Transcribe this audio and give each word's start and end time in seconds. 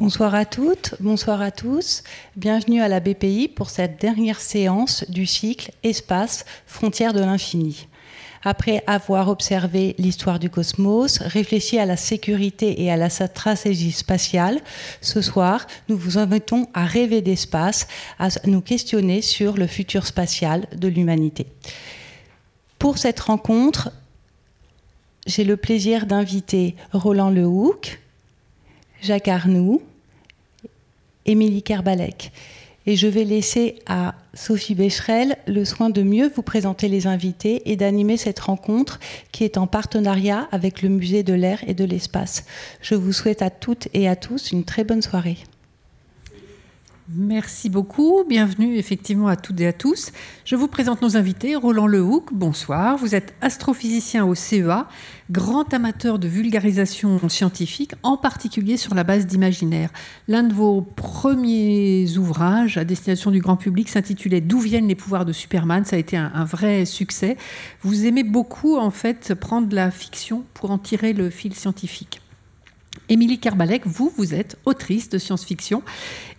Bonsoir 0.00 0.34
à 0.34 0.46
toutes, 0.46 0.94
bonsoir 0.98 1.42
à 1.42 1.50
tous. 1.50 2.04
Bienvenue 2.34 2.80
à 2.80 2.88
la 2.88 3.00
BPI 3.00 3.48
pour 3.48 3.68
cette 3.68 4.00
dernière 4.00 4.40
séance 4.40 5.04
du 5.10 5.26
cycle 5.26 5.72
Espace, 5.82 6.46
frontières 6.64 7.12
de 7.12 7.20
l'infini. 7.20 7.86
Après 8.42 8.82
avoir 8.86 9.28
observé 9.28 9.94
l'histoire 9.98 10.38
du 10.38 10.48
cosmos, 10.48 11.18
réfléchi 11.18 11.78
à 11.78 11.84
la 11.84 11.98
sécurité 11.98 12.82
et 12.82 12.90
à 12.90 12.96
la 12.96 13.10
stratégie 13.10 13.92
spatiale, 13.92 14.62
ce 15.02 15.20
soir, 15.20 15.66
nous 15.90 15.98
vous 15.98 16.16
invitons 16.16 16.66
à 16.72 16.86
rêver 16.86 17.20
d'espace, 17.20 17.86
à 18.18 18.28
nous 18.46 18.62
questionner 18.62 19.20
sur 19.20 19.58
le 19.58 19.66
futur 19.66 20.06
spatial 20.06 20.66
de 20.74 20.88
l'humanité. 20.88 21.46
Pour 22.78 22.96
cette 22.96 23.20
rencontre, 23.20 23.92
j'ai 25.26 25.44
le 25.44 25.58
plaisir 25.58 26.06
d'inviter 26.06 26.74
Roland 26.94 27.28
Lehoucq, 27.28 28.00
Jacques 29.02 29.28
Arnoux, 29.28 29.82
Émilie 31.30 31.62
Kerbalek. 31.62 32.32
Et 32.86 32.96
je 32.96 33.06
vais 33.06 33.24
laisser 33.24 33.76
à 33.86 34.16
Sophie 34.34 34.74
Becherel 34.74 35.36
le 35.46 35.64
soin 35.64 35.90
de 35.90 36.02
mieux 36.02 36.30
vous 36.34 36.42
présenter 36.42 36.88
les 36.88 37.06
invités 37.06 37.70
et 37.70 37.76
d'animer 37.76 38.16
cette 38.16 38.40
rencontre 38.40 38.98
qui 39.30 39.44
est 39.44 39.58
en 39.58 39.66
partenariat 39.66 40.48
avec 40.50 40.82
le 40.82 40.88
Musée 40.88 41.22
de 41.22 41.34
l'air 41.34 41.60
et 41.68 41.74
de 41.74 41.84
l'espace. 41.84 42.44
Je 42.80 42.96
vous 42.96 43.12
souhaite 43.12 43.42
à 43.42 43.50
toutes 43.50 43.88
et 43.94 44.08
à 44.08 44.16
tous 44.16 44.50
une 44.50 44.64
très 44.64 44.82
bonne 44.82 45.02
soirée. 45.02 45.36
Merci 47.12 47.70
beaucoup. 47.70 48.22
Bienvenue 48.28 48.76
effectivement 48.76 49.26
à 49.26 49.34
toutes 49.34 49.60
et 49.60 49.66
à 49.66 49.72
tous. 49.72 50.12
Je 50.44 50.54
vous 50.54 50.68
présente 50.68 51.02
nos 51.02 51.16
invités. 51.16 51.56
Roland 51.56 51.88
Lehoucq, 51.88 52.32
bonsoir. 52.32 52.96
Vous 52.98 53.16
êtes 53.16 53.34
astrophysicien 53.40 54.24
au 54.24 54.36
CEA, 54.36 54.86
grand 55.28 55.74
amateur 55.74 56.20
de 56.20 56.28
vulgarisation 56.28 57.28
scientifique, 57.28 57.94
en 58.04 58.16
particulier 58.16 58.76
sur 58.76 58.94
la 58.94 59.02
base 59.02 59.26
d'imaginaire. 59.26 59.90
L'un 60.28 60.44
de 60.44 60.54
vos 60.54 60.82
premiers 60.82 62.16
ouvrages 62.16 62.78
à 62.78 62.84
destination 62.84 63.32
du 63.32 63.40
grand 63.40 63.56
public 63.56 63.88
s'intitulait 63.88 64.40
D'où 64.40 64.60
viennent 64.60 64.86
les 64.86 64.94
pouvoirs 64.94 65.24
de 65.24 65.32
Superman? 65.32 65.84
Ça 65.84 65.96
a 65.96 65.98
été 65.98 66.16
un, 66.16 66.30
un, 66.32 66.44
vrai 66.44 66.84
succès. 66.84 67.36
Vous 67.82 68.06
aimez 68.06 68.22
beaucoup 68.22 68.76
en 68.76 68.92
fait 68.92 69.34
prendre 69.34 69.74
la 69.74 69.90
fiction 69.90 70.44
pour 70.54 70.70
en 70.70 70.78
tirer 70.78 71.12
le 71.12 71.28
fil 71.28 71.56
scientifique. 71.56 72.19
Émilie 73.10 73.40
Kerbalek, 73.40 73.88
vous, 73.88 74.12
vous 74.16 74.34
êtes 74.34 74.56
autrice 74.64 75.08
de 75.08 75.18
science-fiction 75.18 75.82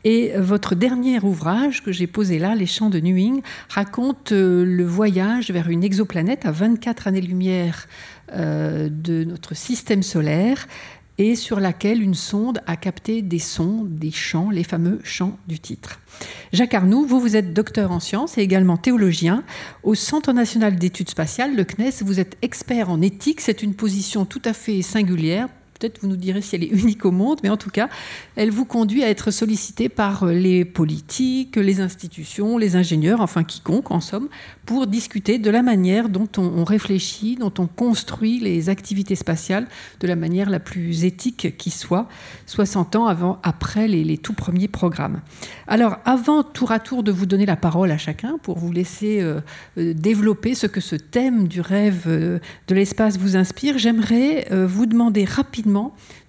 et 0.05 0.31
votre 0.37 0.73
dernier 0.73 1.19
ouvrage 1.19 1.83
que 1.83 1.91
j'ai 1.91 2.07
posé 2.07 2.39
là, 2.39 2.55
Les 2.55 2.65
Champs 2.65 2.89
de 2.89 2.97
Newing, 2.97 3.41
raconte 3.67 4.31
euh, 4.31 4.63
le 4.63 4.85
voyage 4.85 5.51
vers 5.51 5.69
une 5.69 5.83
exoplanète 5.83 6.45
à 6.45 6.51
24 6.51 7.07
années-lumière 7.07 7.87
euh, 8.33 8.87
de 8.89 9.25
notre 9.25 9.53
système 9.53 10.01
solaire 10.01 10.65
et 11.17 11.35
sur 11.35 11.59
laquelle 11.59 12.01
une 12.01 12.13
sonde 12.13 12.61
a 12.67 12.77
capté 12.77 13.21
des 13.21 13.37
sons, 13.37 13.85
des 13.85 14.11
chants, 14.11 14.49
les 14.49 14.63
fameux 14.63 15.01
chants 15.03 15.37
du 15.49 15.59
titre. 15.59 15.99
Jacques 16.53 16.73
Arnoux, 16.73 17.05
vous, 17.05 17.19
vous 17.19 17.35
êtes 17.35 17.53
docteur 17.53 17.91
en 17.91 17.99
sciences 17.99 18.37
et 18.37 18.41
également 18.41 18.77
théologien. 18.77 19.43
Au 19.83 19.93
Centre 19.93 20.31
national 20.31 20.77
d'études 20.77 21.09
spatiales, 21.09 21.53
le 21.53 21.65
CNES, 21.65 22.01
vous 22.05 22.21
êtes 22.21 22.37
expert 22.41 22.89
en 22.89 23.01
éthique. 23.01 23.41
C'est 23.41 23.61
une 23.61 23.73
position 23.73 24.23
tout 24.23 24.41
à 24.45 24.53
fait 24.53 24.81
singulière 24.81 25.49
peut-être 25.81 26.01
vous 26.01 26.07
nous 26.07 26.15
direz 26.15 26.41
si 26.41 26.55
elle 26.55 26.63
est 26.63 26.67
unique 26.67 27.05
au 27.05 27.11
monde, 27.11 27.39
mais 27.43 27.49
en 27.49 27.57
tout 27.57 27.71
cas, 27.71 27.89
elle 28.35 28.51
vous 28.51 28.65
conduit 28.65 29.03
à 29.03 29.09
être 29.09 29.31
sollicité 29.31 29.89
par 29.89 30.25
les 30.25 30.63
politiques, 30.63 31.55
les 31.55 31.81
institutions, 31.81 32.57
les 32.57 32.75
ingénieurs, 32.75 33.21
enfin 33.21 33.43
quiconque 33.43 33.89
en 33.89 33.99
somme, 33.99 34.29
pour 34.65 34.85
discuter 34.85 35.39
de 35.39 35.49
la 35.49 35.63
manière 35.63 36.07
dont 36.07 36.27
on, 36.37 36.63
réfléchit, 36.63 37.35
dont 37.35 37.53
on 37.57 37.65
construit 37.67 38.39
les 38.39 38.69
activités 38.69 39.15
spatiales 39.15 39.67
de 39.99 40.07
la 40.07 40.15
manière 40.15 40.49
la 40.49 40.59
plus 40.59 41.03
éthique 41.03 41.57
qui 41.57 41.71
soit, 41.71 42.07
60 42.45 42.95
ans 42.95 43.07
avant, 43.07 43.39
après 43.43 43.87
les, 43.87 44.17
tout 44.17 44.33
premiers 44.33 44.67
programmes. 44.67 45.21
Alors, 45.67 45.97
avant 46.05 46.43
tour 46.43 46.71
à 46.71 46.79
tour 46.79 47.01
de 47.01 47.11
vous 47.11 47.25
donner 47.25 47.45
la 47.45 47.55
parole 47.55 47.91
à 47.91 47.97
chacun 47.97 48.37
pour 48.43 48.59
vous 48.59 48.71
laisser 48.71 49.21
euh, 49.21 49.39
euh, 49.77 49.93
développer 49.93 50.53
ce 50.53 50.67
que 50.67 50.81
ce 50.81 50.95
thème 50.95 51.47
du 51.47 51.61
rêve 51.61 52.03
euh, 52.07 52.39
de 52.67 52.75
l'espace 52.75 53.17
vous 53.17 53.35
inspire, 53.35 53.77
j'aimerais 53.77 54.47
vous 54.51 54.85
demander 54.85 55.25
rapidement 55.25 55.70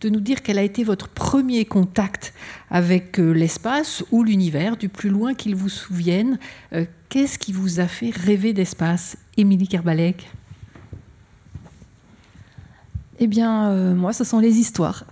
de 0.01 0.09
nous 0.09 0.21
dire 0.21 0.43
quel 0.43 0.59
a 0.59 0.63
été 0.63 0.85
votre 0.85 1.09
premier 1.09 1.65
contact 1.65 2.35
avec 2.71 3.19
euh, 3.19 3.33
l'espace 3.33 4.05
ou 4.11 4.23
l'univers, 4.23 4.77
du 4.77 4.89
plus 4.89 5.11
loin 5.11 5.35
qu'il 5.35 5.55
vous 5.55 5.69
souvienne. 5.69 6.39
Euh, 6.73 6.85
qu'est-ce 7.09 7.39
qui 7.39 7.53
vous 7.53 7.81
a 7.81 7.87
fait 7.87 8.11
rêver 8.11 8.53
d'espace 8.53 9.17
Émilie 9.37 9.69
Kerbalek? 9.69 10.31
Eh 13.19 13.27
bien, 13.27 13.71
euh, 13.71 13.95
moi, 13.95 14.13
ce 14.13 14.25
sont 14.25 14.39
les 14.39 14.57
histoires. 14.59 15.05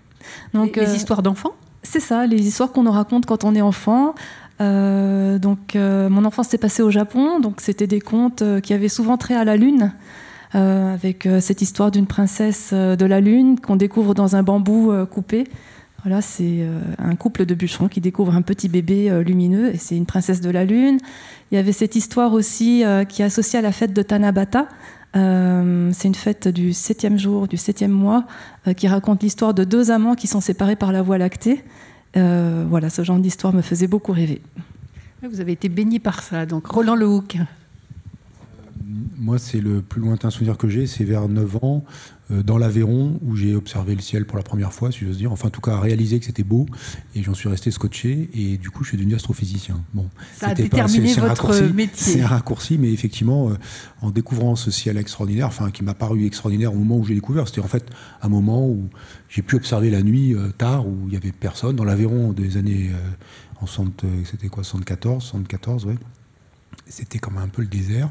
donc, 0.54 0.76
les, 0.76 0.94
histoires 0.94 1.22
d'enfants? 1.22 1.54
C'est 1.82 2.00
ça, 2.00 2.26
les 2.26 2.46
histoires 2.46 2.72
qu'on 2.72 2.82
nous 2.82 2.92
raconte 2.92 3.26
quand 3.26 3.44
on 3.44 3.54
est 3.54 3.62
enfant. 3.62 4.14
donc, 4.60 5.74
mon 5.76 6.24
enfance 6.24 6.48
s'est 6.48 6.58
passée 6.58 6.82
au 6.82 6.90
Japon, 6.90 7.40
donc 7.40 7.60
c'était 7.60 7.86
des 7.86 8.00
contes 8.00 8.42
qui 8.62 8.74
avaient 8.74 8.88
souvent 8.88 9.16
trait 9.16 9.36
à 9.36 9.44
la 9.44 9.56
lune. 9.56 9.92
Euh, 10.54 10.94
avec 10.94 11.26
euh, 11.26 11.40
cette 11.40 11.60
histoire 11.60 11.90
d'une 11.90 12.06
princesse 12.06 12.70
euh, 12.72 12.96
de 12.96 13.04
la 13.04 13.20
Lune 13.20 13.60
qu'on 13.60 13.76
découvre 13.76 14.14
dans 14.14 14.34
un 14.34 14.42
bambou 14.42 14.92
coupé. 15.10 15.44
Voilà, 16.04 16.22
c'est 16.22 16.64
un 16.98 17.16
couple 17.16 17.44
de 17.44 17.54
bûcherons 17.56 17.88
qui 17.88 18.00
découvre 18.00 18.32
un 18.32 18.40
petit 18.40 18.68
bébé 18.68 19.10
lumineux 19.26 19.74
et 19.74 19.78
c'est 19.78 19.96
une 19.96 20.06
princesse 20.06 20.40
de 20.40 20.48
la 20.48 20.64
Lune. 20.64 20.98
Il 21.50 21.56
y 21.56 21.58
avait 21.58 21.72
cette 21.72 21.96
histoire 21.96 22.34
aussi 22.34 22.84
qui 23.08 23.22
est 23.22 23.24
associée 23.24 23.58
à 23.58 23.62
la 23.62 23.72
fête 23.72 23.92
de 23.92 24.02
Tanabata. 24.02 24.68
c'est 25.12 25.18
une 26.08 26.14
fête 26.14 26.46
du 26.46 26.72
septième 26.72 27.18
jour, 27.18 27.48
du 27.48 27.56
septième 27.56 27.90
mois, 27.90 28.26
qui 28.76 28.86
raconte 28.86 29.24
l'histoire 29.24 29.54
de 29.54 29.64
deux 29.64 29.90
amants 29.90 30.14
qui 30.14 30.28
sont 30.28 30.40
séparés 30.40 30.76
par 30.76 30.92
la 30.92 31.02
Voie 31.02 31.18
lactée. 31.18 31.64
voilà, 32.14 32.90
ce 32.90 33.02
genre 33.02 33.18
d'histoire 33.18 33.52
me 33.52 33.60
faisait 33.60 33.88
beaucoup 33.88 34.12
rêver. 34.12 34.40
Vous 35.28 35.40
avez 35.40 35.52
été 35.52 35.68
baigné 35.68 35.98
par 35.98 36.22
ça, 36.22 36.46
donc 36.46 36.68
Roland 36.68 36.94
Lehoucq 36.94 37.38
moi, 39.16 39.38
c'est 39.38 39.60
le 39.60 39.82
plus 39.82 40.00
lointain 40.00 40.30
souvenir 40.30 40.56
que 40.56 40.68
j'ai, 40.68 40.86
c'est 40.86 41.04
vers 41.04 41.28
9 41.28 41.56
ans, 41.62 41.84
euh, 42.30 42.42
dans 42.42 42.56
l'Aveyron, 42.56 43.18
où 43.22 43.36
j'ai 43.36 43.54
observé 43.54 43.94
le 43.94 44.00
ciel 44.00 44.24
pour 44.24 44.38
la 44.38 44.42
première 44.42 44.72
fois, 44.72 44.90
si 44.90 45.04
j'ose 45.04 45.18
dire. 45.18 45.30
Enfin, 45.30 45.48
en 45.48 45.50
tout 45.50 45.60
cas, 45.60 45.78
réalisé 45.78 46.18
que 46.18 46.24
c'était 46.24 46.42
beau, 46.42 46.66
et 47.14 47.22
j'en 47.22 47.34
suis 47.34 47.48
resté 47.48 47.70
scotché, 47.70 48.30
et 48.32 48.56
du 48.56 48.70
coup, 48.70 48.84
je 48.84 48.90
suis 48.90 48.96
devenu 48.96 49.14
astrophysicien. 49.14 49.84
Bon, 49.92 50.08
ça 50.34 50.48
a 50.48 50.54
déterminé 50.54 51.12
votre 51.14 51.60
métier. 51.72 52.14
C'est 52.14 52.20
un 52.22 52.28
raccourci, 52.28 52.78
mais 52.78 52.90
effectivement, 52.92 53.50
euh, 53.50 53.54
en 54.00 54.10
découvrant 54.10 54.56
ce 54.56 54.70
ciel 54.70 54.96
extraordinaire, 54.96 55.48
enfin, 55.48 55.70
qui 55.70 55.84
m'a 55.84 55.94
paru 55.94 56.24
extraordinaire 56.24 56.72
au 56.72 56.78
moment 56.78 56.96
où 56.96 57.04
j'ai 57.04 57.14
découvert, 57.14 57.46
c'était 57.46 57.60
en 57.60 57.68
fait 57.68 57.84
un 58.22 58.28
moment 58.28 58.66
où 58.66 58.88
j'ai 59.28 59.42
pu 59.42 59.56
observer 59.56 59.90
la 59.90 60.02
nuit 60.02 60.34
euh, 60.34 60.50
tard, 60.56 60.86
où 60.86 60.96
il 61.04 61.10
n'y 61.10 61.16
avait 61.16 61.32
personne, 61.32 61.76
dans 61.76 61.84
l'Aveyron 61.84 62.32
des 62.32 62.56
années, 62.56 62.90
en 63.60 63.66
c'était 64.24 64.48
quoi, 64.48 64.64
74, 64.64 65.22
74, 65.22 65.86
ouais 65.86 65.96
c'était 66.88 67.18
comme 67.18 67.38
un 67.38 67.48
peu 67.48 67.62
le 67.62 67.68
désert. 67.68 68.10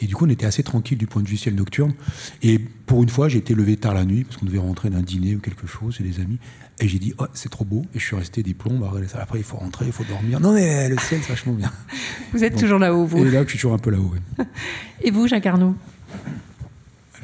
Et 0.00 0.06
du 0.06 0.14
coup, 0.14 0.26
on 0.26 0.30
était 0.30 0.46
assez 0.46 0.62
tranquille 0.62 0.98
du 0.98 1.06
point 1.06 1.22
de 1.22 1.28
vue 1.28 1.36
ciel 1.36 1.54
nocturne. 1.54 1.94
Et 2.42 2.58
pour 2.58 3.02
une 3.02 3.08
fois, 3.08 3.28
j'ai 3.28 3.38
été 3.38 3.54
levé 3.54 3.76
tard 3.76 3.94
la 3.94 4.04
nuit, 4.04 4.24
parce 4.24 4.36
qu'on 4.36 4.46
devait 4.46 4.58
rentrer 4.58 4.90
d'un 4.90 5.02
dîner 5.02 5.36
ou 5.36 5.40
quelque 5.40 5.66
chose 5.66 5.96
chez 5.96 6.04
des 6.04 6.20
amis. 6.20 6.38
Et 6.80 6.88
j'ai 6.88 6.98
dit, 6.98 7.14
oh, 7.18 7.26
c'est 7.34 7.50
trop 7.50 7.64
beau. 7.64 7.82
Et 7.94 7.98
je 7.98 8.04
suis 8.04 8.16
resté 8.16 8.42
des 8.42 8.54
plombs. 8.54 8.82
Après, 9.14 9.38
il 9.38 9.44
faut 9.44 9.56
rentrer, 9.56 9.86
il 9.86 9.92
faut 9.92 10.04
dormir. 10.04 10.40
Non, 10.40 10.52
mais 10.52 10.88
le 10.88 10.98
ciel, 10.98 11.20
c'est 11.22 11.30
vachement 11.30 11.52
bien. 11.52 11.70
Vous 12.32 12.42
êtes 12.44 12.56
toujours 12.58 12.78
là-haut, 12.78 13.04
vous 13.04 13.18
Et 13.18 13.30
là, 13.30 13.42
je 13.44 13.48
suis 13.48 13.58
toujours 13.58 13.74
un 13.74 13.78
peu 13.78 13.90
là-haut. 13.90 14.14
Et 15.02 15.10
vous, 15.10 15.28
Jacques 15.28 15.46
Arnaud? 15.46 15.74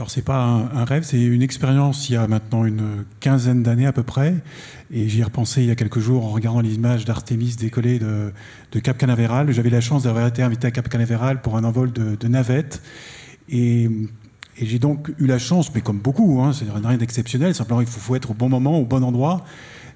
Alors 0.00 0.10
c'est 0.10 0.22
pas 0.22 0.40
un, 0.72 0.84
rêve, 0.86 1.02
c'est 1.02 1.20
une 1.20 1.42
expérience 1.42 2.08
il 2.08 2.14
y 2.14 2.16
a 2.16 2.26
maintenant 2.26 2.64
une 2.64 3.04
quinzaine 3.20 3.62
d'années 3.62 3.84
à 3.84 3.92
peu 3.92 4.02
près. 4.02 4.34
Et 4.90 5.10
j'y 5.10 5.20
ai 5.20 5.24
repensé 5.24 5.60
il 5.60 5.66
y 5.66 5.70
a 5.70 5.74
quelques 5.74 5.98
jours 5.98 6.24
en 6.24 6.30
regardant 6.30 6.62
les 6.62 6.74
images 6.74 7.04
d'Artémis 7.04 7.56
décollée 7.56 7.98
de, 7.98 8.32
Cap 8.82 8.96
Canaveral. 8.96 9.52
J'avais 9.52 9.68
la 9.68 9.82
chance 9.82 10.04
d'avoir 10.04 10.26
été 10.26 10.42
invité 10.42 10.68
à 10.68 10.70
Cap 10.70 10.88
Canaveral 10.88 11.42
pour 11.42 11.58
un 11.58 11.64
envol 11.64 11.92
de, 11.92 12.28
navette. 12.28 12.80
Et, 13.50 13.90
j'ai 14.58 14.78
donc 14.78 15.10
eu 15.18 15.26
la 15.26 15.38
chance, 15.38 15.70
mais 15.74 15.82
comme 15.82 15.98
beaucoup, 15.98 16.40
hein, 16.40 16.54
c'est 16.54 16.64
rien 16.70 16.96
d'exceptionnel, 16.96 17.54
simplement 17.54 17.82
il 17.82 17.86
faut, 17.86 18.16
être 18.16 18.30
au 18.30 18.34
bon 18.34 18.48
moment, 18.48 18.78
au 18.78 18.86
bon 18.86 19.04
endroit. 19.04 19.44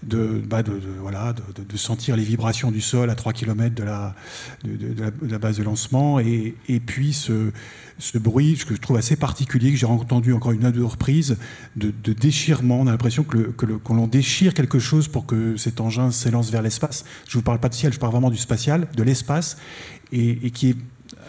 De, 0.06 0.42
bah 0.44 0.62
de, 0.62 0.80
voilà, 1.00 1.32
de, 1.32 1.76
sentir 1.76 2.16
les 2.16 2.24
vibrations 2.24 2.70
du 2.70 2.80
sol 2.80 3.10
à 3.10 3.14
3 3.14 3.32
km 3.32 3.74
de 3.74 3.82
la, 3.82 4.14
la, 5.22 5.38
base 5.38 5.58
de 5.58 5.62
lancement 5.62 6.20
et, 6.20 6.54
et 6.68 6.80
puis 6.80 7.12
ce, 7.12 7.52
ce 7.98 8.18
bruit 8.18 8.56
que 8.66 8.74
je 8.74 8.80
trouve 8.80 8.96
assez 8.96 9.16
particulier, 9.16 9.70
que 9.70 9.76
j'ai 9.76 9.86
entendu 9.86 10.32
encore 10.32 10.52
une 10.52 10.66
ou 10.66 10.70
deux 10.72 10.84
reprises, 10.84 11.36
de, 11.76 11.92
déchirement. 12.12 12.80
On 12.80 12.86
a 12.86 12.90
l'impression 12.90 13.24
que, 13.24 13.52
que 13.52 13.92
l'on 13.92 14.06
déchire 14.06 14.54
quelque 14.54 14.78
chose 14.78 15.08
pour 15.08 15.26
que 15.26 15.56
cet 15.56 15.80
engin 15.80 16.10
s'élance 16.10 16.50
vers 16.50 16.62
l'espace. 16.62 17.04
Je 17.28 17.36
ne 17.36 17.40
vous 17.40 17.44
parle 17.44 17.60
pas 17.60 17.68
de 17.68 17.74
ciel, 17.74 17.92
je 17.92 17.98
parle 17.98 18.12
vraiment 18.12 18.30
du 18.30 18.36
spatial, 18.36 18.88
de 18.96 19.02
l'espace, 19.02 19.56
et, 20.12 20.50
qui 20.50 20.70
est, 20.70 20.76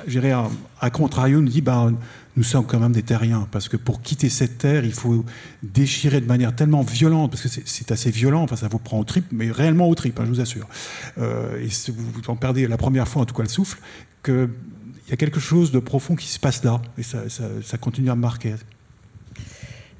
j'irais 0.08 0.32
à, 0.32 0.50
à, 0.82 0.90
contrario, 0.90 1.42
nous 1.42 1.50
dit, 1.50 1.62
ben, 1.62 1.96
nous 2.38 2.44
sommes 2.44 2.66
quand 2.66 2.80
même 2.80 2.92
des 2.92 3.04
terriens, 3.04 3.48
parce 3.52 3.70
que 3.70 3.78
pour 3.78 4.02
quitter 4.02 4.30
cette 4.30 4.58
terre, 4.58 4.84
il 4.84 4.94
faut 4.94 5.24
déchirer 5.64 6.22
de 6.22 6.26
manière 6.26 6.56
tellement 6.56 6.82
violente, 6.82 7.32
parce 7.32 7.44
que 7.44 7.62
c'est 7.66 7.92
assez 7.92 8.12
violent, 8.12 8.44
enfin 8.44 8.56
ça 8.56 8.68
vous 8.68 8.80
prend 8.80 9.00
au 9.00 9.04
trip, 9.04 9.26
mais 9.32 9.52
réellement 9.52 9.88
au 9.88 9.96
trip, 9.96 10.20
hein, 10.20 10.24
je 10.26 10.30
vous 10.30 10.42
assure. 10.42 10.68
Euh, 11.18 11.62
et 11.62 11.70
vous, 11.92 12.12
vous 12.12 12.22
en 12.28 12.36
perdez 12.36 12.68
la 12.68 12.78
première 12.78 13.08
fois, 13.08 13.22
en 13.22 13.26
tout 13.26 13.36
cas 13.36 13.44
le 13.44 13.50
souffle, 13.50 13.80
que 14.22 14.50
il 15.08 15.12
y 15.12 15.14
a 15.14 15.18
quelque 15.18 15.40
chose 15.40 15.72
de 15.72 15.80
profond 15.80 16.16
qui 16.16 16.28
se 16.28 16.40
passe 16.40 16.64
là, 16.64 16.82
et 16.98 17.04
ça, 17.04 17.78
continue 17.80 18.10
à 18.10 18.16
me 18.16 18.22
marquer. 18.22 18.56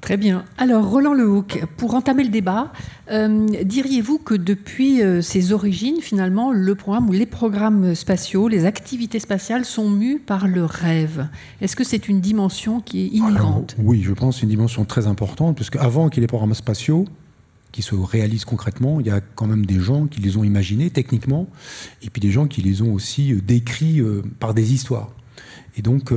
Très 0.06 0.16
bien. 0.16 0.44
Alors, 0.56 0.88
Roland 0.88 1.14
Lehoucq, 1.14 1.64
pour 1.76 1.96
entamer 1.96 2.22
le 2.22 2.28
débat, 2.28 2.72
euh, 3.10 3.44
diriez-vous 3.64 4.18
que 4.18 4.34
depuis 4.34 5.02
euh, 5.02 5.20
ses 5.20 5.50
origines, 5.50 6.00
finalement, 6.00 6.52
le 6.52 6.76
programme 6.76 7.08
ou 7.08 7.12
les 7.12 7.26
programmes 7.26 7.92
spatiaux, 7.96 8.46
les 8.46 8.66
activités 8.66 9.18
spatiales 9.18 9.64
sont 9.64 9.90
mus 9.90 10.20
par 10.20 10.46
le 10.46 10.64
rêve? 10.64 11.26
Est-ce 11.60 11.74
que 11.74 11.82
c'est 11.82 12.06
une 12.06 12.20
dimension 12.20 12.80
qui 12.80 13.00
est 13.00 13.08
inhérente? 13.08 13.74
Oui, 13.80 14.00
je 14.04 14.12
pense 14.12 14.36
que 14.36 14.40
c'est 14.42 14.44
une 14.44 14.50
dimension 14.50 14.84
très 14.84 15.08
importante, 15.08 15.56
puisque 15.56 15.74
avant 15.74 16.08
qu'il 16.08 16.18
y 16.18 16.20
ait 16.20 16.28
les 16.28 16.28
programmes 16.28 16.54
spatiaux, 16.54 17.06
qui 17.72 17.82
se 17.82 17.96
réalisent 17.96 18.44
concrètement, 18.44 19.00
il 19.00 19.08
y 19.08 19.10
a 19.10 19.20
quand 19.34 19.48
même 19.48 19.66
des 19.66 19.80
gens 19.80 20.06
qui 20.06 20.20
les 20.20 20.36
ont 20.36 20.44
imaginés 20.44 20.90
techniquement, 20.90 21.48
et 22.04 22.10
puis 22.10 22.20
des 22.20 22.30
gens 22.30 22.46
qui 22.46 22.62
les 22.62 22.80
ont 22.80 22.92
aussi 22.92 23.32
euh, 23.32 23.40
décrits 23.44 24.00
par 24.38 24.54
des 24.54 24.72
histoires. 24.72 25.10
Et 25.78 25.82
donc, 25.82 26.10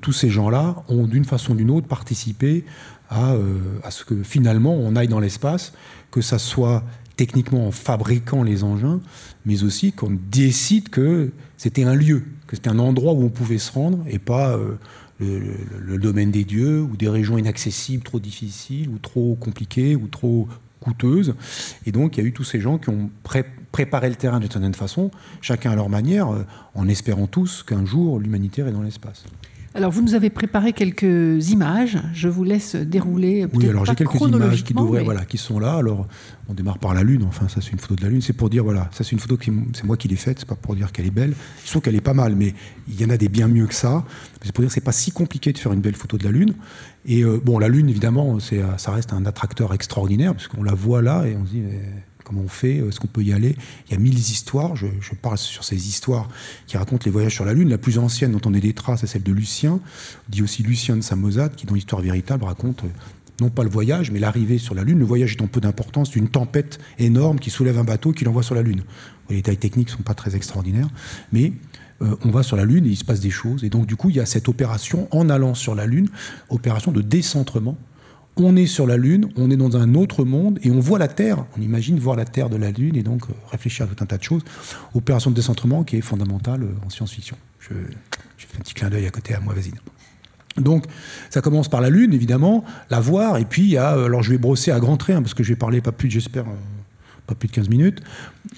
tous 0.00 0.12
ces 0.12 0.28
gens-là 0.28 0.82
ont 0.88 1.06
d'une 1.06 1.24
façon 1.24 1.52
ou 1.52 1.54
d'une 1.54 1.70
autre 1.70 1.86
participé 1.86 2.64
euh, 3.12 3.58
à, 3.82 3.90
ce 3.90 4.04
que 4.04 4.22
finalement 4.22 4.74
on 4.74 4.96
aille 4.96 5.08
dans 5.08 5.20
l'espace, 5.20 5.72
que 6.10 6.20
ça 6.20 6.38
soit 6.38 6.82
techniquement 7.16 7.68
en 7.68 7.70
fabriquant 7.70 8.42
les 8.42 8.64
engins, 8.64 9.00
mais 9.44 9.62
aussi 9.62 9.92
qu'on 9.92 10.18
décide 10.30 10.88
que 10.88 11.30
c'était 11.56 11.84
un 11.84 11.94
lieu, 11.94 12.24
que 12.46 12.56
c'était 12.56 12.70
un 12.70 12.78
endroit 12.78 13.12
où 13.12 13.22
on 13.22 13.28
pouvait 13.28 13.58
se 13.58 13.70
rendre 13.72 14.04
et 14.08 14.18
pas 14.18 14.56
euh, 14.56 14.76
le, 15.20 15.98
domaine 15.98 16.30
des 16.30 16.44
dieux 16.44 16.80
ou 16.80 16.96
des 16.96 17.08
régions 17.08 17.38
inaccessibles, 17.38 18.02
trop 18.02 18.18
difficiles 18.18 18.88
ou 18.88 18.98
trop 18.98 19.36
compliquées 19.36 19.94
ou 19.94 20.08
trop 20.08 20.48
coûteuses. 20.80 21.34
Et 21.86 21.92
donc 21.92 22.16
il 22.16 22.22
y 22.22 22.24
a 22.24 22.26
eu 22.26 22.32
tous 22.32 22.44
ces 22.44 22.60
gens 22.60 22.78
qui 22.78 22.88
ont 22.90 23.10
préparé 23.70 24.08
le 24.08 24.16
terrain 24.16 24.40
d'une 24.40 24.50
certaine 24.50 24.74
façon, 24.74 25.10
chacun 25.40 25.70
à 25.70 25.76
leur 25.76 25.88
manière, 25.88 26.32
euh, 26.32 26.44
en 26.74 26.88
espérant 26.88 27.26
tous 27.26 27.62
qu'un 27.62 27.84
jour 27.84 28.18
l'humanité 28.18 28.62
est 28.62 28.72
dans 28.72 28.82
l'espace. 28.82 29.24
Alors, 29.76 29.90
vous 29.90 30.02
nous 30.02 30.14
avez 30.14 30.30
préparé 30.30 30.72
quelques 30.72 31.50
images. 31.50 31.98
Je 32.12 32.28
vous 32.28 32.44
laisse 32.44 32.76
dérouler. 32.76 33.46
Oui, 33.52 33.68
alors 33.68 33.84
j'ai 33.84 33.96
quelques 33.96 34.20
images 34.20 34.62
qui 34.62 34.72
devraient, 34.72 35.02
voilà, 35.02 35.24
qui 35.24 35.36
sont 35.36 35.58
là. 35.58 35.74
Alors, 35.74 36.06
on 36.48 36.54
démarre 36.54 36.78
par 36.78 36.94
la 36.94 37.02
Lune. 37.02 37.24
Enfin, 37.26 37.48
ça, 37.48 37.60
c'est 37.60 37.72
une 37.72 37.80
photo 37.80 37.96
de 37.96 38.02
la 38.02 38.08
Lune. 38.08 38.22
C'est 38.22 38.34
pour 38.34 38.50
dire, 38.50 38.62
voilà, 38.62 38.88
ça, 38.92 39.02
c'est 39.02 39.10
une 39.10 39.18
photo 39.18 39.36
qui, 39.36 39.50
c'est 39.72 39.82
moi 39.82 39.96
qui 39.96 40.06
l'ai 40.06 40.14
faite. 40.14 40.38
C'est 40.38 40.48
pas 40.48 40.54
pour 40.54 40.76
dire 40.76 40.92
qu'elle 40.92 41.06
est 41.06 41.10
belle. 41.10 41.34
Je 41.64 41.70
trouve 41.70 41.82
qu'elle 41.82 41.96
est 41.96 42.00
pas 42.00 42.14
mal, 42.14 42.36
mais 42.36 42.54
il 42.88 43.00
y 43.00 43.04
en 43.04 43.10
a 43.10 43.16
des 43.16 43.28
bien 43.28 43.48
mieux 43.48 43.66
que 43.66 43.74
ça. 43.74 44.04
C'est 44.42 44.52
pour 44.52 44.62
dire 44.62 44.68
que 44.68 44.74
c'est 44.74 44.80
pas 44.80 44.92
si 44.92 45.10
compliqué 45.10 45.52
de 45.52 45.58
faire 45.58 45.72
une 45.72 45.80
belle 45.80 45.96
photo 45.96 46.18
de 46.18 46.24
la 46.24 46.30
Lune. 46.30 46.54
Et 47.06 47.24
euh, 47.24 47.40
bon, 47.44 47.58
la 47.58 47.66
Lune, 47.66 47.88
évidemment, 47.88 48.38
c'est, 48.38 48.62
ça 48.76 48.92
reste 48.92 49.12
un 49.12 49.26
attracteur 49.26 49.74
extraordinaire 49.74 50.34
puisqu'on 50.34 50.62
la 50.62 50.74
voit 50.74 51.02
là 51.02 51.26
et 51.26 51.36
on 51.36 51.44
se 51.44 51.50
dit. 51.50 51.62
Comment 52.24 52.40
on 52.42 52.48
fait 52.48 52.78
Est-ce 52.78 52.98
qu'on 52.98 53.06
peut 53.06 53.22
y 53.22 53.32
aller 53.32 53.54
Il 53.86 53.92
y 53.92 53.94
a 53.94 53.98
mille 53.98 54.18
histoires. 54.18 54.74
Je, 54.76 54.86
parle 55.20 55.36
sur 55.36 55.62
ces 55.62 55.88
histoires 55.88 56.28
qui 56.66 56.76
racontent 56.78 57.02
les 57.04 57.10
voyages 57.10 57.34
sur 57.34 57.44
la 57.44 57.52
Lune. 57.52 57.68
La 57.68 57.78
plus 57.78 57.98
ancienne 57.98 58.32
dont 58.32 58.40
on 58.46 58.54
ait 58.54 58.60
des 58.60 58.72
traces, 58.72 59.00
c'est 59.00 59.06
celle 59.06 59.22
de 59.22 59.32
Lucien, 59.32 59.78
dit 60.30 60.42
aussi 60.42 60.62
Lucien 60.62 60.96
de 60.96 61.02
Samosate, 61.02 61.54
qui 61.54 61.66
dans 61.66 61.74
l'histoire 61.74 62.00
véritable 62.00 62.44
raconte 62.44 62.82
euh, 62.84 62.88
non 63.40 63.50
pas 63.50 63.62
le 63.62 63.68
voyage, 63.68 64.10
mais 64.10 64.20
l'arrivée 64.20 64.58
sur 64.58 64.74
la 64.74 64.84
Lune. 64.84 64.98
Le 64.98 65.04
voyage 65.04 65.32
étant 65.32 65.46
peu 65.46 65.60
d'importance 65.60 66.10
d'une 66.10 66.28
tempête 66.28 66.78
énorme 66.98 67.38
qui 67.38 67.50
soulève 67.50 67.78
un 67.78 67.84
bateau 67.84 68.12
qui 68.12 68.24
l'envoie 68.24 68.42
sur 68.42 68.54
la 68.54 68.62
Lune. 68.62 68.84
Les 69.28 69.36
détails 69.36 69.58
techniques 69.58 69.88
ne 69.88 69.96
sont 69.96 70.02
pas 70.02 70.14
très 70.14 70.34
extraordinaires, 70.36 70.88
mais 71.32 71.52
euh, 72.02 72.16
on 72.24 72.30
va 72.30 72.42
sur 72.42 72.56
la 72.56 72.64
Lune 72.64 72.86
et 72.86 72.90
il 72.90 72.96
se 72.96 73.04
passe 73.04 73.20
des 73.20 73.30
choses. 73.30 73.64
Et 73.64 73.70
donc, 73.70 73.86
du 73.86 73.96
coup, 73.96 74.10
il 74.10 74.16
y 74.16 74.20
a 74.20 74.26
cette 74.26 74.48
opération 74.48 75.08
en 75.10 75.28
allant 75.28 75.54
sur 75.54 75.74
la 75.74 75.86
Lune, 75.86 76.08
opération 76.48 76.92
de 76.92 77.02
décentrement 77.02 77.76
on 78.36 78.56
est 78.56 78.66
sur 78.66 78.86
la 78.86 78.96
Lune, 78.96 79.28
on 79.36 79.50
est 79.50 79.56
dans 79.56 79.76
un 79.76 79.94
autre 79.94 80.24
monde 80.24 80.58
et 80.62 80.70
on 80.70 80.80
voit 80.80 80.98
la 80.98 81.08
Terre. 81.08 81.44
On 81.56 81.60
imagine 81.60 81.98
voir 81.98 82.16
la 82.16 82.24
Terre 82.24 82.50
de 82.50 82.56
la 82.56 82.70
Lune 82.70 82.96
et 82.96 83.02
donc 83.02 83.24
euh, 83.24 83.32
réfléchir 83.50 83.86
à 83.86 83.88
tout 83.88 84.02
un 84.02 84.06
tas 84.06 84.18
de 84.18 84.22
choses. 84.22 84.42
Opération 84.94 85.30
de 85.30 85.36
décentrement 85.36 85.84
qui 85.84 85.96
est 85.96 86.00
fondamentale 86.00 86.64
euh, 86.64 86.86
en 86.86 86.90
science-fiction. 86.90 87.36
Je, 87.60 87.74
fais 88.36 88.58
un 88.58 88.60
petit 88.60 88.74
clin 88.74 88.90
d'œil 88.90 89.06
à 89.06 89.10
côté 89.10 89.34
à 89.34 89.40
moi, 89.40 89.52
voisine. 89.52 89.76
Donc, 90.56 90.84
ça 91.30 91.40
commence 91.40 91.68
par 91.68 91.80
la 91.80 91.90
Lune, 91.90 92.12
évidemment, 92.12 92.64
la 92.90 93.00
voir, 93.00 93.38
et 93.38 93.44
puis 93.44 93.76
euh, 93.76 94.04
alors 94.04 94.22
je 94.22 94.30
vais 94.30 94.38
brosser 94.38 94.70
à 94.70 94.78
grands 94.78 94.96
traits, 94.96 95.16
hein, 95.16 95.22
parce 95.22 95.34
que 95.34 95.42
je 95.42 95.48
vais 95.48 95.56
parler 95.56 95.80
pas 95.80 95.92
plus, 95.92 96.10
j'espère, 96.10 96.44
pas 97.26 97.34
plus 97.34 97.48
de 97.48 97.52
15 97.52 97.68
minutes. 97.68 98.02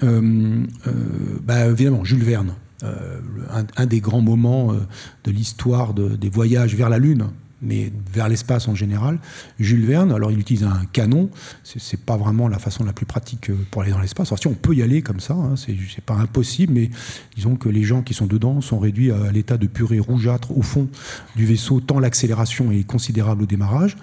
Bah, 0.02 1.66
évidemment, 1.66 2.04
Jules 2.04 2.22
Verne, 2.22 2.54
un, 2.82 3.86
des 3.86 4.00
grands 4.00 4.20
moments 4.20 4.74
de 4.74 5.30
l'histoire 5.30 5.94
des 5.94 6.28
voyages 6.28 6.74
vers 6.74 6.90
la 6.90 6.98
Lune, 6.98 7.28
mais 7.66 7.92
vers 8.12 8.28
l'espace 8.28 8.68
en 8.68 8.74
général. 8.74 9.18
Jules 9.58 9.84
Verne, 9.84 10.12
alors 10.12 10.30
il 10.30 10.38
utilise 10.38 10.64
un 10.64 10.82
canon, 10.92 11.30
c'est 11.64 12.00
pas 12.00 12.16
vraiment 12.16 12.48
la 12.48 12.58
façon 12.58 12.84
la 12.84 12.92
plus 12.92 13.06
pratique 13.06 13.50
euh, 13.50 13.56
pour 13.70 13.82
aller 13.82 13.90
dans 13.90 14.00
l'espace. 14.00 14.28
Alors 14.28 14.38
si 14.38 14.46
on 14.46 14.54
peut 14.54 14.74
y 14.74 14.82
aller 14.82 15.02
comme 15.02 15.20
ça, 15.20 15.34
hein, 15.34 15.54
c'est 15.56 16.04
pas 16.04 16.14
impossible, 16.14 16.72
mais 16.72 16.90
disons 17.34 17.56
que 17.56 17.68
les 17.68 17.82
gens 17.82 18.02
qui 18.02 18.14
sont 18.14 18.26
dedans 18.26 18.60
sont 18.60 18.78
réduits 18.78 19.10
à 19.10 19.32
l'état 19.32 19.56
de 19.56 19.66
purée 19.66 19.98
rougeâtre 19.98 20.56
au 20.56 20.62
fond 20.62 20.88
du 21.34 21.44
vaisseau, 21.44 21.80
tant 21.80 21.98
l'accélération 21.98 22.72
est 22.72 22.84
considérable 22.84 23.42
au 23.42 23.46
démarrage. 23.46 23.96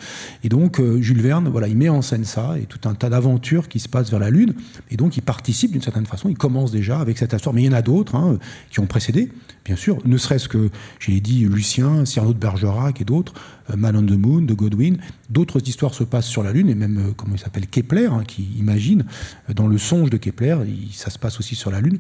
Et 0.44 0.50
donc 0.50 0.80
euh, 0.80 1.02
Jules 1.02 1.22
Verne, 1.22 1.50
voilà, 1.50 1.68
il 1.68 1.78
met 1.78 1.90
en 1.90 2.02
scène 2.02 2.26
ça 2.26 2.58
et 2.60 2.66
tout 2.66 2.88
un 2.88 2.94
tas 2.94 3.10
d'aventures 3.10 3.68
qui 3.68 3.80
se 3.80 3.90
passent 3.90 4.12
vers 4.12 4.20
la 4.20 4.30
Lune. 4.30 4.54
Et 4.92 4.98
donc 4.98 5.18
il 5.18 5.22
participe 5.22 5.72
d'une 5.72 5.82
certaine 5.82 6.06
façon, 6.06 6.30
il 6.30 6.38
commence 6.38 6.72
déjà 6.72 7.00
avec 7.00 7.18
cette 7.18 7.34
histoire, 7.34 7.56
mais 7.56 7.64
il 7.64 7.66
y 7.66 7.70
en 7.70 7.74
a 7.74 7.82
d'autres 7.82 8.16
hein, 8.16 8.38
qui 8.70 8.80
ont 8.80 8.88
précédé 8.88 9.30
bien 9.66 9.76
sûr, 9.76 9.98
ne 10.06 10.18
serait-ce 10.18 10.48
que, 10.50 10.70
je 11.00 11.12
l'ai 11.12 11.22
dit, 11.22 11.46
Lucien, 11.46 12.06
Cyrano 12.06 12.34
de 12.34 12.38
Bergerac 12.38 13.00
et 13.02 13.06
d'autres, 13.06 13.34
Man 13.76 13.96
on 13.96 14.06
the 14.06 14.18
Moon 14.18 14.42
de 14.42 14.54
Godwin. 14.54 14.98
D'autres 15.30 15.62
histoires 15.68 15.94
se 15.94 16.04
passent 16.04 16.28
sur 16.28 16.44
la 16.44 16.52
Lune, 16.52 16.70
et 16.70 16.76
même, 16.76 16.98
euh, 16.98 17.12
comment 17.16 17.36
il 17.36 17.40
s'appelle, 17.40 17.68
Kepler, 17.68 18.08
hein, 18.08 18.24
qui 18.28 18.44
imagine, 18.58 19.06
euh, 19.50 19.54
dans 19.54 19.68
le 19.68 19.78
songe 19.78 20.10
de 20.10 20.18
Kepler, 20.18 20.58
ça 20.92 21.10
se 21.10 21.20
passe 21.20 21.40
aussi 21.40 21.56
sur 21.56 21.72
la 21.72 21.82
Lune. 21.82 22.00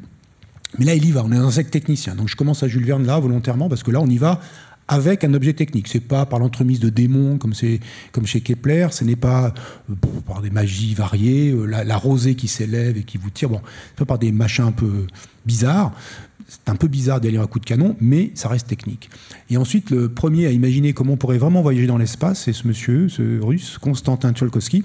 Mais 0.80 0.86
là, 0.86 0.96
il 0.96 1.06
y 1.06 1.12
va, 1.12 1.24
on 1.24 1.32
est 1.32 1.38
un 1.38 1.46
insecte 1.46 1.72
technicien. 1.72 2.16
Donc 2.16 2.30
je 2.30 2.36
commence 2.36 2.64
à 2.64 2.68
Jules 2.68 2.86
Verne 2.86 3.06
là, 3.06 3.20
volontairement, 3.20 3.70
parce 3.70 3.84
que 3.84 3.92
là, 3.92 4.02
on 4.02 4.08
y 4.08 4.18
va 4.18 4.40
avec 4.88 5.24
un 5.24 5.34
objet 5.34 5.54
technique. 5.54 5.88
C'est 5.88 6.00
pas 6.00 6.26
par 6.26 6.40
l'entremise 6.40 6.80
de 6.80 6.90
démons 6.90 7.38
comme, 7.38 7.54
comme 8.12 8.26
chez 8.26 8.42
Kepler, 8.42 8.88
ce 8.92 9.04
n'est 9.04 9.16
pas 9.16 9.54
par 10.26 10.42
des 10.42 10.50
magies 10.50 10.94
variées, 10.94 11.56
la, 11.68 11.98
rosée 11.98 12.36
qui 12.36 12.48
s'élève 12.48 12.98
et 12.98 13.04
qui 13.04 13.18
vous 13.18 13.30
tire. 13.30 13.50
Bon, 13.50 13.62
c'est 13.90 14.00
pas 14.00 14.06
par 14.06 14.20
des 14.20 14.32
machins 14.32 14.66
un 14.66 14.72
peu 14.72 15.08
bizarres. 15.46 15.94
C'est 16.54 16.72
un 16.72 16.76
peu 16.76 16.88
bizarre 16.88 17.20
d'aller 17.20 17.40
à 17.40 17.48
coup 17.48 17.60
de 17.60 17.66
canon, 17.66 17.96
mais 18.00 18.32
ça 18.36 18.48
reste 18.48 18.68
technique. 18.68 19.10
Et 19.50 19.58
ensuite, 19.58 19.90
le 19.90 20.10
premier 20.10 20.46
à 20.46 20.52
imaginer 20.52 20.94
comment 20.94 21.14
on 21.14 21.18
pourrait 21.18 21.40
vraiment 21.40 21.62
voyager 21.62 21.88
dans 21.88 21.98
l'espace, 21.98 22.44
c'est 22.44 22.54
ce 22.54 22.68
monsieur, 22.68 23.10
ce 23.10 23.42
russe, 23.42 23.80
Konstantin 23.80 24.34
Tcholkovsky. 24.34 24.84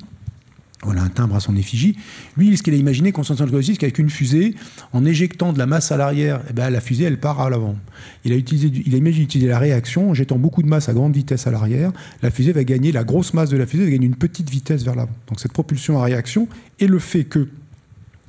Voilà 0.85 1.03
un 1.03 1.09
timbre 1.09 1.35
à 1.35 1.41
son 1.41 1.57
effigie. 1.57 1.97
Lui, 2.37 2.57
ce 2.57 2.63
qu'il 2.63 2.73
a 2.73 2.77
imaginé, 2.77 3.13
Konstantin 3.13 3.45
Tcholkovsky, 3.45 3.73
c'est 3.73 3.79
qu'avec 3.79 3.99
une 3.99 4.09
fusée, 4.09 4.55
en 4.93 5.05
éjectant 5.05 5.53
de 5.53 5.59
la 5.59 5.67
masse 5.67 5.93
à 5.93 5.99
l'arrière, 5.99 6.41
eh 6.49 6.53
ben, 6.55 6.71
la 6.71 6.81
fusée, 6.81 7.05
elle 7.05 7.21
part 7.21 7.41
à 7.41 7.51
l'avant. 7.51 7.77
Il 8.25 8.33
a, 8.33 8.37
il 8.37 8.95
a 8.95 8.97
imaginé 8.97 9.25
utiliser 9.25 9.49
la 9.49 9.59
réaction 9.59 10.11
en 10.11 10.15
jetant 10.15 10.39
beaucoup 10.39 10.63
de 10.63 10.69
masse 10.69 10.89
à 10.89 10.95
grande 10.95 11.15
vitesse 11.15 11.47
à 11.47 11.51
l'arrière. 11.51 11.93
La 12.23 12.31
fusée 12.31 12.53
va 12.53 12.65
gagner, 12.65 12.93
la 12.93 13.05
grosse 13.05 13.35
masse 13.35 13.51
de 13.51 13.59
la 13.59 13.67
fusée 13.67 13.85
va 13.85 13.91
gagner 13.91 14.07
une 14.07 14.17
petite 14.17 14.49
vitesse 14.49 14.85
vers 14.85 14.95
l'avant. 14.95 15.15
Donc 15.27 15.39
cette 15.41 15.53
propulsion 15.53 16.01
à 16.01 16.05
réaction 16.05 16.49
et 16.81 16.87
le 16.87 16.99
fait 16.99 17.25
que 17.25 17.49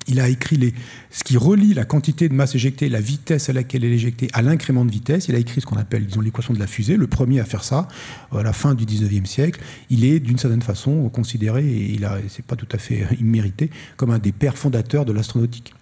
il 0.09 0.19
a 0.19 0.27
écrit 0.27 0.73
ce 1.11 1.23
qui 1.23 1.37
relie 1.37 1.73
la 1.73 1.85
quantité 1.85 2.27
de 2.27 2.33
masse 2.33 2.55
éjectée, 2.55 2.89
la 2.89 2.99
vitesse 2.99 3.49
à 3.49 3.53
laquelle 3.53 3.83
elle 3.85 3.91
est 3.91 3.95
éjectée, 3.95 4.27
à 4.33 4.41
l'incrément 4.41 4.83
de 4.83 4.91
vitesse. 4.91 5.27
Il 5.27 5.35
a 5.35 5.39
écrit 5.39 5.61
ce 5.61 5.65
qu'on 5.65 5.77
appelle 5.77 6.07
l'équation 6.21 6.53
de 6.53 6.59
la 6.59 6.67
fusée, 6.67 6.97
le 6.97 7.07
premier 7.07 7.39
à 7.39 7.45
faire 7.45 7.63
ça 7.63 7.87
à 8.31 8.43
la 8.43 8.53
fin 8.53 8.73
du 8.73 8.85
19e 8.85 9.25
siècle. 9.25 9.61
Il 9.89 10.03
est 10.03 10.19
d'une 10.19 10.37
certaine 10.37 10.61
façon 10.61 11.07
considéré, 11.09 11.65
et 11.65 11.93
il 11.93 12.05
a, 12.05 12.17
c'est 12.27 12.45
pas 12.45 12.55
tout 12.55 12.67
à 12.71 12.77
fait 12.77 13.07
immérité, 13.19 13.69
comme 13.97 14.11
un 14.11 14.19
des 14.19 14.31
pères 14.31 14.57
fondateurs 14.57 15.05
de 15.05 15.13
l'astronautique. 15.13 15.73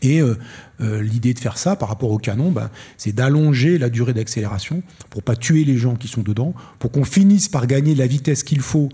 Et 0.00 0.20
euh, 0.20 0.36
euh, 0.80 1.02
l'idée 1.02 1.34
de 1.34 1.38
faire 1.38 1.58
ça 1.58 1.76
par 1.76 1.88
rapport 1.88 2.10
au 2.10 2.18
canon, 2.18 2.50
ben, 2.52 2.70
c'est 2.96 3.12
d'allonger 3.12 3.78
la 3.78 3.90
durée 3.90 4.12
d'accélération 4.12 4.82
pour 5.10 5.22
pas 5.22 5.34
tuer 5.34 5.64
les 5.64 5.76
gens 5.76 5.96
qui 5.96 6.08
sont 6.08 6.22
dedans, 6.22 6.54
pour 6.78 6.92
qu'on 6.92 7.04
finisse 7.04 7.48
par 7.48 7.66
gagner 7.66 7.94
la 7.94 8.06
vitesse 8.06 8.44
qu'il 8.44 8.60
faut 8.60 8.88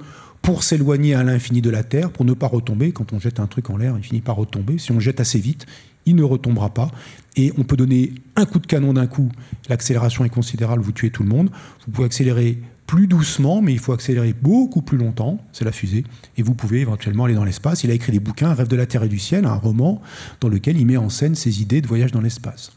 pour 0.44 0.62
s'éloigner 0.62 1.14
à 1.14 1.24
l'infini 1.24 1.62
de 1.62 1.70
la 1.70 1.82
Terre, 1.82 2.10
pour 2.10 2.26
ne 2.26 2.34
pas 2.34 2.46
retomber. 2.46 2.92
Quand 2.92 3.14
on 3.14 3.18
jette 3.18 3.40
un 3.40 3.46
truc 3.46 3.70
en 3.70 3.78
l'air, 3.78 3.94
il 3.96 4.04
finit 4.04 4.20
par 4.20 4.36
retomber. 4.36 4.76
Si 4.76 4.92
on 4.92 5.00
jette 5.00 5.18
assez 5.18 5.38
vite, 5.38 5.64
il 6.04 6.14
ne 6.16 6.22
retombera 6.22 6.68
pas. 6.68 6.90
Et 7.34 7.50
on 7.56 7.64
peut 7.64 7.78
donner 7.78 8.12
un 8.36 8.44
coup 8.44 8.58
de 8.58 8.66
canon 8.66 8.92
d'un 8.92 9.06
coup. 9.06 9.30
L'accélération 9.70 10.22
est 10.22 10.28
considérable, 10.28 10.82
vous 10.82 10.92
tuez 10.92 11.10
tout 11.10 11.22
le 11.22 11.30
monde. 11.30 11.50
Vous 11.86 11.92
pouvez 11.92 12.04
accélérer 12.04 12.58
plus 12.86 13.06
doucement, 13.06 13.62
mais 13.62 13.72
il 13.72 13.78
faut 13.78 13.94
accélérer 13.94 14.34
beaucoup 14.34 14.82
plus 14.82 14.98
longtemps, 14.98 15.40
c'est 15.52 15.64
la 15.64 15.72
fusée, 15.72 16.04
et 16.36 16.42
vous 16.42 16.52
pouvez 16.52 16.80
éventuellement 16.80 17.24
aller 17.24 17.34
dans 17.34 17.44
l'espace. 17.44 17.82
Il 17.82 17.90
a 17.90 17.94
écrit 17.94 18.12
des 18.12 18.20
bouquins, 18.20 18.52
Rêve 18.52 18.68
de 18.68 18.76
la 18.76 18.84
Terre 18.84 19.04
et 19.04 19.08
du 19.08 19.18
Ciel, 19.18 19.46
un 19.46 19.54
roman 19.54 20.02
dans 20.42 20.50
lequel 20.50 20.78
il 20.78 20.84
met 20.84 20.98
en 20.98 21.08
scène 21.08 21.34
ses 21.34 21.62
idées 21.62 21.80
de 21.80 21.88
voyage 21.88 22.12
dans 22.12 22.20
l'espace. 22.20 22.72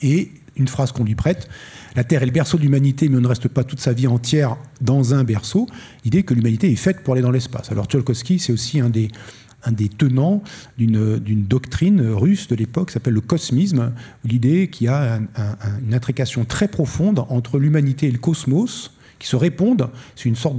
Et 0.00 0.32
une 0.56 0.68
phrase 0.68 0.92
qu'on 0.92 1.04
lui 1.04 1.14
prête, 1.14 1.48
la 1.96 2.04
Terre 2.04 2.22
est 2.22 2.26
le 2.26 2.32
berceau 2.32 2.56
de 2.56 2.62
l'humanité, 2.62 3.08
mais 3.08 3.18
on 3.18 3.20
ne 3.20 3.26
reste 3.26 3.48
pas 3.48 3.64
toute 3.64 3.80
sa 3.80 3.92
vie 3.92 4.06
entière 4.06 4.56
dans 4.80 5.14
un 5.14 5.24
berceau. 5.24 5.66
L'idée 6.04 6.22
que 6.22 6.34
l'humanité 6.34 6.70
est 6.70 6.76
faite 6.76 7.02
pour 7.02 7.14
aller 7.14 7.22
dans 7.22 7.30
l'espace. 7.30 7.70
Alors 7.70 7.86
Tcholkovsky, 7.86 8.38
c'est 8.38 8.52
aussi 8.52 8.80
un 8.80 8.90
des, 8.90 9.08
tenants 9.96 10.42
d'une 10.78 11.44
doctrine 11.46 12.02
russe 12.02 12.48
de 12.48 12.54
l'époque 12.54 12.88
qui 12.88 12.94
s'appelle 12.94 13.14
le 13.14 13.20
cosmisme, 13.20 13.92
l'idée 14.24 14.68
qu'il 14.68 14.86
y 14.86 14.90
a 14.90 15.20
une 15.84 15.94
intrication 15.94 16.44
très 16.44 16.68
profonde 16.68 17.24
entre 17.28 17.58
l'humanité 17.58 18.08
et 18.08 18.10
le 18.10 18.18
cosmos, 18.18 18.92
qui 19.22 19.28
se 19.28 19.36
répondent. 19.36 19.88
C'est 20.16 20.28
une 20.28 20.36
sorte 20.36 20.58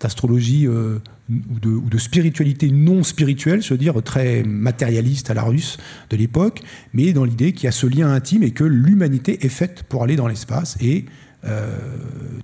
d'astrologie 0.00 0.66
euh, 0.66 0.98
ou, 1.50 1.88
de, 1.88 1.98
spiritualité 1.98 2.70
non 2.70 3.02
spirituelle, 3.02 3.62
se 3.62 3.74
dire 3.74 4.02
très 4.02 4.42
matérialiste 4.42 5.30
à 5.30 5.34
la 5.34 5.42
russe 5.42 5.78
de 6.10 6.16
l'époque, 6.16 6.62
mais 6.92 7.12
dans 7.12 7.24
l'idée 7.24 7.52
qu'il 7.52 7.64
y 7.64 7.68
a 7.68 7.72
ce 7.72 7.86
lien 7.86 8.12
intime 8.12 8.42
et 8.42 8.50
que 8.50 8.64
l'humanité 8.64 9.44
est 9.44 9.48
faite 9.48 9.84
pour 9.88 10.02
aller 10.02 10.16
dans 10.16 10.28
l'espace 10.28 10.76
et 10.80 11.06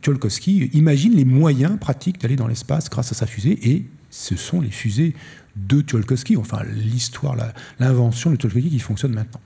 Tcholkovsky 0.03 0.71
imagine 0.73 1.15
les 1.15 1.25
moyens 1.25 1.79
pratiques 1.79 2.21
d'aller 2.21 2.35
dans 2.35 2.49
l'espace 2.49 2.91
grâce 2.91 3.13
à 3.13 3.15
sa 3.15 3.27
fusée, 3.27 3.59
et 3.71 3.85
ce 4.11 4.37
sont 4.37 4.61
les 4.61 4.71
fusées 4.71 5.15
de 5.57 5.81
Tcholkovsky, 5.81 6.37
enfin 6.37 6.63
l'histoire, 6.65 7.37
l'invention 7.79 8.31
de 8.31 8.37
Tcholkovsky 8.37 8.71
qui 8.71 8.79
fonctionne 8.79 9.15
maintenant. 9.15 9.41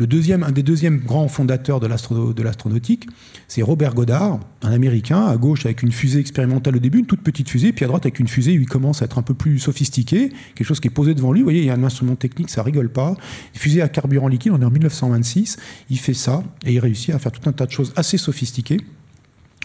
Le 0.00 0.06
deuxième, 0.06 0.44
un 0.44 0.50
des 0.50 0.62
deuxièmes 0.62 0.96
grands 0.96 1.28
fondateurs 1.28 1.78
de 1.78 2.42
l'astronautique, 2.42 3.06
c'est 3.48 3.60
Robert 3.60 3.94
Goddard, 3.94 4.40
un 4.62 4.72
Américain, 4.72 5.26
à 5.26 5.36
gauche 5.36 5.66
avec 5.66 5.82
une 5.82 5.92
fusée 5.92 6.18
expérimentale 6.18 6.76
au 6.76 6.78
début, 6.78 7.00
une 7.00 7.06
toute 7.06 7.20
petite 7.20 7.50
fusée, 7.50 7.74
puis 7.74 7.84
à 7.84 7.88
droite 7.88 8.06
avec 8.06 8.18
une 8.18 8.26
fusée 8.26 8.56
où 8.56 8.62
il 8.62 8.66
commence 8.66 9.02
à 9.02 9.04
être 9.04 9.18
un 9.18 9.22
peu 9.22 9.34
plus 9.34 9.58
sophistiqué, 9.58 10.32
quelque 10.54 10.66
chose 10.66 10.80
qui 10.80 10.88
est 10.88 10.90
posé 10.90 11.12
devant 11.12 11.32
lui. 11.32 11.40
Vous 11.40 11.44
voyez, 11.44 11.60
il 11.60 11.66
y 11.66 11.70
a 11.70 11.74
un 11.74 11.84
instrument 11.84 12.16
technique, 12.16 12.48
ça 12.48 12.62
rigole 12.62 12.88
pas. 12.88 13.14
Fusée 13.52 13.82
à 13.82 13.90
carburant 13.90 14.28
liquide, 14.28 14.52
on 14.52 14.62
est 14.62 14.64
en 14.64 14.70
1926, 14.70 15.58
il 15.90 15.98
fait 15.98 16.14
ça 16.14 16.42
et 16.64 16.72
il 16.72 16.78
réussit 16.78 17.14
à 17.14 17.18
faire 17.18 17.32
tout 17.32 17.46
un 17.46 17.52
tas 17.52 17.66
de 17.66 17.70
choses 17.70 17.92
assez 17.94 18.16
sophistiquées. 18.16 18.80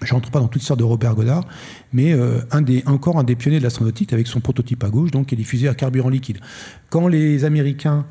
Je 0.04 0.14
rentre 0.14 0.32
pas 0.32 0.42
dans 0.42 0.50
toutes 0.50 0.64
sortes 0.64 0.82
de 0.82 0.84
Robert 0.84 1.16
Goddard, 1.16 1.48
mais 1.94 2.12
euh, 2.12 2.42
encore 2.88 3.18
un 3.20 3.24
des 3.24 3.38
pionniers 3.38 3.60
de 3.60 3.64
l'astronautique 3.64 4.12
avec 4.12 4.28
son 4.28 4.42
prototype 4.42 4.84
à 4.84 4.90
gauche, 4.90 5.12
donc, 5.12 5.28
qui 5.28 5.36
est 5.36 5.38
des 5.38 5.46
fusées 5.46 5.70
à 5.70 5.76
carburant 5.76 6.10
liquide. 6.10 6.40
Quand 6.90 7.08
les 7.08 7.46
Américains 7.46 8.06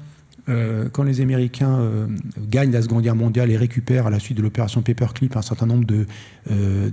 euh, 0.49 0.89
quand 0.93 1.05
les 1.05 1.23
Américains 1.23 1.79
euh, 1.79 2.07
gagnent 2.51 2.73
la 2.73 2.83
Seconde 2.83 3.03
Guerre 3.03 3.17
mondiale 3.17 3.51
et 3.51 3.57
récupèrent 3.57 4.07
à 4.07 4.11
la 4.11 4.19
suite 4.19 4.37
de 4.37 4.43
l'opération 4.43 4.83
Paperclip 4.83 5.37
un 5.37 5.43
certain 5.43 5.67
nombre 5.67 5.87
de, 5.87 6.07
euh, 6.51 6.91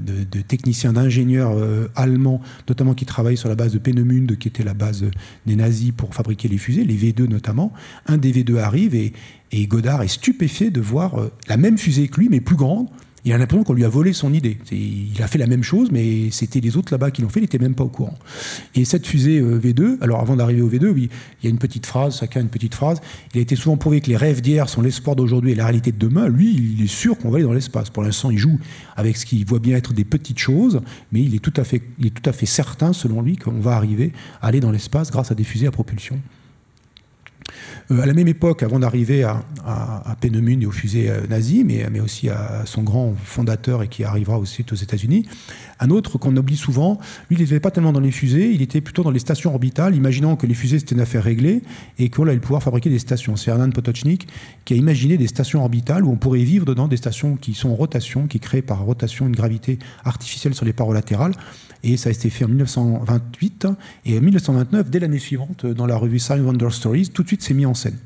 techniciens, 0.48 0.94
d'ingénieurs 0.94 1.56
allemands, 1.96 2.42
notamment 2.68 2.94
qui 2.94 3.06
travaillent 3.06 3.38
sur 3.38 3.50
la 3.50 3.56
base 3.56 3.74
de 3.74 3.80
Peenemünde, 3.80 4.38
qui 4.38 4.48
était 4.48 4.64
la 4.64 4.74
base 4.74 5.06
des 5.46 5.56
nazis 5.56 5.92
pour 5.92 6.14
fabriquer 6.14 6.48
les 6.48 6.58
fusées, 6.58 6.84
les 6.84 6.96
V2 6.96 7.28
notamment, 7.28 7.74
un 8.08 8.18
des 8.18 8.32
V2 8.32 8.58
arrive 8.58 8.96
et, 8.96 9.14
et 9.52 9.68
Godard 9.68 10.02
est 10.02 10.08
stupéfait 10.08 10.70
de 10.70 10.82
voir 10.82 11.16
la 11.48 11.58
même 11.58 11.78
fusée 11.78 12.08
que 12.08 12.20
lui, 12.20 12.30
mais 12.30 12.42
plus 12.42 12.56
grande, 12.56 12.88
il 13.24 13.34
a 13.34 13.38
l'impression 13.38 13.64
qu'on 13.64 13.74
lui 13.74 13.86
a 13.86 13.90
volé 13.90 14.14
son 14.14 14.34
idée. 14.34 14.58
Il 14.72 15.22
a 15.22 15.28
fait 15.28 15.38
la 15.38 15.48
même 15.48 15.64
chose, 15.64 15.90
mais 15.92 16.32
c'était 16.32 16.60
les 16.60 16.78
autres 16.78 16.92
là-bas 16.92 17.12
qui 17.12 17.22
l'ont 17.22 17.30
fait, 17.30 17.40
il 17.40 17.44
n'était 17.44 17.60
même 17.60 17.76
pas 17.76 17.84
au 17.84 17.90
courant. 17.90 18.18
Et 18.74 18.84
cette 18.86 19.06
fusée 19.06 19.40
euh, 19.40 19.60
V2, 19.60 19.98
alors 20.02 20.22
avant 20.22 20.36
d'arriver 20.36 20.62
au 20.62 20.70
V2, 20.70 20.88
oui, 20.88 21.10
il 21.42 21.46
y 21.46 21.48
a 21.48 21.50
une 21.50 21.60
petite 21.60 21.86
phrase, 21.86 22.20
chacun 22.20 22.40
a 22.40 22.44
une 22.44 22.50
petite 22.50 22.74
phrase. 22.74 23.00
Il 23.34 23.40
a 23.40 23.42
été 23.42 23.56
souvent 23.56 23.78
prouvé 23.78 24.02
que 24.02 24.08
les 24.08 24.18
rêves 24.18 24.42
d'hier 24.42 24.70
sont 24.70 24.82
l'espoir 24.82 25.16
d'aujourd'hui 25.16 25.52
et 25.52 25.56
la 25.56 25.66
réalité 25.66 25.92
de 25.92 25.98
demain. 25.98 26.28
Lui, 26.28 26.54
il 26.54 26.84
est 26.84 26.88
sûr 26.88 27.18
qu'on 27.18 27.30
va 27.30 27.38
aller 27.38 27.46
dans 27.46 27.54
l'espace. 27.54 27.90
Pour 27.90 28.04
l'instant, 28.04 28.32
il 28.32 28.38
joue 28.38 28.60
avec 28.96 29.18
ce 29.18 29.26
qu'il 29.26 29.46
voit 29.46 29.60
bien 29.60 29.78
être 29.78 29.94
des 29.94 30.06
petites 30.06 30.40
choses, 30.40 30.82
mais 31.12 31.22
il 31.22 31.36
est 31.36 31.40
tout 31.40 31.54
à 31.58 31.64
fait, 31.64 31.82
il 32.00 32.08
est 32.08 32.10
tout 32.10 32.28
à 32.28 32.34
fait 32.34 32.48
certain, 32.48 32.94
selon 32.94 33.22
lui, 33.22 33.36
qu'on 33.36 33.60
va 33.60 33.76
arriver 33.76 34.14
à 34.42 34.48
aller 34.48 34.60
dans 34.60 34.72
l'espace 34.72 35.12
grâce 35.12 35.32
à 35.32 35.36
des 35.36 35.44
fusées 35.44 35.68
à 35.68 35.72
propulsion. 35.72 36.20
Euh, 37.92 38.02
à 38.02 38.06
la 38.06 38.14
même 38.14 38.28
époque, 38.28 38.64
avant 38.64 38.80
d'arriver 38.80 39.24
à, 39.24 39.44
à, 39.66 40.16
et 40.62 40.66
aux 40.66 40.72
fusées 40.72 41.10
euh, 41.10 41.28
nazies, 41.28 41.64
mais, 41.64 41.88
mais, 41.92 42.00
aussi 42.00 42.30
à 42.30 42.64
son 42.66 42.84
grand 42.84 43.14
fondateur 43.24 43.84
et 43.84 43.88
qui 43.88 44.04
arrivera 44.04 44.38
aussi 44.40 44.66
aux 44.72 44.76
États-Unis, 44.76 45.26
un 45.82 45.90
autre 45.90 46.18
qu'on 46.18 46.36
oublie 46.38 46.56
souvent, 46.56 47.00
lui, 47.30 47.38
il 47.38 47.42
n'était 47.42 47.60
pas 47.60 47.72
tellement 47.72 47.92
dans 47.92 48.00
les 48.00 48.12
fusées, 48.12 48.52
il 48.52 48.62
était 48.62 48.82
plutôt 48.82 49.04
dans 49.04 49.12
les 49.12 49.20
stations 49.20 49.52
orbitales, 49.52 49.96
imaginant 49.96 50.36
que 50.36 50.48
les 50.48 50.54
fusées 50.54 50.80
c'était 50.80 50.96
une 50.96 51.02
affaire 51.02 51.24
réglée 51.24 51.62
et 52.00 52.10
qu'on 52.10 52.28
allait 52.28 52.38
pouvoir 52.38 52.64
fabriquer 52.64 52.90
des 52.90 53.00
stations. 53.00 53.36
C'est 53.36 53.52
Hernan 53.52 53.72
Potocznik 53.72 54.28
qui 54.64 54.74
a 54.74 54.78
imaginé 54.78 55.18
des 55.18 55.28
stations 55.28 55.62
orbitales 55.62 56.06
où 56.06 56.12
on 56.12 56.16
pourrait 56.16 56.44
vivre 56.44 56.66
dedans, 56.66 56.88
des 56.88 56.98
stations 56.98 57.36
qui 57.36 57.54
sont 57.54 57.70
en 57.70 57.76
rotation, 57.76 58.28
qui 58.28 58.40
créent 58.40 58.62
par 58.62 58.84
rotation 58.84 59.28
une 59.28 59.36
gravité 59.36 59.80
artificielle 60.06 60.54
sur 60.54 60.66
les 60.66 60.74
parois 60.74 60.94
latérales. 60.94 61.34
Et 61.84 61.98
ça 61.98 62.10
a 62.10 62.12
été 62.12 62.30
fait 62.30 62.46
en 62.46 62.50
1928. 62.50 63.68
Et 64.06 64.18
en 64.18 64.22
1929, 64.22 64.90
dès 64.90 65.00
l'année 65.00 65.20
suivante, 65.20 65.66
dans 65.66 65.88
la 65.88 65.98
revue 65.98 66.20
Science 66.20 66.42
Wonder 66.42 66.70
Stories, 66.70 67.10
tout 67.10 67.24
de 67.24 67.28
suite 67.28 67.42
c'est 67.42 67.56
mis 67.56 67.66
en 67.66 67.74
scène. 67.74 67.98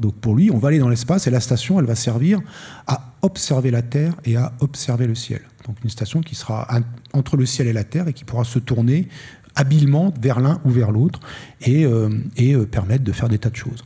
Donc 0.00 0.14
pour 0.16 0.34
lui, 0.34 0.50
on 0.50 0.58
va 0.58 0.68
aller 0.68 0.78
dans 0.78 0.88
l'espace 0.88 1.26
et 1.26 1.30
la 1.30 1.40
station, 1.40 1.78
elle 1.78 1.86
va 1.86 1.94
servir 1.94 2.40
à 2.86 3.12
observer 3.22 3.70
la 3.70 3.82
Terre 3.82 4.14
et 4.24 4.36
à 4.36 4.52
observer 4.60 5.06
le 5.06 5.14
ciel. 5.14 5.40
Donc 5.66 5.76
une 5.82 5.90
station 5.90 6.20
qui 6.20 6.34
sera 6.34 6.68
entre 7.12 7.36
le 7.36 7.46
ciel 7.46 7.66
et 7.66 7.72
la 7.72 7.84
Terre 7.84 8.08
et 8.08 8.12
qui 8.12 8.24
pourra 8.24 8.44
se 8.44 8.58
tourner 8.58 9.08
habilement 9.54 10.12
vers 10.20 10.40
l'un 10.40 10.60
ou 10.64 10.70
vers 10.70 10.90
l'autre 10.90 11.20
et, 11.62 11.84
euh, 11.84 12.10
euh, 12.40 12.66
permettre 12.66 13.04
de 13.04 13.12
faire 13.12 13.28
des 13.28 13.38
tas 13.38 13.50
de 13.50 13.56
choses. 13.56 13.84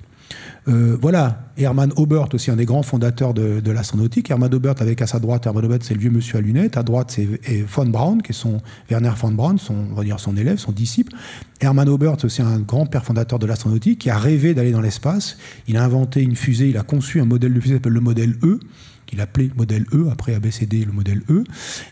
Euh, 0.67 0.99
voilà, 1.01 1.47
Hermann 1.57 1.93
Obert, 1.97 2.29
aussi 2.35 2.51
un 2.51 2.57
des 2.57 2.67
grands 2.67 2.83
fondateurs 2.83 3.33
de, 3.33 3.71
l'astronautique. 3.71 4.31
Hermann 4.31 4.53
Obert, 4.53 4.75
avec 4.81 5.01
à 5.01 5.07
sa 5.07 5.19
droite, 5.19 5.47
Hermann 5.47 5.65
Obert, 5.65 5.79
c'est 5.81 5.95
le 5.95 6.01
vieux 6.01 6.11
monsieur 6.11 6.37
à 6.37 6.41
lunettes. 6.43 6.77
À 6.77 6.83
droite, 6.83 7.11
c'est 7.15 7.27
von 7.63 7.87
Braun, 7.87 8.19
qui 8.19 8.33
est 8.33 8.35
son, 8.35 8.61
Werner 8.91 9.13
von 9.17 9.31
Braun, 9.31 9.57
son, 9.57 9.75
on 9.91 9.95
va 9.95 10.05
dire 10.05 10.21
son 10.21 10.37
élève, 10.37 10.59
son 10.59 10.73
disciple. 10.73 11.15
Hermann 11.61 11.89
Obert, 11.89 12.23
aussi 12.23 12.43
un 12.43 12.59
grand 12.59 12.85
père 12.85 13.05
fondateur 13.05 13.39
de 13.39 13.47
l'astronautique, 13.47 14.01
qui 14.01 14.11
a 14.11 14.19
rêvé 14.19 14.53
d'aller 14.53 14.73
dans 14.73 14.83
l'espace. 14.83 15.39
Il 15.69 15.79
a 15.79 15.85
inventé 15.85 16.21
une 16.21 16.37
fusée, 16.37 16.69
il 16.69 16.77
a 16.77 16.83
conçu 16.83 17.19
un 17.21 17.25
modèle 17.25 17.55
de 17.55 17.61
fusée 17.61 17.75
qui 17.75 17.79
s'appelle 17.79 17.95
le 17.95 18.01
modèle 18.01 18.37
E, 18.43 18.61
qu'il 19.09 19.21
appelait 19.23 19.51
modèle 19.57 19.87
E, 19.93 20.09
après 20.13 20.35
ABCD, 20.35 20.85
le 20.85 20.93
modèle 20.93 21.23
E. 21.31 21.43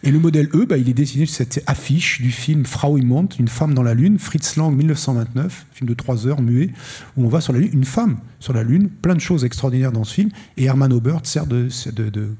Et 0.03 0.11
le 0.11 0.19
modèle 0.19 0.49
E, 0.55 0.67
bah, 0.67 0.77
il 0.77 0.89
est 0.89 0.95
dessiné 0.95 1.25
sur 1.25 1.37
cette 1.37 1.65
affiche 1.67 2.21
du 2.21 2.31
film 2.31 2.67
Frau 2.67 2.99
im 2.99 3.07
Mond, 3.07 3.29
Une 3.39 3.49
femme 3.49 3.73
dans 3.73 3.83
la 3.83 3.95
Lune, 3.95 4.19
Fritz 4.19 4.57
Lang, 4.57 4.77
1929, 4.77 5.67
film 5.73 5.89
de 5.89 5.95
trois 5.95 6.27
heures, 6.27 6.43
muet, 6.43 6.71
où 7.17 7.25
on 7.25 7.29
va 7.29 7.41
sur 7.41 7.55
la 7.55 7.61
Lune, 7.61 7.71
une 7.73 7.85
femme 7.85 8.19
sur 8.39 8.53
la 8.53 8.63
Lune, 8.63 8.91
plein 8.91 9.15
de 9.15 9.21
choses 9.21 9.45
extraordinaires 9.45 9.93
dans 9.93 10.05
ce 10.05 10.13
film. 10.13 10.31
Et 10.59 10.65
Hermann 10.65 10.93
Obert 10.93 11.23
sert 11.25 11.47
de, 11.47 11.69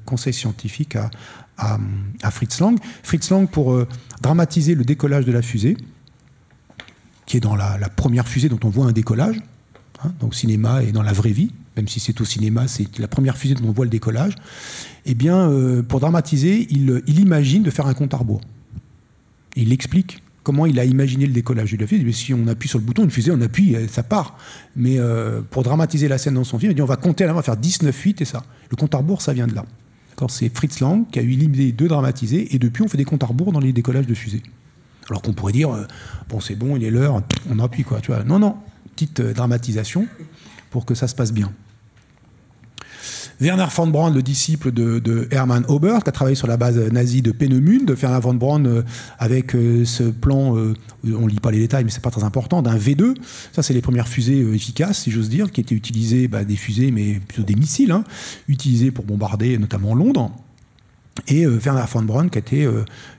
conseil 0.05 0.33
scientifique 0.33 0.95
à, 0.95 1.79
Fritz 2.29 2.59
Lang. 2.59 2.77
Fritz 3.01 3.31
Lang, 3.31 3.49
pour 3.49 3.73
euh, 3.73 3.87
dramatiser 4.21 4.75
le 4.75 4.85
décollage 4.85 5.25
de 5.25 5.31
la 5.31 5.41
fusée, 5.41 5.75
qui 7.25 7.37
est 7.37 7.41
dans 7.41 7.55
la, 7.55 7.77
première 7.95 8.27
fusée 8.27 8.47
dont 8.47 8.59
on 8.63 8.69
voit 8.69 8.85
un 8.85 8.91
décollage, 8.91 9.41
hein, 10.03 10.13
donc 10.19 10.35
cinéma 10.35 10.83
et 10.83 10.91
dans 10.91 11.03
la 11.03 11.13
vraie 11.13 11.31
vie, 11.31 11.51
même 11.77 11.87
si 11.87 11.99
c'est 11.99 12.19
au 12.19 12.25
cinéma, 12.25 12.67
c'est 12.67 12.97
la 12.99 13.07
première 13.07 13.37
fusée 13.37 13.53
dont 13.53 13.69
on 13.69 13.71
voit 13.71 13.85
le 13.85 13.91
décollage, 13.91 14.33
eh 15.05 15.13
bien, 15.13 15.49
euh, 15.49 15.83
pour 15.83 15.99
dramatiser, 15.99 16.67
il, 16.69 17.19
imagine 17.19 17.63
de 17.63 17.71
faire 17.71 17.87
un 17.87 17.93
compte 17.93 18.13
à 18.13 18.17
rebours. 18.17 18.41
Il 19.55 19.71
explique 19.71 20.21
comment 20.43 20.65
il 20.65 20.79
a 20.79 20.85
imaginé 20.85 21.25
le 21.25 21.33
décollage 21.33 21.71
de 21.71 21.77
la 21.77 21.87
fusée. 21.87 22.11
Si 22.11 22.33
on 22.33 22.47
appuie 22.47 22.67
sur 22.67 22.79
le 22.79 22.85
bouton, 22.85 23.03
une 23.03 23.11
fusée, 23.11 23.31
on 23.31 23.41
appuie, 23.41 23.75
ça 23.89 24.03
part. 24.03 24.37
Mais 24.75 24.97
euh, 24.97 25.41
pour 25.41 25.63
dramatiser 25.63 26.07
la 26.07 26.17
scène 26.17 26.35
dans 26.35 26.43
son 26.43 26.59
film, 26.59 26.71
il 26.71 26.75
dit 26.75 26.81
on 26.81 26.85
va 26.85 26.95
compter, 26.95 27.29
on 27.29 27.33
va 27.33 27.41
faire 27.41 27.57
19 27.57 27.95
fuites 27.95 28.21
et 28.21 28.25
ça. 28.25 28.43
Le 28.69 28.75
compte 28.75 28.93
à 28.95 28.97
rebours, 28.99 29.21
ça 29.21 29.33
vient 29.33 29.47
de 29.47 29.55
là. 29.55 29.65
C'est 30.29 30.53
Fritz 30.53 30.79
Lang 30.79 31.05
qui 31.11 31.19
a 31.19 31.21
eu 31.21 31.27
l'idée 31.27 31.71
de 31.71 31.87
dramatiser 31.87 32.55
et 32.55 32.59
depuis, 32.59 32.81
on 32.81 32.87
fait 32.87 32.97
des 32.97 33.05
comptes 33.05 33.23
à 33.23 33.27
rebours 33.27 33.51
dans 33.51 33.59
les 33.59 33.71
décollages 33.71 34.07
de 34.07 34.15
fusées. 34.15 34.41
Alors 35.09 35.21
qu'on 35.21 35.33
pourrait 35.33 35.53
dire, 35.53 35.69
euh, 35.69 35.85
bon, 36.27 36.39
c'est 36.39 36.55
bon, 36.55 36.75
il 36.75 36.83
est 36.83 36.89
l'heure, 36.89 37.21
on 37.49 37.59
appuie 37.59 37.83
quoi. 37.83 38.01
Tu 38.01 38.11
vois. 38.11 38.23
Non, 38.23 38.39
non, 38.39 38.57
petite 38.95 39.21
dramatisation 39.21 40.07
pour 40.69 40.85
que 40.85 40.95
ça 40.95 41.07
se 41.07 41.15
passe 41.15 41.31
bien. 41.31 41.51
Werner 43.39 43.67
von 43.69 43.87
Braun, 43.87 44.13
le 44.13 44.23
disciple 44.23 44.71
de, 44.71 45.27
Hermann 45.31 45.63
Ober, 45.67 45.99
qui 46.03 46.09
a 46.09 46.11
travaillé 46.11 46.35
sur 46.35 46.47
la 46.47 46.57
base 46.57 46.77
nazie 46.91 47.21
de 47.21 47.31
Peenemünde, 47.31 47.91
Werner 47.91 48.19
von 48.19 48.33
Braun 48.33 48.65
euh, 48.65 48.81
avec 49.19 49.55
euh, 49.55 49.85
ce 49.85 50.03
plan, 50.03 50.57
euh, 50.57 50.73
on 51.05 51.25
ne 51.25 51.29
lit 51.29 51.39
pas 51.39 51.51
les 51.51 51.59
détails, 51.59 51.83
mais 51.83 51.91
c'est 51.91 52.01
pas 52.01 52.09
très 52.09 52.23
important, 52.23 52.61
d'un 52.63 52.77
V2. 52.77 53.13
Ça, 53.51 53.61
c'est 53.61 53.73
les 53.73 53.81
premières 53.81 54.07
fusées 54.07 54.39
efficaces, 54.53 55.03
si 55.03 55.11
j'ose 55.11 55.29
dire, 55.29 55.51
qui 55.51 55.61
étaient 55.61 55.75
utilisées, 55.75 56.27
bah, 56.27 56.43
des 56.43 56.55
fusées, 56.55 56.89
mais 56.91 57.19
plutôt 57.19 57.43
des 57.43 57.55
missiles, 57.55 57.91
hein, 57.91 58.03
utilisés 58.47 58.89
pour 58.89 59.05
bombarder 59.05 59.57
notamment 59.57 59.93
Londres. 59.93 60.31
Et 61.27 61.47
Werner 61.47 61.85
von 61.91 62.03
Braun 62.03 62.29
qui 62.29 62.37
a 62.37 62.41
été 62.41 62.69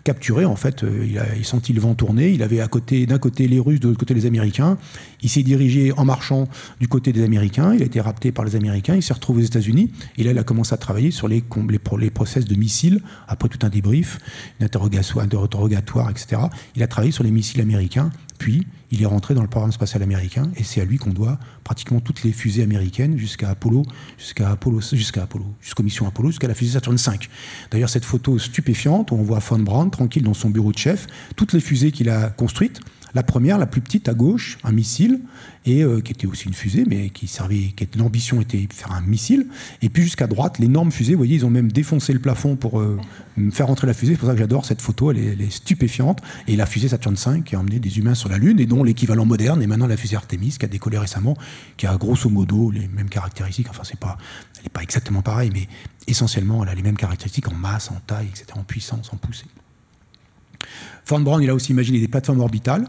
capturé, 0.09 0.47
en 0.47 0.57
fait, 0.57 0.85
euh, 0.85 1.05
il, 1.07 1.19
a, 1.19 1.27
il 1.37 1.45
sentit 1.45 1.75
le 1.75 1.83
vent 1.83 1.95
tourner, 1.95 2.31
il 2.31 2.43
avait 2.43 2.57
d'un 2.57 3.19
côté 3.19 3.47
les 3.47 3.61
Russes, 3.61 3.79
de 3.79 3.89
l'autre 3.89 4.01
côté 4.01 4.15
les 4.15 4.25
Américains. 4.25 4.79
Il 5.21 5.29
s'est 5.29 5.43
dirigé 5.43 5.93
en 5.99 6.07
marchant 6.07 6.49
du 6.81 6.89
côté 6.89 7.13
des 7.13 7.23
Américains, 7.23 7.75
il 7.75 7.83
a 7.83 7.85
été 7.85 8.01
rapté 8.01 8.33
par 8.33 8.47
les 8.47 8.57
Américains, 8.57 8.95
il 8.95 9.03
s'est 9.03 9.13
retrouvé 9.13 9.43
aux 9.43 9.47
États-Unis, 9.47 9.91
et 10.17 10.25
là 10.25 10.31
il 10.31 10.39
a 10.39 10.45
commencé 10.45 10.73
à 10.73 10.79
travailler 10.79 11.11
sur 11.11 11.29
les, 11.29 11.43
process 12.09 12.47
de 12.47 12.55
missiles, 12.55 13.03
après 13.27 13.51
tout 13.51 13.59
un 13.67 13.69
débrief, 13.69 14.19
un 14.63 14.65
interrogatoire, 14.65 16.11
etc. 16.11 16.41
Il 16.75 16.83
a 16.83 16.87
travaillé 16.87 17.13
sur 17.13 17.23
les 17.23 17.31
missiles 17.31 17.61
américains, 17.61 18.11
puis 18.39 18.67
il 18.91 19.03
est 19.03 19.07
rentré 19.07 19.35
dans 19.35 19.43
le 19.43 19.49
programme 19.49 19.73
spatial 19.73 20.03
américain 20.03 20.51
et 20.57 20.65
c'est 20.65 20.81
à 20.81 20.85
lui 20.85 20.97
qu'on 20.97 21.11
doit 21.11 21.39
pratiquement 21.65 22.01
toutes 22.01 22.23
les 22.23 22.33
fusées 22.33 22.63
américaines 22.63 23.19
jusqu'à 23.19 23.51
Apollo, 23.51 23.83
jusqu'à 24.17 24.51
Apollo, 24.51 24.81
jusqu'à 24.93 25.25
Apollo, 25.25 25.45
jusqu'aux 25.61 25.83
missions 25.83 26.07
Apollo, 26.07 26.31
jusqu'à 26.31 26.49
la 26.49 26.55
fusée 26.55 26.73
Saturn 26.73 26.97
V. 26.97 27.19
D'ailleurs, 27.71 27.91
cette 27.91 28.05
photo 28.05 28.39
stupéfiante 28.39 29.11
où 29.11 29.17
on 29.17 29.23
voit 29.23 29.41
Von 29.41 29.59
Braun 29.59 29.91
tranquille 29.99 30.23
dans 30.23 30.35
son 30.35 30.51
bureau 30.51 30.73
de 30.73 30.79
chef, 30.79 31.07
toutes 31.37 31.53
les 31.53 31.61
fusées 31.61 31.91
qu'il 31.91 32.09
a 32.09 32.31
construites, 32.31 32.81
la 33.15 33.23
première, 33.23 33.59
la 33.59 33.67
plus 33.67 33.81
petite 33.81 34.09
à 34.09 34.15
gauche, 34.15 34.59
un 34.65 34.73
missile, 34.73 35.21
et 35.65 35.83
euh, 35.83 36.01
qui 36.01 36.13
était 36.13 36.27
aussi 36.27 36.47
une 36.47 36.55
fusée, 36.55 36.85
mais 36.87 37.11
qui 37.11 37.27
servait, 37.27 37.73
qui 37.77 37.89
l'ambition 37.97 38.41
était 38.41 38.67
de 38.67 38.73
faire 38.73 38.93
un 38.93 39.01
missile. 39.01 39.47
Et 39.83 39.89
puis 39.89 40.03
jusqu'à 40.03 40.27
droite, 40.27 40.59
l'énorme 40.59 40.93
fusée. 40.93 41.13
Vous 41.13 41.19
voyez, 41.19 41.37
ils 41.37 41.47
ont 41.47 41.51
même 41.51 41.73
défoncé 41.73 42.13
le 42.13 42.19
plafond 42.19 42.57
pour 42.57 42.81
euh, 42.81 42.99
faire 43.51 43.67
rentrer 43.67 43.87
la 43.87 43.95
fusée. 43.95 44.13
C'est 44.13 44.19
pour 44.19 44.29
ça 44.29 44.35
que 44.35 44.41
j'adore 44.41 44.65
cette 44.65 44.83
photo. 44.83 45.11
Elle 45.11 45.41
est, 45.41 45.51
stupéfiante. 45.51 46.21
Et 46.47 46.57
la 46.57 46.67
fusée 46.67 46.89
Saturn 46.89 47.15
V 47.15 47.43
qui 47.45 47.57
a 47.57 47.61
emmené 47.61 47.81
des 47.81 47.99
humains 47.99 48.15
sur 48.15 48.29
la 48.29 48.39
Lune 48.39 48.61
et 48.61 48.67
dont 48.67 48.85
l'équivalent 48.85 49.25
moderne 49.25 49.63
est 49.63 49.67
maintenant 49.67 49.87
la 49.87 49.97
fusée 49.97 50.17
Artemis 50.17 50.57
qui 50.59 50.65
a 50.65 50.69
décollé 50.69 50.99
récemment, 50.99 51.37
qui 51.77 51.87
a 51.87 51.97
grosso 51.97 52.29
modo 52.29 52.71
les 52.71 52.89
mêmes 52.89 53.09
caractéristiques. 53.09 53.69
Enfin, 53.71 53.83
c'est 53.85 53.99
pas, 53.99 54.17
elle 54.57 54.65
n'est 54.65 54.69
pas 54.69 54.83
exactement 54.83 55.23
pareille, 55.23 55.51
mais 55.53 55.67
essentiellement, 56.07 56.63
elle 56.63 56.71
a 56.71 56.75
les 56.75 56.83
mêmes 56.83 56.97
caractéristiques 56.97 57.49
en 57.49 57.55
masse, 57.55 57.91
en 57.91 58.01
taille, 58.07 58.29
etc., 58.29 58.47
en 58.55 58.65
puissance, 58.65 59.13
en 59.13 59.17
poussée. 59.17 59.47
Von 61.07 61.21
Braun, 61.21 61.41
il 61.41 61.51
a 61.51 61.55
aussi 61.55 61.73
imaginé 61.73 62.01
des 62.01 62.09
plateformes 62.09 62.41
orbitales 62.41 62.87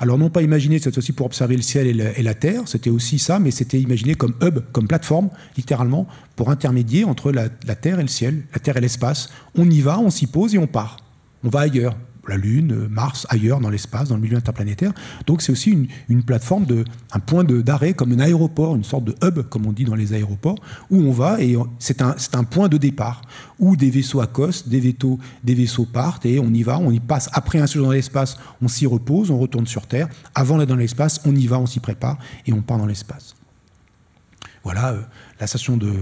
Alors 0.00 0.18
non 0.18 0.30
pas 0.30 0.42
imaginé 0.42 0.78
cette 0.78 0.94
fois-ci 0.94 1.12
pour 1.12 1.26
observer 1.26 1.56
le 1.56 1.62
ciel 1.62 1.86
et 1.86 2.22
la, 2.22 2.34
Terre, 2.34 2.62
c'était 2.66 2.90
aussi 2.90 3.18
ça, 3.18 3.38
mais 3.38 3.50
c'était 3.50 3.80
imaginé 3.80 4.14
comme 4.14 4.34
hub, 4.42 4.60
comme 4.72 4.88
plateforme, 4.88 5.30
littéralement, 5.56 6.06
pour 6.36 6.50
intermédier 6.50 7.04
entre 7.04 7.30
la 7.30 7.48
Terre 7.76 8.00
et 8.00 8.02
le 8.02 8.08
ciel, 8.08 8.44
la 8.52 8.58
Terre 8.58 8.76
et 8.76 8.80
l'espace. 8.80 9.28
On 9.56 9.68
y 9.68 9.80
va, 9.80 9.98
on 9.98 10.10
s'y 10.10 10.26
pose 10.26 10.54
et 10.54 10.58
on 10.58 10.66
part. 10.66 10.96
On 11.44 11.48
va 11.48 11.60
ailleurs 11.60 11.96
la 12.28 12.36
Lune, 12.36 12.88
Mars, 12.88 13.26
ailleurs 13.30 13.60
dans 13.60 13.70
l'espace, 13.70 14.08
dans 14.08 14.16
le 14.16 14.20
milieu 14.20 14.36
interplanétaire. 14.36 14.92
Donc 15.26 15.42
c'est 15.42 15.52
aussi 15.52 15.88
une, 16.08 16.22
plateforme, 16.22 16.64
de, 16.66 16.84
un 17.12 17.18
point 17.18 17.44
d'arrêt, 17.44 17.94
comme 17.94 18.12
un 18.12 18.20
aéroport, 18.20 18.76
une 18.76 18.84
sorte 18.84 19.04
de 19.04 19.14
hub, 19.22 19.42
comme 19.48 19.66
on 19.66 19.72
dit 19.72 19.84
dans 19.84 19.94
les 19.94 20.12
aéroports, 20.12 20.58
où 20.90 21.00
on 21.02 21.12
va 21.12 21.40
et 21.40 21.56
c'est 21.78 22.02
un, 22.02 22.14
un, 22.34 22.44
point 22.44 22.68
de 22.68 22.76
départ, 22.76 23.22
où 23.58 23.76
des 23.76 23.90
vaisseaux 23.90 24.20
accostent, 24.20 24.68
des 24.68 24.80
vaisseaux, 24.80 25.18
des 25.42 25.54
vaisseaux 25.54 25.86
partent 25.86 26.26
et 26.26 26.38
on 26.38 26.52
y 26.52 26.62
va, 26.62 26.78
on 26.78 26.90
y 26.90 27.00
passe. 27.00 27.28
Après 27.32 27.58
un 27.58 27.66
séjour 27.66 27.86
dans 27.86 27.92
l'espace, 27.92 28.36
on 28.60 28.68
s'y 28.68 28.86
repose, 28.86 29.30
on 29.30 29.38
retourne 29.38 29.66
sur 29.66 29.86
Terre. 29.86 30.08
Avant 30.34 30.58
d'être 30.58 30.68
dans 30.68 30.76
l'espace, 30.76 31.20
on 31.24 31.34
y 31.34 31.46
va, 31.46 31.58
on 31.58 31.66
s'y 31.66 31.80
prépare 31.80 32.18
et 32.46 32.52
on 32.52 32.62
part 32.62 32.78
dans 32.78 32.86
l'espace. 32.86 33.34
Voilà, 34.64 34.92
euh, 34.92 35.02
la 35.40 35.46
station 35.48 35.76
de 35.76 35.92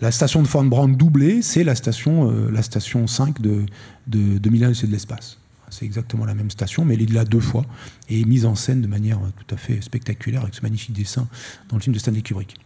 la 0.00 0.10
station 0.10 0.42
de 0.42 0.68
Brand 0.68 0.96
doublée, 0.96 1.42
c'est 1.42 1.62
la 1.62 1.76
station 1.76 2.30
euh, 2.30 2.50
la 2.50 2.62
station 2.62 3.06
5 3.06 3.40
de 3.40 3.66
de, 4.08 4.38
de 4.38 4.50
Milan, 4.50 4.72
c'est 4.74 4.88
de 4.88 4.92
l'espace. 4.92 5.39
C'est 5.70 5.84
exactement 5.84 6.24
la 6.24 6.34
même 6.34 6.50
station, 6.50 6.84
mais 6.84 6.94
elle 6.94 7.02
est 7.02 7.12
là 7.12 7.24
deux 7.24 7.40
fois 7.40 7.64
et 8.08 8.24
mise 8.24 8.44
en 8.44 8.54
scène 8.54 8.82
de 8.82 8.86
manière 8.86 9.18
tout 9.36 9.54
à 9.54 9.58
fait 9.58 9.80
spectaculaire 9.80 10.42
avec 10.42 10.54
ce 10.54 10.62
magnifique 10.62 10.94
dessin 10.94 11.28
dans 11.68 11.76
le 11.76 11.82
film 11.82 11.94
de 11.94 11.98
Stanley 11.98 12.22
Kubrick. 12.22 12.56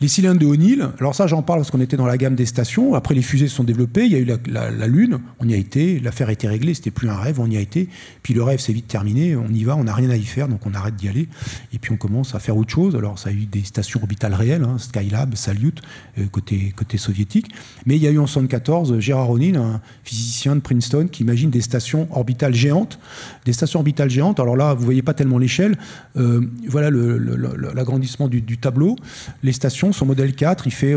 Les 0.00 0.08
cylindres 0.08 0.40
de 0.40 0.46
O'Neill, 0.46 0.88
alors 0.98 1.14
ça 1.14 1.26
j'en 1.28 1.42
parle 1.42 1.60
parce 1.60 1.70
qu'on 1.70 1.80
était 1.80 1.96
dans 1.96 2.06
la 2.06 2.18
gamme 2.18 2.34
des 2.34 2.46
stations. 2.46 2.94
Après 2.94 3.14
les 3.14 3.22
fusées 3.22 3.46
se 3.46 3.54
sont 3.54 3.64
développées, 3.64 4.04
il 4.04 4.12
y 4.12 4.16
a 4.16 4.18
eu 4.18 4.24
la, 4.24 4.86
Lune, 4.88 5.20
on 5.38 5.48
y 5.48 5.54
a 5.54 5.56
été, 5.56 6.00
l'affaire 6.00 6.30
était 6.30 6.48
réglée, 6.48 6.74
c'était 6.74 6.90
plus 6.90 7.08
un 7.08 7.16
rêve, 7.16 7.38
on 7.38 7.48
y 7.48 7.56
a 7.56 7.60
été. 7.60 7.88
Puis 8.22 8.34
le 8.34 8.42
rêve 8.42 8.58
s'est 8.58 8.72
vite 8.72 8.88
terminé, 8.88 9.36
on 9.36 9.48
y 9.48 9.62
va, 9.62 9.76
on 9.76 9.84
n'a 9.84 9.94
rien 9.94 10.10
à 10.10 10.16
y 10.16 10.24
faire, 10.24 10.48
donc 10.48 10.66
on 10.66 10.74
arrête 10.74 10.96
d'y 10.96 11.08
aller. 11.08 11.28
Et 11.72 11.78
puis 11.78 11.92
on 11.92 11.96
commence 11.96 12.34
à 12.34 12.40
faire 12.40 12.56
autre 12.56 12.70
chose. 12.70 12.96
Alors 12.96 13.18
ça 13.18 13.30
a 13.30 13.32
eu 13.32 13.46
des 13.46 13.62
stations 13.62 14.00
orbitales 14.00 14.34
réelles, 14.34 14.64
hein, 14.64 14.78
Skylab, 14.78 15.36
Salyut, 15.36 15.80
euh, 16.18 16.24
côté, 16.30 16.74
soviétique. 16.96 17.50
Mais 17.86 17.96
il 17.96 18.02
y 18.02 18.06
a 18.06 18.10
eu 18.10 18.18
en 18.18 18.26
1974 18.26 18.98
Gérard 18.98 19.30
O'Neill, 19.30 19.56
un 19.56 19.80
physicien 20.02 20.56
de 20.56 20.60
Princeton, 20.60 21.08
qui 21.10 21.22
imagine 21.22 21.50
des 21.50 21.60
stations 21.60 22.08
orbitales 22.10 22.54
géantes. 22.54 22.98
Des 23.44 23.52
stations 23.52 23.78
orbitales 23.78 24.10
géantes, 24.10 24.40
alors 24.40 24.56
là 24.56 24.74
vous 24.74 24.84
voyez 24.84 25.02
pas 25.02 25.14
tellement 25.14 25.38
l'échelle. 25.38 25.78
Euh, 26.16 26.40
voilà 26.66 26.90
l'agrandissement 26.90 28.28
du 28.28 28.58
tableau. 28.58 28.96
Les 29.42 29.52
stations 29.52 29.83
son 29.92 30.06
modèle 30.06 30.34
4, 30.34 30.66
il 30.66 30.72
fait 30.72 30.94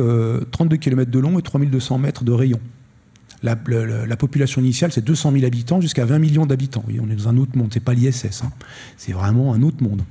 32 0.51 0.75
euh, 0.75 0.77
km 0.77 1.11
de 1.11 1.19
long 1.19 1.39
et 1.39 1.41
3200 1.41 1.97
mètres 1.97 2.23
de 2.23 2.31
rayon. 2.31 2.59
La, 3.43 3.55
population 4.17 4.61
initiale, 4.61 4.91
c'est 4.91 5.03
200 5.03 5.31
000 5.31 5.45
habitants 5.45 5.79
jusqu'à 5.79 6.05
20 6.05 6.17
millions 6.17 6.45
d'habitants. 6.47 6.83
on 6.87 7.09
est 7.09 7.15
dans 7.15 7.29
un 7.29 7.37
autre 7.37 7.55
monde, 7.55 7.69
c'est 7.71 7.83
pas 7.83 7.93
l'ISS, 7.93 8.41
hein. 8.43 8.51
c'est 8.97 9.11
vraiment 9.11 9.53
un 9.53 9.61
autre 9.61 9.83
monde. 9.83 10.01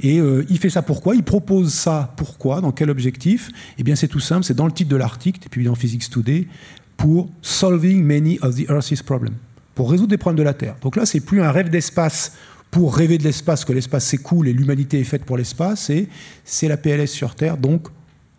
Et 0.00 0.20
euh, 0.20 0.44
il 0.50 0.58
fait 0.58 0.68
ça 0.68 0.82
pourquoi? 0.82 1.14
Il 1.14 1.22
propose 1.22 1.72
ça 1.72 2.12
pourquoi? 2.16 2.60
Dans 2.60 2.72
quel 2.72 2.90
objectif? 2.90 3.50
Eh 3.78 3.82
bien, 3.82 3.96
c'est 3.96 4.08
tout 4.08 4.20
simple, 4.20 4.44
c'est 4.44 4.54
dans 4.54 4.66
le 4.66 4.72
titre 4.72 4.90
de 4.90 4.96
l'article, 4.96 5.40
et 5.46 5.48
puis 5.48 5.64
dans 5.64 5.74
Physics 5.74 6.10
Today, 6.10 6.46
pour 6.98 7.30
Solving 7.40 8.04
Many 8.04 8.38
of 8.42 8.54
the 8.54 8.68
Earth's 8.68 9.02
Problems, 9.02 9.36
pour 9.74 9.90
résoudre 9.90 10.10
des 10.10 10.18
problèmes 10.18 10.38
de 10.38 10.42
la 10.42 10.54
Terre. 10.54 10.76
Donc 10.82 10.96
là, 10.96 11.06
c'est 11.06 11.20
plus 11.20 11.40
un 11.40 11.50
rêve 11.50 11.70
d'espace 11.70 12.32
pour 12.70 12.96
rêver 12.96 13.18
de 13.18 13.22
l'espace, 13.22 13.64
que 13.64 13.72
l'espace 13.72 14.16
cool 14.22 14.48
et 14.48 14.52
l'humanité 14.52 15.00
est 15.00 15.04
faite 15.04 15.24
pour 15.24 15.36
l'espace, 15.36 15.90
et 15.90 16.08
c'est 16.44 16.68
la 16.68 16.76
PLS 16.76 17.06
sur 17.06 17.34
Terre, 17.34 17.56
donc 17.56 17.88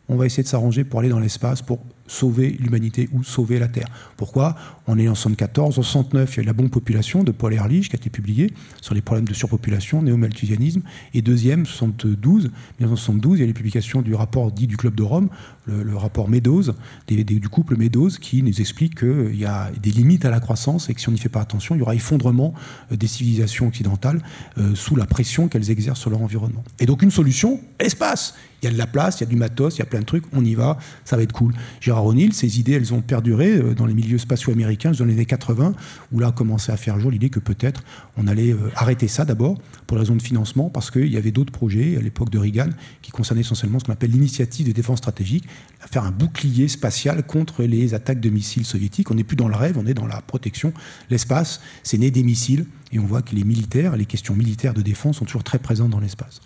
on 0.09 0.15
va 0.15 0.25
essayer 0.25 0.43
de 0.43 0.47
s'arranger 0.47 0.83
pour 0.83 0.99
aller 0.99 1.09
dans 1.09 1.19
l'espace, 1.19 1.61
pour 1.61 1.79
sauver 2.07 2.55
l'humanité 2.59 3.09
ou 3.13 3.23
sauver 3.23 3.57
la 3.59 3.67
Terre. 3.67 3.87
Pourquoi? 4.17 4.55
On 4.87 4.99
est 4.99 5.07
en 5.07 5.15
74, 5.15 5.79
en 5.79 5.81
69, 5.81 6.33
il 6.33 6.37
y 6.37 6.39
a 6.39 6.43
eu 6.43 6.45
la 6.45 6.53
bombe 6.53 6.69
population 6.69 7.23
de 7.23 7.31
Paul 7.31 7.53
Ehrlich 7.53 7.89
qui 7.89 7.95
a 7.95 7.99
été 7.99 8.09
publié 8.09 8.53
sur 8.81 8.93
les 8.93 9.01
problèmes 9.01 9.27
de 9.27 9.33
surpopulation, 9.33 10.03
néo-malthusianisme. 10.03 10.81
Et 11.13 11.21
deuxième, 11.21 11.65
72, 11.65 12.51
1972, 12.79 13.39
il 13.39 13.41
y 13.41 13.43
a 13.43 13.47
les 13.47 13.53
publications 13.53 14.03
du 14.03 14.13
rapport 14.13 14.51
dit 14.51 14.67
du 14.67 14.77
Club 14.77 14.93
de 14.93 15.03
Rome, 15.03 15.29
le, 15.65 15.97
rapport 15.97 16.29
Meadows, 16.29 16.73
du 17.07 17.49
couple 17.49 17.75
Meadows, 17.75 18.09
qui 18.21 18.43
nous 18.43 18.61
explique 18.61 18.99
qu'il 18.99 19.35
y 19.35 19.45
a 19.45 19.71
des 19.81 19.91
limites 19.91 20.25
à 20.25 20.29
la 20.29 20.39
croissance 20.39 20.89
et 20.89 20.93
que 20.93 21.01
si 21.01 21.09
on 21.09 21.11
n'y 21.11 21.17
fait 21.17 21.29
pas 21.29 21.41
attention, 21.41 21.73
il 21.73 21.79
y 21.79 21.81
aura 21.81 21.95
effondrement 21.95 22.53
euh, 22.91 22.97
des 22.97 23.07
civilisations 23.07 23.67
occidentales 23.67 24.21
euh, 24.57 24.75
sous 24.75 24.95
la 24.95 25.05
pression 25.05 25.47
qu'elles 25.47 25.71
exercent 25.71 25.99
sur 25.99 26.11
leur 26.11 26.21
environnement. 26.21 26.63
Et 26.79 26.85
donc 26.85 27.01
une 27.01 27.11
solution, 27.11 27.59
espace 27.79 28.35
il 28.61 28.65
y 28.65 28.67
a 28.67 28.71
de 28.71 28.77
la 28.77 28.87
place, 28.87 29.19
il 29.19 29.23
y 29.23 29.27
a 29.27 29.29
du 29.29 29.35
matos, 29.35 29.75
il 29.75 29.79
y 29.79 29.81
a 29.81 29.85
plein 29.85 29.99
de 29.99 30.05
trucs, 30.05 30.23
on 30.33 30.43
y 30.43 30.55
va, 30.55 30.77
ça 31.03 31.15
va 31.15 31.23
être 31.23 31.33
cool. 31.33 31.53
Gérard 31.81 32.05
O'Neill, 32.05 32.33
ses 32.33 32.59
idées, 32.59 32.73
elles 32.73 32.93
ont 32.93 33.01
perduré 33.01 33.57
euh, 33.57 33.73
dans 33.73 33.85
les 33.85 33.93
milieux 33.93 34.17
spatiaux 34.17 34.51
américains 34.51 34.91
dans 34.91 35.05
les 35.05 35.13
années 35.13 35.25
80, 35.25 35.73
où 36.11 36.19
là 36.19 36.27
a 36.27 36.31
commencé 36.31 36.71
à 36.71 36.77
faire 36.77 36.99
jour 36.99 37.11
l'idée 37.11 37.29
que 37.29 37.39
peut-être 37.39 37.83
on 38.17 38.27
allait 38.27 38.51
euh, 38.51 38.71
arrêter 38.75 39.07
ça 39.07 39.25
d'abord, 39.25 39.57
pour 39.87 39.97
raison 39.97 40.15
de 40.15 40.21
financement, 40.21 40.69
parce 40.69 40.91
qu'il 40.91 41.07
y 41.07 41.17
avait 41.17 41.31
d'autres 41.31 41.51
projets 41.51 41.97
à 41.97 42.01
l'époque 42.01 42.29
de 42.29 42.39
Reagan 42.39 42.69
qui 43.01 43.11
concernaient 43.11 43.41
essentiellement 43.41 43.79
ce 43.79 43.85
qu'on 43.85 43.93
appelle 43.93 44.11
l'initiative 44.11 44.67
de 44.67 44.71
défense 44.71 44.99
stratégique, 44.99 45.45
faire 45.91 46.03
un 46.03 46.11
bouclier 46.11 46.67
spatial 46.67 47.23
contre 47.23 47.63
les 47.63 47.93
attaques 47.93 48.19
de 48.19 48.29
missiles 48.29 48.65
soviétiques. 48.65 49.11
On 49.11 49.15
n'est 49.15 49.23
plus 49.23 49.37
dans 49.37 49.47
le 49.47 49.55
rêve, 49.55 49.77
on 49.77 49.85
est 49.85 49.93
dans 49.93 50.07
la 50.07 50.21
protection. 50.21 50.73
L'espace, 51.09 51.61
c'est 51.83 51.97
né 51.97 52.11
des 52.11 52.23
missiles, 52.23 52.65
et 52.91 52.99
on 52.99 53.05
voit 53.05 53.21
que 53.21 53.35
les 53.35 53.43
militaires, 53.43 53.95
les 53.95 54.05
questions 54.05 54.35
militaires 54.35 54.73
de 54.73 54.81
défense 54.81 55.17
sont 55.17 55.25
toujours 55.25 55.43
très 55.43 55.59
présentes 55.59 55.89
dans 55.89 55.99
l'espace. 55.99 56.41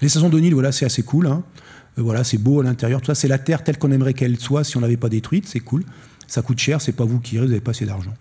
Les 0.00 0.08
stations 0.08 0.28
de 0.28 0.38
Nil, 0.38 0.54
voilà, 0.54 0.72
c'est 0.72 0.84
assez 0.84 1.02
cool. 1.02 1.26
Hein. 1.26 1.42
Euh, 1.98 2.02
voilà, 2.02 2.24
c'est 2.24 2.38
beau 2.38 2.60
à 2.60 2.64
l'intérieur. 2.64 3.00
Tout 3.00 3.06
ça, 3.06 3.14
c'est 3.14 3.28
la 3.28 3.38
Terre 3.38 3.64
telle 3.64 3.78
qu'on 3.78 3.90
aimerait 3.90 4.14
qu'elle 4.14 4.38
soit 4.38 4.64
si 4.64 4.76
on 4.76 4.80
l'avait 4.80 4.96
pas 4.96 5.08
détruite. 5.08 5.46
C'est 5.46 5.60
cool. 5.60 5.84
Ça 6.26 6.42
coûte 6.42 6.58
cher. 6.58 6.80
C'est 6.80 6.92
pas 6.92 7.04
vous 7.04 7.20
qui 7.20 7.36
irez, 7.36 7.44
vous 7.44 7.50
n'avez 7.50 7.60
pas 7.60 7.72
assez 7.72 7.86
d'argent. 7.86 8.14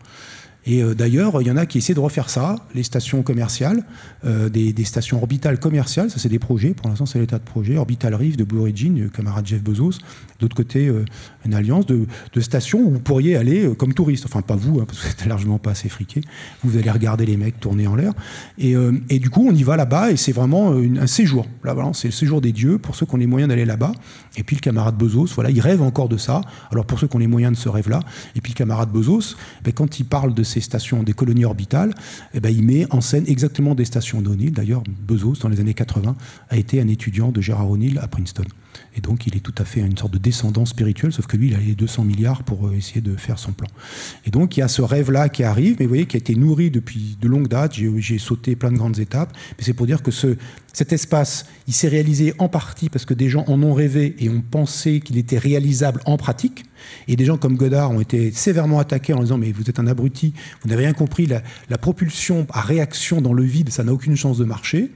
Et 0.68 0.84
euh, 0.84 0.94
d'ailleurs, 0.94 1.42
il 1.42 1.48
y 1.48 1.52
en 1.52 1.56
a 1.56 1.66
qui 1.66 1.78
essaient 1.78 1.94
de 1.94 2.00
refaire 2.00 2.30
ça, 2.30 2.58
les 2.76 2.84
stations 2.84 3.24
commerciales, 3.24 3.86
euh, 4.26 4.50
des, 4.50 4.84
stations 4.84 5.18
orbitales 5.18 5.60
commerciales, 5.60 6.12
ça 6.12 6.20
c'est 6.20 6.28
des 6.28 6.40
projets, 6.40 6.74
pour 6.74 6.90
l'instant 6.90 7.06
c'est 7.06 7.20
l'état 7.20 7.40
de 7.40 7.44
projet, 7.44 7.78
Orbital 7.78 8.14
Reef 8.14 8.36
de 8.36 8.44
Blue 8.44 8.60
Origin, 8.60 9.10
camarade 9.10 9.48
Jeff 9.48 9.64
Bezos, 9.64 10.00
d'autre 10.40 10.56
côté 10.56 10.88
euh, 10.88 11.06
une 11.46 11.54
alliance 11.54 11.86
de, 11.86 12.08
stations 12.40 12.80
où 12.80 12.92
vous 12.92 13.00
pourriez 13.00 13.36
aller 13.36 13.70
comme 13.78 13.94
touriste, 13.94 14.26
enfin 14.26 14.42
pas 14.42 14.56
vous, 14.56 14.80
hein, 14.80 14.86
parce 14.86 15.00
que 15.00 15.04
vous 15.04 15.10
n'êtes 15.10 15.26
largement 15.26 15.58
pas 15.58 15.72
assez 15.72 15.90
friqué, 15.90 16.22
vous 16.64 16.78
allez 16.78 16.92
regarder 16.92 17.26
les 17.26 17.38
mecs 17.38 17.60
tourner 17.60 17.88
en 17.88 17.96
l'air, 17.96 18.14
et, 18.60 18.76
du 19.20 19.30
coup 19.30 19.48
on 19.50 19.56
y 19.56 19.64
va 19.64 19.76
là-bas 19.76 20.12
et 20.12 20.18
c'est 20.18 20.32
vraiment 20.32 20.74
un 20.74 21.08
séjour, 21.08 21.48
là 21.64 21.74
voilà, 21.74 21.92
c'est 21.94 22.10
le 22.10 22.14
séjour 22.14 22.42
des 22.42 22.52
dieux 22.52 22.78
pour 22.78 22.96
ceux 22.96 23.06
qui 23.06 23.16
ont 23.16 23.18
les 23.18 23.26
moyens 23.28 23.50
d'aller 23.50 23.66
là-bas, 23.66 23.92
et 24.36 24.44
puis 24.44 24.56
le 24.56 24.62
camarade 24.62 24.96
Bezos, 24.96 25.28
voilà, 25.34 25.50
il 25.50 25.60
rêve 25.60 25.82
encore 25.82 26.10
de 26.10 26.18
ça, 26.18 26.42
alors 26.72 26.86
pour 26.86 27.00
ceux 27.00 27.08
qui 27.08 27.16
ont 27.16 27.20
les 27.20 27.28
moyens 27.28 27.54
de 27.54 27.58
ce 27.58 27.70
rêve-là, 27.70 28.02
et 28.36 28.42
puis 28.42 28.54
le 28.54 28.58
camarade 28.58 28.92
Bezos, 28.92 29.36
ben, 29.64 29.74
quand 29.74 30.00
il 30.00 30.06
parle 30.06 30.34
de 30.34 30.44
ces 30.44 30.62
stations, 30.62 31.04
des 31.04 31.14
colonies 31.14 31.46
orbitales, 31.46 31.94
eh 32.34 32.40
ben, 32.40 32.50
il 32.50 32.64
met 32.64 32.86
en 32.94 33.02
scène 33.02 33.26
exactement 33.28 33.76
des 33.76 33.86
stations 33.86 34.22
d'O'Neill. 34.22 34.52
D'ailleurs, 34.52 34.84
Bezos, 35.08 35.36
dans 35.42 35.50
les 35.50 35.60
années 35.60 35.74
80, 35.74 36.16
a 36.50 36.58
été 36.58 36.82
un 36.82 36.88
étudiant 36.88 37.32
de 37.32 37.42
Gérard 37.42 37.70
O'Neill 37.70 38.00
à 38.00 38.08
Princeton. 38.08 38.46
Et 38.96 39.02
donc, 39.02 39.28
il 39.28 39.36
est 39.36 39.42
tout 39.42 39.54
à 39.58 39.66
fait 39.66 39.80
une 39.80 39.98
sorte 39.98 40.14
de 40.14 40.18
descendant 40.18 40.66
spirituel, 40.66 41.12
sauf 41.12 41.28
que 41.28 41.38
lui, 41.38 41.50
il 41.50 41.56
a 41.56 41.60
les 41.60 41.76
200 41.76 42.04
milliards 42.04 42.44
pour 42.44 42.68
euh, 42.68 42.74
essayer 42.74 43.02
de 43.02 43.16
faire 43.16 43.40
son 43.40 43.52
plan. 43.52 43.68
Et 44.26 44.32
donc, 44.32 44.58
il 44.58 44.62
y 44.62 44.64
a 44.64 44.68
ce 44.68 44.82
rêve-là 44.82 45.30
qui 45.30 45.44
arrive, 45.44 45.78
mais 45.80 45.86
vous 45.86 45.90
voyez, 45.90 46.06
qui 46.06 46.18
a 46.18 46.20
été 46.20 46.36
nourri 46.36 46.72
depuis 46.72 47.18
de 47.22 47.28
longues 47.28 47.48
dates. 47.48 47.74
J'ai 47.76 48.18
sauté 48.18 48.56
plein 48.56 48.72
de 48.72 48.78
grandes 48.78 49.00
étapes. 49.00 49.36
Mais 49.58 49.64
c'est 49.64 49.74
pour 49.74 49.86
dire 49.86 50.02
que 50.02 50.12
ce, 50.12 50.36
cet 50.74 50.94
espace, 50.94 51.46
il 51.68 51.74
s'est 51.74 51.88
réalisé 51.88 52.34
en 52.38 52.50
partie 52.50 52.90
parce 52.90 53.06
que 53.06 53.14
des 53.14 53.30
gens 53.30 53.44
en 53.48 53.62
ont 53.64 53.74
rêvé 53.74 54.16
et 54.20 54.30
ont 54.30 54.42
pensé 54.42 55.00
qu'il 55.00 55.18
était 55.18 55.38
réalisable 55.38 56.02
en 56.06 56.18
pratique. 56.18 56.66
Et 57.08 57.16
des 57.16 57.26
gens 57.26 57.38
comme 57.38 57.56
Godard 57.56 57.92
ont 57.92 58.02
été 58.02 58.32
sévèrement 58.32 58.80
attaqués 58.80 59.14
en 59.14 59.22
disant 59.22 59.38
Mais 59.38 59.52
vous 59.52 59.70
êtes 59.70 59.80
un 59.80 59.88
abruti, 59.88 60.34
vous 60.62 60.70
n'avez 60.70 60.86
rien 60.86 60.94
compris, 60.94 61.28
la 61.28 61.78
propulsion 61.78 62.46
à 62.52 62.62
réaction 62.62 63.22
dans 63.22 63.34
le 63.34 63.44
vide, 63.44 63.70
ça 63.70 63.84
n'a 63.84 63.94
aucune 63.94 64.16
chance 64.16 64.38
de 64.38 64.46
marcher. 64.46 64.92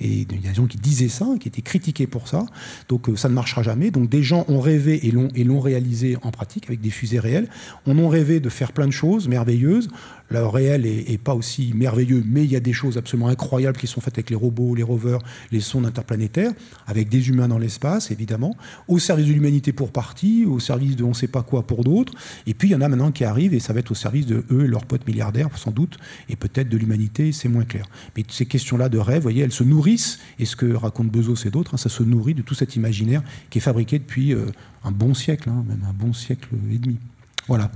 Et 0.00 0.08
il 0.08 0.20
y 0.20 0.48
des 0.48 0.54
gens 0.54 0.66
qui 0.66 0.78
disaient 0.78 1.08
ça, 1.08 1.26
qui 1.40 1.48
étaient 1.48 1.62
critiqués 1.62 2.06
pour 2.06 2.28
ça. 2.28 2.46
Donc 2.88 3.08
euh, 3.08 3.16
ça 3.16 3.28
ne 3.28 3.34
marchera 3.34 3.62
jamais. 3.62 3.90
Donc 3.90 4.08
des 4.08 4.22
gens 4.22 4.44
ont 4.48 4.60
rêvé 4.60 5.06
et 5.06 5.44
l'ont 5.44 5.60
réalisé 5.60 6.16
en 6.22 6.30
pratique 6.30 6.64
avec 6.66 6.80
des 6.80 6.90
fusées 6.90 7.20
réelles. 7.20 7.48
On 7.86 7.98
a 7.98 8.08
rêvé 8.08 8.40
de 8.40 8.48
faire 8.48 8.72
plein 8.72 8.86
de 8.86 8.92
choses 8.92 9.28
merveilleuses 9.28 9.88
le 10.30 10.46
réel 10.46 10.86
est, 10.86 11.18
pas 11.18 11.34
aussi 11.34 11.72
merveilleux, 11.74 12.22
mais 12.26 12.44
il 12.44 12.50
y 12.50 12.56
a 12.56 12.60
des 12.60 12.72
choses 12.72 12.96
absolument 12.98 13.28
incroyables 13.28 13.78
qui 13.78 13.86
sont 13.86 14.00
faites 14.00 14.14
avec 14.14 14.30
les 14.30 14.36
robots, 14.36 14.74
les 14.74 14.82
rovers, 14.82 15.18
les 15.52 15.60
sondes 15.60 15.86
interplanétaires, 15.86 16.52
avec 16.86 17.08
des 17.08 17.28
humains 17.28 17.48
dans 17.48 17.58
l'espace, 17.58 18.10
évidemment, 18.10 18.56
au 18.88 18.98
service 18.98 19.26
de 19.26 19.32
l'humanité 19.32 19.72
pour 19.72 19.92
partie, 19.92 20.44
au 20.44 20.58
service 20.58 20.96
de 20.96 21.04
on 21.04 21.10
ne 21.10 21.14
sait 21.14 21.28
pas 21.28 21.42
quoi 21.42 21.66
pour 21.66 21.84
d'autres. 21.84 22.12
Et 22.46 22.54
puis 22.54 22.68
il 22.68 22.72
y 22.72 22.74
en 22.74 22.80
a 22.80 22.88
maintenant 22.88 23.12
qui 23.12 23.24
arrivent 23.24 23.54
et 23.54 23.60
ça 23.60 23.72
va 23.72 23.80
être 23.80 23.90
au 23.90 23.94
service 23.94 24.26
de 24.26 24.44
eux 24.50 24.64
et 24.64 24.68
leurs 24.68 24.86
potes 24.86 25.06
milliardaires, 25.06 25.48
sans 25.56 25.70
doute, 25.70 25.98
et 26.28 26.36
peut-être 26.36 26.68
de 26.68 26.76
l'humanité, 26.76 27.32
c'est 27.32 27.48
moins 27.48 27.64
clair. 27.64 27.86
Mais 28.16 28.24
ces 28.28 28.46
questions-là 28.46 28.88
de 28.88 28.98
rêve, 28.98 29.18
vous 29.18 29.22
voyez, 29.22 29.42
elles 29.42 29.52
se 29.52 29.64
nourrissent, 29.64 30.18
et 30.38 30.44
ce 30.46 30.56
que 30.56 30.72
raconte 30.74 31.08
Bezos 31.08 31.46
et 31.46 31.50
d'autres, 31.50 31.74
hein, 31.74 31.78
ça 31.78 31.88
se 31.88 32.02
nourrit 32.02 32.34
de 32.34 32.42
tout 32.42 32.54
cet 32.54 32.76
imaginaire 32.76 33.22
qui 33.50 33.58
est 33.58 33.60
fabriqué 33.60 33.98
depuis 33.98 34.32
euh, 34.32 34.46
un 34.82 34.90
bon 34.90 35.14
siècle, 35.14 35.48
hein, 35.48 35.64
même 35.68 35.86
un 35.88 35.92
bon 35.92 36.12
siècle 36.12 36.48
et 36.72 36.78
demi. 36.78 36.98
Voilà. 37.46 37.70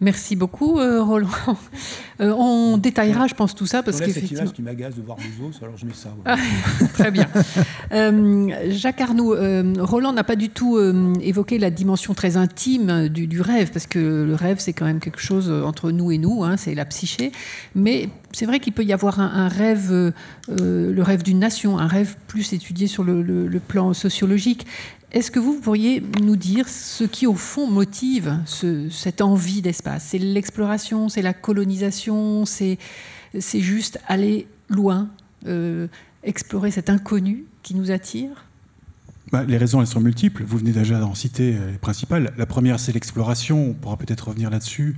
Merci 0.00 0.34
beaucoup, 0.34 0.78
euh, 0.78 1.02
Roland. 1.02 1.28
Euh, 2.20 2.34
on 2.36 2.76
détaillera, 2.76 3.28
je 3.28 3.34
pense, 3.34 3.54
tout 3.54 3.64
ça 3.64 3.82
parce 3.82 3.98
que. 3.98 4.10
C'est 4.10 4.52
qui 4.52 4.60
m'agace 4.60 4.94
de 4.94 5.00
voir 5.00 5.16
mes 5.16 5.48
os, 5.48 5.56
alors 5.62 5.78
je 5.78 5.86
mets 5.86 5.94
ça. 5.94 6.10
Très 6.92 7.10
bien. 7.10 7.26
Euh, 7.92 8.70
Jacques 8.70 9.00
Arnoux, 9.00 9.34
Roland 9.80 10.12
n'a 10.12 10.22
pas 10.22 10.36
du 10.36 10.48
tout 10.50 10.78
évoqué 11.20 11.58
la 11.58 11.70
dimension 11.70 12.14
très 12.14 12.36
intime 12.36 13.08
du, 13.08 13.40
rêve, 13.40 13.72
parce 13.72 13.88
que 13.88 13.98
le 13.98 14.34
rêve, 14.34 14.58
c'est 14.60 14.74
quand 14.74 14.84
même 14.84 15.00
quelque 15.00 15.18
chose 15.18 15.50
entre 15.50 15.90
nous 15.90 16.12
et 16.12 16.18
nous, 16.18 16.44
hein, 16.44 16.56
c'est 16.56 16.74
la 16.74 16.84
psyché. 16.84 17.32
Mais 17.74 18.10
c'est 18.32 18.46
vrai 18.46 18.60
qu'il 18.60 18.74
peut 18.74 18.84
y 18.84 18.92
avoir 18.92 19.18
un, 19.18 19.48
rêve, 19.48 20.12
le 20.48 21.02
rêve 21.02 21.24
d'une 21.24 21.40
nation, 21.40 21.78
un 21.78 21.88
rêve 21.88 22.14
plus 22.28 22.52
étudié 22.52 22.86
sur 22.86 23.02
le 23.02 23.60
plan 23.66 23.92
sociologique. 23.92 24.66
Est-ce 25.12 25.30
que 25.30 25.40
vous 25.40 25.60
pourriez 25.60 26.02
nous 26.22 26.36
dire 26.36 26.68
ce 26.68 27.04
qui, 27.04 27.26
au 27.26 27.34
fond, 27.34 27.68
motive 27.68 28.38
cette 28.44 29.20
envie 29.20 29.60
d'espace? 29.60 30.04
C'est 30.10 30.18
l'exploration, 30.18 31.08
c'est 31.08 31.22
la 31.22 31.34
colonisation, 31.34 32.44
c'est 32.46 32.78
juste 33.34 33.98
aller 34.06 34.46
loin, 34.68 35.08
euh, 35.46 35.88
explorer 36.22 36.70
cet 36.70 36.90
inconnu 36.90 37.44
qui 37.62 37.74
nous 37.74 37.90
attire? 37.90 38.44
Bah, 39.32 39.44
les 39.44 39.56
raisons, 39.56 39.80
elles 39.80 39.86
sont 39.86 40.00
multiples. 40.00 40.44
Vous 40.44 40.58
venez 40.58 40.72
déjà 40.72 40.98
d'en 40.98 41.14
citer 41.14 41.56
euh, 41.56 41.72
les 41.72 41.78
principales. 41.78 42.32
La 42.36 42.46
première, 42.46 42.80
c'est 42.80 42.92
l'exploration. 42.92 43.70
On 43.70 43.74
pourra 43.74 43.96
peut-être 43.96 44.28
revenir 44.28 44.50
là-dessus. 44.50 44.96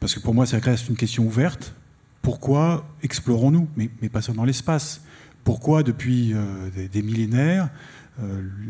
Parce 0.00 0.14
que 0.14 0.20
pour 0.20 0.34
moi, 0.34 0.46
ça 0.46 0.58
reste 0.58 0.88
une 0.88 0.96
question 0.96 1.24
ouverte. 1.24 1.74
Pourquoi 2.22 2.88
explorons-nous? 3.02 3.68
Mais, 3.76 3.88
pas 4.08 4.22
seulement 4.22 4.44
l'espace. 4.44 5.02
Pourquoi, 5.44 5.82
depuis 5.82 6.32
euh, 6.34 6.88
des, 6.92 7.02
millénaires, 7.02 7.70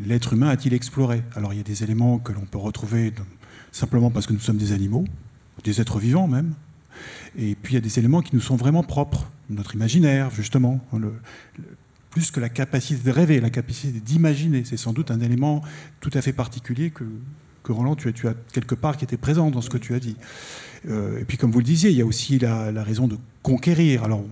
l'être 0.07 0.33
humain 0.33 0.49
a-t-il 0.49 0.75
exploré 0.75 1.23
Alors 1.35 1.53
il 1.53 1.57
y 1.57 1.61
a 1.61 1.65
des 1.65 1.83
éléments 1.83 2.19
que 2.19 2.33
l'on 2.33 2.43
peut 2.43 2.59
retrouver 2.59 3.13
simplement 3.73 4.11
parce 4.11 4.27
que 4.27 4.33
nous 4.33 4.41
sommes 4.41 4.57
des 4.57 4.73
animaux, 4.73 5.05
des 5.65 5.81
êtres 5.81 5.99
vivants 5.99 6.29
même. 6.29 6.55
Et 7.39 7.55
puis 7.55 7.73
il 7.73 7.77
y 7.77 7.79
a 7.79 7.83
des 7.83 7.99
éléments 7.99 8.23
qui 8.23 8.35
nous 8.35 8.41
sont 8.41 8.57
vraiment 8.57 8.83
propres, 8.83 9.31
notre 9.49 9.75
imaginaire 9.75 10.31
justement, 10.31 10.81
plus 12.11 12.31
que 12.31 12.41
la 12.41 12.49
capacité 12.49 13.03
de 13.03 13.11
rêver, 13.11 13.41
la 13.41 13.51
capacité 13.51 14.01
d'imaginer. 14.01 14.65
C'est 14.65 14.77
sans 14.77 14.93
doute 14.93 15.11
un 15.11 15.21
élément 15.21 15.63
tout 16.01 16.11
à 16.13 16.21
fait 16.21 16.33
particulier 16.33 16.91
que, 16.91 17.05
Roland, 17.73 17.95
tu 17.95 18.09
as, 18.09 18.35
quelque 18.53 18.75
part 18.75 18.97
qui 18.97 19.05
était 19.05 19.17
présent 19.17 19.51
dans 19.51 19.61
ce 19.61 19.71
que 19.71 19.79
tu 19.79 19.95
as 19.95 20.01
dit. 20.01 20.17
Euh, 20.89 21.21
et 21.21 21.25
puis, 21.25 21.37
comme 21.37 21.53
vous 21.53 21.61
le 21.61 21.65
disiez, 21.65 21.91
il 21.91 21.97
y 21.97 22.03
a 22.03 22.07
aussi 22.07 22.39
la, 22.41 22.83
raison 22.83 23.07
de 23.07 23.17
conquérir. 23.45 24.03
Alors, 24.03 24.25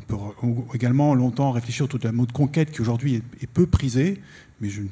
on 0.43 0.53
peut 0.53 0.63
également 0.75 1.15
longtemps 1.15 1.53
réfléchir 1.53 1.85
autour 1.85 2.01
la 2.03 2.11
mot 2.11 2.27
de 2.27 2.33
conquête 2.33 2.73
qui 2.73 2.81
aujourd'hui 2.81 3.23
est, 3.41 3.47
peu 3.47 3.67
prisé, 3.67 4.21
mais 4.61 4.69
je, 4.69 4.83
ne 4.83 4.89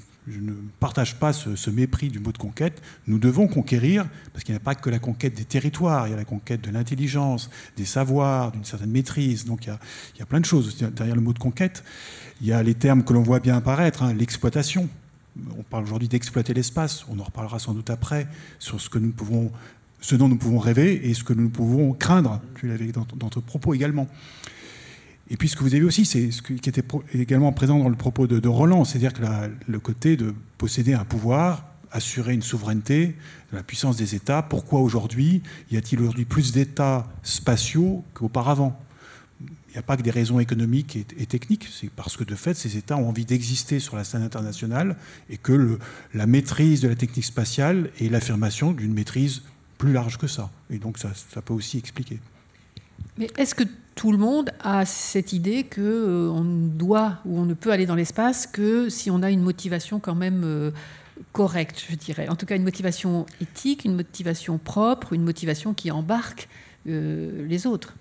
partage 0.80 1.16
pas 1.16 1.32
ce, 1.32 1.70
mépris 1.70 2.08
du 2.08 2.18
mot 2.18 2.32
de 2.32 2.38
conquête. 2.38 2.82
Nous 3.06 3.18
devons 3.18 3.46
conquérir, 3.46 4.06
parce 4.32 4.44
qu'il 4.44 4.54
n'y 4.54 4.56
a 4.56 4.60
pas 4.60 4.74
que 4.74 4.90
la 4.90 4.98
conquête 4.98 5.34
des 5.34 5.44
territoires, 5.44 6.08
il 6.08 6.10
y 6.10 6.14
a 6.14 6.16
la 6.16 6.24
conquête 6.24 6.60
de 6.62 6.70
l'intelligence, 6.70 7.50
des 7.76 7.84
savoirs, 7.84 8.52
d'une 8.52 8.64
certaine 8.64 8.90
maîtrise. 8.90 9.44
Donc 9.44 9.66
il 9.66 9.76
y, 10.18 10.22
a, 10.22 10.26
plein 10.26 10.40
de 10.40 10.44
choses 10.44 10.76
derrière 10.78 11.14
le 11.14 11.20
mot 11.20 11.32
de 11.32 11.38
conquête. 11.38 11.84
Il 12.40 12.46
y 12.46 12.52
a 12.52 12.62
les 12.62 12.74
termes 12.74 13.04
que 13.04 13.12
l'on 13.12 13.22
voit 13.22 13.40
bien 13.40 13.56
apparaître, 13.56 14.02
hein, 14.02 14.14
l'exploitation. 14.14 14.88
On 15.58 15.62
parle 15.62 15.84
aujourd'hui 15.84 16.08
d'exploiter 16.08 16.54
l'espace, 16.54 17.04
on 17.08 17.18
en 17.18 17.24
reparlera 17.24 17.58
sans 17.58 17.74
doute 17.74 17.90
après, 17.90 18.26
sur 18.58 18.80
ce, 18.80 18.88
que 18.88 18.98
nous 18.98 19.10
pouvons, 19.10 19.52
ce 20.00 20.16
dont 20.16 20.28
nous 20.28 20.36
pouvons 20.36 20.58
rêver 20.58 21.08
et 21.08 21.14
ce 21.14 21.24
que 21.24 21.34
nous 21.34 21.50
pouvons 21.50 21.92
craindre. 21.92 22.40
Tu 22.58 22.68
l'avais 22.68 22.90
dans, 22.90 23.06
dans 23.16 23.28
ton 23.28 23.40
propos 23.42 23.74
également. 23.74 24.08
Et 25.28 25.36
puis 25.36 25.48
ce 25.48 25.56
que 25.56 25.62
vous 25.62 25.74
avez 25.74 25.84
aussi, 25.84 26.04
c'est 26.04 26.30
ce 26.30 26.40
qui 26.40 26.68
était 26.68 26.84
également 27.12 27.52
présent 27.52 27.78
dans 27.78 27.88
le 27.88 27.96
propos 27.96 28.26
de, 28.26 28.48
Roland, 28.48 28.84
c'est-à-dire 28.84 29.12
que 29.12 29.22
le 29.66 29.80
côté 29.80 30.16
de 30.16 30.34
posséder 30.56 30.94
un 30.94 31.04
pouvoir, 31.04 31.64
assurer 31.90 32.34
une 32.34 32.42
souveraineté, 32.42 33.16
la 33.52 33.62
puissance 33.62 33.96
des 33.96 34.14
États. 34.14 34.42
Pourquoi 34.42 34.80
aujourd'hui 34.80 35.42
y 35.70 35.76
a-t-il 35.76 36.00
aujourd'hui 36.00 36.24
plus 36.24 36.52
d'États 36.52 37.06
spatiaux 37.22 38.04
qu'auparavant? 38.14 38.78
Il 39.40 39.72
n'y 39.72 39.78
a 39.78 39.82
pas 39.82 39.96
que 39.96 40.02
des 40.02 40.10
raisons 40.10 40.40
économiques 40.40 40.96
et, 40.96 41.26
techniques, 41.26 41.68
c'est 41.70 41.90
parce 41.90 42.16
que 42.16 42.24
de 42.24 42.34
fait, 42.34 42.54
ces 42.54 42.78
États 42.78 42.96
ont 42.96 43.08
envie 43.08 43.26
d'exister 43.26 43.78
sur 43.78 43.96
la 43.96 44.04
scène 44.04 44.22
internationale 44.22 44.96
et 45.28 45.36
que 45.36 45.78
la 46.14 46.26
maîtrise 46.26 46.80
de 46.80 46.88
la 46.88 46.94
technique 46.94 47.26
spatiale 47.26 47.90
est 48.00 48.08
l'affirmation 48.08 48.72
d'une 48.72 48.94
maîtrise 48.94 49.42
plus 49.76 49.92
large 49.92 50.16
que 50.16 50.26
ça. 50.26 50.50
Et 50.70 50.78
donc 50.78 50.96
ça, 50.96 51.12
ça 51.14 51.42
peut 51.42 51.52
aussi 51.52 51.76
expliquer. 51.76 52.20
Mais 53.18 53.28
est-ce 53.36 53.54
que 53.54 53.64
tout 53.96 54.12
le 54.12 54.18
monde 54.18 54.50
a 54.60 54.84
cette 54.84 55.32
idée 55.32 55.64
que 55.64 55.80
euh, 55.80 56.30
on 56.30 56.44
doit 56.44 57.18
ou 57.24 57.40
on 57.40 57.46
ne 57.46 57.54
peut 57.54 57.72
aller 57.72 57.86
dans 57.86 57.96
l'espace 57.96 58.46
que 58.46 58.88
si 58.88 59.10
on 59.10 59.22
a 59.22 59.30
une 59.30 59.42
motivation 59.42 59.98
quand 59.98 60.14
même 60.14 60.42
euh, 60.44 60.70
correcte, 61.32 61.84
je 61.90 61.96
dirais. 61.96 62.28
En 62.28 62.36
tout 62.36 62.46
cas, 62.46 62.56
une 62.56 62.62
motivation 62.62 63.26
éthique, 63.40 63.84
une 63.84 63.96
motivation 63.96 64.58
propre, 64.58 65.14
une 65.14 65.24
motivation 65.24 65.74
qui 65.74 65.90
embarque 65.90 66.48
euh, 66.86 67.46
les 67.48 67.66
autres. 67.66 67.94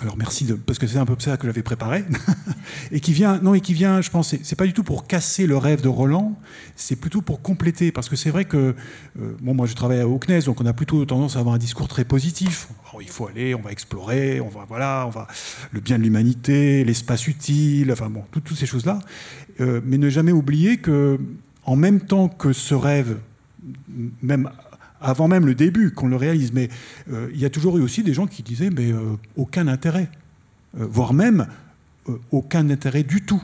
Alors 0.00 0.16
merci 0.16 0.46
de, 0.46 0.54
parce 0.54 0.78
que 0.78 0.86
c'est 0.86 0.96
un 0.96 1.04
peu 1.04 1.14
ça 1.18 1.36
que 1.36 1.46
j'avais 1.46 1.62
préparé 1.62 2.04
et 2.90 3.00
qui 3.00 3.12
vient 3.12 3.38
non 3.42 3.52
et 3.52 3.60
qui 3.60 3.74
vient 3.74 4.00
je 4.00 4.08
pense 4.08 4.34
c'est 4.42 4.56
pas 4.56 4.64
du 4.64 4.72
tout 4.72 4.82
pour 4.82 5.06
casser 5.06 5.46
le 5.46 5.58
rêve 5.58 5.82
de 5.82 5.88
Roland 5.88 6.40
c'est 6.74 6.96
plutôt 6.96 7.20
pour 7.20 7.42
compléter 7.42 7.92
parce 7.92 8.08
que 8.08 8.16
c'est 8.16 8.30
vrai 8.30 8.46
que 8.46 8.74
euh, 9.20 9.36
bon 9.42 9.52
moi 9.52 9.66
je 9.66 9.74
travaille 9.74 10.00
à 10.00 10.06
CNES 10.06 10.44
donc 10.46 10.62
on 10.62 10.64
a 10.64 10.72
plutôt 10.72 11.04
tendance 11.04 11.36
à 11.36 11.40
avoir 11.40 11.54
un 11.54 11.58
discours 11.58 11.86
très 11.86 12.06
positif 12.06 12.68
il 13.00 13.08
faut 13.08 13.26
aller 13.26 13.54
on 13.54 13.60
va 13.60 13.72
explorer 13.72 14.40
on 14.40 14.48
va 14.48 14.64
voilà 14.68 15.04
on 15.06 15.10
va 15.10 15.26
le 15.72 15.80
bien 15.80 15.98
de 15.98 16.02
l'humanité 16.02 16.84
l'espace 16.84 17.26
utile 17.26 17.92
enfin 17.92 18.10
bon 18.10 18.24
toutes, 18.30 18.52
ces 18.54 18.66
choses 18.66 18.86
là 18.86 18.98
euh, 19.60 19.80
mais 19.84 19.98
ne 19.98 20.08
jamais 20.08 20.32
oublier 20.32 20.78
que 20.78 21.18
en 21.64 21.76
même 21.76 22.00
temps 22.00 22.28
que 22.28 22.52
ce 22.52 22.74
rêve 22.74 23.18
même 24.22 24.50
avant 25.00 25.28
même 25.28 25.46
le 25.46 25.54
début 25.54 25.92
qu'on 25.92 26.08
le 26.08 26.16
réalise. 26.16 26.52
Mais 26.52 26.68
euh, 27.10 27.30
il 27.32 27.40
y 27.40 27.44
a 27.44 27.50
toujours 27.50 27.78
eu 27.78 27.82
aussi 27.82 28.02
des 28.02 28.14
gens 28.14 28.26
qui 28.26 28.42
disaient 28.42 28.70
mais 28.70 28.92
euh, 28.92 29.16
aucun 29.36 29.68
intérêt, 29.68 30.08
voire 30.74 31.14
même 31.14 31.46
aucun 32.30 32.68
intérêt 32.70 33.02
du 33.02 33.22
tout. 33.22 33.42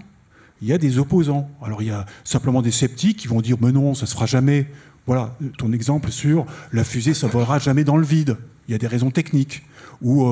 Il 0.62 0.68
y 0.68 0.72
a 0.72 0.78
des 0.78 0.98
opposants. 0.98 1.50
Alors 1.62 1.82
il 1.82 1.88
y 1.88 1.90
a 1.90 2.06
simplement 2.24 2.62
des 2.62 2.70
sceptiques 2.70 3.18
qui 3.18 3.28
vont 3.28 3.40
dire 3.40 3.56
mais 3.60 3.72
non, 3.72 3.94
ça 3.94 4.02
ne 4.02 4.06
se 4.06 4.14
fera 4.14 4.26
jamais. 4.26 4.66
Voilà 5.06 5.36
ton 5.58 5.72
exemple 5.72 6.10
sur 6.10 6.46
la 6.72 6.82
fusée, 6.82 7.14
ça 7.14 7.26
ne 7.26 7.32
volera 7.32 7.58
jamais 7.58 7.84
dans 7.84 7.96
le 7.96 8.06
vide. 8.06 8.36
Il 8.68 8.72
y 8.72 8.74
a 8.74 8.78
des 8.78 8.86
raisons 8.86 9.10
techniques 9.10 9.62
ou 10.02 10.24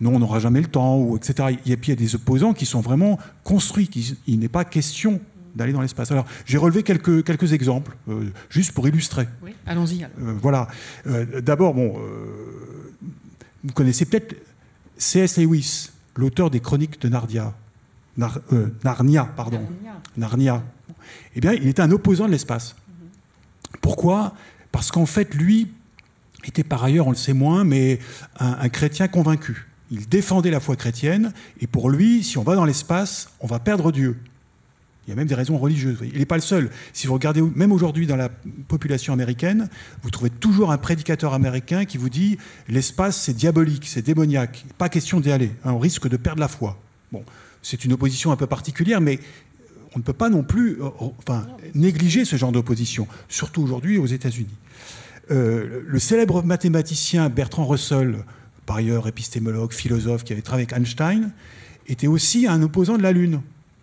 non, 0.00 0.16
on 0.16 0.18
n'aura 0.18 0.40
jamais 0.40 0.60
le 0.60 0.66
temps, 0.66 0.98
ou 0.98 1.16
etc. 1.16 1.56
Et 1.66 1.76
puis 1.76 1.92
il 1.92 1.94
y 1.94 1.98
a 1.98 2.04
des 2.04 2.14
opposants 2.14 2.54
qui 2.54 2.66
sont 2.66 2.80
vraiment 2.80 3.18
construits. 3.44 3.86
Qui, 3.86 4.16
il 4.26 4.40
n'est 4.40 4.48
pas 4.48 4.64
question 4.64 5.20
d'aller 5.54 5.72
dans 5.72 5.80
l'espace. 5.82 6.10
Alors, 6.10 6.26
j'ai 6.44 6.58
relevé 6.58 6.82
quelques, 6.82 7.24
quelques 7.24 7.52
exemples, 7.52 7.96
euh, 8.08 8.30
juste 8.48 8.72
pour 8.72 8.86
illustrer. 8.88 9.28
Oui, 9.42 9.54
allons-y. 9.66 10.04
Euh, 10.04 10.34
voilà. 10.40 10.68
Euh, 11.06 11.40
d'abord, 11.40 11.74
bon, 11.74 11.98
vous 13.64 13.72
connaissez 13.72 14.04
peut-être 14.04 14.36
C.S. 14.96 15.38
Lewis, 15.38 15.90
l'auteur 16.16 16.50
des 16.50 16.60
Chroniques 16.60 17.00
de 17.00 17.08
Narnia. 17.08 17.54
Narnia, 18.84 19.24
pardon. 19.36 19.62
Narnia. 20.16 20.62
Eh 21.34 21.40
bien, 21.40 21.52
il 21.52 21.66
était 21.68 21.82
un 21.82 21.90
opposant 21.90 22.26
de 22.26 22.32
l'espace. 22.32 22.76
Pourquoi? 23.80 24.34
Parce 24.70 24.90
qu'en 24.90 25.06
fait, 25.06 25.34
lui 25.34 25.72
était 26.48 26.64
par 26.64 26.82
ailleurs, 26.84 27.06
on 27.06 27.10
le 27.10 27.16
sait 27.16 27.32
moins, 27.32 27.64
mais 27.64 27.98
un 28.38 28.68
chrétien 28.68 29.08
convaincu. 29.08 29.66
Il 29.90 30.08
défendait 30.08 30.50
la 30.50 30.60
foi 30.60 30.74
chrétienne, 30.74 31.32
et 31.60 31.66
pour 31.66 31.90
lui, 31.90 32.24
si 32.24 32.38
on 32.38 32.42
va 32.42 32.54
dans 32.54 32.64
l'espace, 32.64 33.30
on 33.40 33.46
va 33.46 33.58
perdre 33.58 33.92
Dieu. 33.92 34.16
Il 35.06 35.10
y 35.10 35.12
a 35.12 35.16
même 35.16 35.26
des 35.26 35.34
raisons 35.34 35.58
religieuses. 35.58 35.98
Il 36.02 36.18
n'est 36.18 36.26
pas 36.26 36.36
le 36.36 36.42
seul. 36.42 36.70
Si 36.92 37.06
vous 37.06 37.14
regardez, 37.14 37.42
même 37.42 37.72
aujourd'hui 37.72 38.06
dans 38.06 38.16
la 38.16 38.28
population 38.68 39.12
américaine, 39.12 39.68
vous 40.02 40.10
trouvez 40.10 40.30
toujours 40.30 40.70
un 40.70 40.78
prédicateur 40.78 41.34
américain 41.34 41.84
qui 41.84 41.98
vous 41.98 42.08
dit 42.08 42.38
l'espace 42.68 43.20
c'est 43.20 43.34
diabolique, 43.34 43.86
c'est 43.86 44.02
démoniaque, 44.02 44.64
pas 44.78 44.88
question 44.88 45.18
d'y 45.18 45.32
aller, 45.32 45.50
hein, 45.64 45.72
on 45.72 45.78
risque 45.78 46.08
de 46.08 46.16
perdre 46.16 46.40
la 46.40 46.48
foi. 46.48 46.78
Bon, 47.10 47.24
c'est 47.62 47.84
une 47.84 47.92
opposition 47.92 48.30
un 48.30 48.36
peu 48.36 48.46
particulière, 48.46 49.00
mais 49.00 49.18
on 49.94 49.98
ne 49.98 50.04
peut 50.04 50.12
pas 50.12 50.30
non 50.30 50.44
plus 50.44 50.80
euh, 50.80 50.88
enfin, 51.18 51.46
négliger 51.74 52.24
ce 52.24 52.36
genre 52.36 52.52
d'opposition, 52.52 53.08
surtout 53.28 53.62
aujourd'hui 53.62 53.98
aux 53.98 54.06
États-Unis. 54.06 54.54
Euh, 55.32 55.82
le 55.86 55.98
célèbre 55.98 56.42
mathématicien 56.42 57.28
Bertrand 57.28 57.66
Russell, 57.66 58.18
par 58.66 58.76
ailleurs 58.76 59.08
épistémologue, 59.08 59.72
philosophe, 59.72 60.24
qui 60.24 60.32
avait 60.32 60.42
travaillé 60.42 60.68
avec 60.70 60.76
Einstein, 60.76 61.32
était 61.88 62.06
aussi 62.06 62.46
un 62.46 62.62
opposant 62.62 62.96
de 62.96 63.02
la 63.02 63.12
Lune 63.12 63.40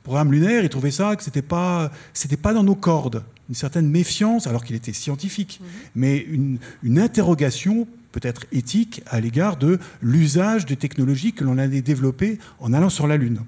programme 0.10 0.32
lunaire, 0.32 0.64
il 0.64 0.70
trouvait 0.70 0.90
ça 0.90 1.16
que 1.16 1.22
c'était 1.22 1.44
pas, 1.44 1.92
c'était 2.14 2.36
pas 2.36 2.52
dans 2.52 2.64
nos 2.64 2.74
cordes. 2.74 3.24
Une 3.48 3.54
certaine 3.54 3.88
méfiance, 3.88 4.48
alors 4.48 4.64
qu'il 4.64 4.76
était 4.76 4.92
scientifique, 4.92 5.60
mhm. 5.62 5.68
mais 5.94 6.18
une, 6.18 6.58
une 6.82 6.98
interrogation 6.98 7.88
peut-être 8.12 8.46
éthique 8.52 9.04
à 9.06 9.20
l'égard 9.20 9.58
de 9.58 9.78
l'usage 10.02 10.66
des 10.66 10.78
technologies 10.78 11.34
que 11.34 11.44
l'on 11.44 11.60
allait 11.60 11.84
développer 11.84 12.40
en 12.60 12.74
allant 12.74 12.90
sur 12.90 13.06
la 13.06 13.18
Lune. 13.18 13.42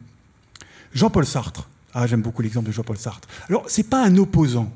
Jean-Paul 0.93 1.25
Sartre. 1.25 1.67
Ah, 1.95 2.05
j'aime 2.05 2.21
beaucoup 2.21 2.43
l'exemple 2.43 2.67
de 2.67 2.71
Jean-Paul 2.71 2.97
Sartre. 2.97 3.27
Alors, 3.49 3.63
c'est 3.67 3.89
pas 3.89 4.05
un 4.05 4.15
opposant, 4.17 4.71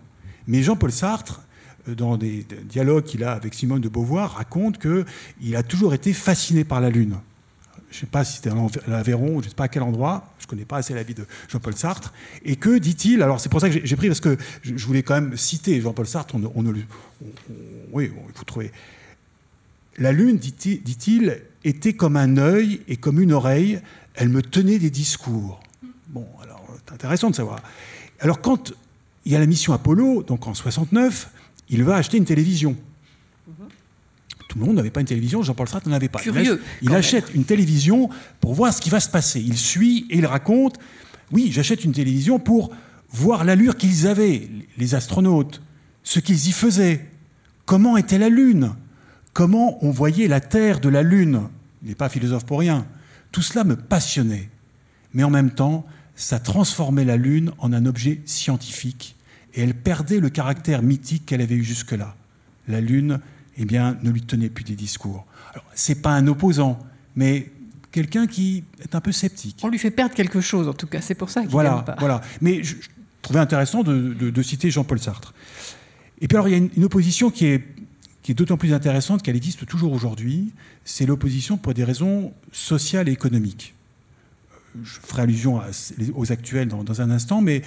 mais 0.48 0.64
Jean-Paul 0.64 0.92
Sartre, 0.92 1.42
dans 1.88 2.18
des 2.18 2.46
dialogues 2.64 3.04
qu'il 3.04 3.24
a 3.24 3.34
avec 3.34 3.54
Simone 3.54 3.82
de 3.82 3.90
Beauvoir, 3.90 4.36
raconte 4.36 4.80
qu'il 4.80 5.56
a 5.56 5.64
toujours 5.64 5.94
été 5.94 6.14
fasciné 6.14 6.64
par 6.64 6.82
la 6.82 6.90
Lune 6.90 7.18
je 7.96 8.02
ne 8.02 8.02
sais 8.02 8.08
pas 8.08 8.26
si 8.26 8.36
c'était 8.36 8.50
à 8.50 8.56
l'Aveyron, 8.88 9.40
je 9.40 9.46
ne 9.46 9.50
sais 9.50 9.56
pas 9.56 9.66
à 9.66 9.68
quel 9.70 9.82
endroit, 9.82 10.34
je 10.40 10.46
ne 10.46 10.50
connais 10.50 10.66
pas 10.66 10.78
assez 10.78 10.94
la 10.94 11.04
vie 11.04 11.14
de 11.14 11.26
Jean-Paul 11.48 11.78
Sartre, 11.78 12.14
et 12.44 12.58
que, 12.58 12.78
dit-il, 12.78 13.22
alors 13.22 13.40
c'est 13.40 13.48
pour 13.48 13.62
ça 13.62 13.70
que 13.70 13.86
j'ai 13.86 13.96
pris, 13.96 14.08
parce 14.08 14.20
que 14.20 14.38
je, 14.64 14.86
voulais 14.86 15.02
quand 15.02 15.14
même 15.14 15.38
citer 15.38 15.80
Jean-Paul 15.80 16.06
Sartre, 16.06 16.36
on, 16.36 16.66
oui, 17.94 18.12
il 18.12 18.34
faut 18.34 18.44
trouver. 18.44 18.74
La 19.98 20.12
Lune, 20.12 20.38
dit-il, 20.38 21.42
était 21.64 21.94
comme 21.94 22.18
un 22.18 22.36
œil 22.38 22.82
et 22.90 22.98
comme 22.98 23.22
une 23.22 23.32
oreille. 23.32 23.80
Elle 24.14 24.30
me 24.30 24.42
tenait 24.42 24.78
des 24.78 24.90
discours. 24.90 25.62
Bon, 26.10 26.28
alors, 26.44 26.62
c'est 26.86 26.94
intéressant 26.94 27.30
de 27.30 27.36
savoir. 27.36 27.62
Alors, 28.20 28.42
quand 28.42 28.74
il 29.24 29.32
y 29.32 29.36
a 29.36 29.40
la 29.40 29.46
mission 29.46 29.74
Apollo, 29.74 30.24
donc 30.24 30.48
en 30.48 30.54
69, 30.54 31.30
il 31.70 31.84
va 31.84 31.96
acheter 31.96 32.18
une 32.18 32.26
télévision. 32.26 32.76
Tout 34.50 34.60
le 34.60 34.66
monde 34.66 34.76
n'avait 34.78 34.92
pas 34.92 35.02
une 35.02 35.08
télévision, 35.08 35.44
Jean-Paul 35.44 35.68
Sartre 35.68 35.90
n'en 35.90 35.96
avait 35.96 36.08
pas. 36.08 36.20
Curieux, 36.20 36.62
il, 36.82 36.90
il 36.90 36.96
achète 36.96 37.34
une 37.34 37.44
télévision 37.44 38.10
pour 38.40 38.54
voir 38.54 38.74
ce 38.74 38.80
qui 38.80 38.90
va 38.90 39.00
se 39.02 39.10
passer. 39.10 39.42
Il 39.42 39.58
suit 39.58 40.08
et 40.10 40.20
il 40.20 40.26
raconte 40.26 40.80
oui, 41.32 41.50
j'achète 41.52 41.84
une 41.84 41.92
télévision 41.92 42.40
pour 42.40 42.72
voir 43.10 43.44
l'allure 43.44 43.78
qu'ils 43.78 44.08
avaient, 44.08 44.48
les 44.78 44.96
astronautes, 44.96 45.62
ce 46.04 46.20
qu'ils 46.20 46.48
y 46.48 46.52
faisaient, 46.52 47.10
comment 47.66 47.98
était 47.98 48.18
la 48.18 48.30
Lune, 48.30 48.76
comment 49.34 49.84
on 49.84 49.92
voyait 49.92 50.28
la 50.28 50.42
Terre 50.42 50.80
de 50.80 50.90
la 50.90 51.04
Lune? 51.04 51.42
Il 51.82 51.90
n'est 51.90 51.96
pas 51.96 52.10
philosophe 52.10 52.46
pour 52.46 52.60
rien. 52.60 52.86
Tout 53.32 53.42
cela 53.42 53.64
me 53.64 53.76
passionnait. 53.76 54.50
Mais 55.14 55.24
en 55.24 55.30
même 55.30 55.52
temps, 55.52 55.86
ça 56.16 56.40
transformait 56.40 57.06
la 57.06 57.18
Lune 57.18 57.52
en 57.58 57.74
un 57.74 57.86
objet 57.86 58.22
scientifique 58.26 59.15
et 59.56 59.62
elle 59.62 59.74
perdait 59.74 60.20
le 60.20 60.30
caractère 60.30 60.82
mythique 60.82 61.26
qu'elle 61.26 61.42
avait 61.42 61.56
eu 61.56 61.64
jusque-là. 61.64 62.16
La 62.68 62.82
Lune, 62.82 63.20
eh 63.58 63.66
bien, 63.66 63.98
ne 64.04 64.10
lui 64.10 64.22
tenait 64.22 64.50
plus 64.50 64.64
des 64.64 64.76
discours. 64.76 65.26
Ce 65.76 65.92
n'est 65.92 66.00
pas 66.00 66.12
un 66.12 66.28
opposant, 66.28 66.80
mais 67.16 67.52
quelqu'un 67.92 68.28
qui 68.28 68.66
est 68.82 68.96
un 68.96 69.02
peu 69.02 69.12
sceptique. 69.12 69.60
On 69.64 69.70
lui 69.70 69.80
fait 69.80 69.92
perdre 69.92 70.14
quelque 70.14 70.42
chose, 70.42 70.68
en 70.68 70.74
tout 70.74 70.88
cas, 70.88 71.02
c'est 71.02 71.16
pour 71.16 71.30
ça 71.30 71.42
qu'il 71.42 71.50
voilà, 71.50 71.84
pas. 71.84 71.96
Voilà, 72.00 72.22
mais 72.42 72.64
je, 72.64 72.76
trouvais 73.22 73.40
intéressant 73.40 73.84
de, 73.84 74.14
de, 74.14 74.42
citer 74.42 74.70
Jean-Paul 74.70 75.00
Sartre. 75.00 75.34
Et 76.20 76.28
puis 76.28 76.36
alors, 76.36 76.48
il 76.48 76.52
y 76.52 76.56
a 76.56 76.58
une, 76.58 76.70
une 76.76 76.84
opposition 76.84 77.32
qui 77.32 77.46
est, 77.46 77.64
qui 78.22 78.32
est 78.32 78.36
d'autant 78.36 78.58
plus 78.58 78.74
intéressante 78.74 79.22
qu'elle 79.24 79.36
existe 79.36 79.66
toujours 79.66 79.94
aujourd'hui, 79.94 80.52
c'est 80.84 81.06
l'opposition 81.06 81.58
pour 81.58 81.74
des 81.74 81.84
raisons 81.84 82.34
sociales 82.52 83.08
et 83.08 83.12
économiques. 83.12 83.75
Je 84.84 85.00
ferai 85.00 85.24
allusion 85.24 85.62
aux 86.16 86.32
actuels 86.32 86.68
dans, 86.68 87.02
un 87.02 87.10
instant, 87.10 87.42
mais 87.42 87.62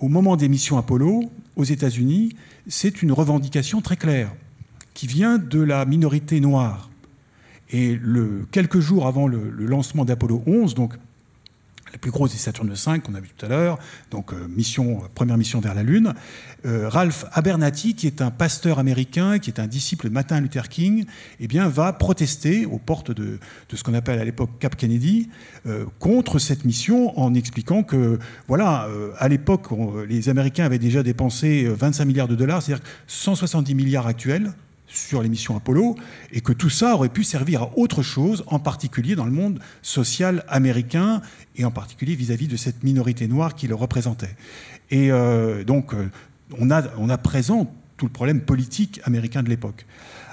au 0.00 0.08
moment 0.08 0.36
des 0.36 0.48
missions 0.48 0.78
Apollo, 0.78 1.24
aux 1.56 1.64
États-Unis, 1.64 2.34
c'est 2.66 3.02
une 3.02 3.12
revendication 3.12 3.80
très 3.80 3.96
claire 3.96 4.34
qui 4.94 5.06
vient 5.06 5.38
de 5.38 5.60
la 5.60 5.84
minorité 5.84 6.40
noire. 6.40 6.90
Et 7.70 7.98
quelques 8.50 8.80
jours 8.80 9.06
avant 9.06 9.26
le, 9.26 9.50
le 9.50 9.66
lancement 9.66 10.04
d'Apollo 10.04 10.42
11, 10.46 10.74
donc 10.74 10.94
la 11.92 11.98
plus 11.98 12.10
grosse 12.10 12.32
des 12.32 12.38
Saturne 12.38 12.70
V 12.70 13.00
qu'on 13.00 13.14
a 13.14 13.20
vu 13.20 13.28
tout 13.36 13.46
à 13.46 13.48
l'heure, 13.48 13.78
donc 14.10 14.32
euh, 14.32 14.46
mission, 14.48 15.02
première 15.14 15.38
mission 15.38 15.60
vers 15.60 15.74
la 15.74 15.82
Lune, 15.82 16.14
euh, 16.66 16.88
Ralph 16.88 17.24
Abernathy, 17.32 17.94
qui 17.94 18.06
est 18.06 18.22
un 18.22 18.30
pasteur 18.30 18.78
américain, 18.78 19.38
qui 19.38 19.50
est 19.50 19.60
un 19.60 19.66
disciple 19.66 20.08
de 20.08 20.12
Martin 20.12 20.40
Luther 20.40 20.68
King, 20.68 21.04
eh 21.40 21.48
bien, 21.48 21.68
va 21.68 21.92
protester 21.92 22.66
aux 22.66 22.78
portes 22.78 23.10
de, 23.10 23.38
de 23.68 23.76
ce 23.76 23.82
qu'on 23.82 23.94
appelle 23.94 24.18
à 24.18 24.24
l'époque 24.24 24.50
Cap 24.58 24.76
Kennedy 24.76 25.28
euh, 25.66 25.84
contre 25.98 26.38
cette 26.38 26.64
mission 26.64 27.18
en 27.18 27.34
expliquant 27.34 27.82
que, 27.82 28.18
voilà, 28.46 28.88
à 29.18 29.28
l'époque, 29.28 29.66
les 30.08 30.28
Américains 30.28 30.64
avaient 30.64 30.78
déjà 30.78 31.02
dépensé 31.02 31.66
25 31.68 32.04
milliards 32.04 32.28
de 32.28 32.34
dollars, 32.34 32.62
c'est-à-dire 32.62 32.84
170 33.06 33.74
milliards 33.74 34.06
actuels 34.06 34.52
sur 34.88 35.22
les 35.22 35.28
missions 35.28 35.56
Apollo, 35.56 35.96
et 36.32 36.40
que 36.40 36.52
tout 36.52 36.70
ça 36.70 36.94
aurait 36.94 37.08
pu 37.08 37.24
servir 37.24 37.62
à 37.62 37.70
autre 37.76 38.02
chose, 38.02 38.44
en 38.46 38.58
particulier 38.58 39.14
dans 39.14 39.26
le 39.26 39.30
monde 39.30 39.60
social 39.82 40.44
américain, 40.48 41.22
et 41.56 41.64
en 41.64 41.70
particulier 41.70 42.14
vis-à-vis 42.14 42.46
-vis 42.46 42.50
de 42.50 42.56
cette 42.56 42.82
minorité 42.82 43.28
noire 43.28 43.54
qui 43.54 43.68
le 43.68 43.74
représentait. 43.74 44.36
Et 44.90 45.12
euh, 45.12 45.64
donc, 45.64 45.94
on 46.58 46.70
a, 46.70 46.82
on 46.96 47.08
a 47.10 47.18
présent 47.18 47.72
tout 47.96 48.06
le 48.06 48.12
problème 48.12 48.40
politique 48.40 49.00
américain 49.04 49.42
de 49.42 49.48
l'époque. 49.48 49.84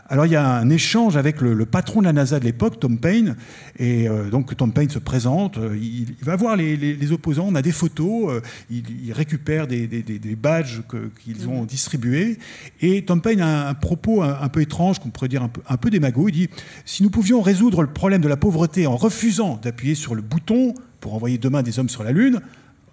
Alors 0.08 0.28
il 0.28 0.32
y 0.32 0.36
a 0.36 0.48
un 0.48 0.70
échange 0.70 1.18
avec 1.18 1.42
le, 1.42 1.56
le 1.56 1.66
patron 1.66 2.00
de 2.02 2.06
la 2.06 2.14
NASA 2.14 2.40
de 2.40 2.46
l'époque, 2.46 2.80
Tom 2.80 3.00
Paine, 3.00 3.36
et 3.80 4.08
euh, 4.08 4.30
donc 4.30 4.56
Tom 4.56 4.72
Paine 4.72 4.90
se 4.90 5.00
présente, 5.00 5.58
euh, 5.58 5.76
il, 5.76 6.12
il, 6.20 6.24
va 6.24 6.36
voir 6.36 6.56
les, 6.56 6.78
les, 6.78 6.96
les, 6.96 7.12
opposants, 7.12 7.48
on 7.48 7.56
a 7.56 7.64
des 7.64 7.72
photos, 7.72 8.32
euh, 8.32 8.42
il, 8.70 8.84
il, 9.04 9.14
récupère 9.14 9.66
des, 9.66 9.88
des, 9.88 10.04
des 10.04 10.36
badges 10.36 10.82
qu'ils 11.24 11.50
ont 11.50 11.66
distribués, 11.66 12.38
et 12.82 13.04
Tom 13.04 13.20
Paine 13.20 13.42
a 13.42 13.68
un, 13.68 13.70
un 13.70 13.74
propos 13.74 14.22
un, 14.22 14.38
un, 14.42 14.50
peu 14.50 14.62
étrange, 14.62 15.00
qu'on 15.00 15.10
pourrait 15.10 15.28
dire 15.28 15.42
un 15.42 15.50
peu, 15.50 15.62
un 15.68 15.78
peu 15.78 15.90
démago, 15.90 16.30
il 16.30 16.34
dit, 16.34 16.50
si 16.86 17.02
nous 17.02 17.10
pouvions 17.10 17.42
résoudre 17.42 17.82
le 17.82 17.90
problème 17.90 18.22
de 18.22 18.28
la 18.28 18.38
pauvreté 18.38 18.86
en 18.86 18.98
refusant 18.98 19.60
d'appuyer 19.64 19.96
sur 19.96 20.14
le 20.14 20.22
bouton 20.22 20.76
pour 21.00 21.16
envoyer 21.16 21.40
demain 21.40 21.64
des 21.64 21.80
hommes 21.80 21.90
sur 21.90 22.04
la 22.04 22.12
Lune, 22.12 22.42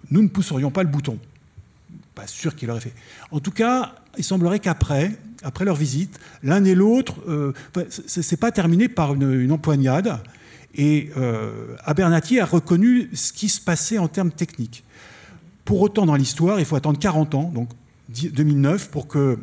nous 0.09 0.23
ne 0.23 0.29
pousserions 0.29 0.71
pas 0.71 0.81
le 0.81 0.89
bouton. 0.89 1.19
Pas 2.15 2.27
sûr 2.27 2.55
qu'il 2.55 2.69
aurait 2.69 2.79
fait. 2.79 2.93
En 3.31 3.39
tout 3.39 3.51
cas, 3.51 3.95
il 4.17 4.23
semblerait 4.23 4.59
qu'après, 4.59 5.11
après 5.41 5.65
leur 5.65 5.75
visite, 5.75 6.19
l'un 6.43 6.63
et 6.63 6.75
l'autre, 6.75 7.15
euh, 7.27 7.53
c'est 8.05 8.37
pas 8.37 8.51
terminé 8.51 8.87
par 8.87 9.15
une, 9.15 9.51
empoignade. 9.51 10.19
Et 10.75 11.09
euh, 11.17 11.75
Abernathy 11.85 12.39
a 12.39 12.45
reconnu 12.45 13.09
ce 13.13 13.33
qui 13.33 13.49
se 13.49 13.61
passait 13.61 13.97
en 13.97 14.07
termes 14.07 14.31
techniques. 14.31 14.83
Pour 15.65 15.81
autant, 15.81 16.05
dans 16.05 16.15
l'histoire, 16.15 16.59
il 16.59 16.65
faut 16.65 16.75
attendre 16.75 16.99
40 16.99 17.35
ans, 17.35 17.51
donc 17.53 17.69
2009, 18.09 18.89
pour 18.89 19.07
que 19.07 19.39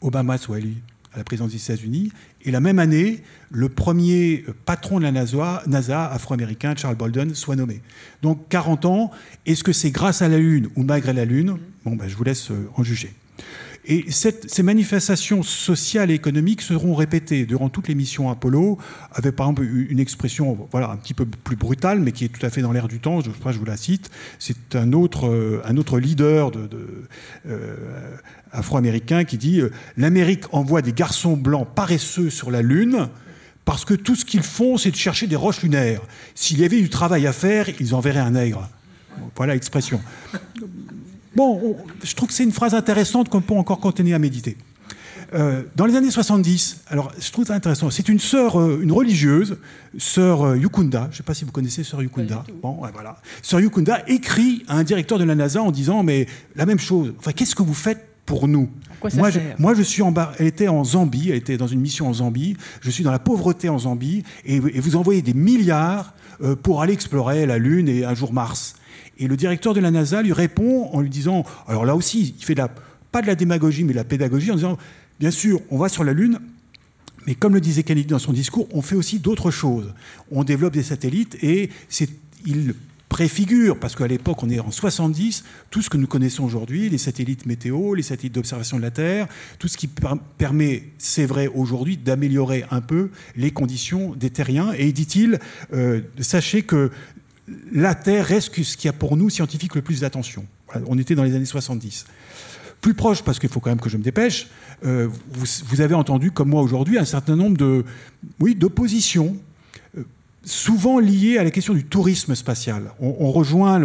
Obama 0.00 0.38
soit 0.38 0.58
élu 0.58 0.76
à 1.12 1.18
la 1.18 1.24
présidence 1.24 1.52
des 1.52 1.62
États-Unis. 1.62 2.12
Et 2.42 2.50
la 2.50 2.60
même 2.60 2.78
année, 2.78 3.22
le 3.50 3.68
premier 3.68 4.44
patron 4.64 4.98
de 4.98 5.04
la 5.04 5.12
NASA, 5.12 5.62
NASA 5.66 6.06
afro-américain, 6.06 6.74
Charles 6.76 6.96
Bolden, 6.96 7.34
soit 7.34 7.56
nommé. 7.56 7.80
Donc 8.22 8.48
40 8.48 8.84
ans, 8.86 9.10
est-ce 9.46 9.64
que 9.64 9.72
c'est 9.72 9.90
grâce 9.90 10.22
à 10.22 10.28
la 10.28 10.38
Lune 10.38 10.68
ou 10.76 10.82
malgré 10.82 11.12
la 11.12 11.24
Lune? 11.24 11.58
Bon, 11.84 11.96
ben, 11.96 12.08
je 12.08 12.16
vous 12.16 12.24
laisse 12.24 12.50
en 12.76 12.82
juger. 12.82 13.12
Et 13.86 14.04
ces 14.10 14.62
manifestations 14.62 15.42
sociales 15.42 16.10
et 16.10 16.14
économiques 16.14 16.60
seront 16.60 16.94
répétées 16.94 17.46
durant 17.46 17.70
toutes 17.70 17.88
les 17.88 17.94
missions 17.94 18.28
Apollo, 18.28 18.78
avec 19.12 19.34
par 19.34 19.46
exemple 19.46 19.64
une 19.64 19.98
expression 19.98 20.68
voilà, 20.70 20.90
un 20.90 20.96
petit 20.96 21.14
peu 21.14 21.24
plus 21.24 21.56
brutale, 21.56 21.98
mais 21.98 22.12
qui 22.12 22.26
est 22.26 22.28
tout 22.28 22.44
à 22.44 22.50
fait 22.50 22.60
dans 22.60 22.72
l'air 22.72 22.88
du 22.88 23.00
temps, 23.00 23.22
je, 23.22 23.30
je 23.30 23.58
vous 23.58 23.64
la 23.64 23.78
cite. 23.78 24.10
C'est 24.38 24.76
un 24.76 24.92
autre, 24.92 25.62
un 25.64 25.76
autre 25.78 25.98
leader 25.98 26.50
de, 26.50 26.66
de, 26.66 26.86
euh, 27.48 28.16
afro-américain 28.52 29.24
qui 29.24 29.38
dit 29.38 29.60
euh, 29.60 29.70
L'Amérique 29.96 30.44
envoie 30.52 30.82
des 30.82 30.92
garçons 30.92 31.36
blancs 31.36 31.66
paresseux 31.74 32.30
sur 32.30 32.50
la 32.50 32.62
Lune 32.62 33.08
parce 33.64 33.84
que 33.84 33.94
tout 33.94 34.16
ce 34.16 34.24
qu'ils 34.24 34.42
font, 34.42 34.76
c'est 34.76 34.90
de 34.90 34.96
chercher 34.96 35.26
des 35.26 35.36
roches 35.36 35.62
lunaires. 35.62 36.00
S'il 36.34 36.60
y 36.60 36.64
avait 36.64 36.80
du 36.80 36.88
travail 36.88 37.26
à 37.26 37.32
faire, 37.32 37.68
ils 37.78 37.94
enverraient 37.94 38.20
un 38.20 38.32
nègre. 38.32 38.68
Voilà 39.36 39.54
l'expression. 39.54 40.00
Bon, 41.36 41.60
on, 41.62 41.76
je 42.02 42.14
trouve 42.14 42.28
que 42.28 42.34
c'est 42.34 42.42
une 42.42 42.52
phrase 42.52 42.74
intéressante 42.74 43.28
qu'on 43.28 43.40
peut 43.40 43.54
encore 43.54 43.78
continuer 43.78 44.14
à 44.14 44.18
méditer. 44.18 44.56
Euh, 45.32 45.62
dans 45.76 45.86
les 45.86 45.94
années 45.94 46.10
70, 46.10 46.82
alors 46.88 47.12
je 47.18 47.30
trouve 47.30 47.46
ça 47.46 47.54
intéressant, 47.54 47.88
c'est 47.90 48.08
une 48.08 48.18
sœur, 48.18 48.60
euh, 48.60 48.80
une 48.82 48.90
religieuse, 48.90 49.58
sœur 49.96 50.42
euh, 50.42 50.56
Yukunda, 50.56 51.02
je 51.04 51.08
ne 51.08 51.16
sais 51.18 51.22
pas 51.22 51.34
si 51.34 51.44
vous 51.44 51.52
connaissez 51.52 51.84
sœur 51.84 52.02
Yukunda. 52.02 52.44
Bon, 52.60 52.82
ouais, 52.82 52.90
voilà. 52.92 53.20
Sœur 53.42 53.60
Yukunda 53.60 54.02
écrit 54.08 54.64
à 54.66 54.76
un 54.76 54.82
directeur 54.82 55.18
de 55.18 55.24
la 55.24 55.36
NASA 55.36 55.62
en 55.62 55.70
disant 55.70 56.02
mais 56.02 56.26
la 56.56 56.66
même 56.66 56.80
chose. 56.80 57.14
Enfin, 57.18 57.30
qu'est-ce 57.32 57.54
que 57.54 57.62
vous 57.62 57.74
faites 57.74 58.09
pour 58.30 58.46
nous 58.46 58.70
moi 59.14 59.30
je, 59.30 59.40
moi, 59.58 59.74
je, 59.74 59.82
suis 59.82 60.02
en 60.02 60.12
bar... 60.12 60.34
Elle 60.38 60.46
était 60.46 60.68
en 60.68 60.84
Zambie, 60.84 61.30
elle 61.30 61.36
était 61.36 61.56
dans 61.56 61.66
une 61.66 61.80
mission 61.80 62.06
en 62.06 62.12
Zambie. 62.12 62.56
Je 62.80 62.90
suis 62.90 63.02
dans 63.02 63.10
la 63.10 63.18
pauvreté 63.18 63.68
en 63.68 63.78
Zambie 63.78 64.24
et, 64.44 64.56
et 64.56 64.80
vous 64.80 64.96
envoyez 64.96 65.22
des 65.22 65.34
milliards 65.34 66.14
euh, 66.42 66.54
pour 66.54 66.82
aller 66.82 66.92
explorer 66.92 67.46
la 67.46 67.58
Lune 67.58 67.88
et 67.88 68.04
un 68.04 68.14
jour 68.14 68.32
Mars. 68.32 68.74
Et 69.18 69.26
le 69.26 69.36
directeur 69.36 69.74
de 69.74 69.80
la 69.80 69.90
NASA 69.90 70.22
lui 70.22 70.32
répond 70.32 70.90
en 70.92 71.00
lui 71.00 71.08
disant, 71.08 71.44
alors 71.66 71.84
là 71.84 71.96
aussi, 71.96 72.34
il 72.38 72.44
fait 72.44 72.54
de 72.54 72.60
la, 72.60 72.68
pas 73.10 73.22
de 73.22 73.26
la 73.26 73.34
démagogie, 73.34 73.84
mais 73.84 73.92
de 73.92 73.98
la 73.98 74.04
pédagogie, 74.04 74.50
en 74.50 74.56
disant, 74.56 74.78
bien 75.18 75.30
sûr, 75.30 75.60
on 75.70 75.78
va 75.78 75.88
sur 75.88 76.04
la 76.04 76.12
Lune, 76.12 76.38
mais 77.26 77.34
comme 77.34 77.54
le 77.54 77.60
disait 77.60 77.82
Kennedy 77.82 78.06
dans 78.06 78.18
son 78.18 78.32
discours, 78.32 78.68
on 78.72 78.82
fait 78.82 78.96
aussi 78.96 79.18
d'autres 79.18 79.50
choses. 79.50 79.94
On 80.30 80.44
développe 80.44 80.74
des 80.74 80.82
satellites 80.82 81.36
et 81.42 81.70
il 82.46 82.74
préfigure, 83.10 83.76
parce 83.78 83.96
qu'à 83.96 84.06
l'époque, 84.06 84.42
on 84.42 84.48
est 84.48 84.60
en 84.60 84.70
70, 84.70 85.44
tout 85.70 85.82
ce 85.82 85.90
que 85.90 85.98
nous 85.98 86.06
connaissons 86.06 86.44
aujourd'hui, 86.44 86.88
les 86.88 86.96
satellites 86.96 87.44
météo, 87.44 87.94
les 87.94 88.04
satellites 88.04 88.36
d'observation 88.36 88.78
de 88.78 88.82
la 88.82 88.92
Terre, 88.92 89.26
tout 89.58 89.68
ce 89.68 89.76
qui 89.76 89.88
per 89.88 90.14
permet, 90.38 90.84
c'est 90.96 91.26
vrai 91.26 91.48
aujourd'hui, 91.48 91.98
d'améliorer 91.98 92.64
un 92.70 92.80
peu 92.80 93.10
les 93.36 93.50
conditions 93.50 94.14
des 94.14 94.30
terriens. 94.30 94.72
Et 94.78 94.92
dit-il, 94.92 95.40
euh, 95.74 96.00
sachez 96.20 96.62
que 96.62 96.92
la 97.72 97.96
Terre 97.96 98.26
reste 98.26 98.62
ce 98.62 98.76
qui 98.76 98.88
a 98.88 98.92
pour 98.92 99.16
nous 99.16 99.28
scientifiques 99.28 99.74
le 99.74 99.82
plus 99.82 100.00
d'attention. 100.00 100.46
On 100.86 100.96
était 100.96 101.16
dans 101.16 101.24
les 101.24 101.34
années 101.34 101.44
70. 101.44 102.06
Plus 102.80 102.94
proche, 102.94 103.22
parce 103.22 103.40
qu'il 103.40 103.48
faut 103.48 103.58
quand 103.58 103.70
même 103.70 103.80
que 103.80 103.90
je 103.90 103.96
me 103.96 104.04
dépêche, 104.04 104.46
euh, 104.84 105.08
vous, 105.32 105.46
vous, 105.66 105.80
avez 105.80 105.94
entendu, 105.94 106.30
comme 106.30 106.48
moi 106.48 106.62
aujourd'hui, 106.62 106.96
un 106.96 107.04
certain 107.04 107.34
nombre 107.34 107.56
de, 107.56 107.84
oui, 108.38 108.54
d'oppositions, 108.54 109.36
souvent 110.44 110.98
liées 110.98 111.38
à 111.38 111.44
la 111.44 111.50
question 111.50 111.74
du 111.74 111.84
tourisme 111.84 112.34
spatial. 112.34 112.92
On, 113.00 113.30
rejoint 113.30 113.80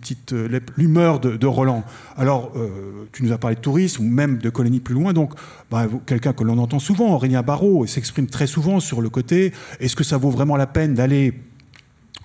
petites, 0.00 0.34
l'humeur 0.76 1.20
de, 1.20 1.46
Roland. 1.46 1.84
Alors, 2.16 2.52
euh, 2.56 3.06
tu 3.12 3.22
nous 3.22 3.32
as 3.32 3.38
parlé 3.38 3.56
de 3.56 3.60
tourisme, 3.60 4.04
ou 4.04 4.08
même 4.08 4.38
de 4.38 4.50
colonies 4.50 4.80
plus 4.80 4.94
loin, 4.94 5.12
donc 5.12 5.32
bah, 5.70 5.86
quelqu'un 6.06 6.32
que 6.32 6.44
l'on 6.44 6.58
entend 6.58 6.78
souvent, 6.78 7.14
Aurélien 7.14 7.42
Barraud, 7.42 7.86
s'exprime 7.86 8.26
très 8.26 8.46
souvent 8.46 8.80
sur 8.80 9.00
le 9.00 9.10
côté, 9.10 9.52
est-ce 9.80 9.96
que 9.96 10.04
ça 10.04 10.16
vaut 10.16 10.30
vraiment 10.30 10.56
la 10.56 10.66
peine 10.66 10.94
d'aller 10.94 11.34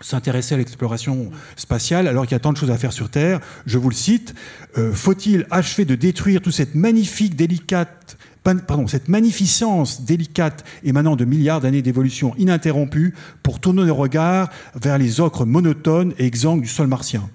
s'intéresser 0.01 0.55
à 0.55 0.57
l'exploration 0.57 1.31
spatiale? 1.55 2.07
Alors 2.07 2.25
qu'il 2.25 2.33
y 2.33 2.35
a 2.35 2.39
tant 2.39 2.53
de 2.53 2.57
choses 2.57 2.71
à 2.71 2.77
faire 2.77 2.93
sur 2.93 3.09
Terre. 3.09 3.39
Je 3.65 3.77
vous 3.77 3.89
le 3.89 3.95
cite. 3.95 4.33
Euh, 4.77 4.93
Faut-il 4.93 5.45
achever 5.51 5.85
de 5.85 5.95
détruire 5.95 6.41
toute 6.41 6.53
cette 6.53 6.75
magnifique, 6.75 7.35
délicate 7.35 8.17
pardon, 8.57 8.88
cette 8.88 9.07
magnificence 9.07 10.01
délicate 10.01 10.63
émanant 10.83 11.15
de 11.15 11.25
milliards 11.25 11.62
d'années 11.62 11.81
d'évolution 11.81 12.35
ininterrompue 12.38 13.13
pour 13.43 13.59
tourner 13.59 13.85
le 13.85 13.91
regard 13.91 14.49
vers 14.75 14.97
les 14.97 15.19
ocres 15.19 15.45
monotones 15.45 16.13
et 16.17 16.25
exsangues 16.25 16.62
du 16.62 16.67
sol 16.67 16.88
martien 16.88 17.29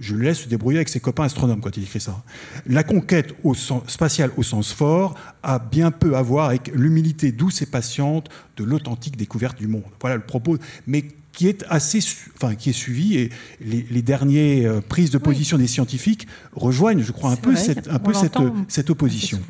je 0.00 0.14
le 0.14 0.22
laisse 0.24 0.40
se 0.40 0.48
débrouiller 0.48 0.78
avec 0.78 0.88
ses 0.88 1.00
copains 1.00 1.24
astronomes 1.24 1.60
quand 1.60 1.76
il 1.76 1.82
écrit 1.82 2.00
ça. 2.00 2.22
La 2.66 2.84
conquête 2.84 3.34
au 3.42 3.54
spatiale 3.54 4.30
au 4.36 4.42
sens 4.42 4.72
fort 4.72 5.14
a 5.42 5.58
bien 5.58 5.90
peu 5.90 6.16
à 6.16 6.22
voir 6.22 6.48
avec 6.48 6.70
l'humilité 6.74 7.32
douce 7.32 7.62
et 7.62 7.66
patiente 7.66 8.28
de 8.56 8.64
l'authentique 8.64 9.16
découverte 9.16 9.58
du 9.58 9.66
monde. 9.66 9.82
Voilà 10.00 10.16
le 10.16 10.22
propos, 10.22 10.56
mais 10.86 11.04
qui 11.32 11.46
est 11.46 11.64
assez, 11.68 12.00
enfin, 12.36 12.56
qui 12.56 12.70
est 12.70 12.72
suivi 12.72 13.16
et 13.16 13.30
les, 13.60 14.02
dernières 14.02 14.72
euh, 14.72 14.80
prises 14.80 15.10
de 15.10 15.18
position 15.18 15.56
des 15.56 15.68
scientifiques 15.68 16.26
rejoignent, 16.52 17.02
je 17.02 17.12
crois, 17.12 17.30
un 17.30 17.36
peu, 17.36 17.54
cette, 17.54 17.86
un 17.86 18.00
peu 18.00 18.12
cette, 18.12 18.36
cette, 18.66 18.90
opposition. 18.90 19.40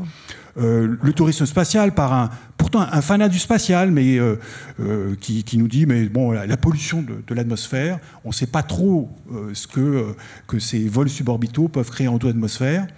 Euh, 0.59 0.97
le 1.01 1.13
tourisme 1.13 1.47
spatial 1.47 1.95
par 1.95 2.13
un, 2.13 2.31
pourtant 2.57 2.81
un 2.81 3.01
fanat 3.01 3.29
du 3.29 3.39
spatial, 3.39 3.93
mais 3.93 4.19
euh, 4.19 4.37
euh, 4.81 5.15
qui, 5.21 5.45
nous 5.57 5.69
dit 5.69 5.87
mais 5.87 6.09
bon 6.09 6.33
la, 6.33 6.57
pollution 6.57 7.03
de, 7.03 7.35
l'atmosphère, 7.35 8.01
on 8.25 8.29
ne 8.29 8.35
sait 8.35 8.49
pas 8.49 8.65
trop 8.65 9.09
ce 9.53 9.69
que, 9.69 10.15
que 10.49 10.59
ces 10.59 10.89
vols 10.89 11.11
suborbitaux 11.11 11.69
peuvent 11.69 11.91
créer 11.91 12.09
en 12.09 12.19
toute 12.19 12.31
l'atmosphère. 12.31 12.89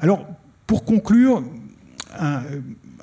Alors 0.00 0.26
pour 0.66 0.84
conclure, 0.84 1.44
un, 2.18 2.42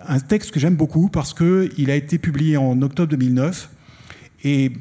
un 0.07 0.19
texte 0.19 0.51
que 0.51 0.59
j'aime 0.59 0.75
beaucoup 0.75 1.09
parce 1.09 1.35
qu'il 1.35 1.91
a 1.91 1.95
été 1.95 2.17
publié 2.17 2.57
en 2.57 2.81
octobre 2.81 3.09
2009 3.11 3.69
et 4.43 4.71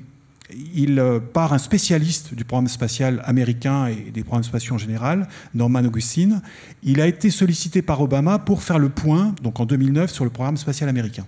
il 0.75 0.99
euh, 0.99 1.21
part 1.21 1.53
un 1.53 1.59
spécialiste 1.59 2.35
du 2.35 2.45
programme 2.45 2.69
spatial 2.69 3.23
américain 3.25 3.87
et 3.87 4.11
des 4.11 4.23
programmes 4.23 4.45
spatiaux 4.45 4.75
en 4.75 4.79
général, 4.79 5.29
Norman 5.55 5.85
Augustine. 5.85 6.43
Il 6.83 7.01
a 7.01 7.07
été 7.07 7.31
sollicité 7.31 7.83
par 7.83 8.01
Obama 8.01 8.39
pour 8.39 8.63
faire 8.63 8.79
le 8.79 8.89
point, 8.89 9.35
donc 9.43 9.61
en 9.61 9.67
2009, 9.67 10.11
sur 10.11 10.25
le 10.25 10.31
programme 10.31 10.57
spatial 10.57 10.89
américain. 10.89 11.27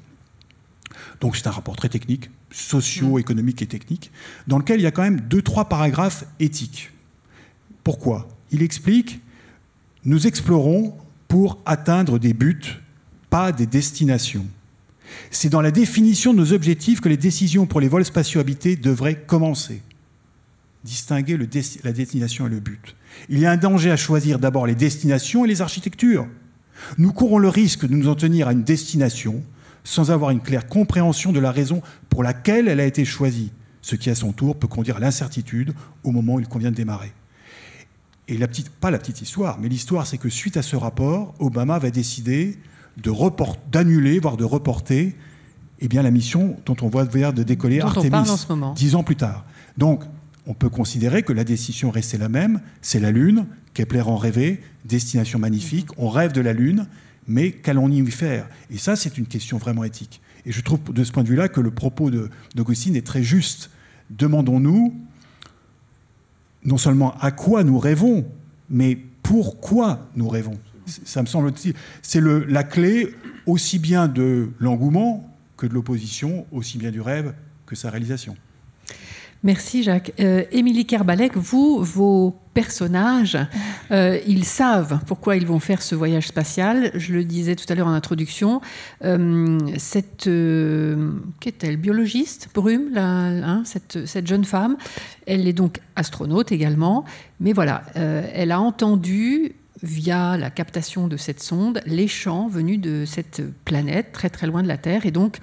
Donc 1.21 1.37
c'est 1.37 1.47
un 1.47 1.51
rapport 1.51 1.77
très 1.77 1.89
technique, 1.89 2.31
socio-économique 2.51 3.63
et 3.63 3.67
technique, 3.67 4.11
dans 4.47 4.59
lequel 4.59 4.81
il 4.81 4.83
y 4.83 4.87
a 4.87 4.91
quand 4.91 5.03
même 5.03 5.21
deux, 5.21 5.43
trois 5.43 5.69
paragraphes 5.69 6.25
éthiques. 6.41 6.91
Pourquoi? 7.85 8.29
Il 8.51 8.63
explique, 8.63 9.21
nous 10.05 10.27
explorons 10.27 10.97
pour 11.29 11.61
atteindre 11.65 12.19
des 12.19 12.35
buts, 12.35 12.81
pas 13.31 13.53
des 13.53 13.67
destinations. 13.67 14.47
C'est 15.31 15.49
dans 15.49 15.61
la 15.61 15.71
définition 15.71 16.33
de 16.33 16.39
nos 16.39 16.53
objectifs 16.53 17.01
que 17.01 17.09
les 17.09 17.17
décisions 17.17 17.67
pour 17.67 17.81
les 17.81 17.89
vols 17.89 18.05
spatiaux 18.05 18.41
habités 18.41 18.77
devraient 18.77 19.21
commencer. 19.27 19.83
Distinguer 20.85 21.39
la 21.85 21.93
destination 21.93 22.47
et 22.47 22.51
le 22.51 22.61
but. 22.61 22.97
Il 23.29 23.39
y 23.39 23.47
a 23.47 23.51
un 23.51 23.57
danger 23.57 23.91
à 23.91 23.97
choisir 23.97 24.39
d'abord 24.39 24.67
les 24.67 24.75
destinations 24.75 25.45
et 25.45 25.49
les 25.49 25.63
architectures. 25.63 26.27
Nous 26.99 27.13
courons 27.13 27.39
le 27.39 27.49
risque 27.49 27.87
de 27.87 27.95
nous 27.95 28.09
en 28.09 28.15
tenir 28.15 28.49
à 28.49 28.53
une 28.53 28.65
destination 28.65 29.43
sans 29.85 30.11
avoir 30.11 30.31
une 30.31 30.41
claire 30.41 30.67
compréhension 30.67 31.33
de 31.33 31.41
la 31.41 31.51
raison 31.51 31.83
pour 32.09 32.23
laquelle 32.23 32.69
elle 32.69 32.81
a 32.81 32.87
été 32.87 33.05
choisie, 33.05 33.51
ce 33.81 33.97
qui 33.97 34.11
à 34.11 34.15
son 34.15 34.33
tour 34.33 34.57
peut 34.57 34.69
conduire 34.69 34.97
à 34.97 35.01
l'incertitude 35.01 35.75
au 36.05 36.13
moment 36.13 36.35
où 36.35 36.41
il 36.41 36.49
convient 36.49 36.71
de 36.71 36.77
démarrer. 36.77 37.13
Et 38.29 38.39
la 38.39 38.47
petite, 38.47 38.71
pas 38.71 38.91
la 38.91 38.99
petite 38.99 39.21
histoire, 39.21 39.59
mais 39.59 39.69
l'histoire, 39.69 40.07
c'est 40.07 40.19
que 40.19 40.29
suite 40.29 40.57
à 40.57 40.63
ce 40.63 40.77
rapport, 40.77 41.35
Obama 41.41 41.79
va 41.79 41.91
décider 41.91 42.59
d'annuler, 42.97 44.19
voire 44.19 44.37
de 44.37 44.45
reporter 44.45 45.15
eh 45.81 45.89
bien, 45.89 46.03
la 46.03 46.11
mission 46.11 46.57
dont 46.65 46.77
on 46.83 46.89
voit 46.89 47.05
de 47.05 47.43
décoller 47.43 47.81
Artemis 47.81 48.11
dix 48.77 48.95
ans 48.95 49.03
plus 49.03 49.17
tard. 49.17 49.45
Donc, 49.77 50.05
on 50.47 50.55
peut 50.55 50.69
considérer 50.69 51.23
que 51.23 51.33
la 51.33 51.45
décision 51.45 51.91
restait 51.91 52.19
la 52.19 52.29
même, 52.29 52.61
c'est 52.81 53.01
la 53.01 53.11
Lune, 53.11 53.47
Kepler 53.75 54.03
en 54.03 54.17
rêvait, 54.17 54.61
destination 54.85 55.39
magnifique, 55.39 55.89
on 55.99 56.09
rêve 56.09 56.33
de 56.33 56.41
la 56.41 56.53
Lune, 56.53 56.87
mais 57.27 57.53
qu'allons-nous 57.53 58.07
y 58.07 58.11
faire? 58.11 58.49
Et 58.71 58.79
ça, 58.79 58.97
c'est 58.97 59.19
une 59.19 59.27
question 59.27 59.59
vraiment 59.59 59.85
éthique. 59.85 60.21
Et 60.45 60.53
je 60.53 60.61
trouve 60.61 60.81
de 60.93 61.05
ce 61.05 61.13
point 61.13 61.23
de 61.23 61.29
vue-là 61.29 61.49
que 61.49 61.61
le 61.61 61.71
propos 61.71 62.11
d'Augustine 62.55 62.97
est 62.97 63.07
très 63.07 63.23
juste. 63.23 63.71
Demandons-nous 64.11 64.95
non 66.65 66.79
seulement 66.79 67.17
à 67.21 67.31
quoi 67.31 67.65
nous 67.65 67.79
rêvons, 67.79 68.25
mais 68.69 68.99
pourquoi 69.23 70.09
nous 70.17 70.29
rêvons? 70.29 70.59
Ça 70.87 71.23
me 71.23 71.27
semble 71.27 71.53
c'est 72.03 72.21
la 72.21 72.65
clé 72.65 73.15
aussi 73.47 73.79
bien 73.79 74.09
de 74.09 74.51
l'engouement 74.59 75.29
que 75.57 75.67
de 75.67 75.75
l'opposition, 75.75 76.47
aussi 76.53 76.79
bien 76.79 76.91
du 76.91 77.01
rêve 77.01 77.35
que 77.67 77.77
sa 77.77 77.91
réalisation. 77.91 78.37
Merci 79.45 79.83
Jacques. 79.83 80.13
Euh, 80.21 80.45
Émilie 80.53 80.87
Kerbalek, 80.87 81.37
vous, 81.37 81.83
vos 81.83 82.39
personnages, 82.55 83.37
euh, 83.91 84.21
ils 84.29 84.45
savent 84.45 85.01
pourquoi 85.07 85.35
ils 85.35 85.47
vont 85.47 85.59
faire 85.59 85.83
ce 85.83 85.97
voyage 85.97 86.29
spatial. 86.29 86.93
Je 86.95 87.13
le 87.13 87.25
disais 87.25 87.57
tout 87.57 87.65
à 87.69 87.75
l'heure 87.75 87.89
en 87.89 87.93
introduction. 87.93 88.61
Euh, 89.05 89.59
cette, 89.79 90.31
qu'est-elle, 91.41 91.77
biologiste, 91.77 92.51
Brume, 92.55 92.97
hein, 92.97 93.63
cette, 93.65 94.07
cette, 94.07 94.29
jeune 94.29 94.45
femme, 94.45 94.77
elle 95.27 95.49
est 95.49 95.53
donc 95.53 95.81
astronaute 95.97 96.53
également. 96.53 97.05
Mais 97.41 97.53
voilà, 97.53 97.83
elle 97.97 98.53
a 98.53 98.61
entendu 98.61 99.57
via 99.83 100.37
la 100.37 100.51
captation 100.51 101.09
de 101.09 101.17
cette 101.17 101.43
sonde 101.43 101.81
les 101.87 102.09
chants 102.09 102.49
venus 102.49 102.81
de 102.81 103.05
cette 103.05 103.43
planète 103.65 104.13
très 104.13 104.31
très 104.31 104.47
loin 104.47 104.63
de 104.63 104.69
la 104.69 104.79
Terre 104.79 105.07
et 105.07 105.11
donc 105.11 105.41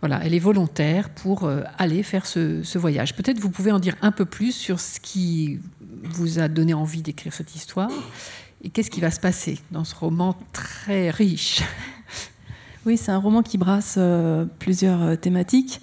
voilà, 0.00 0.20
elle 0.24 0.34
est 0.34 0.38
volontaire 0.38 1.10
pour 1.10 1.44
euh, 1.44 1.62
aller 1.76 2.02
faire 2.02 2.24
ce, 2.24 2.78
voyage. 2.78 3.14
Peut-être 3.14 3.38
vous 3.38 3.50
pouvez 3.50 3.70
en 3.70 3.78
dire 3.78 3.96
un 4.00 4.12
peu 4.12 4.24
plus 4.24 4.52
sur 4.52 4.80
ce 4.80 4.98
qui 4.98 5.60
vous 6.04 6.38
a 6.38 6.48
donné 6.48 6.72
envie 6.72 7.02
d'écrire 7.02 7.34
cette 7.34 7.54
histoire 7.54 7.90
et 8.64 8.70
qu'est-ce 8.70 8.90
qui 8.90 9.00
va 9.00 9.10
se 9.10 9.20
passer 9.20 9.58
dans 9.70 9.84
ce 9.84 9.94
roman 9.94 10.36
très 10.52 11.10
riche. 11.10 11.62
Oui, 12.86 12.96
c'est 12.96 13.10
un 13.10 13.18
roman 13.18 13.42
qui 13.42 13.58
brasse 13.58 13.96
euh, 13.98 14.46
plusieurs 14.58 15.02
euh, 15.02 15.14
thématiques, 15.14 15.82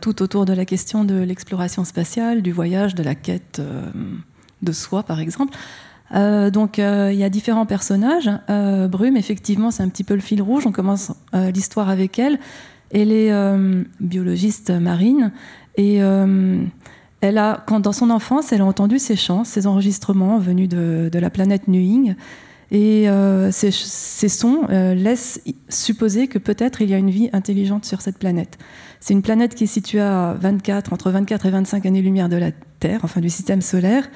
tout 0.00 0.22
autour 0.22 0.44
de 0.44 0.52
la 0.52 0.64
question 0.64 1.04
de 1.04 1.16
l'exploration 1.16 1.84
spatiale, 1.84 2.42
du 2.42 2.52
voyage, 2.52 2.94
de 2.94 3.02
la 3.02 3.16
quête 3.16 3.60
de 4.62 4.72
soi, 4.72 5.02
par 5.02 5.18
exemple. 5.20 5.56
Euh, 6.14 6.50
donc 6.50 6.78
euh, 6.78 7.10
il 7.12 7.18
y 7.18 7.24
a 7.24 7.30
différents 7.30 7.66
personnages. 7.66 8.30
Euh, 8.48 8.88
Brume, 8.88 9.16
effectivement, 9.16 9.70
c'est 9.70 9.82
un 9.82 9.88
petit 9.88 10.04
peu 10.04 10.14
le 10.14 10.20
fil 10.20 10.42
rouge. 10.42 10.66
On 10.66 10.72
commence 10.72 11.12
l'histoire 11.32 11.88
avec 11.88 12.18
elle. 12.18 12.38
Elle 12.90 13.12
est 13.12 13.32
biologiste 14.00 14.70
marine 14.70 15.32
et 15.76 15.96
elle 17.20 17.38
a, 17.38 17.64
dans 17.80 17.92
son 17.92 18.08
enfance, 18.08 18.52
elle 18.52 18.62
a 18.62 18.64
entendu 18.64 18.98
ces 18.98 19.16
chants, 19.16 19.44
ces 19.44 19.66
enregistrements 19.66 20.38
venus 20.38 20.68
de, 20.68 21.10
la 21.12 21.30
planète 21.30 21.68
Nuing. 21.68 22.14
Et 22.70 23.08
ces, 23.50 23.70
sons 23.70 24.62
laissent 24.70 25.42
supposer 25.68 26.28
que 26.28 26.38
peut-être 26.38 26.80
il 26.80 26.88
y 26.88 26.94
a 26.94 26.98
une 26.98 27.10
vie 27.10 27.28
intelligente 27.34 27.84
sur 27.84 28.00
cette 28.00 28.18
planète. 28.18 28.56
C'est 29.00 29.12
une 29.12 29.22
planète 29.22 29.54
qui 29.54 29.64
est 29.64 29.68
située 29.68 30.00
à 30.00 30.34
24, 30.40 30.94
entre 30.94 31.10
24 31.10 31.44
et 31.44 31.50
25 31.50 31.84
années-lumière 31.84 32.30
de 32.30 32.36
la 32.36 32.52
Terre, 32.80 33.00
enfin 33.02 33.20
du 33.20 33.28
système 33.28 33.60
solaire. 33.60 34.08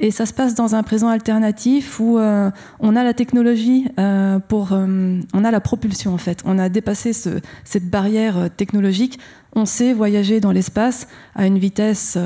Et 0.00 0.10
ça 0.10 0.26
se 0.26 0.32
passe 0.32 0.54
dans 0.54 0.74
un 0.74 0.82
présent 0.82 1.08
alternatif 1.08 2.00
où 2.00 2.18
euh, 2.18 2.50
on 2.80 2.96
a 2.96 3.04
la 3.04 3.14
technologie 3.14 3.86
euh, 3.98 4.38
pour, 4.38 4.72
euh, 4.72 5.20
on 5.32 5.44
a 5.44 5.50
la 5.50 5.60
propulsion 5.60 6.14
en 6.14 6.18
fait. 6.18 6.42
On 6.44 6.58
a 6.58 6.68
dépassé 6.68 7.12
cette 7.12 7.90
barrière 7.90 8.48
technologique. 8.56 9.18
On 9.54 9.64
sait 9.64 9.92
voyager 9.92 10.40
dans 10.40 10.52
l'espace 10.52 11.06
à 11.34 11.46
une 11.46 11.58
vitesse 11.58 12.18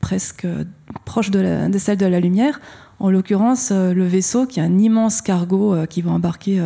presque 0.00 0.46
proche 1.04 1.30
de, 1.30 1.70
celle 1.78 1.98
de 1.98 2.06
la 2.06 2.20
lumière. 2.20 2.60
En 2.98 3.10
l'occurrence, 3.10 3.72
le 3.72 4.06
vaisseau, 4.06 4.46
qui 4.46 4.60
est 4.60 4.62
un 4.62 4.78
immense 4.78 5.20
cargo 5.20 5.74
qui 5.90 6.02
va 6.02 6.12
embarquer 6.12 6.62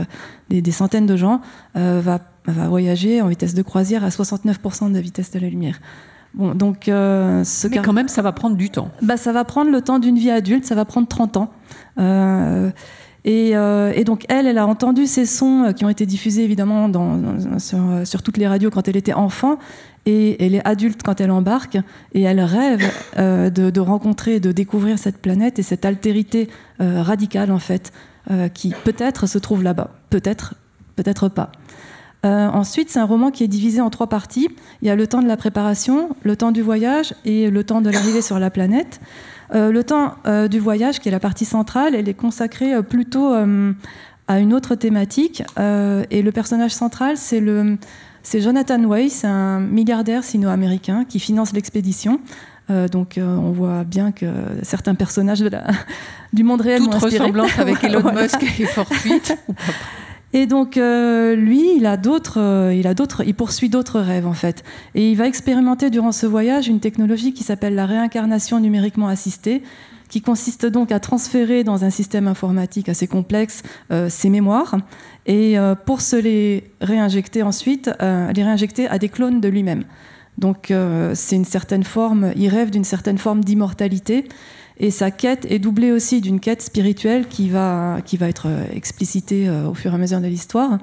des, 0.51 0.71
centaines 0.71 1.07
de 1.07 1.17
gens, 1.17 1.41
va, 1.75 2.21
va 2.45 2.69
voyager 2.69 3.23
en 3.23 3.29
vitesse 3.29 3.55
de 3.55 3.63
croisière 3.63 4.05
à 4.05 4.11
69% 4.11 4.91
de 4.91 4.95
la 4.95 5.01
vitesse 5.01 5.31
de 5.31 5.39
la 5.39 5.49
lumière. 5.49 5.81
Bon, 6.35 6.55
donc, 6.55 6.88
euh, 6.88 7.43
ce 7.45 7.66
Mais 7.66 7.79
quand 7.79 7.93
même, 7.93 8.09
ça 8.09 8.23
va 8.23 8.33
prendre 8.33 8.57
du 8.57 8.71
temps. 8.71 8.90
Bah, 9.03 9.16
ça 9.16 9.33
va 9.33 9.45
prendre 9.45 9.71
le 9.71 9.81
temps 9.81 9.99
d'une 9.99 10.16
vie 10.16 10.31
adulte, 10.31 10.64
ça 10.64 10.75
va 10.75 10.85
prendre 10.85 11.09
30 11.09 11.37
ans. 11.37 11.51
Euh, 11.99 12.71
euh, 13.27 13.93
et, 13.95 14.05
donc, 14.05 14.25
elle, 14.29 14.47
elle 14.47 14.59
a 14.59 14.66
entendu 14.66 15.07
ces 15.07 15.27
sons 15.27 15.73
qui 15.77 15.85
ont 15.85 15.88
été 15.88 16.07
diffusés 16.07 16.45
évidemment 16.45 16.88
dans, 16.88 17.21
sur, 17.59 18.23
toutes 18.23 18.37
les 18.37 18.47
radios 18.47 18.71
quand 18.71 18.87
elle 18.88 18.97
était 18.97 19.12
enfant. 19.12 19.59
Et 20.07 20.43
elle 20.45 20.55
est 20.55 20.66
adulte 20.66 21.03
quand 21.03 21.21
elle 21.21 21.31
embarque. 21.31 21.79
Et 22.14 22.23
elle 22.23 22.40
rêve 22.40 22.90
de, 23.19 23.71
de, 23.71 23.81
rencontrer, 23.81 24.40
de 24.40 24.53
découvrir 24.53 24.99
cette 24.99 25.19
planète 25.19 25.59
et 25.59 25.62
cette 25.62 25.85
altérité 25.85 26.49
radicale, 26.79 27.51
en 27.53 27.59
fait, 27.59 27.93
qui 28.55 28.73
peut-être 28.85 29.27
se 29.27 29.37
trouve 29.37 29.62
là-bas. 29.62 29.90
Peut-être, 30.09 30.55
peut-être 30.97 31.29
pas. 31.29 31.53
Euh, 32.25 32.49
ensuite, 32.49 32.91
c'est 32.91 32.99
un 32.99 33.07
roman 33.07 33.31
qui 33.31 33.45
est 33.45 33.49
divisé 33.49 33.81
en 33.81 33.91
trois 33.91 34.09
parties. 34.09 34.49
Il 34.83 34.89
y 34.89 34.91
a 34.91 34.97
le 34.97 35.07
temps 35.07 35.23
de 35.23 35.29
la 35.29 35.37
préparation, 35.37 36.11
le 36.23 36.37
temps 36.37 36.53
du 36.53 36.63
voyage 36.63 37.15
et 37.25 37.51
le 37.51 37.65
temps 37.65 37.81
de 37.81 37.91
l'arrivée 37.91 38.23
sur 38.23 38.39
la 38.39 38.51
planète. 38.51 39.01
Euh, 39.55 39.73
le 39.73 39.83
temps 39.83 40.15
euh, 40.27 40.47
du 40.47 40.59
voyage, 40.59 41.01
qui 41.01 41.09
est 41.09 41.13
la 41.13 41.21
partie 41.21 41.45
centrale, 41.45 41.95
elle 41.95 42.09
est 42.09 42.15
consacrée 42.15 42.83
plutôt 42.83 43.33
à 44.29 44.39
une 44.39 44.55
autre 44.55 44.75
thématique. 44.75 45.43
et 45.59 46.23
le 46.23 46.33
personnage 46.33 46.73
central, 46.73 47.17
c'est 47.17 47.41
le 47.41 47.79
c'est 48.23 48.43
Jonathan 48.43 48.85
Weiss, 48.85 49.25
un 49.25 49.61
milliardaire 49.61 50.25
sino-américain 50.25 51.07
qui 51.09 51.19
finance 51.19 51.55
l'expédition. 51.55 52.21
donc 52.93 53.19
on 53.19 53.51
voit 53.51 53.83
bien 53.83 54.12
que 54.12 54.27
certains 54.62 54.95
personnages 54.95 55.41
de 55.41 55.49
la, 55.49 55.64
du 56.35 56.45
monde 56.45 56.61
réel 56.61 56.83
Toute 56.83 56.95
ressemblance 56.95 57.59
avec 57.59 57.83
Elon 57.85 58.12
Musk 58.12 58.43
est 58.43 58.66
fortuite. 58.66 59.37
Et 60.33 60.47
donc 60.47 60.76
lui, 60.76 61.76
il 61.76 61.87
a 61.87 61.97
d'autres, 61.97 62.72
il 62.72 62.87
a 62.87 62.95
d'autres, 62.95 63.24
il 63.26 63.35
poursuit 63.35 63.68
d'autres 63.68 64.01
rêves 64.01 64.26
en 64.26 64.33
fait, 64.33 64.62
et 64.95 65.11
il 65.11 65.16
va 65.16 65.26
expérimenter 65.26 65.91
durant 65.91 66.12
ce 66.12 66.26
voyage 66.26 66.68
une 66.68 66.81
technologie 66.81 67.33
qui 67.33 67.43
s'appelle 67.43 67.74
la 67.74 67.87
réincarnation 67.87 68.61
numériquement 68.61 69.09
assistée, 69.09 69.62
qui 70.09 70.20
consiste 70.20 70.66
donc 70.66 70.93
à 70.93 71.01
transférer 71.01 71.64
dans 71.64 71.85
un 71.85 71.91
système 71.91 72.28
informatique 72.28 72.89
assez 72.89 73.07
complexe 73.07 73.62
ses 74.09 74.28
mémoires 74.28 74.76
et 75.26 75.57
pour 75.85 76.01
se 76.01 76.16
les 76.16 76.70
réinjecter 76.81 77.43
ensuite, 77.43 77.91
les 78.01 78.43
réinjecter 78.43 78.87
à 78.87 78.99
des 78.99 79.09
clones 79.09 79.41
de 79.41 79.49
lui-même. 79.49 79.85
Donc 80.39 80.72
c'est 81.14 81.37
une 81.37 81.45
certaine 81.45 81.85
forme, 81.85 82.33
il 82.37 82.49
rêve 82.49 82.70
d'une 82.70 82.85
certaine 82.85 83.18
forme 83.18 83.45
d'immortalité 83.45 84.26
et 84.81 84.91
sa 84.91 85.11
quête 85.11 85.47
est 85.51 85.59
doublée 85.59 85.93
aussi 85.93 86.22
d'une 86.22 86.41
quête 86.41 86.62
spirituelle 86.62 87.28
qui 87.28 87.51
va, 87.51 87.99
qui 88.05 88.16
va 88.16 88.28
être 88.28 88.49
euh, 88.49 88.64
explicitée 88.72 89.47
euh, 89.47 89.68
au 89.68 89.74
fur 89.74 89.93
et 89.93 89.95
à 89.95 89.99
mesure 89.99 90.20
de 90.20 90.26
l'histoire 90.26 90.78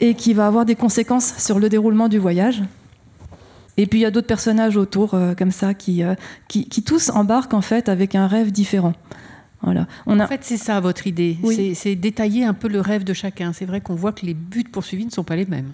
et 0.00 0.14
qui 0.14 0.34
va 0.34 0.48
avoir 0.48 0.66
des 0.66 0.74
conséquences 0.74 1.32
sur 1.38 1.60
le 1.60 1.68
déroulement 1.68 2.08
du 2.08 2.18
voyage. 2.18 2.60
Et 3.76 3.86
puis 3.86 4.00
il 4.00 4.02
y 4.02 4.04
a 4.04 4.10
d'autres 4.10 4.26
personnages 4.26 4.76
autour 4.76 5.14
euh, 5.14 5.34
comme 5.34 5.52
ça 5.52 5.74
qui, 5.74 6.02
qui, 6.48 6.82
tous 6.82 7.10
embarquent 7.10 7.54
en 7.54 7.62
fait 7.62 7.88
avec 7.88 8.16
un 8.16 8.26
rêve 8.26 8.50
différent. 8.50 8.94
Voilà. 9.62 9.86
On 10.06 10.18
a... 10.18 10.24
En 10.24 10.28
fait, 10.28 10.42
c'est 10.42 10.56
ça 10.56 10.80
votre 10.80 11.06
idée. 11.06 11.38
C'est 11.74 11.94
détailler 11.94 12.44
un 12.44 12.52
peu 12.52 12.66
le 12.66 12.80
rêve 12.80 13.04
de 13.04 13.12
chacun. 13.12 13.52
C'est 13.52 13.64
vrai 13.64 13.80
qu'on 13.80 13.94
voit 13.94 14.10
que 14.10 14.26
les 14.26 14.34
buts 14.34 14.64
poursuivis 14.64 15.06
ne 15.06 15.12
sont 15.12 15.22
pas 15.22 15.36
les 15.36 15.46
mêmes. 15.46 15.70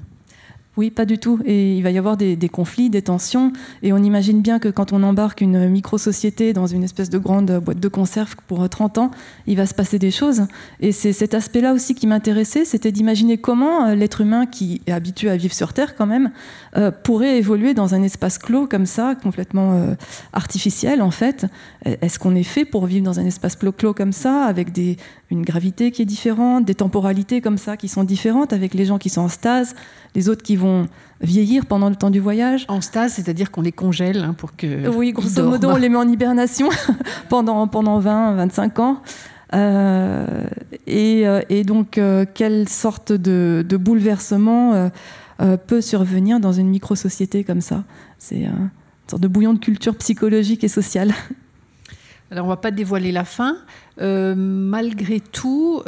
Oui, 0.78 0.92
pas 0.92 1.06
du 1.06 1.18
tout. 1.18 1.40
Et 1.44 1.76
il 1.76 1.82
va 1.82 1.90
y 1.90 1.98
avoir 1.98 2.16
des, 2.16 2.36
conflits, 2.48 2.88
des 2.88 3.02
tensions. 3.02 3.52
Et 3.82 3.92
on 3.92 3.98
imagine 3.98 4.42
bien 4.42 4.60
que 4.60 4.68
quand 4.68 4.92
on 4.92 5.02
embarque 5.02 5.40
une 5.40 5.68
micro-société 5.68 6.52
dans 6.52 6.68
une 6.68 6.84
espèce 6.84 7.10
de 7.10 7.18
grande 7.18 7.50
boîte 7.58 7.80
de 7.80 7.88
conserve 7.88 8.36
pour 8.46 8.68
30 8.68 8.98
ans, 8.98 9.10
il 9.48 9.56
va 9.56 9.66
se 9.66 9.74
passer 9.74 9.98
des 9.98 10.12
choses. 10.12 10.42
Et 10.78 10.92
c'est 10.92 11.12
cet 11.12 11.34
aspect-là 11.34 11.72
aussi 11.72 11.96
qui 11.96 12.06
m'intéressait, 12.06 12.64
c'était 12.64 12.92
d'imaginer 12.92 13.38
comment 13.38 13.86
euh, 13.86 13.96
l'être 13.96 14.20
humain, 14.20 14.46
qui 14.46 14.80
est 14.86 14.92
habitué 14.92 15.28
à 15.30 15.36
vivre 15.36 15.52
sur 15.52 15.72
Terre 15.72 15.96
quand 15.96 16.06
même, 16.06 16.30
euh, 16.76 16.92
pourrait 16.92 17.38
évoluer 17.38 17.74
dans 17.74 17.96
un 17.96 18.04
espace 18.04 18.38
clos 18.38 18.68
comme 18.68 18.86
ça, 18.86 19.16
complètement 19.20 19.72
euh, 19.72 19.94
artificiel 20.32 21.02
en 21.02 21.10
fait. 21.10 21.46
Est-ce 21.86 22.20
qu'on 22.20 22.36
est 22.36 22.44
fait 22.44 22.64
pour 22.64 22.86
vivre 22.86 23.04
dans 23.04 23.18
un 23.18 23.26
espace 23.26 23.56
clos 23.56 23.94
comme 23.94 24.12
ça, 24.12 24.44
avec 24.44 24.70
des, 24.70 24.96
une 25.30 25.42
gravité 25.42 25.90
qui 25.90 26.02
est 26.02 26.06
différente, 26.06 26.64
des 26.64 26.74
temporalités 26.74 27.40
comme 27.40 27.58
ça 27.58 27.76
qui 27.76 27.88
sont 27.88 28.04
différentes, 28.04 28.52
avec 28.52 28.72
les 28.72 28.86
gens 28.86 28.98
qui 28.98 29.10
sont 29.10 29.22
en 29.22 29.28
stase, 29.28 29.74
les 30.14 30.28
autres 30.28 30.42
qui 30.42 30.56
vont 30.56 30.88
vieillir 31.20 31.66
pendant 31.66 31.90
le 31.90 31.96
temps 31.96 32.10
du 32.10 32.20
voyage. 32.20 32.64
En 32.68 32.80
stase, 32.80 33.12
c'est-à-dire 33.14 33.50
qu'on 33.50 33.60
les 33.60 33.72
congèle 33.72 34.24
hein, 34.24 34.34
pour 34.34 34.56
que. 34.56 34.88
Oui, 34.88 35.12
grosso 35.12 35.42
modo, 35.42 35.70
on 35.70 35.76
les 35.76 35.88
met 35.88 35.96
en 35.96 36.08
hibernation 36.08 36.70
pendant, 37.28 37.66
pendant 37.68 37.98
20, 37.98 38.36
25 38.36 38.78
ans. 38.78 39.02
Euh, 39.54 40.44
euh, 40.88 41.42
et, 41.48 41.64
donc, 41.64 41.98
euh, 41.98 42.24
quelle 42.32 42.68
sorte 42.68 43.12
de, 43.12 43.64
bouleversement 43.76 44.90
peut 45.66 45.80
survenir 45.80 46.40
dans 46.40 46.52
une 46.52 46.68
micro-société 46.68 47.44
comme 47.44 47.60
ça? 47.60 47.84
C'est 48.18 48.42
une 48.42 48.70
sorte 49.06 49.22
de 49.22 49.28
bouillon 49.28 49.54
de 49.54 49.58
culture 49.58 49.96
psychologique 49.96 50.64
et 50.64 50.68
sociale. 50.68 51.12
Alors, 52.30 52.46
on 52.46 52.48
va 52.48 52.56
pas 52.56 52.70
dévoiler 52.70 53.12
la 53.12 53.24
fin. 53.24 53.56
malgré 53.98 55.20
tout, 55.20 55.82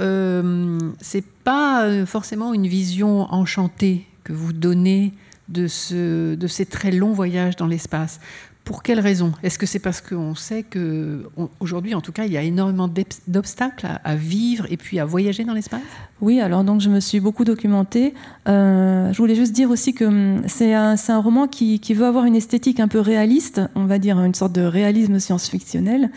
c'est 1.00 1.24
pas 1.44 2.06
forcément 2.06 2.54
une 2.54 2.66
vision 2.66 3.32
enchantée 3.32 4.06
que 4.24 4.32
vous 4.32 4.52
donnez 4.52 5.12
de, 5.50 5.66
ce, 5.66 6.34
de 6.34 6.46
ces 6.46 6.64
très 6.64 6.92
longs 6.92 7.12
voyages 7.12 7.56
dans 7.56 7.66
l'espace. 7.66 8.20
Pour 8.64 8.82
quelles 8.82 9.00
raisons 9.00 9.32
Est-ce 9.42 9.58
que 9.58 9.66
c'est 9.66 9.78
parce 9.78 10.00
qu'on 10.00 10.34
sait 10.34 10.62
qu'aujourd'hui, 10.62 11.94
en 11.94 12.00
tout 12.00 12.12
cas, 12.12 12.24
il 12.24 12.32
y 12.32 12.36
a 12.36 12.42
énormément 12.42 12.88
d'obstacles 13.26 13.88
à, 14.04 14.14
vivre 14.14 14.66
et 14.70 14.76
puis 14.76 15.00
à 15.00 15.04
voyager 15.04 15.44
dans 15.44 15.54
l'espace? 15.54 15.80
Oui, 16.20 16.40
alors 16.40 16.62
donc 16.62 16.80
je 16.80 16.88
me 16.88 17.00
suis 17.00 17.20
beaucoup 17.20 17.44
documentée. 17.44 18.14
Euh, 18.48 19.12
je 19.12 19.18
voulais 19.18 19.34
juste 19.34 19.52
dire 19.52 19.70
aussi 19.70 19.94
que 19.94 20.04
hum, 20.04 20.42
c'est 20.46 20.74
un, 20.74 20.96
roman 21.20 21.48
qui, 21.48 21.80
veut 21.94 22.06
avoir 22.06 22.26
une 22.26 22.36
esthétique 22.36 22.80
un 22.80 22.88
peu 22.88 23.00
réaliste, 23.00 23.60
on 23.74 23.86
va 23.86 23.98
dire 23.98 24.20
une 24.20 24.34
sorte 24.34 24.52
de 24.52 24.62
réalisme 24.62 25.18
science-fictionnel. 25.18 26.10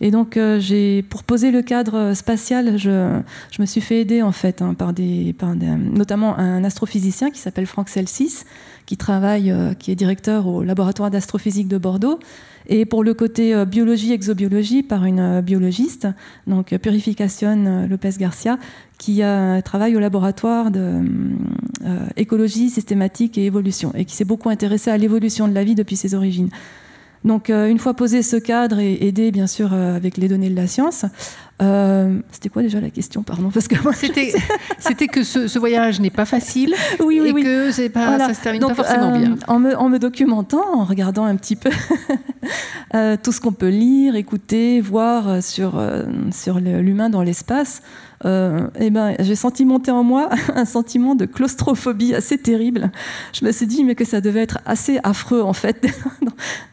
Et 0.00 0.10
donc, 0.10 0.36
euh, 0.36 0.58
j'ai, 0.58 1.02
pour 1.02 1.24
poser 1.24 1.50
le 1.50 1.60
cadre 1.60 2.14
spatial, 2.14 2.78
je, 2.78 3.20
me 3.58 3.66
suis 3.66 3.82
fait 3.82 4.00
aider 4.00 4.22
en 4.22 4.32
fait 4.32 4.62
hein, 4.62 4.72
par, 4.72 4.94
des, 4.94 5.34
notamment 5.92 6.38
un 6.38 6.64
astrophysicien 6.64 7.30
qui 7.30 7.38
s'appelle 7.38 7.66
Franck 7.66 7.90
Celsis, 7.90 8.44
qui 8.86 8.96
travaille, 8.96 9.50
euh, 9.50 9.74
qui 9.74 9.90
est 9.90 9.94
directeur 9.94 10.46
au 10.46 10.64
laboratoire 10.64 11.10
d'astrophysique 11.10 11.68
de 11.68 11.76
Bordeaux, 11.76 12.18
et 12.66 12.86
pour 12.86 13.04
le 13.04 13.12
côté 13.12 13.54
euh, 13.54 13.66
biologie, 13.66 14.12
exobiologie, 14.12 14.82
par 14.82 15.04
une 15.04 15.42
biologiste, 15.42 16.08
donc 16.46 16.74
Purification 16.78 17.86
Lopez 17.86 18.12
Garcia, 18.18 18.58
qui 18.96 19.22
travaille 19.64 19.96
au 19.96 19.98
laboratoire 19.98 20.70
de 20.70 21.00
écologie 22.16 22.68
systématique 22.68 23.38
et 23.38 23.46
évolution, 23.46 23.92
et 23.94 24.04
qui 24.04 24.14
s'est 24.14 24.26
beaucoup 24.26 24.50
intéressé 24.50 24.90
à 24.90 24.98
l'évolution 24.98 25.48
de 25.48 25.54
la 25.54 25.64
vie 25.64 25.74
depuis 25.74 25.96
ses 25.96 26.14
origines. 26.14 26.50
Donc, 27.24 27.50
euh, 27.50 27.68
une 27.68 27.78
fois 27.78 27.94
posé 27.94 28.22
ce 28.22 28.36
cadre 28.36 28.78
et 28.78 29.06
aidé, 29.06 29.30
bien 29.30 29.46
sûr, 29.46 29.72
euh, 29.72 29.94
avec 29.94 30.16
les 30.16 30.28
données 30.28 30.48
de 30.48 30.56
la 30.56 30.66
science, 30.66 31.04
euh, 31.62 32.18
c'était 32.30 32.48
quoi 32.48 32.62
déjà 32.62 32.80
la 32.80 32.90
question 32.90 33.22
Pardon, 33.22 33.50
parce 33.50 33.68
que 33.68 33.76
c'était 34.78 35.06
que 35.08 35.22
ce, 35.22 35.58
voyage 35.58 36.00
n'est 36.00 36.10
pas 36.10 36.24
facile 36.24 36.74
oui, 37.00 37.20
oui, 37.20 37.40
et 37.40 37.42
que 37.42 37.70
c'est 37.70 37.90
pas 37.90 38.18
ça 38.18 38.34
se 38.34 38.40
termine 38.40 38.62
pas 38.62 38.74
forcément 38.74 39.16
bien. 39.16 39.36
En 39.48 39.58
me, 39.58 39.76
en 39.76 39.88
me, 39.88 39.98
documentant, 39.98 40.64
en 40.74 40.84
regardant 40.84 41.24
un 41.24 41.36
petit 41.36 41.56
peu 41.56 41.70
tout 43.22 43.32
ce 43.32 43.40
qu'on 43.40 43.52
peut 43.52 43.68
lire, 43.68 44.16
écouter, 44.16 44.80
voir 44.80 45.42
sur 45.42 45.82
sur 46.30 46.60
l'humain 46.60 47.10
dans 47.10 47.22
l'espace, 47.22 47.82
euh, 48.26 48.68
eh 48.78 48.90
ben, 48.90 49.14
j'ai 49.18 49.34
senti 49.34 49.64
monter 49.64 49.90
en 49.90 50.04
moi 50.04 50.28
un 50.54 50.64
sentiment 50.66 51.14
de 51.14 51.24
claustrophobie 51.24 52.14
assez 52.14 52.36
terrible. 52.36 52.90
Je 53.32 53.44
me 53.44 53.52
suis 53.52 53.66
dit 53.66 53.82
mais 53.84 53.94
que 53.94 54.04
ça 54.04 54.20
devait 54.20 54.42
être 54.42 54.58
assez 54.66 55.00
affreux 55.02 55.42
en 55.42 55.54
fait 55.54 55.86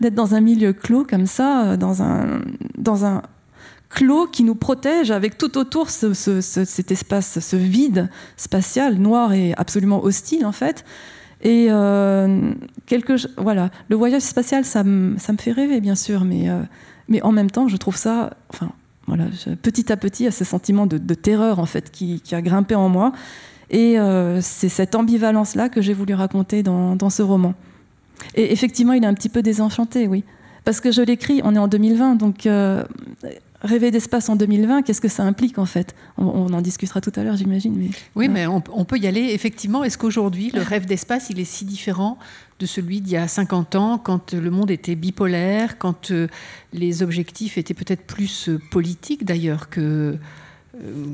d'être 0.02 0.16
dans 0.16 0.36
un 0.36 0.42
milieu 0.42 0.74
clos 0.74 1.06
comme 1.06 1.26
ça, 1.26 1.66
euh, 1.66 1.78
dans 1.78 2.02
un, 2.02 2.42
dans 2.78 3.06
un 3.06 3.22
clos 3.90 4.28
qui 4.28 4.44
nous 4.44 4.56
protège 4.56 5.12
avec 5.12 5.38
tout 5.38 5.58
autour 5.58 5.90
ce, 5.90 6.14
cet 6.14 6.92
espace, 6.92 7.40
ce 7.40 7.56
vide 7.56 8.10
spatial, 8.36 8.96
noir 8.96 9.34
et 9.34 9.54
absolument 9.58 10.04
hostile 10.04 10.46
en 10.46 10.52
fait. 10.52 10.84
Et 11.44 11.68
euh, 11.70 12.52
voilà, 13.38 13.70
le 13.90 13.96
voyage 13.96 14.24
spatial, 14.24 14.66
ça, 14.66 14.84
me 14.84 15.18
fait 15.38 15.52
rêver 15.52 15.82
bien 15.82 15.96
sûr, 15.96 16.26
mais, 16.26 16.48
mais 17.08 17.22
en 17.22 17.32
même 17.32 17.52
temps, 17.52 17.68
je 17.68 17.78
trouve 17.78 17.96
ça, 17.96 18.32
enfin, 18.50 18.72
voilà, 19.08 19.26
petit 19.62 19.92
à 19.92 19.98
petit, 19.98 20.28
a 20.28 20.32
ce 20.32 20.44
sentiment 20.44 20.86
de, 20.86 21.14
terreur 21.14 21.60
en 21.60 21.66
fait 21.66 21.92
qui, 21.92 22.22
a 22.32 22.42
grimpé 22.42 22.76
en 22.76 22.90
moi. 22.90 23.14
Et 23.70 23.98
euh, 24.00 24.40
c'est 24.42 24.70
cette 24.70 24.96
ambivalence-là 24.96 25.70
que 25.70 25.82
j'ai 25.82 25.94
voulu 25.94 26.14
raconter 26.14 26.62
dans, 26.62 27.10
ce 27.10 27.22
roman. 27.22 27.54
Et 28.36 28.52
effectivement, 28.52 28.94
il 28.94 29.04
est 29.04 29.08
un 29.08 29.14
petit 29.14 29.30
peu 29.30 29.42
désenchanté, 29.42 30.08
oui. 30.08 30.24
Parce 30.66 30.82
que 30.82 30.92
je 30.92 31.02
l'écris, 31.02 31.40
on 31.46 31.56
est 31.56 31.60
en 31.60 31.70
2020, 31.70 32.16
donc 32.16 32.46
euh, 32.46 32.84
rêver 33.62 33.92
d'espace 33.92 34.30
en 34.30 34.36
2020, 34.36 34.84
qu'est-ce 34.84 35.02
que 35.02 35.08
ça 35.08 35.24
implique 35.24 35.58
en 35.58 35.66
fait? 35.66 35.96
On, 36.18 36.54
en 36.54 36.62
discutera 36.62 37.02
tout 37.02 37.12
à 37.16 37.24
l'heure, 37.24 37.36
j'imagine. 37.36 37.76
Mais, 37.76 37.90
oui, 38.16 38.30
mais 38.30 38.48
on, 38.48 38.64
on, 38.72 38.86
peut 38.86 38.98
y 38.98 39.08
aller. 39.08 39.32
Effectivement, 39.34 39.84
est-ce 39.84 39.98
qu'aujourd'hui, 39.98 40.52
le 40.54 40.62
rêve 40.62 40.86
d'espace, 40.86 41.30
il 41.30 41.40
est 41.40 41.46
si 41.46 41.66
différent 41.66 42.18
de 42.60 42.66
celui 42.66 43.02
d'il 43.02 43.14
y 43.14 43.18
a 43.18 43.28
50 43.28 43.76
ans, 43.76 43.98
quand 43.98 44.34
le 44.34 44.50
monde 44.50 44.72
était 44.72 44.96
bipolaire, 44.96 45.78
quand 45.78 46.12
euh, 46.12 46.28
les 46.74 47.04
objectifs 47.04 47.58
étaient 47.58 47.74
peut-être 47.74 48.04
plus 48.04 48.50
euh, 48.50 48.60
politiques 48.72 49.26
d'ailleurs 49.26 49.70
que, 49.70 50.18
euh, 50.76 51.06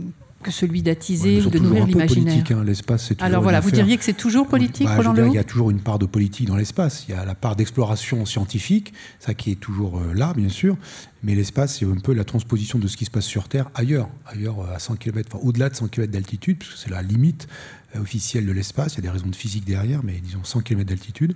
que 0.43 0.51
celui 0.51 0.83
d'attiser 0.83 1.41
ou 1.41 1.49
de 1.49 1.59
nourrir 1.59 1.87
l'imaginaire. 1.87 2.43
Hein. 2.51 2.63
L'espace, 2.63 3.05
c'est 3.07 3.21
Alors 3.21 3.41
voilà, 3.41 3.59
vous 3.59 3.71
diriez 3.71 3.97
que 3.97 4.03
c'est 4.03 4.13
toujours 4.13 4.47
politique, 4.47 4.87
bah, 4.87 4.97
Roland 4.97 5.15
Il 5.27 5.33
y 5.33 5.39
a 5.39 5.43
toujours 5.43 5.71
une 5.71 5.79
part 5.79 5.97
de 5.97 6.05
politique 6.05 6.47
dans 6.47 6.55
l'espace. 6.55 7.05
Il 7.07 7.15
y 7.15 7.17
a 7.17 7.25
la 7.25 7.35
part 7.35 7.55
d'exploration 7.55 8.25
scientifique, 8.25 8.93
ça 9.19 9.33
qui 9.33 9.51
est 9.51 9.59
toujours 9.59 10.01
là, 10.13 10.33
bien 10.35 10.49
sûr. 10.49 10.77
Mais 11.23 11.35
l'espace, 11.35 11.79
c'est 11.79 11.85
un 11.85 11.95
peu 11.95 12.13
la 12.13 12.25
transposition 12.25 12.79
de 12.79 12.87
ce 12.87 12.97
qui 12.97 13.05
se 13.05 13.11
passe 13.11 13.25
sur 13.25 13.47
Terre 13.47 13.69
ailleurs, 13.75 14.09
ailleurs 14.25 14.69
à 14.69 14.79
100 14.79 14.97
km, 14.97 15.37
au-delà 15.41 15.69
de 15.69 15.75
100 15.75 15.87
km 15.87 16.11
d'altitude, 16.11 16.57
puisque 16.59 16.77
c'est 16.77 16.89
la 16.89 17.01
limite 17.01 17.47
euh, 17.95 18.01
officielle 18.01 18.45
de 18.45 18.51
l'espace. 18.51 18.93
Il 18.93 18.97
y 18.97 18.99
a 18.99 19.03
des 19.03 19.09
raisons 19.09 19.27
de 19.27 19.35
physique 19.35 19.65
derrière, 19.65 20.03
mais 20.03 20.19
disons 20.21 20.43
100 20.43 20.61
km 20.61 20.89
d'altitude. 20.89 21.33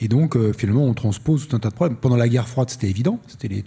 Et 0.00 0.08
donc, 0.08 0.36
euh, 0.36 0.52
finalement, 0.52 0.84
on 0.84 0.94
transpose 0.94 1.46
tout 1.46 1.54
un 1.54 1.60
tas 1.60 1.70
de 1.70 1.74
problèmes. 1.74 1.96
Pendant 1.96 2.16
la 2.16 2.28
guerre 2.28 2.48
froide, 2.48 2.70
c'était 2.70 2.90
évident. 2.90 3.20
C'était 3.28 3.62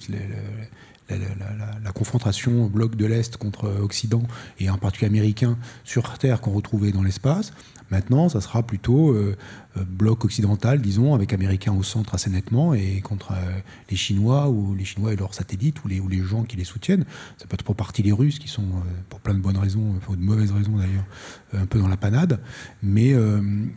la, 1.83 1.91
confrontation 1.91 2.65
bloc 2.65 2.95
de 2.95 3.05
l'Est 3.05 3.37
contre 3.37 3.65
Occident, 3.81 4.23
et 4.59 4.69
en 4.69 4.77
particulier 4.77 5.09
américain, 5.09 5.57
sur 5.83 6.17
Terre 6.17 6.41
qu'on 6.41 6.51
retrouvait 6.51 6.91
dans 6.91 7.03
l'espace. 7.03 7.53
Maintenant, 7.93 8.27
ça 8.27 8.41
sera 8.41 8.63
plutôt 8.63 9.11
euh, 9.11 9.37
euh, 9.77 9.83
bloc 9.87 10.25
occidental, 10.25 10.81
disons, 10.81 11.13
avec 11.13 11.31
Américains 11.31 11.73
au 11.73 11.83
centre 11.83 12.15
assez 12.15 12.31
nettement, 12.31 12.73
et 12.73 13.01
contre 13.01 13.33
euh, 13.33 13.59
les 13.91 13.95
Chinois 13.95 14.49
ou 14.49 14.73
les 14.73 14.83
Chinois 14.83 15.13
et 15.13 15.15
leurs 15.15 15.35
satellites 15.35 15.83
ou 15.83 15.87
les, 15.87 15.99
ou 15.99 16.07
les 16.07 16.23
gens 16.23 16.41
qui 16.41 16.57
les 16.57 16.63
soutiennent. 16.63 17.05
Ça 17.37 17.45
peut 17.45 17.53
être 17.53 17.61
pour 17.61 17.75
partie 17.75 18.01
les 18.01 18.11
Russes 18.11 18.39
qui 18.39 18.47
sont, 18.47 18.65
pour 19.09 19.19
plein 19.19 19.35
de 19.35 19.41
bonnes 19.41 19.59
raisons, 19.59 19.93
enfin, 19.97 20.13
de 20.13 20.23
mauvaises 20.23 20.51
raisons 20.51 20.75
d'ailleurs, 20.75 21.05
un 21.53 21.67
peu 21.67 21.77
dans 21.77 21.87
la 21.87 21.97
panade. 21.97 22.39
Mais, 22.81 23.13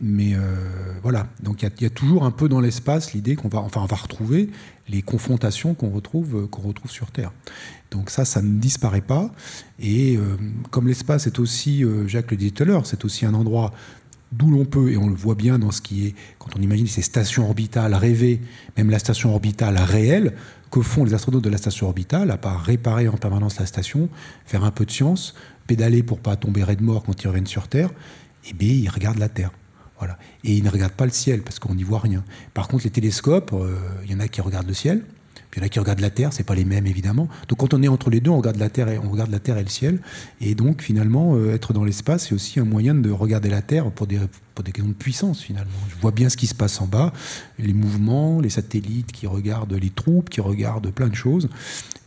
mais 0.01 0.35
voilà, 1.03 1.27
donc 1.43 1.61
il 1.61 1.83
y, 1.83 1.85
a 1.85 1.89
toujours 1.89 2.25
un 2.25 2.31
peu 2.31 2.49
dans 2.49 2.59
l'espace 2.59 3.13
l'idée 3.13 3.35
qu'on 3.35 3.49
va, 3.49 3.59
enfin, 3.59 3.81
on 3.81 3.85
va 3.85 3.95
retrouver 3.95 4.49
les 4.87 5.01
confrontations 5.01 5.75
qu'on 5.75 5.89
retrouve, 5.89 6.47
qu'on 6.47 6.63
retrouve 6.63 6.89
sur 6.89 7.11
Terre. 7.11 7.31
Donc 7.91 8.09
ça, 8.09 8.25
ça 8.25 8.41
ne 8.41 8.59
disparaît 8.59 9.01
pas. 9.01 9.31
Et 9.79 10.17
comme 10.71 10.87
l'espace 10.87 11.27
est 11.27 11.39
aussi, 11.39 11.83
Jacques 12.07 12.31
le 12.31 12.37
disait 12.37 12.51
tout 12.51 12.63
à 12.63 12.65
l'heure, 12.65 12.85
c'est 12.87 13.05
aussi 13.05 13.25
un 13.25 13.33
endroit 13.35 13.73
d'où 14.31 14.51
l'on 14.51 14.65
peut, 14.65 14.91
et 14.91 14.97
on 14.97 15.09
le 15.09 15.15
voit 15.15 15.35
bien 15.35 15.59
dans 15.59 15.71
ce 15.71 15.81
qui 15.81 16.07
est, 16.07 16.15
quand 16.39 16.49
on 16.57 16.61
imagine 16.61 16.87
ces 16.87 17.01
stations 17.01 17.45
orbitales 17.45 17.93
rêvées, 17.93 18.41
même 18.77 18.89
la 18.89 18.99
station 18.99 19.31
orbitale 19.33 19.77
réelle, 19.77 20.33
que 20.71 20.81
font 20.81 21.05
les 21.05 21.13
astronautes 21.13 21.43
de 21.43 21.49
la 21.49 21.57
station 21.57 21.87
orbitale, 21.87 22.31
à 22.31 22.37
part 22.37 22.61
réparer 22.61 23.07
en 23.07 23.17
permanence 23.17 23.59
la 23.59 23.65
station, 23.65 24.09
faire 24.45 24.63
un 24.63 24.71
peu 24.71 24.85
de 24.85 24.91
science, 24.91 25.33
pédaler 25.65 26.03
pour 26.03 26.19
pas 26.19 26.35
tomber 26.35 26.63
raide 26.63 26.81
mort 26.81 27.03
quand 27.03 27.23
ils 27.23 27.27
reviennent 27.27 27.47
sur 27.47 27.67
Terre, 27.67 27.89
et 28.43 28.49
eh 28.51 28.53
bien 28.53 28.73
ils 28.73 28.89
regardent 28.89 29.19
la 29.19 29.29
Terre. 29.29 29.51
Voilà. 29.99 30.17
Et 30.43 30.53
ils 30.53 30.63
ne 30.63 30.69
regardent 30.69 30.93
pas 30.93 31.05
le 31.05 31.11
ciel 31.11 31.41
parce 31.41 31.59
qu'on 31.59 31.73
n'y 31.73 31.83
voit 31.83 31.99
rien. 31.99 32.23
Par 32.53 32.67
contre, 32.67 32.83
les 32.83 32.91
télescopes, 32.91 33.51
euh, 33.53 33.75
il 34.05 34.11
y 34.11 34.15
en 34.15 34.19
a 34.19 34.27
qui 34.27 34.41
regardent 34.41 34.67
le 34.67 34.73
ciel, 34.73 35.03
il 35.57 35.61
y 35.61 35.63
en 35.63 35.65
a 35.65 35.69
qui 35.69 35.79
regardent 35.79 36.01
la 36.01 36.11
Terre, 36.11 36.33
c'est 36.33 36.43
pas 36.43 36.53
les 36.53 36.65
mêmes 36.65 36.85
évidemment. 36.85 37.27
Donc 37.47 37.57
quand 37.57 37.73
on 37.73 37.81
est 37.81 37.87
entre 37.87 38.11
les 38.11 38.19
deux, 38.19 38.29
on 38.29 38.37
regarde 38.37 38.57
la 38.57 38.69
Terre 38.69 38.89
et, 38.89 38.99
on 38.99 39.09
regarde 39.09 39.31
la 39.31 39.39
Terre 39.39 39.57
et 39.57 39.63
le 39.63 39.69
ciel. 39.69 39.99
Et 40.39 40.53
donc 40.53 40.83
finalement, 40.83 41.35
euh, 41.35 41.55
être 41.55 41.73
dans 41.73 41.83
l'espace, 41.83 42.27
c'est 42.27 42.35
aussi 42.35 42.59
un 42.59 42.65
moyen 42.65 42.93
de 42.93 43.09
regarder 43.09 43.49
la 43.49 43.63
Terre 43.63 43.89
pour 43.89 44.05
des, 44.05 44.19
pour 44.57 44.63
des 44.63 44.71
questions 44.71 44.89
de 44.89 44.97
puissance 44.97 45.39
finalement. 45.39 45.69
Je 45.87 46.01
vois 46.01 46.09
bien 46.09 46.29
ce 46.29 46.35
qui 46.35 46.47
se 46.47 46.55
passe 46.55 46.81
en 46.81 46.87
bas, 46.87 47.13
les 47.59 47.73
mouvements, 47.73 48.41
les 48.41 48.49
satellites 48.49 49.11
qui 49.11 49.27
regardent 49.27 49.73
les 49.73 49.91
troupes, 49.91 50.31
qui 50.31 50.41
regardent 50.41 50.89
plein 50.89 51.09
de 51.09 51.15
choses. 51.15 51.47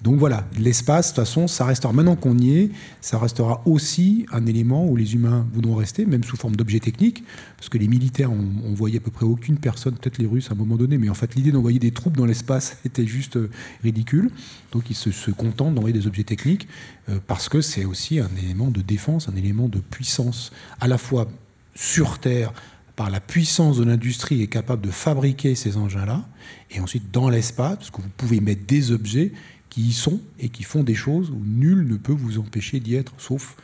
Donc 0.03 0.18
voilà, 0.18 0.48
l'espace, 0.59 1.12
de 1.12 1.16
toute 1.16 1.24
façon, 1.26 1.46
ça 1.46 1.64
restera, 1.64 1.92
maintenant 1.92 2.16
qu'on 2.16 2.36
y 2.38 2.59
est, 2.59 2.70
ça 3.01 3.18
restera 3.18 3.62
aussi 3.66 4.26
un 4.32 4.46
élément 4.46 4.84
où 4.84 4.96
les 4.96 5.14
humains 5.14 5.46
voudront 5.53 5.76
rester, 5.76 6.07
même 6.07 6.24
sous 6.24 6.36
forme 6.36 6.57
d'objets 6.57 6.80
techniques, 6.80 7.22
parce 7.57 7.68
que 7.68 7.78
les 7.78 7.86
militaires 7.86 8.32
ont, 8.32 8.48
envoyé 8.68 8.96
à 8.96 9.01
peu 9.01 9.12
près 9.12 9.26
aucune 9.26 9.59
personne, 9.59 9.94
peut-être 9.94 10.18
les 10.18 10.26
Russes 10.26 10.48
à 10.51 10.55
un 10.55 10.57
moment 10.57 10.76
donné, 10.76 10.98
mais 10.98 11.09
en 11.09 11.14
fait 11.14 11.36
l'idée 11.36 11.53
d'envoyer 11.53 11.78
des 11.78 11.92
troupes 11.92 12.16
dans 12.16 12.26
l'espace 12.26 12.78
était 12.84 13.07
juste 13.07 13.36
euh, 13.36 13.51
ridicule. 13.84 14.30
Donc 14.72 14.90
ils 14.90 14.96
se, 14.96 15.30
contentent 15.30 15.74
d'envoyer 15.74 15.96
des 15.96 16.09
objets 16.09 16.24
techniques, 16.24 16.66
euh, 17.11 17.18
parce 17.28 17.48
que 17.48 17.61
c'est 17.61 17.84
aussi 17.84 18.18
un 18.18 18.30
élément 18.42 18.72
de 18.72 18.80
défense, 18.80 19.28
un 19.28 19.36
élément 19.36 19.68
de 19.68 19.78
puissance, 19.78 20.51
à 20.80 20.88
la 20.88 20.98
fois 20.98 21.28
sur 21.75 22.18
Terre, 22.18 22.53
par 22.97 23.11
la 23.11 23.21
puissance 23.21 23.79
de 23.79 23.85
l'industrie 23.85 24.43
est 24.43 24.49
capable 24.49 24.83
de 24.83 24.91
fabriquer 24.91 25.55
ces 25.55 25.77
engins-là, 25.77 26.25
et 26.71 26.81
ensuite 26.81 27.11
dans 27.11 27.29
l'espace, 27.29 27.77
parce 27.77 27.91
que 27.91 28.03
vous 28.03 28.11
pouvez 28.16 28.41
mettre 28.41 28.66
des 28.66 28.93
objets 28.93 29.33
qui 29.71 29.83
y 29.83 29.93
sont 29.93 30.21
et 30.39 30.49
qui 30.49 30.64
font 30.64 30.83
des 30.83 30.95
choses 30.95 31.31
où 31.31 31.41
nul 31.45 31.87
ne 31.87 31.97
peut 31.97 32.12
vous 32.12 32.39
empêcher 32.39 32.81
d'y 32.81 32.97
être, 32.97 33.12
sauf 33.18 33.57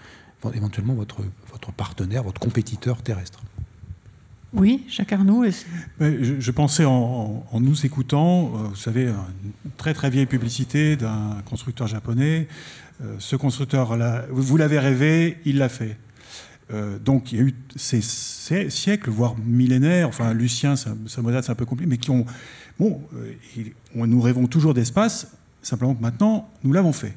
éventuellement 0.55 0.95
votre, 0.95 1.23
votre 1.51 1.73
partenaire, 1.73 2.23
votre 2.23 2.41
compétiteur 2.41 3.03
terrestre. 3.03 3.43
Oui, 4.53 4.85
Jacques 4.89 5.13
Arnaud. 5.13 5.45
Je, 6.01 6.41
je, 6.41 6.51
pensais 6.51 6.85
en, 6.85 7.45
nous 7.53 7.85
écoutant, 7.85 8.53
euh, 8.55 8.69
vous 8.69 8.77
savez, 8.77 9.07
une 9.07 9.71
très 9.77 9.93
très 9.93 10.09
vieille 10.09 10.27
publicité 10.27 10.97
d'un 10.97 11.43
constructeur 11.45 11.89
japonais. 11.89 12.49
Euh, 13.03 13.17
ce 13.19 13.37
constructeur, 13.37 13.97
là, 13.97 14.25
vous 14.31 14.57
l'avez 14.57 14.79
rêvé, 14.79 15.39
il 15.45 15.59
l'a 15.59 15.69
fait. 15.69 15.99
Euh, 16.73 16.99
donc 16.99 17.33
il 17.33 17.39
y 17.39 17.41
a 17.41 17.45
eu 17.45 17.55
ces, 17.77 18.01
siècles, 18.01 19.11
voire 19.11 19.37
millénaires, 19.39 20.09
enfin 20.09 20.33
Lucien, 20.35 20.75
ça, 20.75 20.91
ça 21.07 21.23
c'est 21.43 21.51
un 21.51 21.55
peu 21.55 21.64
compliqué, 21.64 21.89
mais 21.89 21.99
qui 21.99 22.11
ont... 22.11 22.27
Bon, 22.79 23.01
nous 23.95 24.21
rêvons 24.21 24.47
toujours 24.47 24.75
d'espace, 24.75 25.29
Simplement 25.67 25.97
que 25.97 26.03
maintenant, 26.03 26.49
nous 26.62 26.73
l'avons 26.73 26.93
fait. 26.93 27.17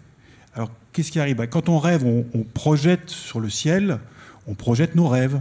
Alors, 0.55 0.71
qu'est-ce 0.91 1.11
qui 1.11 1.19
arrive? 1.19 1.35
Bah, 1.35 1.45
Quand 1.45 1.69
on 1.69 1.77
rêve, 1.77 2.03
on, 2.03 2.43
projette 2.43 3.07
sur 3.11 3.39
le 3.39 3.47
ciel, 3.47 3.99
on 4.47 4.55
projette 4.55 4.95
nos 4.95 5.07
rêves. 5.07 5.39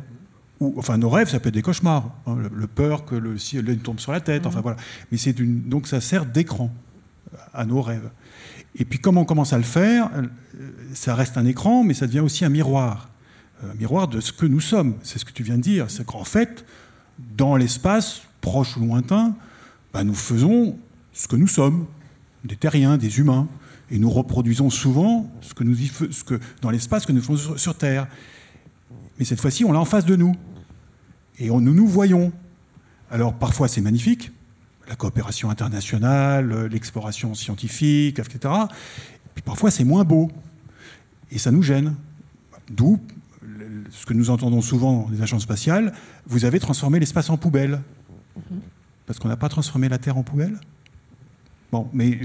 Ou, 0.61 0.75
enfin, 0.77 0.99
nos 0.99 1.09
rêves, 1.09 1.31
ça 1.31 1.41
peut 1.41 1.49
être 1.49 1.55
des 1.55 1.63
cauchemars. 1.63 2.15
Hein, 2.27 2.37
le, 2.53 2.67
peur 2.67 3.07
que 3.07 3.15
le 3.15 3.39
ciel 3.39 3.79
tombe 3.79 3.99
sur 3.99 4.13
la 4.13 4.21
tête. 4.21 4.45
Enfin, 4.45 4.59
mhm. 4.59 4.63
voilà. 4.63 4.77
Mais 5.11 5.17
c'est 5.17 5.39
une, 5.39 5.63
donc, 5.63 5.87
ça 5.87 6.03
sert 6.03 6.27
d'écran 6.27 6.71
à 7.55 7.65
nos 7.65 7.81
rêves. 7.81 8.11
Et 8.77 8.85
puis, 8.85 8.99
comme 8.99 9.17
on 9.17 9.25
commence 9.25 9.55
à 9.55 9.57
le 9.57 9.65
faire, 9.65 10.11
euh, 10.15 10.27
ça 10.93 11.15
reste 11.15 11.39
un 11.39 11.47
écran, 11.47 11.85
mais 11.85 11.95
ça 11.95 12.07
devient 12.07 12.21
aussi 12.21 12.45
un 12.45 12.51
miroir. 12.51 13.09
Un 13.63 13.75
miroir 13.75 14.09
de 14.09 14.21
ce 14.21 14.33
que 14.33 14.47
nous 14.47 14.61
sommes. 14.61 14.95
C'est 15.03 15.19
ce 15.19 15.25
que 15.25 15.33
tu 15.33 15.43
viens 15.43 15.57
de 15.57 15.63
dire. 15.63 15.91
C'est 15.91 16.07
qu'en 16.07 16.25
fait, 16.25 16.65
dans 17.37 17.57
l'espace, 17.57 18.23
proche 18.41 18.77
ou 18.77 18.81
lointain, 18.81 19.35
bah, 19.93 20.05
nous 20.05 20.15
faisons 20.15 20.79
ce 21.13 21.27
que 21.27 21.37
nous 21.37 21.49
sommes 21.49 21.87
des 22.45 22.57
terriens, 22.57 22.97
des 22.97 23.19
humains, 23.19 23.49
et 23.91 23.99
nous 23.99 24.11
reproduisons 24.11 24.71
souvent 24.71 25.31
ce 25.41 25.55
que 25.55 25.65
nous 25.65 25.75
ce 25.77 26.25
que, 26.25 26.39
dans 26.61 26.71
l'espace 26.71 27.07
que 27.07 27.13
nous 27.13 27.23
faisons 27.23 27.57
sur, 27.57 27.75
Terre. 27.77 28.07
Mais 29.19 29.25
cette 29.25 29.41
fois-ci, 29.41 29.65
on 29.65 29.73
l'a 29.73 29.81
en 29.81 29.85
face 29.85 30.05
de 30.05 30.15
nous. 30.15 30.37
Et 31.39 31.49
nous 31.49 31.61
nous 31.61 31.87
voyons. 31.87 32.33
Alors 33.11 33.33
parfois 33.35 33.69
c'est 33.69 33.81
magnifique, 33.81 34.31
la 34.89 34.97
coopération 34.97 35.51
internationale, 35.51 36.67
l'exploration 36.67 37.35
scientifique, 37.35 38.19
etc. 38.19 38.55
Puis 39.35 39.43
parfois 39.43 39.71
c'est 39.71 39.85
moins 39.85 40.05
beau. 40.05 40.31
Et 41.31 41.39
ça 41.39 41.51
nous 41.51 41.63
gêne. 41.63 41.95
D'où 42.71 43.01
ce 43.91 44.07
que 44.07 44.15
nous 44.15 44.31
entendons 44.31 44.61
souvent 44.61 45.09
les 45.11 45.23
agences 45.23 45.43
spatiales, 45.43 45.93
vous 46.27 46.45
avez 46.45 46.61
transformé 46.61 46.99
l'espace 46.99 47.31
en 47.31 47.37
poubelle. 47.37 47.81
Parce 49.07 49.19
qu'on 49.19 49.29
n'a 49.29 49.37
pas 49.37 49.49
transformé 49.49 49.89
la 49.89 49.99
Terre 49.99 50.17
en 50.17 50.23
poubelle? 50.23 50.59
Bon, 51.73 51.89
mais 51.93 52.21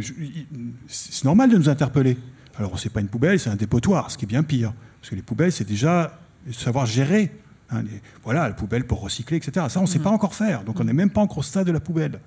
c'est 0.87 1.25
normal 1.25 1.49
de 1.49 1.57
nous 1.57 1.69
interpeller. 1.69 2.17
Alors, 2.57 2.79
c'est 2.79 2.89
pas 2.89 3.01
une 3.01 3.07
poubelle, 3.07 3.39
c'est 3.39 3.49
un 3.49 3.55
dépotoir, 3.55 4.11
ce 4.11 4.17
qui 4.17 4.25
est 4.25 4.27
bien 4.27 4.43
pire. 4.43 4.73
Parce 5.01 5.09
que 5.09 5.15
les 5.15 5.21
poubelles, 5.21 5.51
c'est 5.51 5.67
déjà 5.67 6.19
savoir 6.51 6.85
gérer. 6.85 7.31
Hein, 7.71 7.83
voilà, 8.23 8.47
la 8.47 8.53
poubelle 8.53 8.85
pour 8.85 9.01
recycler, 9.01 9.37
etc. 9.37 9.65
Ça, 9.69 9.79
on 9.79 9.83
ne 9.83 9.87
sait 9.87 9.99
mm. 9.99 10.03
pas 10.03 10.11
encore 10.11 10.35
faire. 10.35 10.63
Donc, 10.63 10.79
on 10.79 10.83
n'est 10.83 10.93
même 10.93 11.09
pas 11.09 11.21
encore 11.21 11.39
au 11.39 11.43
stade 11.43 11.67
de 11.67 11.71
la 11.71 11.79
poubelle. 11.79 12.19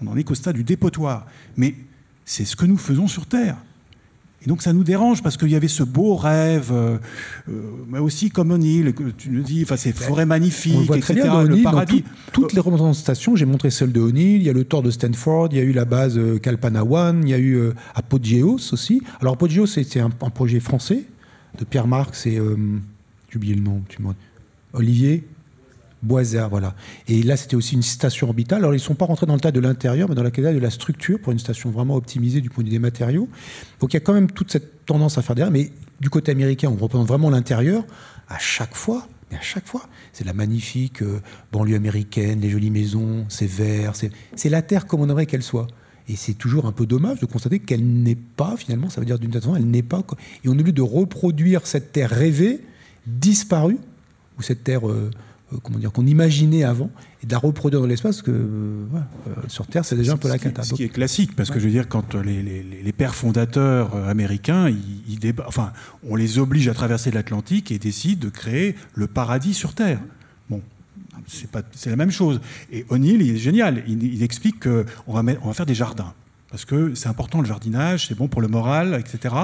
On 0.00 0.06
n'en 0.06 0.16
est 0.16 0.24
qu'au 0.24 0.34
stade 0.34 0.56
du 0.56 0.64
dépotoir. 0.64 1.26
Mais 1.56 1.74
c'est 2.24 2.44
ce 2.44 2.56
que 2.56 2.66
nous 2.66 2.78
faisons 2.78 3.06
sur 3.06 3.26
Terre. 3.26 3.56
Et 4.46 4.48
donc 4.48 4.62
ça 4.62 4.72
nous 4.72 4.84
dérange 4.84 5.22
parce 5.22 5.36
qu'il 5.36 5.50
y 5.50 5.56
avait 5.56 5.66
ce 5.66 5.82
beau 5.82 6.14
rêve, 6.14 6.70
euh, 6.72 6.98
euh, 7.48 7.62
mais 7.88 7.98
aussi 7.98 8.30
comme 8.30 8.52
O'Neill, 8.52 8.94
tu 9.18 9.30
nous 9.30 9.42
dis, 9.42 9.62
enfin 9.64 9.76
ces 9.76 9.92
forêts 9.92 10.24
magnifiques, 10.24 10.90
etc. 10.94 11.28
le 11.44 11.62
paradis. 11.62 12.04
toutes 12.32 12.52
les 12.52 12.60
représentations, 12.60 13.34
j'ai 13.34 13.44
montré 13.44 13.70
celle 13.70 13.90
de 13.90 14.00
O'Neill, 14.00 14.36
il 14.36 14.42
y 14.44 14.50
a 14.50 14.52
le 14.52 14.64
Tour 14.64 14.84
de 14.84 14.92
Stanford, 14.92 15.48
il 15.50 15.58
y 15.58 15.60
a 15.60 15.64
eu 15.64 15.72
la 15.72 15.84
base 15.84 16.16
euh, 16.16 16.38
Kalpana 16.38 16.84
One, 16.84 17.22
il 17.24 17.30
y 17.30 17.34
a 17.34 17.38
eu 17.40 17.70
Apogeos 17.96 18.72
aussi. 18.72 19.02
Alors 19.20 19.34
Apogeos, 19.34 19.66
un, 19.96 20.10
un, 20.20 20.30
projet 20.30 20.60
français 20.60 21.04
de 21.58 21.64
Pierre 21.64 21.88
Marx 21.88 22.26
et 22.26 22.38
j'ai 23.30 23.36
oublié 23.36 23.54
le 23.54 23.62
nom, 23.62 23.82
tu 23.88 23.98
Olivier 24.72 25.24
Boisard, 26.06 26.48
voilà. 26.48 26.74
Et 27.08 27.22
là, 27.22 27.36
c'était 27.36 27.56
aussi 27.56 27.74
une 27.74 27.82
station 27.82 28.28
orbitale. 28.28 28.58
Alors, 28.58 28.72
ils 28.72 28.78
ne 28.78 28.82
sont 28.82 28.94
pas 28.94 29.04
rentrés 29.04 29.26
dans 29.26 29.34
le 29.34 29.40
tas 29.40 29.52
de 29.52 29.60
l'intérieur, 29.60 30.08
mais 30.08 30.14
dans 30.14 30.22
le 30.22 30.30
cas 30.30 30.52
de 30.52 30.58
la 30.58 30.70
structure, 30.70 31.20
pour 31.20 31.32
une 31.32 31.38
station 31.38 31.70
vraiment 31.70 31.96
optimisée 31.96 32.40
du 32.40 32.50
point 32.50 32.64
de 32.64 32.68
vue 32.68 32.74
des 32.74 32.78
matériaux. 32.78 33.28
Donc, 33.80 33.92
il 33.92 33.96
y 33.96 33.98
a 33.98 34.00
quand 34.00 34.14
même 34.14 34.30
toute 34.30 34.50
cette 34.50 34.86
tendance 34.86 35.18
à 35.18 35.22
faire 35.22 35.34
derrière. 35.34 35.52
Mais 35.52 35.72
du 36.00 36.10
côté 36.10 36.32
américain, 36.32 36.68
on 36.68 36.76
représente 36.76 37.08
vraiment 37.08 37.30
l'intérieur. 37.30 37.84
À 38.28 38.38
chaque 38.38 38.74
fois, 38.74 39.06
mais 39.30 39.38
à 39.38 39.42
chaque 39.42 39.66
fois, 39.66 39.82
c'est 40.12 40.24
la 40.24 40.32
magnifique 40.32 41.02
euh, 41.02 41.20
banlieue 41.52 41.76
américaine, 41.76 42.40
les 42.40 42.50
jolies 42.50 42.70
maisons, 42.70 43.24
c'est 43.28 43.48
vert, 43.48 43.92
c'est 43.94 44.48
la 44.48 44.62
Terre 44.62 44.86
comme 44.86 45.00
on 45.00 45.08
aimerait 45.08 45.26
qu'elle 45.26 45.42
soit. 45.42 45.66
Et 46.08 46.14
c'est 46.14 46.34
toujours 46.34 46.66
un 46.66 46.72
peu 46.72 46.86
dommage 46.86 47.18
de 47.18 47.26
constater 47.26 47.58
qu'elle 47.58 47.84
n'est 47.84 48.14
pas, 48.14 48.56
finalement, 48.56 48.88
ça 48.88 49.00
veut 49.00 49.06
dire 49.06 49.18
d'une 49.18 49.32
façon, 49.32 49.56
elle 49.56 49.68
n'est 49.68 49.82
pas. 49.82 50.04
Et 50.44 50.48
on 50.48 50.54
lieu 50.54 50.72
de 50.72 50.82
reproduire 50.82 51.66
cette 51.66 51.92
Terre 51.92 52.10
rêvée, 52.10 52.62
disparue, 53.06 53.78
ou 54.38 54.42
cette 54.42 54.62
Terre. 54.62 54.88
Euh, 54.88 55.10
comment 55.62 55.78
dire, 55.78 55.92
qu'on 55.92 56.06
imaginait 56.06 56.64
avant 56.64 56.90
et 57.22 57.26
de 57.26 57.32
la 57.32 57.38
reproduire 57.38 57.80
dans 57.80 57.86
l'espace, 57.86 58.22
que 58.22 58.30
euh, 58.30 58.84
euh, 59.28 59.32
sur 59.48 59.66
Terre, 59.66 59.84
c'est 59.84 59.96
déjà 59.96 60.12
un 60.12 60.16
peu 60.16 60.28
la 60.28 60.38
cata. 60.38 60.62
Ce 60.62 60.74
qui 60.74 60.82
est 60.82 60.88
classique, 60.88 61.36
parce 61.36 61.50
que 61.50 61.58
je 61.58 61.66
veux 61.66 61.70
dire, 61.70 61.88
quand 61.88 62.14
les, 62.14 62.42
les, 62.42 62.92
pères 62.92 63.14
fondateurs 63.14 63.94
américains, 64.08 64.68
ils, 64.68 65.34
enfin, 65.46 65.72
on 66.08 66.16
les 66.16 66.38
oblige 66.38 66.68
à 66.68 66.74
traverser 66.74 67.10
l'Atlantique 67.10 67.70
et 67.70 67.78
décident 67.78 68.24
de 68.24 68.30
créer 68.30 68.74
le 68.94 69.06
paradis 69.06 69.54
sur 69.54 69.74
Terre. 69.74 70.00
Bon, 70.50 70.60
c'est 71.26 71.90
la 71.90 71.96
même 71.96 72.10
chose. 72.10 72.40
Et 72.72 72.84
O'Neill, 72.88 73.22
il 73.22 73.36
est 73.36 73.38
génial. 73.38 73.82
Il, 73.86 74.22
explique 74.22 74.60
qu'on 74.60 75.12
va, 75.12 75.22
on 75.42 75.48
va 75.48 75.54
faire 75.54 75.66
des 75.66 75.74
jardins. 75.74 76.14
Parce 76.50 76.64
que 76.64 76.94
c'est 76.94 77.08
important 77.08 77.40
le 77.40 77.46
jardinage, 77.46 78.06
c'est 78.06 78.14
bon 78.16 78.28
pour 78.28 78.40
le 78.40 78.48
moral, 78.48 78.94
etc. 78.94 79.34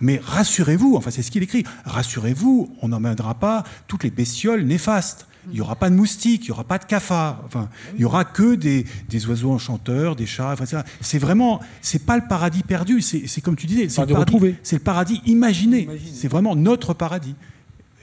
Mais 0.00 0.20
rassurez-vous, 0.22 0.94
enfin 0.96 1.10
c'est 1.10 1.22
ce 1.22 1.30
qu'il 1.30 1.42
écrit, 1.42 1.64
rassurez-vous, 1.84 2.76
on 2.82 2.88
n'emmènera 2.88 3.34
pas 3.34 3.64
toutes 3.88 4.04
les 4.04 4.10
bestioles 4.10 4.62
néfastes. 4.64 5.26
Il 5.48 5.54
n'y 5.54 5.60
aura 5.60 5.76
pas 5.76 5.90
de 5.90 5.94
moustiques, 5.94 6.44
il 6.44 6.48
n'y 6.48 6.52
aura 6.52 6.64
pas 6.64 6.78
de 6.78 6.84
cafards. 6.84 7.42
Enfin, 7.44 7.68
il 7.94 7.98
n'y 7.98 8.04
aura 8.04 8.24
que 8.24 8.54
des, 8.54 8.86
oiseaux 9.26 9.52
enchanteurs, 9.52 10.16
des 10.16 10.26
chats. 10.26 10.52
Enfin, 10.52 10.82
c'est 11.00 11.18
vraiment, 11.18 11.60
c'est 11.82 12.04
pas 12.04 12.16
le 12.16 12.26
paradis 12.28 12.62
perdu. 12.62 13.00
C'est 13.00 13.40
comme 13.40 13.56
tu 13.56 13.66
disais, 13.66 13.88
c'est 13.88 14.00
le, 14.06 14.14
paradis, 14.14 14.54
le 14.72 14.78
paradis 14.78 15.22
imaginé. 15.26 15.88
C'est 16.12 16.28
vraiment 16.28 16.56
notre 16.56 16.94
paradis. 16.94 17.34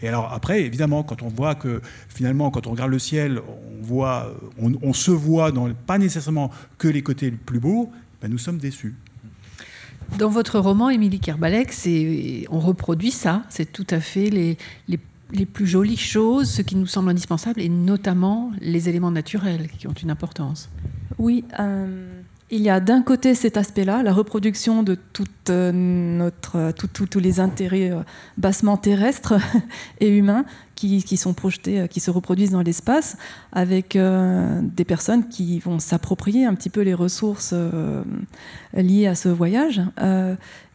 Et 0.01 0.07
alors 0.07 0.31
après, 0.33 0.63
évidemment, 0.63 1.03
quand 1.03 1.21
on 1.21 1.27
voit 1.27 1.55
que 1.55 1.81
finalement, 2.09 2.49
quand 2.49 2.67
on 2.67 2.71
regarde 2.71 2.91
le 2.91 2.99
ciel, 2.99 3.39
on 3.39 3.85
voit, 3.85 4.33
on, 4.59 4.93
se 4.93 5.11
voit 5.11 5.51
dans 5.51 5.71
pas 5.73 5.97
nécessairement 5.97 6.51
que 6.77 6.87
les 6.87 7.03
côtés 7.03 7.29
les 7.29 7.37
plus 7.37 7.59
beaux, 7.59 7.91
ben 8.21 8.29
nous 8.29 8.39
sommes 8.39 8.57
déçus. 8.57 8.95
Dans 10.17 10.29
votre 10.29 10.59
roman, 10.59 10.89
Émilie 10.89 11.19
Kerbalek, 11.19 11.71
on 12.49 12.59
reproduit 12.59 13.11
ça. 13.11 13.43
C'est 13.49 13.71
tout 13.71 13.87
à 13.91 13.99
fait 13.99 14.29
les, 14.29 14.57
les 14.87 14.99
les 15.31 15.45
plus 15.45 15.67
jolies 15.67 15.97
choses, 15.97 16.49
ce 16.49 16.61
qui 16.61 16.75
nous 16.75 16.87
semble 16.87 17.09
indispensable, 17.09 17.61
et 17.61 17.69
notamment 17.69 18.51
les 18.59 18.89
éléments 18.89 19.11
naturels 19.11 19.69
qui 19.77 19.87
ont 19.87 19.93
une 19.93 20.11
importance. 20.11 20.69
Oui, 21.17 21.45
euh, 21.59 22.21
il 22.49 22.61
y 22.61 22.69
a 22.69 22.79
d'un 22.79 23.01
côté 23.01 23.33
cet 23.33 23.55
aspect-là, 23.55 24.03
la 24.03 24.11
reproduction 24.11 24.83
de 24.83 24.95
toute 24.95 25.49
notre, 25.49 26.71
tous 26.71 27.19
les 27.19 27.39
intérêts 27.39 27.91
bassement 28.37 28.77
terrestres 28.77 29.35
et 29.99 30.09
humains 30.09 30.45
qui, 30.75 31.01
sont 31.15 31.33
projetés, 31.33 31.87
qui 31.89 31.99
se 31.99 32.09
reproduisent 32.09 32.51
dans 32.51 32.63
l'espace, 32.63 33.15
avec 33.51 33.95
des 33.97 34.85
personnes 34.85 35.29
qui 35.29 35.59
vont 35.59 35.79
s'approprier 35.79 36.45
un 36.45 36.55
petit 36.55 36.69
peu 36.69 36.81
les 36.81 36.95
ressources 36.95 37.53
liées 38.73 39.07
à 39.07 39.15
ce 39.15 39.29
voyage. 39.29 39.81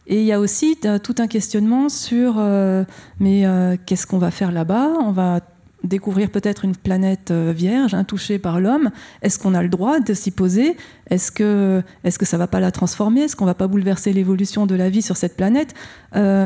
Et 0.07 0.21
il 0.21 0.25
y 0.25 0.31
a 0.31 0.39
aussi 0.39 0.77
tout 1.03 1.15
un 1.19 1.27
questionnement 1.27 1.89
sur 1.89 2.35
euh, 2.37 2.85
mais 3.19 3.45
euh, 3.45 3.75
qu'est-ce 3.85 4.07
qu'on 4.07 4.17
va 4.17 4.31
faire 4.31 4.53
là-bas? 4.53 4.93
On 5.01 5.11
va 5.11 5.41
découvrir 5.83 6.31
peut-être 6.31 6.65
une 6.65 6.75
planète 6.75 7.29
euh, 7.31 7.53
vierge, 7.55 7.93
intouchée 7.93 8.39
par 8.39 8.61
l'homme. 8.61 8.89
Est-ce 9.21 9.37
qu'on 9.37 9.53
a 9.53 9.61
le 9.61 9.67
droit 9.67 9.99
de 9.99 10.13
s'y 10.13 10.31
poser? 10.31 10.77
Est-ce 11.09 11.29
que, 11.29 11.83
est 12.05 12.17
que 12.17 12.25
ça 12.25 12.37
va 12.37 12.47
pas 12.47 12.61
la 12.61 12.71
transformer? 12.71 13.21
Est-ce 13.21 13.35
qu'on 13.35 13.45
va 13.45 13.53
pas 13.53 13.67
bouleverser 13.67 14.13
l'évolution 14.13 14.65
de 14.65 14.75
la 14.75 14.89
vie 14.89 15.01
sur 15.01 15.17
cette 15.17 15.35
planète? 15.35 15.73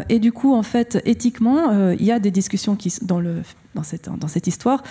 Et 0.10 0.20
du 0.20 0.32
coup, 0.32 0.54
en 0.54 0.64
fait, 0.64 1.02
éthiquement, 1.06 1.92
il 1.92 2.04
y 2.04 2.12
a 2.12 2.20
des 2.20 2.30
discussions 2.30 2.76
qui, 2.76 2.94
dans, 3.02 3.20
le, 3.20 3.38
dans, 3.74 3.84
cette, 3.84 4.10
dans 4.16 4.28
cette 4.28 4.48
histoire 4.48 4.84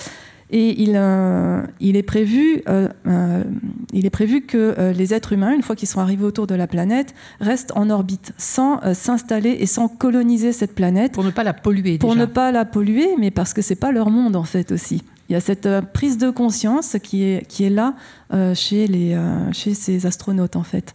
et 0.53 0.83
il, 0.83 0.93
euh, 0.97 1.63
il, 1.79 1.97
est, 1.97 2.03
prévu, 2.03 2.63
euh, 2.69 2.89
euh, 3.07 3.45
il 3.93 4.05
est 4.05 4.11
prévu 4.11 4.43
que 4.43 4.93
les 4.95 5.15
êtres 5.15 5.33
humains, 5.33 5.55
une 5.55 5.63
fois 5.63 5.77
qu'ils 5.77 5.89
sont 5.89 6.01
arrivés 6.01 6.25
autour 6.25 6.47
de 6.47 6.55
la 6.55 6.67
planète, 6.67 7.15
restent 7.41 7.73
en 7.77 7.89
orbite 7.89 8.33
sans 8.37 8.81
s'installer 8.95 9.57
et 9.61 9.67
sans 9.67 9.89
coloniser 9.89 10.53
cette 10.53 10.75
planète. 10.75 11.13
Pour 11.13 11.25
ne 11.25 11.31
pas 11.31 11.45
la 11.45 11.55
polluer. 11.55 11.99
Pour 11.99 12.17
ne 12.17 12.27
pas 12.27 12.51
la 12.53 12.65
polluer, 12.65 13.09
mais 13.19 13.31
parce 13.31 13.53
que 13.55 13.63
c'est 13.63 13.77
pas 13.77 13.93
leur 13.93 14.11
monde 14.11 14.37
en 14.37 14.45
fait 14.45 14.73
aussi. 14.73 15.03
Il 15.29 15.33
y 15.35 15.37
a 15.37 15.41
cette 15.41 15.69
prise 15.93 16.19
de 16.19 16.31
conscience 16.31 16.97
qui 17.03 17.23
est, 17.23 17.47
qui 17.47 17.65
est 17.65 17.71
là 17.71 17.95
chez, 18.55 18.87
les, 18.89 19.17
chez 19.53 19.75
ces 19.75 20.07
astronautes 20.07 20.57
en 20.57 20.65
fait. 20.65 20.95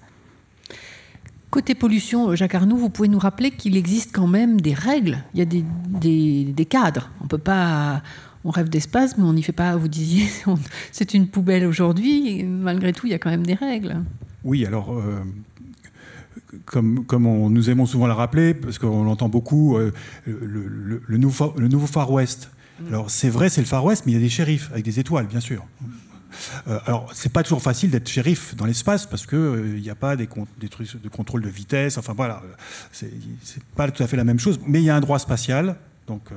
Côté 1.56 1.74
pollution, 1.74 2.36
Jacques 2.36 2.56
Arnoux, 2.56 2.76
vous 2.76 2.89
pouvez 2.89 3.08
nous 3.08 3.18
rappeler 3.18 3.49
qu'il 3.49 3.78
existe 3.78 4.14
quand 4.14 4.28
même 4.28 4.60
des 4.60 4.74
règles, 4.74 5.20
il 5.34 5.39
y 5.39 5.41
a 5.41 5.45
des, 5.45 5.64
des, 5.88 6.43
des 6.43 6.66
cadres. 6.66 7.12
On 7.24 7.28
peut 7.28 7.38
pas, 7.38 8.01
on 8.46 8.52
rêve 8.52 8.70
d'espace, 8.70 9.18
mais 9.18 9.24
on 9.24 9.34
n'y 9.34 9.43
fait 9.43 9.52
pas, 9.52 9.76
vous 9.76 9.88
disiez, 9.88 10.30
c'est 10.91 11.14
une 11.16 11.28
poubelle 11.28 11.66
aujourd'hui. 11.66 12.43
Malgré 12.43 12.93
tout, 12.93 13.08
il 13.08 13.10
y 13.10 13.16
a 13.16 13.20
quand 13.20 13.32
même 13.32 13.46
des 13.46 13.56
règles. 13.56 14.04
Oui, 14.43 14.66
alors, 14.66 14.93
euh, 14.93 15.20
comme, 16.66 17.06
comme 17.06 17.26
on, 17.26 17.50
nous 17.50 17.72
aimons 17.72 17.88
souvent 17.88 18.06
le 18.06 18.14
rappeler, 18.14 18.54
parce 18.54 18.78
qu'on 18.78 19.04
l'entend 19.04 19.30
beaucoup, 19.30 19.78
euh, 19.78 19.91
le, 20.28 21.18
nouveau, 21.18 21.56
le 21.58 21.68
nouveau 21.68 21.88
Far 21.88 22.12
West. 22.12 22.52
Mm. 22.80 22.88
Alors, 22.89 23.10
c'est 23.10 23.30
vrai, 23.30 23.50
c'est 23.50 23.62
le 23.62 23.68
Far 23.68 23.84
West, 23.84 24.04
mais 24.06 24.12
il 24.12 24.16
y 24.16 24.20
a 24.20 24.22
des 24.22 24.30
shérifs 24.30 24.70
avec 24.72 24.86
des 24.86 25.00
étoiles, 25.00 25.26
bien 25.26 25.39
sûr. 25.39 25.66
Euh, 26.68 26.78
alors, 26.86 27.10
c'est 27.16 27.32
pas 27.32 27.41
toujours 27.41 27.64
facile 27.64 27.89
d'être 27.89 28.10
shérif 28.10 28.56
dans 28.56 28.66
l'espace 28.66 29.08
parce 29.08 29.26
qu'il 29.26 29.82
n'y 29.82 29.89
a 29.89 29.96
pas 29.96 30.16
des, 30.16 30.30
des, 30.60 30.68
trucs 30.68 31.02
de 31.02 31.10
contrôle 31.10 31.41
de 31.41 31.50
vitesse. 31.50 31.98
Enfin 31.98 32.14
voilà, 32.14 32.43
c'est 32.91 33.10
pas 33.76 33.89
tout 33.89 34.04
à 34.04 34.08
fait 34.08 34.18
la 34.18 34.26
même 34.26 34.38
chose. 34.38 34.60
Mais 34.68 34.82
il 34.82 34.86
y 34.86 34.89
a 34.89 34.96
un 34.96 35.00
droit 35.00 35.18
spatial 35.18 35.78
donc, 36.08 36.32
euh, 36.32 36.36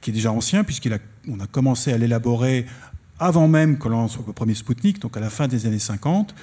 qui 0.00 0.10
est 0.10 0.12
déjà 0.12 0.32
ancien, 0.32 0.64
puisqu'on 0.64 0.90
a, 0.92 1.44
a 1.44 1.46
commencé 1.50 1.92
à 1.92 1.98
l'élaborer 1.98 2.66
avant 3.24 3.48
même 3.48 3.78
que 3.78 3.88
lance 3.88 4.18
le 4.26 4.32
premier 4.34 4.54
Spoutnik, 4.54 5.00
donc 5.00 5.16
à 5.16 5.20
la 5.20 5.30
fin 5.30 5.48
des 5.48 5.66
années 5.66 5.78
50. 5.78 6.34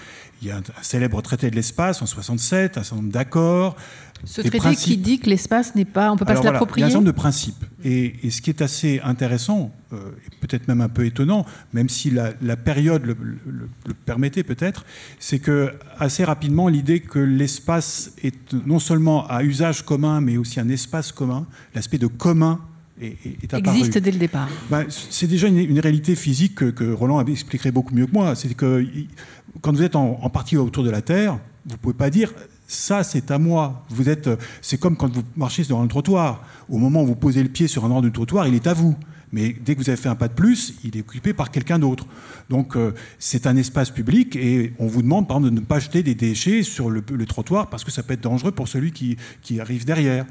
Il 0.41 0.47
y 0.47 0.51
a 0.51 0.57
un, 0.57 0.63
célèbre 0.81 1.21
traité 1.21 1.51
de 1.51 1.55
l'espace 1.55 2.01
en 2.01 2.07
67, 2.07 2.77
un 2.77 2.83
certain 2.83 2.95
nombre 2.95 3.11
d'accords. 3.11 3.75
Ce 4.23 4.41
traité 4.41 4.75
qui 4.75 4.97
dit 4.97 5.19
que 5.19 5.29
l'espace 5.29 5.75
n'est 5.75 5.85
pas, 5.85 6.11
on 6.11 6.17
peut 6.17 6.25
pas 6.25 6.35
se 6.35 6.43
l'approprier. 6.43 6.81
Il 6.81 6.81
y 6.81 6.83
a 6.83 6.87
un 6.87 6.89
certain 6.89 7.01
nombre 7.01 7.13
de 7.13 7.19
principes. 7.19 7.63
Et, 7.83 8.31
ce 8.31 8.41
qui 8.41 8.49
est 8.49 8.63
assez 8.63 8.99
intéressant, 9.03 9.71
euh, 9.93 9.97
et 10.25 10.47
peut-être 10.47 10.67
même 10.67 10.81
un 10.81 10.89
peu 10.89 11.05
étonnant, 11.05 11.45
même 11.73 11.89
si 11.89 12.09
la, 12.09 12.33
période 12.55 13.05
le, 13.05 13.15
le 13.85 13.93
permettait 13.93 14.43
peut-être, 14.43 14.83
c'est 15.19 15.39
que 15.39 15.73
assez 15.99 16.23
rapidement 16.23 16.67
l'idée 16.67 16.99
que 16.99 17.19
l'espace 17.19 18.13
est 18.23 18.53
non 18.65 18.79
seulement 18.79 19.27
à 19.27 19.43
usage 19.43 19.85
commun, 19.85 20.21
mais 20.21 20.37
aussi 20.37 20.59
un 20.59 20.69
espace 20.69 21.11
commun, 21.11 21.45
l'aspect 21.75 21.99
de 21.99 22.07
commun 22.07 22.59
Existe 23.01 23.97
dès 23.97 24.11
le 24.11 24.19
départ. 24.19 24.47
Ben, 24.69 24.85
c'est 24.89 25.27
déjà 25.27 25.47
une, 25.47 25.79
réalité 25.79 26.15
physique 26.15 26.55
que, 26.55 26.91
Roland 26.93 27.25
expliquerait 27.25 27.71
beaucoup 27.71 27.95
mieux 27.95 28.05
que 28.05 28.13
moi. 28.13 28.35
C'est 28.35 28.53
que 28.53 28.85
quand 29.61 29.73
vous 29.73 29.83
êtes 29.83 29.95
en, 29.95 30.29
partie 30.29 30.57
autour 30.57 30.83
de 30.83 30.89
la 30.89 31.01
Terre, 31.01 31.39
vous 31.65 31.73
ne 31.73 31.77
pouvez 31.77 31.93
pas 31.93 32.09
dire 32.09 32.31
ça 32.67 33.03
c'est 33.03 33.31
à 33.31 33.39
moi. 33.39 33.85
Vous 33.89 34.07
êtes, 34.07 34.29
c'est 34.61 34.79
comme 34.79 34.95
quand 34.95 35.11
vous 35.11 35.23
marchez 35.35 35.63
sur 35.63 35.79
un 35.79 35.87
trottoir. 35.87 36.43
Au 36.69 36.77
moment 36.77 37.03
où 37.03 37.07
vous 37.07 37.15
posez 37.15 37.43
le 37.43 37.49
pied 37.49 37.67
sur 37.67 37.83
un 37.83 37.87
endroit 37.87 38.01
du 38.01 38.11
trottoir, 38.11 38.47
il 38.47 38.55
est 38.55 38.67
à 38.67 38.73
vous. 38.73 38.95
Mais 39.33 39.55
dès 39.63 39.75
que 39.75 39.79
vous 39.81 39.89
avez 39.89 39.97
fait 39.97 40.09
un 40.09 40.15
pas 40.15 40.27
de 40.27 40.33
plus, 40.33 40.75
il 40.83 40.97
est 40.97 41.01
occupé 41.01 41.33
par 41.33 41.51
quelqu'un 41.51 41.79
d'autre. 41.79 42.05
Donc 42.49 42.75
euh, 42.75 42.93
c'est 43.17 43.47
un 43.47 43.55
espace 43.55 43.89
public 43.89 44.35
et 44.35 44.73
on 44.77 44.87
vous 44.87 45.01
demande 45.01 45.27
par 45.27 45.37
exemple 45.37 45.55
de 45.55 45.59
ne 45.61 45.65
pas 45.65 45.79
jeter 45.79 46.03
des 46.03 46.15
déchets 46.15 46.63
sur 46.63 46.89
le, 46.89 47.01
trottoir 47.25 47.69
parce 47.69 47.83
que 47.83 47.91
ça 47.91 48.03
peut 48.03 48.13
être 48.13 48.21
dangereux 48.21 48.51
pour 48.51 48.67
celui 48.67 48.91
qui, 48.91 49.17
qui 49.41 49.59
arrive 49.59 49.85
derrière 49.85 50.25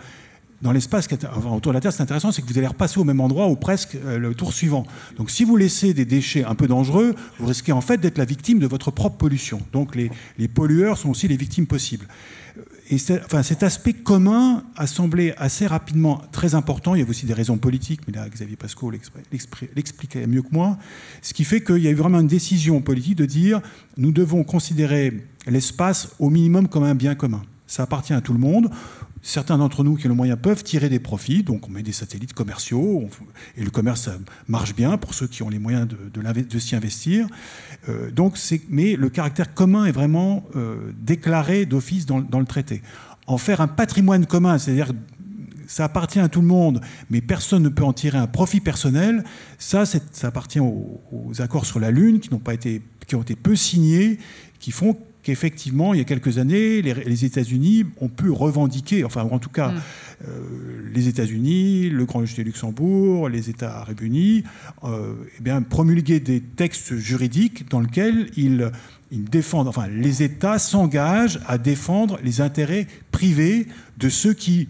dans 0.62 0.72
l'espace 0.72 1.08
autour 1.50 1.72
de 1.72 1.76
la 1.76 1.80
Terre, 1.80 1.92
c'est 1.92 2.02
intéressant, 2.02 2.32
c'est 2.32 2.42
que 2.42 2.46
vous 2.46 2.58
allez 2.58 2.66
repasser 2.66 3.00
au 3.00 3.04
même 3.04 3.20
endroit 3.20 3.48
ou 3.48 3.56
presque 3.56 3.94
euh, 3.94 4.18
le 4.18 4.34
tour 4.34 4.52
suivant. 4.52 4.84
Donc 5.16 5.30
si 5.30 5.44
vous 5.44 5.56
laissez 5.56 5.94
des 5.94 6.04
déchets 6.04 6.44
un 6.44 6.54
peu 6.54 6.66
dangereux, 6.66 7.14
vous 7.38 7.46
risquez 7.46 7.72
en 7.72 7.80
fait 7.80 7.98
d'être 7.98 8.18
la 8.18 8.26
victime 8.26 8.58
de 8.58 8.66
votre 8.66 8.90
propre 8.90 9.16
pollution. 9.16 9.62
Donc 9.72 9.96
les, 9.96 10.10
pollueurs 10.48 10.98
sont 10.98 11.08
aussi 11.10 11.28
les 11.28 11.36
victimes 11.36 11.66
possibles. 11.66 12.06
Et 12.90 12.96
enfin, 13.24 13.42
cet 13.42 13.62
aspect 13.62 13.92
commun 13.92 14.64
a 14.76 14.86
semblé 14.88 15.32
assez 15.36 15.66
rapidement 15.66 16.20
très 16.32 16.56
important. 16.56 16.94
Il 16.94 16.98
y 16.98 17.02
avait 17.02 17.10
aussi 17.10 17.24
des 17.24 17.34
raisons 17.34 17.56
politiques, 17.56 18.00
mais 18.06 18.12
là, 18.12 18.28
Xavier 18.28 18.56
Pasco 18.56 18.90
l'expliquait 18.90 20.26
mieux 20.26 20.42
que 20.42 20.48
moi. 20.50 20.76
Ce 21.22 21.32
qui 21.32 21.44
fait 21.44 21.62
qu'il 21.62 21.78
y 21.78 21.86
a 21.86 21.90
eu 21.90 21.94
vraiment 21.94 22.18
une 22.18 22.26
décision 22.26 22.80
politique 22.80 23.14
de 23.14 23.26
dire 23.26 23.60
nous 23.96 24.10
devons 24.10 24.42
considérer 24.42 25.24
l'espace 25.46 26.08
au 26.18 26.30
minimum 26.30 26.68
comme 26.68 26.82
un 26.82 26.96
bien 26.96 27.14
commun. 27.14 27.42
Ça 27.70 27.84
appartient 27.84 28.12
à 28.12 28.20
tout 28.20 28.32
le 28.32 28.40
monde 28.40 28.68
certains 29.22 29.58
d'entre 29.58 29.84
nous 29.84 29.96
qui 29.96 30.06
ont 30.06 30.10
le 30.10 30.14
moyen 30.14 30.36
peuvent 30.36 30.62
tirer 30.62 30.88
des 30.88 30.98
profits, 30.98 31.42
donc 31.42 31.68
on 31.68 31.70
met 31.70 31.82
des 31.82 31.92
satellites 31.92 32.32
commerciaux, 32.32 33.08
et 33.56 33.64
le 33.64 33.70
commerce 33.70 34.08
marche 34.48 34.74
bien 34.74 34.96
pour 34.96 35.14
ceux 35.14 35.26
qui 35.26 35.42
ont 35.42 35.48
les 35.48 35.58
moyens 35.58 35.86
de, 35.88 36.58
s'y 36.58 36.74
investir. 36.76 37.26
Euh, 37.88 38.10
mais 38.68 38.96
le 38.96 39.08
caractère 39.10 39.54
commun 39.54 39.84
est 39.84 39.92
vraiment 39.92 40.44
euh, 40.56 40.92
déclaré 40.98 41.66
d'office 41.66 42.06
dans, 42.06 42.18
le 42.18 42.46
traité. 42.46 42.82
En 43.26 43.38
faire 43.38 43.60
un 43.60 43.68
patrimoine 43.68 44.26
commun, 44.26 44.58
c'est-à-dire 44.58 44.92
ça 45.66 45.84
appartient 45.84 46.18
à 46.18 46.28
tout 46.28 46.40
le 46.40 46.48
monde, 46.48 46.80
mais 47.10 47.20
personne 47.20 47.62
ne 47.62 47.68
peut 47.68 47.84
en 47.84 47.92
tirer 47.92 48.18
un 48.18 48.26
profit 48.26 48.60
personnel, 48.60 49.22
ça, 49.58 49.84
ça 49.86 50.00
appartient 50.26 50.58
aux, 50.58 51.00
accords 51.38 51.66
sur 51.66 51.78
la 51.78 51.92
Lune 51.92 52.18
qui, 52.18 52.30
n'ont 52.30 52.40
pas 52.40 52.56
qui 52.56 53.14
ont 53.14 53.22
été 53.22 53.36
peu 53.36 53.54
signés, 53.54 54.18
qui 54.58 54.72
font 54.72 54.96
qu'effectivement, 55.22 55.94
il 55.94 55.98
y 55.98 56.00
a 56.00 56.04
quelques 56.04 56.38
années, 56.38 56.82
les, 56.82 57.24
États-Unis 57.24 57.84
ont 58.00 58.08
pu 58.08 58.30
revendiquer, 58.30 59.04
enfin, 59.04 59.22
en 59.30 59.38
tout 59.38 59.50
cas, 59.50 59.68
mm. 59.68 59.80
euh, 60.28 60.90
les 60.94 61.08
États-Unis, 61.08 61.90
le 61.90 62.04
Grand-Duché 62.04 62.42
de 62.42 62.46
Luxembourg, 62.46 63.28
les 63.28 63.50
États 63.50 63.78
arabes 63.78 64.00
unis, 64.00 64.44
euh, 64.84 65.14
eh 65.38 65.42
bien, 65.42 65.62
promulguer 65.62 66.20
des 66.20 66.40
textes 66.40 66.96
juridiques 66.96 67.68
dans 67.68 67.80
lesquels 67.80 68.30
ils, 68.36 68.70
ils 69.10 69.24
défendent, 69.24 69.68
enfin, 69.68 69.88
les 69.88 70.22
États 70.22 70.58
s'engagent 70.58 71.40
à 71.46 71.58
défendre 71.58 72.18
les 72.22 72.40
intérêts 72.40 72.86
privés 73.10 73.66
de 73.98 74.08
ceux 74.08 74.32
qui 74.32 74.68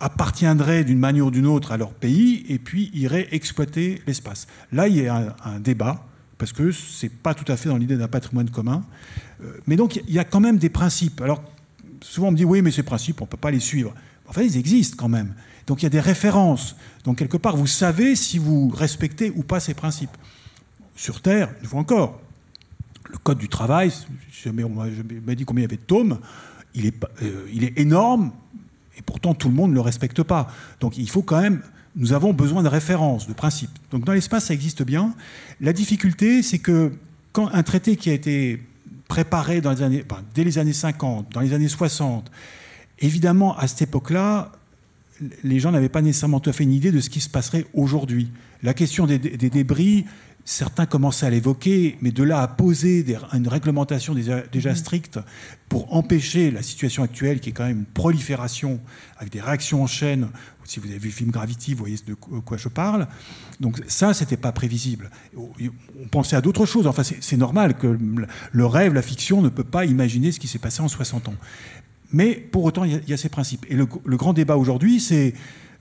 appartiendraient 0.00 0.84
d'une 0.84 0.98
manière 0.98 1.26
ou 1.26 1.30
d'une 1.30 1.46
autre 1.46 1.72
à 1.72 1.76
leur 1.76 1.92
pays 1.92 2.46
et 2.48 2.58
puis 2.58 2.90
iraient 2.94 3.28
exploiter 3.32 4.00
l'espace. 4.06 4.46
Là, 4.72 4.88
il 4.88 4.96
y 4.96 5.08
a 5.08 5.34
un, 5.44 5.52
un 5.54 5.60
débat 5.60 6.07
parce 6.38 6.52
que 6.52 6.70
ce 6.70 7.06
n'est 7.06 7.10
pas 7.10 7.34
tout 7.34 7.50
à 7.50 7.56
fait 7.56 7.68
dans 7.68 7.76
l'idée 7.76 7.96
d'un 7.96 8.08
patrimoine 8.08 8.48
commun. 8.48 8.84
Euh, 9.42 9.58
mais 9.66 9.76
donc, 9.76 9.96
il 9.96 10.14
y 10.14 10.18
a 10.18 10.24
quand 10.24 10.40
même 10.40 10.58
des 10.58 10.68
principes. 10.68 11.20
Alors, 11.20 11.42
souvent, 12.00 12.28
on 12.28 12.30
me 12.30 12.36
dit, 12.36 12.44
oui, 12.44 12.62
mais 12.62 12.70
ces 12.70 12.84
principes, 12.84 13.20
on 13.20 13.24
ne 13.24 13.30
peut 13.30 13.36
pas 13.36 13.50
les 13.50 13.60
suivre. 13.60 13.92
Enfin, 14.28 14.42
ils 14.42 14.56
existent 14.56 14.96
quand 14.96 15.08
même. 15.08 15.34
Donc, 15.66 15.82
il 15.82 15.84
y 15.84 15.86
a 15.86 15.90
des 15.90 16.00
références. 16.00 16.76
Donc, 17.04 17.18
quelque 17.18 17.36
part, 17.36 17.56
vous 17.56 17.66
savez 17.66 18.14
si 18.14 18.38
vous 18.38 18.68
respectez 18.68 19.30
ou 19.34 19.42
pas 19.42 19.60
ces 19.60 19.74
principes. 19.74 20.16
Sur 20.96 21.20
Terre, 21.20 21.50
une 21.60 21.68
fois 21.68 21.80
encore, 21.80 22.20
le 23.10 23.18
Code 23.18 23.38
du 23.38 23.48
travail, 23.48 23.92
je 24.30 24.50
m'a 24.50 25.34
dit 25.34 25.44
combien 25.44 25.62
il 25.62 25.64
y 25.64 25.70
avait 25.70 25.76
de 25.76 25.82
tomes, 25.82 26.18
euh, 26.76 27.48
il 27.52 27.64
est 27.64 27.78
énorme, 27.78 28.32
et 28.96 29.02
pourtant 29.02 29.34
tout 29.34 29.48
le 29.48 29.54
monde 29.54 29.70
ne 29.70 29.76
le 29.76 29.80
respecte 29.80 30.22
pas. 30.22 30.48
Donc 30.80 30.98
il 30.98 31.08
faut 31.08 31.22
quand 31.22 31.40
même, 31.40 31.62
nous 31.98 32.14
avons 32.14 32.32
besoin 32.32 32.62
de 32.62 32.68
références, 32.68 33.28
de 33.28 33.34
principes. 33.34 33.76
Donc 33.90 34.04
dans 34.04 34.12
l'espace, 34.12 34.46
ça 34.46 34.54
existe 34.54 34.82
bien. 34.82 35.14
La 35.60 35.74
difficulté, 35.74 36.42
c'est 36.42 36.58
que 36.58 36.92
quand 37.32 37.48
un 37.52 37.62
traité 37.62 37.96
qui 37.96 38.08
a 38.08 38.14
été 38.14 38.62
préparé 39.08 39.60
dans 39.60 39.72
les 39.72 39.82
années, 39.82 40.04
dès 40.34 40.44
les 40.44 40.58
années 40.58 40.72
50, 40.72 41.32
dans 41.32 41.40
les 41.40 41.54
années 41.54 41.68
60. 41.68 42.30
Évidemment, 43.00 43.56
à 43.56 43.66
cette 43.66 43.82
époque-là, 43.82 44.52
les 45.42 45.58
gens 45.58 45.72
n'avaient 45.72 45.88
pas 45.88 46.02
nécessairement 46.02 46.40
tout 46.40 46.50
à 46.50 46.52
fait 46.52 46.64
une 46.64 46.72
idée 46.72 46.92
de 46.92 47.00
ce 47.00 47.10
qui 47.10 47.20
se 47.20 47.28
passerait 47.28 47.66
aujourd'hui. 47.74 48.30
La 48.62 48.74
question 48.74 49.06
des, 49.06 49.18
débris, 49.18 50.04
certains 50.44 50.86
commençaient 50.86 51.26
à 51.26 51.30
l'évoquer, 51.30 51.96
mais 52.02 52.12
de 52.12 52.22
là 52.22 52.42
à 52.42 52.48
poser 52.48 53.04
une 53.32 53.48
réglementation 53.48 54.14
déjà, 54.14 54.42
déjà, 54.52 54.72
mm-hmm. 54.72 54.76
stricte 54.76 55.18
pour 55.68 55.94
empêcher 55.94 56.50
la 56.50 56.62
situation 56.62 57.02
actuelle, 57.02 57.40
qui 57.40 57.50
est 57.50 57.52
quand 57.52 57.66
même 57.66 57.78
une 57.78 57.84
prolifération 57.84 58.78
avec 59.16 59.32
des 59.32 59.40
réactions 59.40 59.82
en 59.82 59.86
chaîne. 59.86 60.28
Si 60.68 60.80
vous 60.80 60.88
avez 60.88 60.98
vu 60.98 61.08
le 61.08 61.14
film 61.14 61.30
Gravity, 61.30 61.72
vous 61.72 61.78
voyez 61.78 61.96
de 62.06 62.14
quoi 62.14 62.56
je 62.56 62.68
parle. 62.68 63.08
Donc 63.58 63.80
ça, 63.86 64.12
c'était 64.12 64.36
pas 64.36 64.52
prévisible. 64.52 65.10
On 65.36 66.08
pensait 66.10 66.36
à 66.36 66.42
d'autres 66.42 66.66
choses. 66.66 66.86
Enfin, 66.86 67.02
c'est 67.02 67.36
normal 67.36 67.76
que 67.76 67.98
le 68.52 68.66
rêve, 68.66 68.92
la 68.92 69.02
fiction, 69.02 69.40
ne 69.40 69.48
peut 69.48 69.64
pas 69.64 69.86
imaginer 69.86 70.30
ce 70.30 70.38
qui 70.38 70.46
s'est 70.46 70.58
passé 70.58 70.82
en 70.82 70.88
60 70.88 71.28
ans. 71.28 71.34
Mais 72.12 72.34
pour 72.34 72.64
autant, 72.64 72.84
il 72.84 73.02
y, 73.06 73.12
a 73.12 73.16
ces 73.16 73.30
principes. 73.30 73.64
Et 73.70 73.74
le, 73.74 73.86
grand 73.86 74.34
débat 74.34 74.56
aujourd'hui, 74.56 75.00
c'est, 75.00 75.34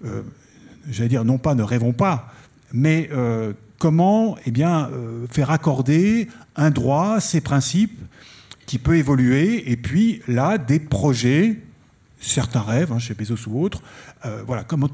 euh, 0.05 0.21
j'allais 0.89 1.09
dire, 1.09 1.25
non 1.25 1.37
pas 1.37 1.53
ne 1.53 1.63
rêvons 1.63 1.93
pas, 1.93 2.33
mais 2.73 3.09
euh, 3.11 3.53
comment 3.79 4.37
eh 4.45 4.51
bien, 4.51 4.89
euh, 4.91 5.25
faire 5.29 5.51
accorder 5.51 6.27
un 6.55 6.71
droit, 6.71 7.19
ces 7.19 7.41
principes, 7.41 7.99
qui 8.65 8.77
peut 8.77 8.97
évoluer, 8.97 9.71
et 9.71 9.77
puis 9.77 10.21
là, 10.27 10.57
des 10.57 10.79
projets, 10.79 11.61
certains 12.19 12.61
rêves, 12.61 12.91
hein, 12.91 12.99
chez 12.99 13.13
Bezos 13.13 13.47
ou 13.47 13.63
autres, 13.63 13.81
voilà, 14.45 14.63
comment, 14.63 14.89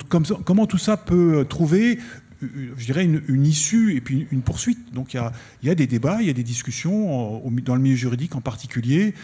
tout 0.65 0.77
ça 0.77 0.97
peut 0.97 1.45
trouver 1.49 1.99
je 2.41 2.85
dirais, 2.85 3.05
une, 3.05 3.45
issue 3.45 3.95
et 3.95 4.01
puis 4.01 4.27
une, 4.31 4.41
poursuite. 4.41 4.93
Donc 4.93 5.13
il 5.13 5.21
y, 5.63 5.69
a, 5.69 5.75
des 5.75 5.87
débats, 5.87 6.17
il 6.19 6.27
y 6.27 6.29
a 6.29 6.33
des 6.33 6.43
discussions 6.43 7.41
dans 7.63 7.75
le 7.75 7.81
milieu 7.81 7.95
juridique 7.95 8.35
en 8.35 8.41
particulier 8.41 9.15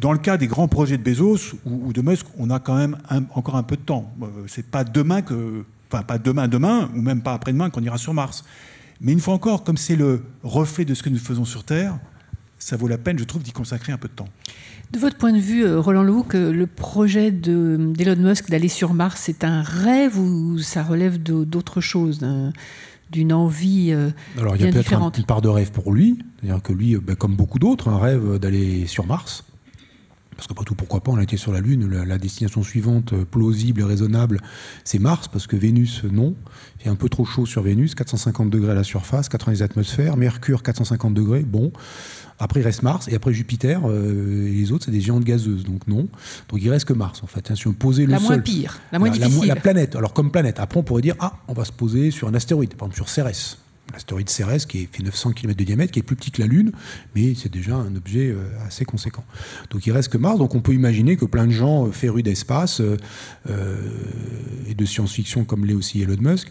dans 0.00 0.12
le 0.12 0.18
cas 0.18 0.36
des 0.36 0.46
grands 0.46 0.68
projets 0.68 0.98
de 0.98 1.02
Bezos 1.02 1.56
ou, 1.64 1.92
de 1.92 2.02
Musk, 2.02 2.26
on 2.38 2.50
a 2.50 2.58
quand 2.58 2.76
même 2.76 2.98
encore 3.34 3.56
un 3.56 3.62
peu 3.62 3.76
de 3.76 3.82
temps. 3.82 4.12
Euh, 4.22 4.26
c'est 4.46 4.66
pas 4.66 4.84
demain 4.84 5.22
que, 5.22 5.64
enfin 5.90 6.02
pas 6.02 6.18
demain, 6.18 6.48
demain, 6.48 6.90
ou 6.94 7.00
même 7.00 7.22
pas 7.22 7.34
après-demain 7.34 7.70
qu'on 7.70 7.82
ira 7.82 7.98
sur 7.98 8.12
Mars. 8.12 8.44
Mais 9.00 9.12
une 9.12 9.20
fois 9.20 9.34
encore, 9.34 9.64
comme 9.64 9.76
c'est 9.76 9.96
le 9.96 10.22
reflet 10.42 10.84
de 10.84 10.94
ce 10.94 11.02
que 11.02 11.08
nous 11.08 11.18
faisons 11.18 11.44
sur 11.44 11.64
Terre, 11.64 11.98
ça 12.58 12.76
vaut 12.76 12.88
la 12.88 12.98
peine, 12.98 13.18
je 13.18 13.24
trouve, 13.24 13.42
d'y 13.42 13.52
consacrer 13.52 13.92
un 13.92 13.98
peu 13.98 14.08
de 14.08 14.14
temps. 14.14 14.28
De 14.92 14.98
votre 14.98 15.16
point 15.16 15.32
de 15.32 15.38
vue, 15.38 15.64
euh, 15.64 15.80
Roland 15.80 16.02
Loup, 16.02 16.26
le 16.32 16.64
projet 16.66 17.30
d'Elon 17.30 18.16
Musk 18.16 18.50
d'aller 18.50 18.68
sur 18.68 18.94
Mars, 18.94 19.22
c'est 19.24 19.44
un 19.44 19.62
rêve 19.62 20.18
ou 20.18 20.58
ça 20.58 20.82
relève 20.82 21.22
d'autre 21.22 21.80
chose 21.80 22.24
d'une 23.10 23.32
envie 23.32 23.92
euh, 23.92 24.10
Alors, 24.38 24.56
il 24.56 24.62
y 24.62 24.68
a 24.68 24.72
peut-être 24.72 25.18
une 25.18 25.24
part 25.24 25.42
de 25.42 25.48
rêve 25.48 25.72
pour 25.72 25.92
lui, 25.92 26.18
c'est-à-dire 26.40 26.62
que 26.62 26.72
lui, 26.72 26.96
ben, 26.96 27.16
comme 27.16 27.34
beaucoup 27.34 27.58
d'autres, 27.58 27.88
un 27.88 27.98
rêve 27.98 28.38
d'aller 28.38 28.86
sur 28.86 29.06
Mars. 29.06 29.44
Parce 30.36 30.46
que 30.46 30.54
pas 30.54 30.64
tout, 30.64 30.74
pourquoi 30.74 31.00
pas, 31.00 31.10
on 31.10 31.16
a 31.16 31.22
été 31.22 31.36
sur 31.36 31.52
la 31.52 31.60
Lune. 31.60 31.88
La, 32.04 32.18
destination 32.18 32.62
suivante, 32.62 33.12
euh, 33.12 33.24
plausible 33.24 33.80
et 33.80 33.84
raisonnable, 33.84 34.40
c'est 34.84 34.98
Mars, 34.98 35.28
parce 35.28 35.46
que 35.46 35.56
Vénus, 35.56 36.04
non. 36.04 36.34
Il 36.84 36.90
un 36.90 36.94
peu 36.94 37.08
trop 37.08 37.24
chaud 37.24 37.46
sur 37.46 37.62
Vénus, 37.62 37.94
450 37.94 38.50
degrés 38.50 38.72
à 38.72 38.74
la 38.74 38.84
surface, 38.84 39.28
90 39.28 39.62
atmosphères. 39.62 40.16
Mercure, 40.16 40.62
450 40.62 41.14
degrés, 41.14 41.42
bon. 41.42 41.72
Après, 42.38 42.60
il 42.60 42.62
reste 42.64 42.82
Mars, 42.82 43.08
et 43.08 43.14
après 43.14 43.32
Jupiter, 43.32 43.80
euh, 43.86 44.46
et 44.46 44.52
les 44.52 44.72
autres, 44.72 44.84
c'est 44.84 44.90
des 44.90 45.00
géantes 45.00 45.24
gazeuses, 45.24 45.64
donc 45.64 45.86
non. 45.88 46.06
Donc 46.48 46.60
il 46.60 46.70
reste 46.70 46.84
que 46.84 46.92
Mars, 46.92 47.22
en 47.22 47.26
fait. 47.26 47.50
Hein, 47.50 47.54
si 47.54 47.66
on 47.66 47.72
posait 47.72 48.04
le 48.04 48.12
la 48.12 48.20
moins 48.20 48.38
pire, 48.38 48.78
la 48.92 48.98
moins 48.98 49.08
difficile. 49.08 49.46
La, 49.46 49.56
planète, 49.56 49.96
alors 49.96 50.12
comme 50.12 50.30
planète. 50.30 50.60
Après, 50.60 50.78
on 50.78 50.82
pourrait 50.82 51.02
dire, 51.02 51.16
ah, 51.18 51.38
on 51.48 51.54
va 51.54 51.64
se 51.64 51.72
poser 51.72 52.10
sur 52.10 52.28
un 52.28 52.34
astéroïde, 52.34 52.74
par 52.74 52.88
exemple 52.88 52.96
sur 52.96 53.08
Cérès 53.08 53.58
l'astéroïde 53.92 54.28
Cérès, 54.28 54.66
qui 54.66 54.88
fait 54.90 55.02
900 55.02 55.32
km 55.32 55.56
de 55.56 55.64
diamètre, 55.64 55.92
qui 55.92 56.00
est 56.00 56.02
plus 56.02 56.16
petit 56.16 56.30
que 56.30 56.40
la 56.40 56.48
Lune, 56.48 56.72
mais 57.14 57.34
c'est 57.34 57.52
déjà 57.52 57.76
un 57.76 57.94
objet 57.94 58.30
euh, 58.30 58.48
assez 58.66 58.84
conséquent. 58.84 59.24
Donc 59.70 59.86
il 59.86 59.92
reste 59.92 60.08
que 60.08 60.18
Mars, 60.18 60.38
donc 60.38 60.54
on 60.54 60.60
peut 60.60 60.74
imaginer 60.74 61.16
que 61.16 61.24
plein 61.24 61.46
de 61.46 61.52
gens 61.52 61.86
euh, 61.86 61.92
férus 61.92 62.22
d'espace 62.22 62.80
euh, 62.80 62.96
et 64.68 64.74
de 64.74 64.84
science-fiction, 64.84 65.44
comme 65.44 65.64
l'est 65.64 65.74
aussi 65.74 66.02
Elon 66.02 66.16
Musk, 66.20 66.48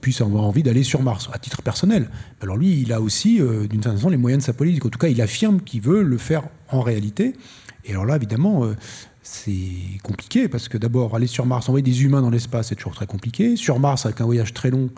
puissent 0.00 0.20
avoir 0.20 0.44
envie 0.44 0.62
d'aller 0.62 0.84
sur 0.84 1.02
Mars, 1.02 1.28
à 1.32 1.38
titre 1.38 1.62
personnel. 1.62 2.10
Alors 2.40 2.56
lui, 2.56 2.80
il 2.80 2.92
a 2.92 3.00
aussi, 3.00 3.38
d'une 3.38 3.82
certaine 3.82 3.96
façon, 3.96 4.10
les 4.10 4.16
moyens 4.16 4.42
de 4.42 4.46
sa 4.46 4.52
politique. 4.52 4.84
En 4.84 4.90
tout 4.90 4.98
cas, 4.98 5.08
il 5.08 5.20
affirme 5.20 5.60
qu'il 5.60 5.80
veut 5.80 6.02
le 6.02 6.18
faire 6.18 6.44
en 6.68 6.82
réalité. 6.82 7.34
Et 7.84 7.92
alors 7.92 8.04
là, 8.04 8.16
évidemment, 8.16 8.70
c'est 9.22 9.98
compliqué, 10.04 10.48
parce 10.48 10.68
que 10.68 10.78
d'abord, 10.78 11.16
aller 11.16 11.26
sur 11.26 11.46
Mars, 11.46 11.68
envoyer 11.68 11.82
des 11.82 12.04
humains 12.04 12.22
dans 12.22 12.30
l'espace, 12.30 12.68
c'est 12.68 12.76
toujours 12.76 12.94
très 12.94 13.06
compliqué. 13.06 13.56
Sur 13.56 13.80
Mars, 13.80 14.06
avec 14.06 14.20
un 14.20 14.24
voyage 14.24 14.54
très 14.54 14.70
long, 14.70 14.90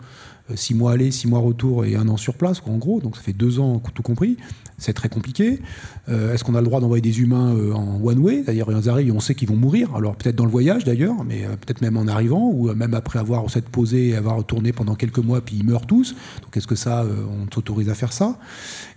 six 0.55 0.73
mois 0.73 0.93
aller, 0.93 1.11
six 1.11 1.27
mois 1.27 1.39
retour 1.39 1.85
et 1.85 1.95
un 1.95 2.07
an 2.07 2.17
sur 2.17 2.35
place, 2.35 2.61
en 2.65 2.77
gros. 2.77 2.99
Donc 2.99 3.15
ça 3.15 3.21
fait 3.21 3.33
deux 3.33 3.59
ans 3.59 3.81
tout 3.93 4.03
compris. 4.03 4.37
C'est 4.77 4.93
très 4.93 5.09
compliqué. 5.09 5.59
Euh, 6.07 6.33
est-ce 6.33 6.43
qu'on 6.43 6.55
a 6.55 6.61
le 6.61 6.65
droit 6.65 6.79
d'envoyer 6.79 7.01
des 7.01 7.19
humains 7.19 7.53
euh, 7.53 7.73
en 7.73 8.01
one 8.01 8.19
way? 8.19 8.43
C'est-à-dire 8.43 8.67
ils 8.69 8.89
arrivent 8.89 9.13
on 9.13 9.19
sait 9.19 9.35
qu'ils 9.35 9.49
vont 9.49 9.57
mourir. 9.57 9.93
Alors 9.95 10.15
peut-être 10.15 10.35
dans 10.35 10.45
le 10.45 10.51
voyage 10.51 10.85
d'ailleurs, 10.85 11.23
mais 11.25 11.41
peut-être 11.61 11.81
même 11.81 11.97
en 11.97 12.07
arrivant 12.07 12.49
ou 12.49 12.73
même 12.73 12.93
après 12.93 13.19
avoir 13.19 13.49
s'être 13.49 13.69
posé 13.69 14.09
et 14.09 14.15
avoir 14.15 14.43
tourné 14.45 14.71
pendant 14.71 14.95
quelques 14.95 15.19
mois 15.19 15.41
puis 15.41 15.57
ils 15.57 15.65
meurent 15.65 15.85
tous. 15.85 16.15
Donc 16.41 16.55
est-ce 16.55 16.67
que 16.67 16.75
ça, 16.75 17.05
on 17.05 17.53
s'autorise 17.53 17.89
à 17.89 17.93
faire 17.93 18.13
ça, 18.13 18.39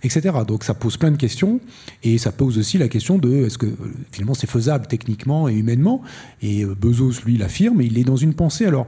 etc. 0.03 0.35
Donc 0.47 0.63
ça 0.63 0.73
pose 0.73 0.95
plein 0.97 1.11
de 1.11 1.17
questions 1.17 1.59
et 2.03 2.17
ça 2.17 2.31
pose 2.31 2.57
aussi 2.57 2.77
la 2.77 2.87
question 2.87 3.17
de 3.17 3.45
est-ce 3.45 3.57
que 3.57 3.67
finalement 4.11 4.33
c'est 4.33 4.49
faisable 4.49 4.87
techniquement 4.87 5.49
et 5.49 5.53
humainement? 5.53 6.01
Et 6.41 6.65
Bezos 6.65 7.23
lui 7.25 7.37
l'affirme. 7.37 7.81
Il 7.81 7.97
est 7.97 8.03
dans 8.05 8.15
une 8.15 8.33
pensée 8.33 8.65
alors 8.65 8.87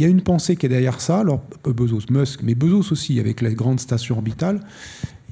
il 0.00 0.04
y 0.04 0.06
a 0.06 0.08
une 0.08 0.22
pensée 0.22 0.56
qui 0.56 0.64
est 0.64 0.70
derrière 0.70 0.98
ça, 0.98 1.20
alors 1.20 1.42
Bezos, 1.62 2.06
Musk, 2.08 2.40
mais 2.42 2.54
Bezos 2.54 2.90
aussi 2.90 3.20
avec 3.20 3.42
la 3.42 3.50
grande 3.50 3.80
station 3.80 4.16
orbitale. 4.16 4.60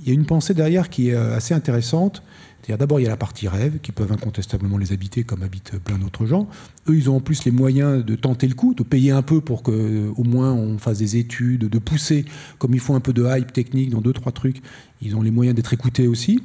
Il 0.03 0.09
y 0.09 0.11
a 0.11 0.12
une 0.12 0.27
pensée 0.27 0.53
derrière 0.53 0.91
qui 0.91 1.09
est 1.09 1.14
euh, 1.14 1.35
assez 1.35 1.55
intéressante. 1.55 2.23
D'abord 2.69 3.01
il 3.01 3.05
y 3.05 3.07
a 3.07 3.09
la 3.09 3.16
partie 3.16 3.49
rêve 3.49 3.79
qui 3.79 3.93
peuvent 3.93 4.12
incontestablement 4.12 4.77
les 4.77 4.93
habiter 4.93 5.25
comme 5.25 5.43
habitent 5.43 5.79
plein 5.79 5.97
d'autres 5.97 6.27
gens. 6.27 6.51
Eux 6.87 6.97
ils 6.97 7.09
ont 7.09 7.16
en 7.16 7.21
plus 7.21 7.47
les 7.47 7.51
moyens 7.51 8.05
de 8.05 8.14
tenter 8.14 8.47
le 8.47 8.53
coup, 8.53 8.75
de 8.75 8.83
payer 8.83 9.11
un 9.11 9.23
peu 9.23 9.41
pour 9.41 9.62
que 9.62 10.11
au 10.14 10.23
moins 10.23 10.53
on 10.53 10.77
fasse 10.77 10.99
des 10.99 11.16
études, 11.16 11.71
de 11.71 11.79
pousser 11.79 12.27
comme 12.59 12.75
il 12.75 12.81
faut 12.81 12.95
un 12.95 13.01
peu 13.01 13.14
de 13.14 13.25
hype 13.25 13.55
technique 13.55 13.89
dans 13.89 14.03
deux 14.03 14.12
trois 14.12 14.33
trucs. 14.33 14.61
Ils 15.01 15.16
ont 15.16 15.23
les 15.23 15.31
moyens 15.31 15.57
d'être 15.57 15.73
écoutés 15.73 16.09
aussi. 16.09 16.43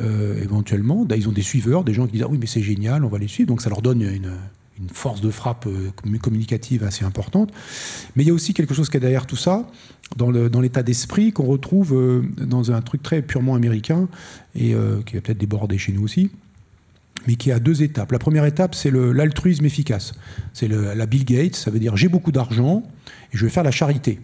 Euh, 0.00 0.42
éventuellement, 0.42 1.06
ils 1.14 1.28
ont 1.28 1.32
des 1.32 1.42
suiveurs, 1.42 1.84
des 1.84 1.94
gens 1.94 2.06
qui 2.06 2.14
disent 2.14 2.24
ah 2.24 2.28
oui 2.28 2.38
mais 2.40 2.46
c'est 2.46 2.62
génial, 2.62 3.04
on 3.04 3.08
va 3.08 3.18
les 3.18 3.28
suivre, 3.28 3.46
donc 3.46 3.62
ça 3.62 3.70
leur 3.70 3.80
donne 3.80 4.02
une, 4.02 4.32
une 4.80 4.88
force 4.88 5.20
de 5.20 5.30
frappe 5.30 5.66
euh, 5.66 5.90
communicative 6.20 6.84
assez 6.84 7.04
importante. 7.04 7.52
Mais 8.16 8.24
il 8.24 8.26
y 8.26 8.30
a 8.30 8.34
aussi 8.34 8.54
quelque 8.54 8.74
chose 8.74 8.88
qui 8.88 8.96
est 8.96 9.00
derrière 9.00 9.26
tout 9.26 9.36
ça, 9.36 9.68
dans 10.16 10.60
l'état 10.60 10.82
d'esprit 10.82 11.32
qu'on 11.32 11.44
retrouve 11.44 11.94
euh, 11.94 12.22
dans 12.38 12.72
un 12.72 12.80
truc 12.82 13.02
très 13.02 13.22
purement 13.22 13.54
américain, 13.54 14.08
et 14.54 14.74
euh, 14.74 15.02
qui 15.02 15.14
va 15.14 15.20
peut-être 15.20 15.38
déborder 15.38 15.78
chez 15.78 15.92
nous 15.92 16.02
aussi, 16.02 16.30
mais 17.26 17.34
qui 17.34 17.52
a 17.52 17.60
deux 17.60 17.82
étapes. 17.82 18.12
La 18.12 18.18
première 18.18 18.44
étape, 18.44 18.74
c'est 18.74 18.90
l'altruisme 18.90 19.66
efficace. 19.66 20.14
C'est 20.52 20.68
la 20.68 21.06
Bill 21.06 21.24
Gates, 21.24 21.56
ça 21.56 21.70
veut 21.70 21.78
dire 21.78 21.96
j'ai 21.96 22.08
beaucoup 22.08 22.32
d'argent 22.32 22.82
et 23.32 23.36
je 23.36 23.44
vais 23.44 23.50
faire 23.50 23.62
la 23.62 23.70
charité. 23.70 24.20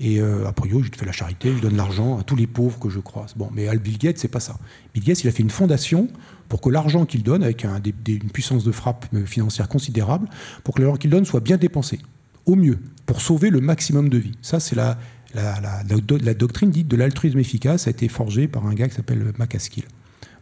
Et 0.00 0.20
euh, 0.20 0.46
a 0.46 0.52
priori, 0.52 0.84
je 0.84 0.96
fais 0.96 1.06
la 1.06 1.12
charité, 1.12 1.52
je 1.56 1.60
donne 1.60 1.76
l'argent 1.76 2.18
à 2.18 2.22
tous 2.22 2.36
les 2.36 2.46
pauvres 2.46 2.78
que 2.78 2.88
je 2.88 3.00
croise. 3.00 3.34
Bon, 3.36 3.50
mais 3.52 3.68
Bill 3.78 3.98
Gates, 3.98 4.18
c'est 4.18 4.28
pas 4.28 4.40
ça. 4.40 4.56
Bill 4.94 5.02
Gates, 5.02 5.24
il 5.24 5.28
a 5.28 5.32
fait 5.32 5.42
une 5.42 5.50
fondation 5.50 6.08
pour 6.48 6.60
que 6.60 6.70
l'argent 6.70 7.04
qu'il 7.04 7.24
donne, 7.24 7.42
avec 7.42 7.64
une 7.64 8.30
puissance 8.30 8.64
de 8.64 8.70
frappe 8.70 9.06
euh, 9.14 9.26
financière 9.26 9.68
considérable, 9.68 10.28
pour 10.62 10.74
que 10.74 10.82
l'argent 10.82 10.96
qu'il 10.96 11.10
donne 11.10 11.24
soit 11.24 11.40
bien 11.40 11.56
dépensé, 11.56 11.98
au 12.46 12.54
mieux, 12.54 12.78
pour 13.06 13.20
sauver 13.20 13.50
le 13.50 13.60
maximum 13.60 14.08
de 14.08 14.18
vies. 14.18 14.38
Ça, 14.40 14.60
c'est 14.60 14.76
la, 14.76 14.96
doctrine 16.34 16.70
dite 16.70 16.88
de 16.88 16.96
l'altruisme 16.96 17.38
efficace, 17.40 17.88
a 17.88 17.90
été 17.90 18.08
forgée 18.08 18.46
par 18.46 18.66
un 18.66 18.74
gars 18.74 18.88
qui 18.88 18.94
s'appelle 18.94 19.32
Mac 19.36 19.54
Askill. 19.56 19.84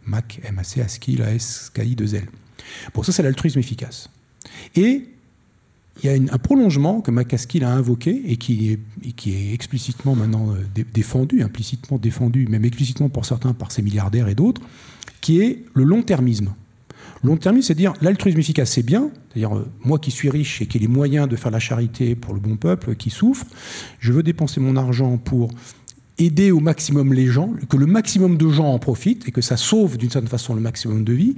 Mac, 0.05 0.39
M-A-C, 0.43 0.81
Askill, 0.81 1.21
A-S-K-I-2-L. 1.23 2.27
Bon, 2.93 3.03
ça, 3.03 3.11
c'est 3.11 3.23
l'altruisme 3.23 3.59
efficace. 3.59 4.09
Et 4.75 5.09
il 6.03 6.09
y 6.09 6.13
a 6.13 6.33
un 6.33 6.37
prolongement 6.37 7.01
que 7.01 7.11
McCaskill 7.11 7.63
a 7.63 7.71
invoqué 7.71 8.21
et 8.27 8.37
qui 8.37 8.71
est, 8.71 9.53
explicitement 9.53 10.15
maintenant 10.15 10.51
euh, 10.51 10.83
défendu, 10.93 11.41
implicitement 11.41 11.97
défendu, 11.97 12.47
même 12.47 12.65
explicitement 12.65 13.09
pour 13.09 13.25
certains 13.25 13.53
par 13.53 13.71
ces 13.71 13.81
milliardaires 13.81 14.27
et 14.27 14.35
d'autres, 14.35 14.61
qui 15.21 15.41
est 15.41 15.65
le 15.73 15.83
long-termisme. 15.83 16.53
Long-termisme, 17.23 17.67
c'est 17.67 17.75
dire 17.75 17.93
l'altruisme 18.01 18.39
efficace, 18.39 18.71
c'est 18.71 18.83
bien, 18.83 19.09
c'est-à-dire 19.29 19.57
euh, 19.57 19.67
moi 19.83 19.97
qui 19.97 20.11
suis 20.11 20.29
riche 20.29 20.61
et 20.61 20.67
qui 20.67 20.77
ai 20.77 20.81
les 20.81 20.87
moyens 20.87 21.27
de 21.27 21.35
faire 21.35 21.51
la 21.51 21.59
charité 21.59 22.15
pour 22.15 22.33
le 22.33 22.39
bon 22.39 22.57
peuple 22.57 22.95
qui 22.95 23.09
souffre, 23.09 23.45
je 23.99 24.13
veux 24.13 24.23
dépenser 24.23 24.59
mon 24.59 24.75
argent 24.75 25.17
pour 25.17 25.49
aider 26.19 26.51
au 26.51 26.59
maximum 26.59 27.13
les 27.13 27.27
gens, 27.27 27.51
que 27.69 27.77
le 27.77 27.85
maximum 27.85 28.37
de 28.37 28.49
gens 28.49 28.71
en 28.73 28.79
profitent 28.79 29.27
et 29.27 29.31
que 29.31 29.41
ça 29.41 29.57
sauve 29.57 29.97
d'une 29.97 30.09
certaine 30.09 30.29
façon 30.29 30.55
le 30.55 30.61
maximum 30.61 31.03
de 31.03 31.13
vies. 31.13 31.35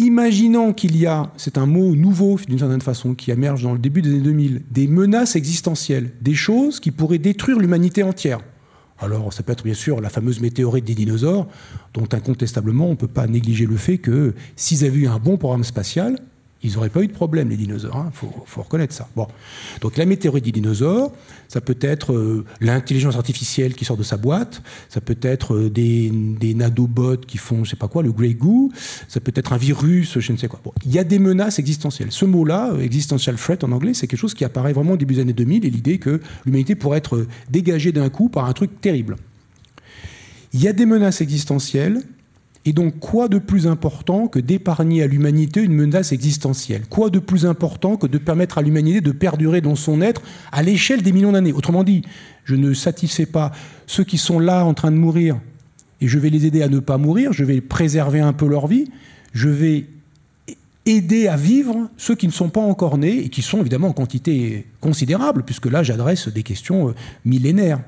Imaginons 0.00 0.72
qu'il 0.72 0.96
y 0.96 1.06
a, 1.06 1.32
c'est 1.36 1.58
un 1.58 1.66
mot 1.66 1.96
nouveau 1.96 2.38
d'une 2.46 2.60
certaine 2.60 2.80
façon, 2.80 3.16
qui 3.16 3.32
émerge 3.32 3.64
dans 3.64 3.72
le 3.72 3.80
début 3.80 4.00
des 4.00 4.10
années 4.10 4.20
2000, 4.20 4.62
des 4.70 4.86
menaces 4.86 5.34
existentielles, 5.34 6.12
des 6.20 6.36
choses 6.36 6.78
qui 6.78 6.92
pourraient 6.92 7.18
détruire 7.18 7.58
l'humanité 7.58 8.04
entière. 8.04 8.38
Alors, 9.00 9.32
ça 9.32 9.42
peut 9.42 9.50
être 9.50 9.64
bien 9.64 9.74
sûr 9.74 10.00
la 10.00 10.08
fameuse 10.08 10.40
météorite 10.40 10.84
des 10.84 10.94
dinosaures, 10.94 11.48
dont 11.94 12.06
incontestablement 12.12 12.86
on 12.86 12.92
ne 12.92 12.96
peut 12.96 13.08
pas 13.08 13.26
négliger 13.26 13.66
le 13.66 13.76
fait 13.76 13.98
que 13.98 14.34
s'ils 14.54 14.84
avaient 14.84 14.98
eu 14.98 15.08
un 15.08 15.18
bon 15.18 15.36
programme 15.36 15.64
spatial, 15.64 16.20
ils 16.62 16.74
n'auraient 16.74 16.90
pas 16.90 17.02
eu 17.02 17.06
de 17.06 17.12
problème, 17.12 17.48
les 17.48 17.56
dinosaures. 17.56 17.94
Il 17.94 18.08
hein. 18.08 18.10
faut, 18.12 18.62
reconnaître 18.62 18.92
ça. 18.92 19.08
Bon. 19.14 19.28
Donc 19.80 19.96
la 19.96 20.06
météorite 20.06 20.44
des 20.44 20.52
dinosaures, 20.52 21.12
ça 21.46 21.60
peut 21.60 21.78
être 21.80 22.12
euh, 22.12 22.44
l'intelligence 22.60 23.14
artificielle 23.14 23.74
qui 23.74 23.84
sort 23.84 23.96
de 23.96 24.02
sa 24.02 24.16
boîte, 24.16 24.62
ça 24.88 25.00
peut 25.00 25.18
être 25.22 25.54
euh, 25.54 25.70
des, 25.70 26.10
des, 26.10 26.54
nadobots 26.54 27.18
qui 27.18 27.38
font 27.38 27.62
je 27.62 27.70
sais 27.70 27.76
pas 27.76 27.86
quoi, 27.86 28.02
le 28.02 28.10
Grey 28.10 28.34
Goo, 28.34 28.72
ça 29.06 29.20
peut 29.20 29.32
être 29.36 29.52
un 29.52 29.56
virus, 29.56 30.18
je 30.18 30.32
ne 30.32 30.36
sais 30.36 30.48
quoi. 30.48 30.60
il 30.84 30.92
y 30.92 30.98
a 30.98 31.04
des 31.04 31.20
menaces 31.20 31.60
existentielles. 31.60 32.10
Ce 32.10 32.24
mot-là, 32.24 32.72
euh, 32.72 32.80
existential 32.80 33.36
threat 33.36 33.62
en 33.62 33.70
anglais, 33.70 33.94
c'est 33.94 34.08
quelque 34.08 34.20
chose 34.20 34.34
qui 34.34 34.44
apparaît 34.44 34.72
vraiment 34.72 34.92
au 34.92 34.96
début 34.96 35.14
des 35.14 35.20
années 35.20 35.32
2000 35.32 35.64
et 35.64 35.70
l'idée 35.70 35.98
que 35.98 36.20
l'humanité 36.44 36.74
pourrait 36.74 36.98
être 36.98 37.26
dégagée 37.50 37.92
d'un 37.92 38.08
coup 38.08 38.28
par 38.28 38.46
un 38.46 38.52
truc 38.52 38.80
terrible. 38.80 39.16
Il 40.52 40.62
y 40.62 40.66
a 40.66 40.72
des 40.72 40.86
menaces 40.86 41.20
existentielles 41.20 42.02
Et 42.64 42.72
donc, 42.72 42.98
quoi 42.98 43.28
de 43.28 43.38
plus 43.38 43.66
important 43.66 44.26
que 44.26 44.38
d'épargner 44.38 45.02
à 45.02 45.06
l'humanité 45.06 45.62
une 45.62 45.72
menace 45.72 46.12
existentielle? 46.12 46.82
Quoi 46.88 47.08
de 47.08 47.18
plus 47.18 47.46
important 47.46 47.96
que 47.96 48.06
de 48.06 48.18
permettre 48.18 48.58
à 48.58 48.62
l'humanité 48.62 49.00
de 49.00 49.12
perdurer 49.12 49.60
dans 49.60 49.76
son 49.76 50.02
être 50.02 50.22
à 50.52 50.62
l'échelle 50.62 51.02
des 51.02 51.12
millions 51.12 51.32
d'années? 51.32 51.52
Autrement 51.52 51.84
dit, 51.84 52.02
je 52.44 52.56
ne 52.56 52.74
satisfais 52.74 53.26
pas 53.26 53.52
ceux 53.86 54.04
qui 54.04 54.18
sont 54.18 54.38
là 54.38 54.64
en 54.64 54.74
train 54.74 54.90
de 54.90 54.96
mourir. 54.96 55.40
Et 56.00 56.08
je 56.08 56.18
vais 56.18 56.30
les 56.30 56.46
aider 56.46 56.62
à 56.62 56.68
ne 56.68 56.78
pas 56.78 56.98
mourir, 56.98 57.32
je 57.32 57.44
vais 57.44 57.60
préserver 57.60 58.20
un 58.20 58.32
peu 58.32 58.46
leur 58.46 58.66
vie, 58.66 58.90
je 59.32 59.48
vais 59.48 59.86
aider 60.86 61.28
à 61.28 61.36
vivre 61.36 61.88
ceux 61.96 62.14
qui 62.14 62.26
ne 62.26 62.32
sont 62.32 62.48
pas 62.48 62.60
encore 62.60 62.98
nés 62.98 63.18
et 63.18 63.28
qui 63.28 63.42
sont 63.42 63.60
évidemment 63.60 63.88
en 63.88 63.92
quantité 63.92 64.66
considérable, 64.80 65.42
puisque 65.44 65.66
là 65.66 65.82
j'adresse 65.82 66.28
des 66.28 66.42
questions 66.42 66.88
euh, 66.88 66.94
millénaires. 67.24 67.80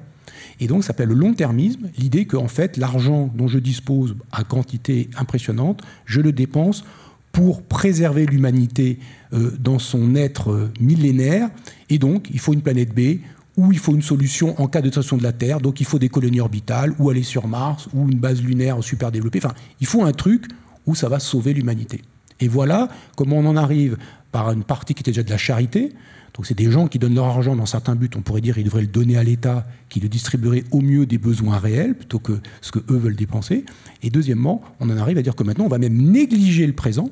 Et 0.61 0.66
donc 0.66 0.82
ça 0.82 0.88
s'appelle 0.88 1.08
le 1.08 1.14
long-termisme, 1.14 1.88
l'idée 1.98 2.26
que 2.26 2.36
en 2.36 2.48
fait 2.48 2.76
l'argent 2.76 3.30
dont 3.34 3.48
je 3.48 3.58
dispose 3.58 4.14
à 4.30 4.44
quantité 4.44 5.08
impressionnante, 5.16 5.82
je 6.04 6.20
le 6.20 6.32
dépense 6.32 6.84
pour 7.32 7.62
préserver 7.62 8.26
l'humanité 8.26 8.98
euh, 9.32 9.52
dans 9.58 9.78
son 9.78 10.14
être 10.14 10.50
euh, 10.50 10.72
millénaire. 10.80 11.48
Et 11.88 11.98
donc 11.98 12.28
il 12.30 12.38
faut 12.38 12.52
une 12.52 12.62
planète 12.62 12.94
B 12.94 13.20
où 13.56 13.72
il 13.72 13.78
faut 13.78 13.94
une 13.94 14.02
solution 14.02 14.61
en 14.61 14.68
cas 14.68 14.80
de 14.80 14.86
destruction 14.86 15.16
de 15.16 15.22
la 15.22 15.32
Terre, 15.32 15.61
donc 15.61 15.80
il 15.80 15.86
faut 15.86 15.98
des 15.98 16.08
colonies 16.08 16.40
orbitales, 16.40 16.94
ou 16.98 17.11
aller 17.11 17.22
sur 17.22 17.46
Mars, 17.46 17.88
ou 17.92 18.08
une 18.08 18.18
base 18.18 18.40
lunaire 18.40 18.82
super 18.82 19.11
développée. 19.11 19.40
Enfin, 19.42 19.54
il 19.80 19.86
faut 19.86 20.02
un 20.02 20.12
truc 20.12 20.46
où 20.86 20.94
ça 20.94 21.08
va 21.08 21.18
sauver 21.18 21.52
l'humanité. 21.52 22.00
Et 22.40 22.48
voilà 22.48 22.88
comment 23.16 23.36
on 23.36 23.46
en 23.46 23.56
arrive 23.56 23.98
par 24.33 24.51
une 24.53 24.64
partie 24.64 24.95
qui 24.95 25.01
était 25.01 25.11
déjà 25.11 25.22
de 25.22 25.31
la 25.31 25.39
charité, 25.39 25.93
donc 26.35 26.47
c'est 26.47 26.55
des 26.55 26.70
gens 26.70 26.87
qui 26.87 26.99
donnent 26.99 27.14
leur 27.14 27.26
argent 27.26 27.57
dans 27.57 27.66
certains 27.66 27.97
buts, 27.97 28.11
on 28.16 28.22
pourrait 28.22 28.41
dire 28.41 28.55
qu'ils 28.55 28.64
devraient 28.64 28.83
le 28.83 28.87
donner 28.87 29.16
à 29.16 29.24
l'État, 29.24 29.66
qui 29.89 30.01
le 30.01 30.09
distribuerait 30.09 30.64
au 30.70 30.81
mieux 30.81 31.05
des 31.07 31.18
besoins 31.18 31.59
réels, 31.59 31.95
plutôt 31.95 32.18
que 32.18 32.39
ce 32.61 32.70
que 32.70 32.78
eux 32.91 32.97
veulent 32.97 33.16
dépenser. 33.16 33.64
Et 34.03 34.11
deuxièmement, 34.11 34.62
on 34.78 34.89
en 34.91 34.97
arrive 34.97 35.18
à 35.18 35.22
dire 35.22 35.35
que 35.35 35.43
maintenant, 35.43 35.64
on 35.64 35.68
va 35.68 35.78
même 35.78 35.97
négliger 35.97 36.66
le 36.66 36.72
présent 36.72 37.11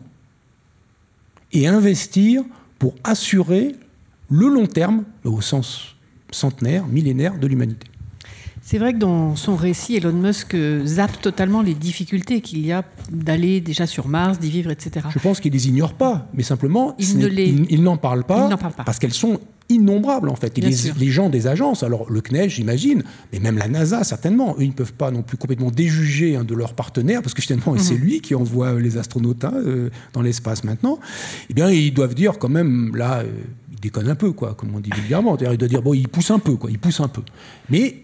et 1.53 1.67
investir 1.67 2.45
pour 2.79 2.95
assurer 3.03 3.75
le 4.31 4.49
long 4.49 4.67
terme, 4.67 5.05
au 5.25 5.41
sens 5.41 5.97
centenaire, 6.31 6.87
millénaire 6.87 7.39
de 7.39 7.47
l'humanité. 7.47 7.89
C'est 8.71 8.77
vrai 8.77 8.93
que 8.93 8.99
dans 8.99 9.35
son 9.35 9.57
récit, 9.57 9.97
Elon 9.97 10.13
Musk 10.13 10.55
zappe 10.85 11.23
totalement 11.23 11.63
les 11.63 11.73
difficultés 11.73 12.43
qu'il 12.43 12.67
y 12.67 12.71
a 12.71 12.85
d'aller 13.11 13.63
déjà 13.63 13.87
sur 13.87 14.09
Mars, 14.09 14.39
d'y 14.39 14.51
vivre, 14.51 14.71
etc. 14.71 15.07
Je 15.09 15.19
pense 15.21 15.41
qu'il 15.41 15.55
les 15.55 15.69
ignore 15.69 15.95
pas, 15.95 16.29
mais 16.35 16.43
simplement, 16.43 16.95
il, 16.99 17.83
n'en 17.83 17.97
parle 17.97 18.25
pas, 18.25 18.51
parce 18.85 18.99
qu'elles 18.99 19.15
sont 19.15 19.41
innombrables 19.71 20.29
en 20.29 20.35
fait. 20.35 20.59
Et 20.59 20.61
les, 20.61 21.11
gens 21.11 21.31
des 21.31 21.47
agences, 21.47 21.83
alors 21.83 22.11
le 22.11 22.21
CNES 22.21 22.51
j'imagine, 22.51 23.05
mais 23.33 23.39
même 23.39 23.57
la 23.57 23.69
NASA 23.69 24.05
certainement, 24.05 24.55
eux 24.59 24.65
ils 24.65 24.69
ne 24.69 24.75
peuvent 24.75 24.93
pas 24.93 25.11
non 25.11 25.23
plus 25.23 25.39
complètement 25.39 25.71
déjuger 25.71 26.37
un 26.37 26.45
de 26.45 26.55
leurs 26.55 26.75
partenaires, 26.75 27.23
parce 27.23 27.33
que 27.33 27.41
finalement 27.41 27.75
c'est 27.79 27.95
mhm. 27.95 28.01
lui 28.01 28.21
qui 28.21 28.35
envoie 28.35 28.79
les 28.79 28.99
astronautes 28.99 29.45
hein, 29.45 29.55
euh, 29.55 29.89
dans 30.13 30.21
l'espace 30.21 30.63
maintenant. 30.63 30.99
Eh 31.49 31.55
bien 31.55 31.71
ils 31.71 31.95
doivent 31.95 32.15
dire 32.15 32.39
quand 32.39 32.51
même, 32.51 32.95
là, 32.95 33.21
euh, 33.21 33.33
il 33.73 33.81
déconne 33.81 34.11
un 34.11 34.15
peu, 34.15 34.33
quoi, 34.33 34.53
comme 34.53 34.75
on 34.75 34.81
dit 34.81 34.91
vulgairement. 34.95 35.39
Il 35.39 35.57
doit 35.57 35.69
dire, 35.69 35.81
bon, 35.81 35.95
il 35.95 36.09
pousse 36.09 36.31
un 36.31 36.39
peu, 36.39 36.57
quoi, 36.57 36.71
il 36.71 36.79
pousse 36.79 37.01
un 37.01 37.09
peu. 37.09 37.23
Mais 37.71 38.03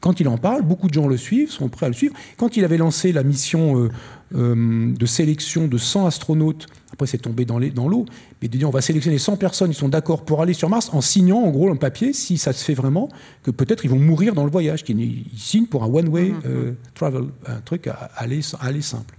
quand 0.00 0.20
il 0.20 0.28
en 0.28 0.38
parle, 0.38 0.62
beaucoup 0.62 0.88
de 0.88 0.94
gens 0.94 1.08
le 1.08 1.16
suivent, 1.16 1.50
sont 1.50 1.68
prêts 1.68 1.86
à 1.86 1.88
le 1.88 1.94
suivre. 1.94 2.14
Quand 2.36 2.56
il 2.56 2.64
avait 2.64 2.76
lancé 2.76 3.12
la 3.12 3.24
mission 3.24 3.82
euh, 3.82 3.90
euh, 4.34 4.94
de 4.94 5.06
sélection 5.06 5.66
de 5.66 5.76
100 5.76 6.06
astronautes, 6.06 6.66
après 6.92 7.06
c'est 7.06 7.18
tombé 7.18 7.44
dans 7.44 7.58
l'eau, 7.58 8.06
mais 8.40 8.48
de 8.48 8.56
dire 8.56 8.68
on 8.68 8.72
va 8.72 8.80
sélectionner 8.80 9.18
100 9.18 9.36
personnes, 9.36 9.70
ils 9.70 9.74
sont 9.74 9.88
d'accord 9.88 10.24
pour 10.24 10.40
aller 10.40 10.52
sur 10.52 10.68
Mars, 10.68 10.90
en 10.92 11.00
signant 11.00 11.38
en 11.38 11.50
gros 11.50 11.70
un 11.70 11.76
papier, 11.76 12.12
si 12.12 12.38
ça 12.38 12.52
se 12.52 12.64
fait 12.64 12.74
vraiment, 12.74 13.08
que 13.42 13.50
peut-être 13.50 13.84
ils 13.84 13.90
vont 13.90 13.98
mourir 13.98 14.34
dans 14.34 14.44
le 14.44 14.50
voyage, 14.50 14.84
qu'ils 14.84 15.24
signent 15.36 15.66
pour 15.66 15.82
un 15.82 15.88
one-way 15.88 16.30
mmh, 16.30 16.40
euh, 16.46 16.72
travel, 16.94 17.24
un 17.46 17.60
truc 17.60 17.88
à 17.88 18.10
aller, 18.16 18.40
à 18.60 18.66
aller 18.66 18.82
simple. 18.82 19.16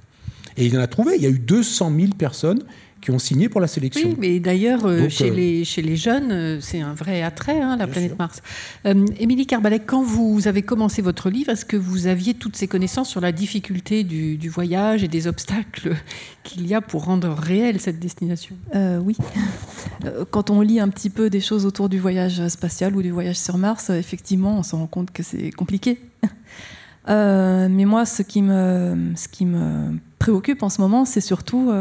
Et 0.55 0.65
il 0.65 0.77
en 0.77 0.81
a 0.81 0.87
trouvé, 0.87 1.15
il 1.15 1.21
y 1.21 1.25
a 1.25 1.29
eu 1.29 1.39
200 1.39 1.91
000 1.97 2.13
personnes 2.17 2.63
qui 3.01 3.11
ont 3.11 3.19
signé 3.19 3.49
pour 3.49 3.61
la 3.61 3.67
sélection. 3.67 4.09
Oui, 4.09 4.15
mais 4.19 4.39
d'ailleurs, 4.39 4.85
euh, 4.85 5.09
chez, 5.09 5.29
euh, 5.29 5.33
les, 5.33 5.63
chez 5.63 5.81
les 5.81 5.95
jeunes, 5.95 6.31
euh, 6.31 6.57
c'est 6.61 6.81
un 6.81 6.93
vrai 6.93 7.21
attrait, 7.21 7.61
hein, 7.61 7.77
la 7.77 7.87
planète 7.87 8.17
Mars. 8.17 8.41
Émilie 8.85 9.45
Carbalec, 9.45 9.83
quand 9.85 10.03
vous 10.03 10.47
avez 10.47 10.61
commencé 10.61 11.01
votre 11.01 11.29
livre, 11.29 11.51
est-ce 11.51 11.65
que 11.65 11.77
vous 11.77 12.07
aviez 12.07 12.33
toutes 12.33 12.55
ces 12.55 12.67
connaissances 12.67 13.09
sur 13.09 13.21
la 13.21 13.31
difficulté 13.31 14.03
du, 14.03 14.37
du 14.37 14.49
voyage 14.49 15.03
et 15.03 15.07
des 15.07 15.27
obstacles 15.27 15.95
qu'il 16.43 16.67
y 16.67 16.73
a 16.73 16.81
pour 16.81 17.05
rendre 17.05 17.29
réelle 17.29 17.79
cette 17.79 17.99
destination? 17.99 18.55
Oui. 19.01 19.15
Quand 20.31 20.49
on 20.49 20.61
lit 20.61 20.79
un 20.79 20.89
petit 20.89 21.09
peu 21.09 21.29
des 21.29 21.41
choses 21.41 21.65
autour 21.65 21.89
du 21.89 21.99
voyage 21.99 22.47
spatial 22.47 22.95
ou 22.95 23.01
du 23.01 23.11
voyage 23.11 23.37
sur 23.37 23.57
Mars, 23.57 23.89
effectivement, 23.89 24.57
on 24.59 24.63
se 24.63 24.75
rend 24.75 24.87
compte 24.87 25.11
que 25.11 25.23
c'est 25.23 25.51
compliqué. 25.51 25.99
mais 27.07 27.85
moi, 27.85 28.05
ce 28.05 28.21
qui 28.21 28.41
me, 28.41 29.13
ce 29.15 29.27
qui 29.27 29.45
me 29.45 29.97
préoccupe 30.17 30.63
en 30.63 30.69
ce 30.69 30.81
moment, 30.81 31.05
c'est 31.05 31.21
surtout 31.21 31.71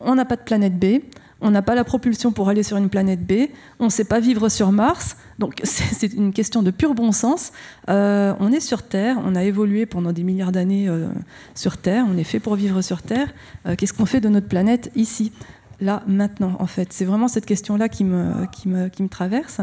on 0.00 0.14
n'a 0.14 0.24
pas 0.24 0.36
de 0.36 0.42
planète 0.42 0.78
B, 0.78 1.00
on 1.40 1.50
n'a 1.50 1.62
pas 1.62 1.74
la 1.74 1.84
propulsion 1.84 2.32
pour 2.32 2.48
aller 2.48 2.62
sur 2.62 2.76
une 2.76 2.88
planète 2.88 3.26
B, 3.26 3.48
on 3.78 3.86
ne 3.86 3.90
sait 3.90 4.04
pas 4.04 4.20
vivre 4.20 4.48
sur 4.48 4.72
Mars, 4.72 5.16
donc 5.38 5.60
c'est 5.64 6.12
une 6.12 6.32
question 6.32 6.62
de 6.62 6.70
pur 6.70 6.94
bon 6.94 7.12
sens. 7.12 7.52
Euh, 7.88 8.34
on 8.40 8.52
est 8.52 8.60
sur 8.60 8.82
Terre, 8.82 9.18
on 9.24 9.34
a 9.34 9.44
évolué 9.44 9.86
pendant 9.86 10.12
des 10.12 10.22
milliards 10.22 10.52
d'années 10.52 10.88
euh, 10.88 11.08
sur 11.54 11.76
Terre, 11.76 12.06
on 12.08 12.16
est 12.16 12.24
fait 12.24 12.40
pour 12.40 12.54
vivre 12.54 12.80
sur 12.80 13.02
Terre. 13.02 13.28
Euh, 13.66 13.74
qu'est-ce 13.76 13.92
qu'on 13.92 14.06
fait 14.06 14.20
de 14.20 14.28
notre 14.28 14.48
planète 14.48 14.90
ici, 14.96 15.32
là, 15.80 16.02
maintenant, 16.06 16.56
en 16.58 16.66
fait? 16.66 16.92
C'est 16.92 17.04
vraiment 17.04 17.28
cette 17.28 17.46
question-là 17.46 17.88
qui 17.88 18.04
me, 18.04 19.08
traverse. 19.08 19.60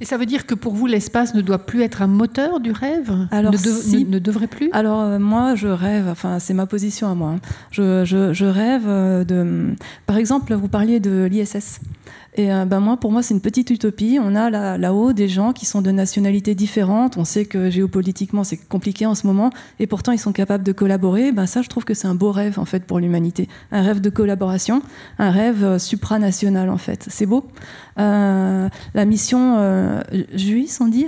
Et 0.00 0.04
ça 0.04 0.18
veut 0.18 0.26
dire 0.26 0.46
que 0.46 0.54
pour 0.54 0.74
vous, 0.74 0.86
l'espace 0.86 1.34
ne 1.34 1.40
doit 1.40 1.58
plus 1.58 1.82
être 1.82 2.02
un 2.02 2.06
moteur 2.06 2.60
du 2.60 2.70
rêve? 2.70 3.12
Alors, 3.30 3.52
ne, 3.52 3.56
si. 3.56 4.04
ne, 4.04 4.18
devrait 4.18 4.46
plus? 4.46 4.68
Alors, 4.72 5.00
euh, 5.00 5.18
moi, 5.18 5.54
je 5.54 5.68
rêve, 5.68 6.08
enfin, 6.08 6.38
c'est 6.38 6.54
ma 6.54 6.66
position 6.66 7.10
à 7.10 7.14
moi. 7.14 7.30
Hein. 7.30 7.40
Je, 7.70 8.04
je, 8.04 8.32
je, 8.32 8.44
rêve 8.44 8.84
euh, 8.86 9.24
de. 9.24 9.74
Par 10.06 10.18
exemple, 10.18 10.54
vous 10.54 10.68
parliez 10.68 11.00
de 11.00 11.24
l'ISS. 11.24 11.80
Et 12.36 12.52
euh, 12.52 12.66
ben 12.66 12.80
moi, 12.80 12.98
pour 12.98 13.12
moi, 13.12 13.22
c'est 13.22 13.34
une 13.34 13.40
petite 13.40 13.70
utopie. 13.70 14.18
On 14.22 14.34
a 14.34 14.76
là-haut 14.78 15.12
des 15.12 15.26
gens 15.28 15.52
qui 15.52 15.64
sont 15.64 15.80
de 15.80 15.90
nationalités 15.90 16.54
différentes. 16.54 17.16
On 17.16 17.24
sait 17.24 17.46
que 17.46 17.70
géopolitiquement, 17.70 18.44
c'est 18.44 18.58
compliqué 18.58 19.06
en 19.06 19.14
ce 19.14 19.26
moment. 19.26 19.50
Et 19.80 19.86
pourtant, 19.86 20.12
ils 20.12 20.18
sont 20.18 20.32
capables 20.32 20.62
de 20.62 20.72
collaborer. 20.72 21.32
Ben 21.32 21.46
ça, 21.46 21.62
je 21.62 21.68
trouve 21.68 21.84
que 21.84 21.94
c'est 21.94 22.06
un 22.06 22.14
beau 22.14 22.32
rêve, 22.32 22.58
en 22.58 22.66
fait, 22.66 22.84
pour 22.84 23.00
l'humanité. 23.00 23.48
Un 23.72 23.82
rêve 23.82 24.00
de 24.00 24.10
collaboration, 24.10 24.82
un 25.18 25.30
rêve 25.30 25.64
euh, 25.64 25.78
supranational, 25.78 26.68
en 26.68 26.78
fait. 26.78 27.06
C'est 27.08 27.26
beau. 27.26 27.46
Euh, 27.98 28.68
la 28.94 29.04
mission 29.06 29.56
euh, 29.58 30.02
Juis, 30.34 30.70
on 30.80 30.88
dit 30.88 31.06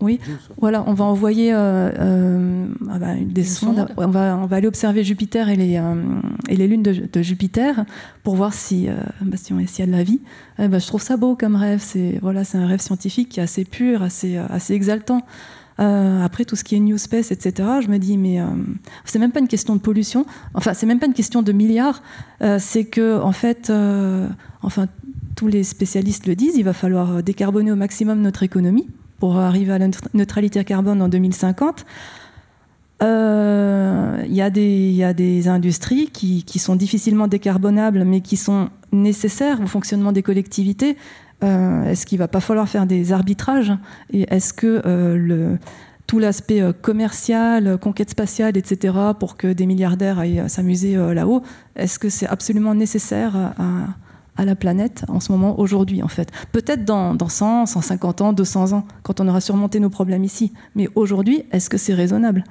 oui, 0.00 0.20
voilà, 0.58 0.84
on 0.86 0.92
va 0.92 1.04
envoyer 1.04 1.54
euh, 1.54 1.90
euh, 1.98 2.66
ah 2.90 2.98
bah, 2.98 3.14
des 3.20 3.44
sondes. 3.44 3.86
On 3.96 4.08
va, 4.08 4.36
on 4.36 4.46
va 4.46 4.56
aller 4.56 4.66
observer 4.66 5.04
Jupiter 5.04 5.48
et 5.48 5.56
les, 5.56 5.78
euh, 5.78 5.94
et 6.48 6.56
les 6.56 6.66
lunes 6.66 6.82
de, 6.82 7.22
Jupiter 7.22 7.84
pour 8.22 8.34
voir 8.36 8.52
si, 8.52 8.88
bah, 9.22 9.36
s'il 9.36 9.56
y 9.78 9.82
a 9.82 9.86
de 9.86 9.92
la 9.92 10.02
vie. 10.02 10.20
Eh 10.58 10.68
ben, 10.68 10.78
je 10.78 10.86
trouve 10.86 11.00
ça 11.00 11.16
beau 11.16 11.36
comme 11.36 11.56
rêve. 11.56 11.80
C'est 11.80 12.18
voilà, 12.20 12.44
c'est 12.44 12.58
un 12.58 12.66
rêve 12.66 12.80
scientifique 12.80 13.30
qui 13.30 13.40
est 13.40 13.42
assez 13.42 13.64
pur, 13.64 14.02
assez, 14.02 14.36
assez 14.36 14.74
exaltant. 14.74 15.22
après 15.78 16.44
tout 16.44 16.56
ce 16.56 16.64
qui 16.64 16.74
est 16.74 16.80
New 16.80 16.98
Space, 16.98 17.30
etc., 17.30 17.68
je 17.82 17.88
me 17.88 17.98
dis, 17.98 18.18
mais 18.18 18.40
c'est 19.04 19.18
même 19.18 19.32
pas 19.32 19.40
une 19.40 19.48
question 19.48 19.74
de 19.74 19.80
pollution, 19.80 20.26
enfin, 20.54 20.74
c'est 20.74 20.86
même 20.86 20.98
pas 20.98 21.06
une 21.06 21.14
question 21.14 21.40
de 21.42 21.52
milliards, 21.52 22.02
c'est 22.58 22.84
que, 22.84 23.20
en 23.20 23.32
fait, 23.32 23.72
enfin, 24.62 24.86
tous 25.34 25.48
les 25.48 25.64
spécialistes 25.64 26.26
le 26.26 26.34
disent, 26.34 26.56
il 26.56 26.64
va 26.64 26.74
falloir 26.74 27.22
décarboner 27.22 27.72
au 27.72 27.76
maximum 27.76 28.20
notre 28.20 28.42
économie 28.42 28.86
pour 29.24 29.38
arriver 29.38 29.72
à 29.72 29.78
la 29.78 29.88
neutralité 30.12 30.62
carbone 30.64 31.00
en 31.00 31.08
2050. 31.08 31.86
Euh, 33.02 34.22
il 34.26 34.34
y, 34.34 34.42
a 34.42 34.50
des 35.14 35.48
industries 35.48 36.10
qui, 36.10 36.58
sont 36.58 36.76
difficilement 36.76 37.26
décarbonables, 37.26 38.04
mais 38.04 38.20
qui 38.20 38.36
sont 38.36 38.68
nécessaires 38.92 39.62
au 39.62 39.66
fonctionnement 39.66 40.12
des 40.12 40.22
collectivités. 40.22 40.98
Euh, 41.42 41.84
est-ce 41.84 42.04
qu'il 42.04 42.18
ne 42.18 42.24
va 42.24 42.28
pas 42.28 42.40
falloir 42.40 42.68
faire 42.68 42.84
des 42.84 43.12
arbitrages? 43.12 43.72
Et 44.12 44.26
est-ce 44.30 44.52
que 44.52 44.82
euh, 44.84 45.56
tout 46.06 46.18
l'aspect 46.18 46.60
commercial, 46.82 47.78
conquête 47.78 48.10
spatiale, 48.10 48.58
etc., 48.58 48.94
pour 49.18 49.38
que 49.38 49.54
des 49.54 49.64
milliardaires 49.64 50.18
aillent 50.18 50.44
s'amuser 50.48 50.96
là-haut, 51.14 51.40
est-ce 51.76 51.98
que 51.98 52.10
c'est 52.10 52.26
absolument 52.26 52.74
nécessaire 52.74 53.34
à, 53.36 53.86
à 54.36 54.44
la 54.44 54.56
planète 54.56 55.04
en 55.08 55.20
ce 55.20 55.32
moment, 55.32 55.58
aujourd'hui 55.58 56.02
en 56.02 56.08
fait. 56.08 56.30
Peut-être 56.52 56.84
dans, 56.84 57.14
dans 57.14 57.28
100, 57.28 57.66
150 57.66 58.20
ans, 58.20 58.32
200 58.32 58.72
ans, 58.72 58.84
quand 59.02 59.20
on 59.20 59.28
aura 59.28 59.40
surmonté 59.40 59.80
nos 59.80 59.90
problèmes 59.90 60.24
ici. 60.24 60.52
Mais 60.74 60.88
aujourd'hui, 60.94 61.44
est-ce 61.52 61.70
que 61.70 61.78
c'est 61.78 61.94
raisonnable? 61.94 62.44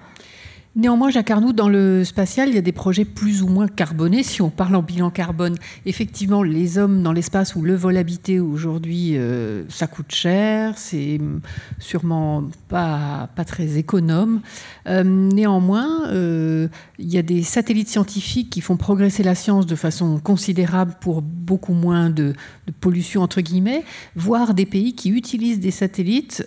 Néanmoins, 0.76 1.11
Jacques 1.11 1.30
Arnoux, 1.30 1.53
dans 1.53 1.69
le 1.69 2.03
spatial, 2.03 2.49
il 2.49 2.55
y 2.55 2.57
a 2.57 2.61
des 2.61 2.71
projets 2.71 3.05
plus 3.05 3.43
ou 3.43 3.47
moins 3.47 3.67
carbonés, 3.67 4.24
si 4.24 4.41
on 4.41 4.49
parle 4.49 4.76
en 4.76 4.82
bilan 4.82 5.11
carbone. 5.11 5.55
Effectivement, 5.86 6.41
les 6.41 6.80
hommes 6.80 7.03
dans 7.03 7.11
l'espace 7.11 7.55
ou 7.55 7.61
le 7.61 7.76
vol 7.76 7.95
habité 7.95 8.39
aujourd'hui, 8.39 9.15
euh, 9.15 9.65
ça 9.69 9.86
coûte 9.86 10.11
cher, 10.11 10.76
c'est 10.80 11.21
sûrement 11.78 12.45
pas, 12.69 13.30
très 13.45 13.78
économe. 13.78 14.41
Euh, 14.88 15.03
néanmoins, 15.03 16.07
euh, 16.07 16.67
il 16.97 17.13
y 17.13 17.19
a 17.19 17.24
des 17.24 17.43
satellites 17.43 17.89
scientifiques 17.89 18.49
qui 18.49 18.61
font 18.61 18.76
progresser 18.76 19.21
la 19.21 19.36
science 19.36 19.67
de 19.67 19.76
façon 19.76 20.17
considérable 20.17 20.95
pour 20.99 21.21
beaucoup 21.21 21.74
moins 21.74 22.09
de 22.09 22.34
pollution, 22.80 23.21
entre 23.21 23.41
guillemets, 23.41 23.84
voire 24.15 24.55
des 24.55 24.65
pays 24.65 24.95
qui 24.95 25.11
utilisent 25.11 25.59
des 25.59 25.69
satellites 25.69 26.43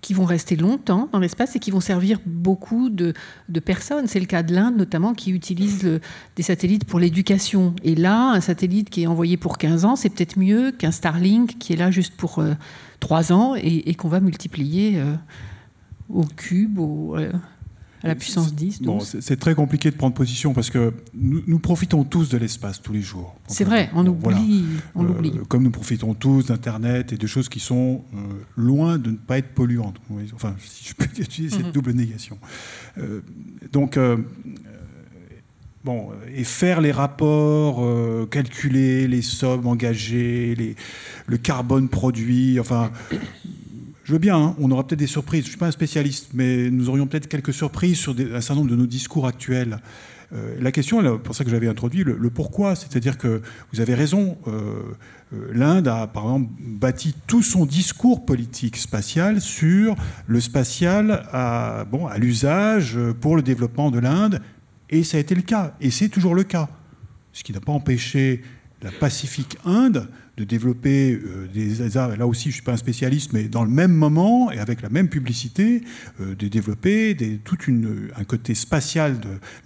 qui 0.00 0.14
vont 0.14 0.24
rester 0.24 0.56
longtemps 0.56 1.08
dans 1.12 1.18
l'espace 1.18 1.56
et 1.56 1.58
qui 1.58 1.70
vont 1.70 1.80
servir 1.80 2.18
beaucoup 2.24 2.88
de, 2.90 3.12
personnes. 3.64 4.06
C'est 4.06 4.20
le 4.20 4.26
cas 4.26 4.42
de 4.42 4.54
l'Inde 4.54 4.76
notamment 4.76 5.14
qui 5.14 5.30
utilise 5.30 6.00
des 6.36 6.42
satellites 6.42 6.84
pour 6.84 6.98
l'éducation. 6.98 7.74
Et 7.84 7.94
là, 7.94 8.30
un 8.32 8.40
satellite 8.40 8.90
qui 8.90 9.02
est 9.02 9.06
envoyé 9.06 9.36
pour 9.36 9.58
15 9.58 9.84
ans, 9.84 9.96
c'est 9.96 10.08
peut-être 10.08 10.38
mieux 10.38 10.72
qu'un 10.72 10.90
Starlink 10.90 11.58
qui 11.58 11.74
est 11.74 11.76
là 11.76 11.90
juste 11.90 12.16
pour 12.16 12.38
euh, 12.38 12.54
3 13.00 13.32
ans 13.32 13.54
et, 13.56 13.94
qu'on 13.94 14.08
va 14.08 14.20
multiplier 14.20 14.98
euh, 14.98 15.14
au 16.08 16.24
cube, 16.24 16.78
au, 16.78 17.16
euh, 17.16 17.32
à 18.02 18.08
la 18.08 18.14
puissance 18.14 18.54
10. 18.54 18.82
Bon, 18.82 19.00
c'est 19.00 19.38
très 19.38 19.54
compliqué 19.54 19.90
de 19.90 19.96
prendre 19.96 20.14
position 20.14 20.52
parce 20.52 20.70
que 20.70 20.92
nous, 21.14 21.58
profitons 21.58 22.04
tous 22.04 22.28
de 22.28 22.38
l'espace 22.38 22.80
tous 22.80 22.92
les 22.92 23.02
jours. 23.02 23.36
C'est 23.46 23.64
vrai, 23.64 23.90
on 23.94 24.06
oublie. 24.06 24.64
On 24.94 25.04
euh, 25.04 25.44
comme 25.48 25.62
nous 25.62 25.70
profitons 25.70 26.14
tous 26.14 26.46
d'Internet 26.46 27.12
et 27.12 27.16
de 27.16 27.26
choses 27.26 27.48
qui 27.48 27.60
sont 27.60 28.02
loin 28.56 28.98
de 28.98 29.10
ne 29.10 29.16
pas 29.16 29.38
être 29.38 29.54
polluantes. 29.54 30.00
Enfin, 30.34 30.54
si 30.64 30.88
je 30.88 30.94
peux 30.94 31.04
utiliser 31.20 31.56
cette 31.56 31.66
mhm. 31.66 31.72
double 31.72 31.92
négation. 31.92 32.38
donc. 33.72 33.98
Bon, 35.82 36.10
et 36.36 36.44
faire 36.44 36.82
les 36.82 36.92
rapports, 36.92 38.28
calculer 38.28 39.08
les 39.08 39.22
sommes 39.22 39.66
engagées, 39.66 40.54
les, 40.54 40.76
le 41.26 41.38
carbone 41.38 41.88
produit, 41.88 42.60
enfin, 42.60 42.90
je 44.10 44.14
veux 44.16 44.18
bien, 44.18 44.36
hein, 44.36 44.56
on 44.58 44.72
aura 44.72 44.84
peut-être 44.84 44.98
des 44.98 45.06
surprises. 45.06 45.42
Je 45.42 45.46
ne 45.46 45.50
suis 45.50 45.58
pas 45.58 45.68
un 45.68 45.70
spécialiste, 45.70 46.30
mais 46.34 46.68
nous 46.68 46.88
aurions 46.88 47.06
peut-être 47.06 47.28
quelques 47.28 47.54
surprises 47.54 47.96
sur 47.96 48.10
un 48.10 48.40
certain 48.40 48.56
nombre 48.56 48.70
de 48.72 48.74
nos 48.74 48.88
discours 48.88 49.24
actuels. 49.24 49.78
Euh, 50.32 50.56
la 50.58 50.72
question, 50.72 51.16
pour 51.20 51.36
ça 51.36 51.44
que 51.44 51.50
j'avais 51.50 51.68
introduit 51.68 52.02
le, 52.02 52.28
pourquoi, 52.28 52.74
c'est-à-dire 52.74 53.18
que 53.18 53.40
vous 53.72 53.80
avez 53.80 53.94
raison, 53.94 54.36
euh, 54.48 54.82
euh, 55.32 55.48
l'Inde 55.52 55.86
a 55.86 56.08
par 56.08 56.24
exemple 56.24 56.50
bâti 56.58 57.14
tout 57.28 57.44
son 57.44 57.66
discours 57.66 58.26
politique 58.26 58.78
spatial 58.78 59.40
sur 59.40 59.94
le 60.26 60.40
spatial 60.40 61.28
à, 61.30 61.84
bon, 61.88 62.08
à 62.08 62.18
l'usage 62.18 62.98
pour 63.20 63.36
le 63.36 63.42
développement 63.42 63.92
de 63.92 64.00
l'Inde, 64.00 64.42
et 64.88 65.04
ça 65.04 65.18
a 65.18 65.20
été 65.20 65.36
le 65.36 65.42
cas, 65.42 65.76
et 65.80 65.92
c'est 65.92 66.08
toujours 66.08 66.34
le 66.34 66.42
cas. 66.42 66.68
Ce 67.32 67.44
qui 67.44 67.52
n'a 67.52 67.60
pas 67.60 67.70
empêché 67.70 68.42
la 68.82 68.90
Pacifique 68.90 69.56
Inde 69.64 70.08
de 70.36 70.44
développer 70.44 71.12
euh, 71.12 71.46
des 71.52 71.90
là 72.16 72.26
aussi 72.26 72.44
je 72.44 72.48
ne 72.48 72.52
suis 72.54 72.62
pas 72.62 72.72
un 72.72 72.78
spécialiste, 72.78 73.34
mais 73.34 73.44
dans 73.44 73.62
le 73.62 73.70
même 73.70 73.92
moment 73.92 74.50
et 74.50 74.58
avec 74.58 74.80
la 74.80 74.88
même 74.88 75.08
publicité, 75.08 75.82
euh, 76.20 76.34
de 76.34 76.48
développer 76.48 77.14
des, 77.14 77.36
tout 77.36 77.58
une, 77.66 78.08
un 78.16 78.24
côté 78.24 78.54
spatial 78.54 79.16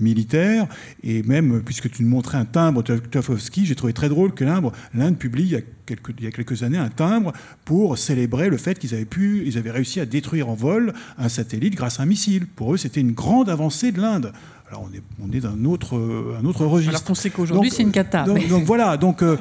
militaire, 0.01 0.67
et 1.05 1.23
même, 1.23 1.63
puisque 1.63 1.91
tu 1.91 2.03
nous 2.03 2.09
montrais 2.09 2.39
un 2.39 2.45
timbre 2.45 2.83
Tchaikovsky, 2.83 3.67
j'ai 3.67 3.77
trouvé 3.77 3.93
très 3.93 4.09
drôle 4.09 4.35
que 4.35 4.45
l'Inde 4.45 5.17
publie 5.17 5.45
il 5.45 5.53
y, 5.53 5.57
a 5.57 5.61
quelques, 5.87 6.15
il 6.19 6.25
y 6.25 6.27
a 6.27 6.33
quelques 6.33 6.65
années 6.65 6.79
un 6.79 6.89
timbre 6.89 7.33
pour 7.65 7.97
célébrer 7.97 8.49
le 8.49 8.57
fait 8.57 8.77
qu'ils 8.79 8.95
avaient, 8.95 9.05
pu, 9.05 9.45
ils 9.47 9.59
avaient 9.59 9.71
réussi 9.71 10.01
à 10.01 10.07
détruire 10.07 10.49
en 10.49 10.55
vol 10.55 10.93
un 11.19 11.29
satellite 11.29 11.77
grâce 11.77 12.01
à 12.01 12.03
un 12.03 12.07
missile. 12.07 12.47
Pour 12.47 12.75
eux, 12.75 12.79
c'était 12.79 13.01
une 13.01 13.13
grande 13.13 13.49
avancée 13.49 13.93
de 13.93 14.01
l'Inde 14.01 14.33
on 14.81 14.93
est, 14.95 15.03
on 15.23 15.33
est 15.33 15.41
d'un 15.41 15.65
autre, 15.65 15.97
un 16.41 16.45
autre 16.45 16.65
registre. 16.67 16.91
Alors 16.91 17.05
qu'on 17.05 17.15
sait 17.15 17.31
qu'aujourd'hui 17.31 17.71
c'est 17.71 17.83
une 17.83 17.93
cata. 17.93 18.25
Donc, 18.25 18.65
voilà, 18.65 18.97
donc 18.97 19.23
euh, 19.23 19.37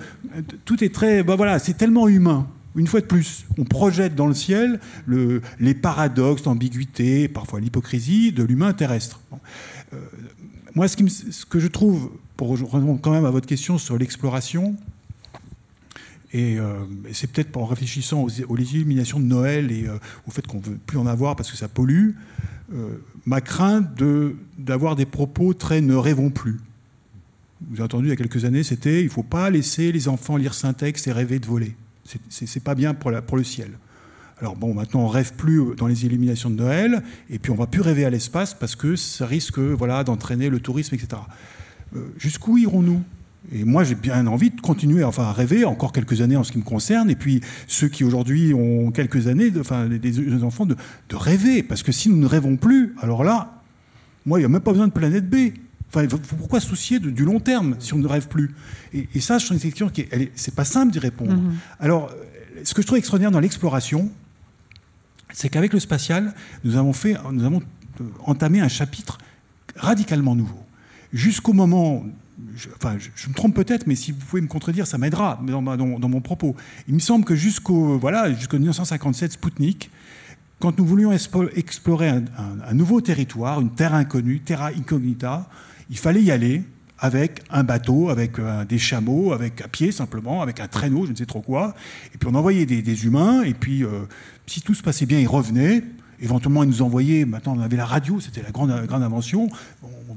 tout 0.66 0.84
est 0.84 0.94
très, 0.94 1.24
bah 1.24 1.36
voilà, 1.36 1.60
c'est 1.60 1.74
tellement 1.74 2.08
humain. 2.08 2.48
Une 2.76 2.88
fois 2.88 3.02
de 3.02 3.06
plus, 3.06 3.46
on 3.58 3.66
projette 3.66 4.16
dans 4.16 4.26
le 4.26 4.34
ciel 4.34 4.80
le, 5.06 5.42
les 5.60 5.76
paradoxes, 5.76 6.44
l'ambiguïté, 6.46 7.28
parfois 7.28 7.60
l'hypocrisie 7.60 8.32
de 8.32 8.44
l'humain 8.44 8.74
terrestre. 8.74 9.22
Euh, 9.94 9.98
moi, 10.74 10.88
ce, 10.88 10.98
qui 10.98 11.08
ce, 11.10 11.46
que 11.46 11.60
je 11.60 11.68
trouve, 11.68 12.10
pour 12.36 12.58
répondre 12.58 13.00
quand 13.00 13.12
même 13.12 13.26
à 13.26 13.30
votre 13.30 13.46
question 13.46 13.78
sur 13.78 13.98
l'exploration, 13.98 14.76
et, 16.32 16.58
euh, 16.58 16.80
c'est 17.12 17.32
peut-être 17.32 17.56
en 17.56 17.66
réfléchissant 17.66 18.24
aux, 18.24 18.58
illuminations 18.58 19.20
de 19.20 19.26
Noël 19.26 19.72
et 19.72 19.86
au 20.28 20.32
fait 20.32 20.48
qu'on 20.48 20.58
ne 20.58 20.64
veut 20.64 20.80
plus 20.84 20.98
en 20.98 21.06
avoir 21.06 21.36
parce 21.36 21.52
que 21.52 21.58
ça 21.58 21.68
pollue, 21.68 22.14
ma 23.26 23.42
crainte 23.42 23.90
d'avoir 24.58 24.96
des 24.96 25.06
propos 25.06 25.54
très 25.54 25.82
ne 25.82 25.96
rêvons 25.96 26.30
plus. 26.30 26.60
Vous 27.70 27.76
avez 27.76 27.84
entendu 27.84 28.08
il 28.08 28.10
y 28.10 28.14
a 28.14 28.16
quelques 28.16 28.46
années, 28.46 28.64
c'était 28.64 29.02
il 29.02 29.06
ne 29.06 29.12
faut 29.12 29.24
pas 29.24 29.50
laisser 29.50 29.92
les 29.92 30.08
enfants 30.08 30.38
lire 30.38 30.54
Saint-Texte 30.54 31.08
et 31.08 31.12
rêver 31.12 31.40
de 31.40 31.46
voler. 31.46 31.76
C'est 32.30 32.64
pas 32.64 32.76
bien 32.76 32.94
pour, 32.94 33.12
la, 33.12 33.22
le 33.32 33.44
ciel. 33.44 33.72
Alors 34.40 34.56
bon, 34.56 34.74
maintenant 34.74 35.02
on 35.02 35.08
rêve 35.08 35.34
plus 35.34 35.76
dans 35.78 35.88
les 35.88 36.06
illuminations 36.06 36.50
de 36.50 36.56
Noël, 36.56 37.04
et 37.30 37.40
puis 37.40 37.52
on 37.52 37.56
va 37.56 37.68
plus 37.68 37.82
rêver 37.82 38.04
à 38.06 38.10
l'espace 38.10 38.54
parce 38.54 38.76
que 38.76 38.96
ça 38.96 39.26
risque 39.26 39.60
voilà, 39.60 40.04
d'entraîner 40.04 40.50
le 40.50 40.60
tourisme, 40.60 40.96
etc. 40.96 41.22
Euh, 41.96 42.08
jusqu'où 42.18 42.58
irons-nous? 42.58 43.02
Et 43.52 43.66
moi, 43.66 43.84
j'ai 43.84 43.96
bien 43.96 44.26
envie 44.28 44.52
de 44.52 44.62
continuer 44.62 45.04
enfin, 45.04 45.24
à 45.24 45.34
rêver 45.34 45.66
encore 45.66 45.92
quelques 45.92 46.22
années 46.22 46.38
en 46.38 46.44
ce 46.44 46.52
qui 46.52 46.58
me 46.58 46.64
concerne. 46.64 47.10
Et 47.10 47.16
puis, 47.16 47.42
ceux 47.68 47.90
qui 47.90 48.04
aujourd'hui 48.04 48.54
ont 48.54 48.92
quelques 48.92 49.28
années, 49.28 49.52
enfin, 49.60 49.88
des 49.88 50.44
enfants, 50.44 50.66
de, 50.66 50.76
rêver. 51.12 51.62
Parce 51.62 51.84
que 51.84 51.92
si 51.92 52.10
nous 52.10 52.18
ne 52.18 52.26
rêvons 52.26 52.56
plus, 52.56 52.96
alors 53.02 53.24
là, 53.24 53.62
moi, 54.26 54.40
il 54.40 54.44
n'y 54.44 54.46
a 54.46 54.50
même 54.50 54.62
pas 54.62 54.72
besoin 54.72 54.88
de 54.88 54.94
planète 54.94 55.30
B. 55.30 55.56
Enfin, 55.90 56.08
pourquoi 56.40 56.60
soucier 56.60 57.00
du 57.00 57.26
long 57.26 57.40
terme 57.40 57.76
si 57.80 57.94
on 57.94 58.00
ne 58.00 58.08
rêve 58.08 58.28
plus? 58.28 58.56
Et, 58.94 59.20
ça, 59.20 59.38
je 59.38 59.46
trouve 59.46 59.58
une 59.58 59.62
question 59.62 59.90
qui 59.90 60.02
est, 60.02 60.32
c'est 60.36 60.56
pas 60.56 60.66
simple 60.66 60.92
d'y 60.92 61.00
répondre. 61.00 61.34
Mm-hmm. 61.34 61.54
Alors, 61.80 62.12
ce 62.64 62.74
que 62.74 62.82
je 62.82 62.88
trouve 62.88 62.98
extraordinaire 62.98 63.32
dans 63.32 63.42
l'exploration, 63.42 64.10
c'est 65.34 65.50
qu'avec 65.50 65.74
le 65.74 65.80
spatial, 65.80 66.34
nous 66.64 66.78
avons, 66.78 66.94
fait, 66.94 67.16
nous 67.32 67.44
avons 67.44 67.62
euh, 68.00 68.06
entamé 68.26 68.62
un 68.62 68.70
chapitre 68.70 69.18
radicalement 69.76 70.36
nouveau. 70.36 70.60
Jusqu'au 71.12 71.54
moment 71.54 72.06
je, 72.56 73.30
me 73.30 73.34
trompe 73.34 73.56
peut-être, 73.56 73.88
mais 73.88 73.96
si 73.96 74.12
vous 74.12 74.20
pouvez 74.20 74.42
me 74.42 74.48
contredire, 74.48 74.88
ça 74.88 74.98
m'aidera 74.98 75.40
dans, 75.46 75.62
mon 75.62 76.22
propos. 76.22 76.56
Il 76.88 76.94
me 76.94 77.00
semble 77.00 77.26
que 77.26 77.36
jusqu'au 77.36 77.98
voilà, 78.00 78.34
jusqu'au 78.34 78.58
1957, 78.58 79.34
Spoutnik, 79.34 79.92
quand 80.60 80.78
nous 80.78 80.86
voulions 80.86 81.12
explorer 81.12 82.08
un, 82.08 82.74
nouveau 82.74 83.02
territoire, 83.02 83.60
une 83.60 83.72
terre 83.72 83.94
inconnue, 83.94 84.40
terra 84.40 84.68
incognita, 84.68 85.50
il 85.90 85.98
fallait 85.98 86.22
y 86.22 86.32
aller 86.32 86.64
avec 87.00 87.42
un 87.50 87.64
bateau, 87.64 88.10
avec 88.10 88.40
euh, 88.40 88.64
des 88.64 88.78
chameaux, 88.78 89.34
avec 89.34 89.60
à 89.60 89.68
pied 89.68 89.92
simplement, 89.92 90.42
avec 90.42 90.62
un 90.62 90.70
traîneau, 90.70 91.06
je 91.06 91.12
ne 91.12 91.18
sais 91.18 91.26
trop 91.26 91.42
quoi. 91.42 91.76
Et 92.16 92.18
puis 92.18 92.30
on 92.32 92.36
envoyait 92.36 92.66
des, 92.66 93.06
humains, 93.06 93.44
et 93.44 93.54
puis 93.54 93.84
euh, 93.84 94.06
si 94.48 94.62
tout 94.62 94.74
se 94.74 94.82
passait 94.82 95.06
bien, 95.06 95.20
ils 95.20 95.28
revenaient. 95.28 95.84
Éventuellement, 96.22 96.64
ils 96.64 96.70
nous 96.70 96.82
envoyaient, 96.82 97.26
maintenant 97.26 97.58
on 97.58 97.60
avait 97.60 97.76
la 97.76 97.86
radio, 97.86 98.22
c'était 98.22 98.42
la 98.42 98.52
grande, 98.52 98.86
grande 98.86 99.04
invention. 99.04 99.50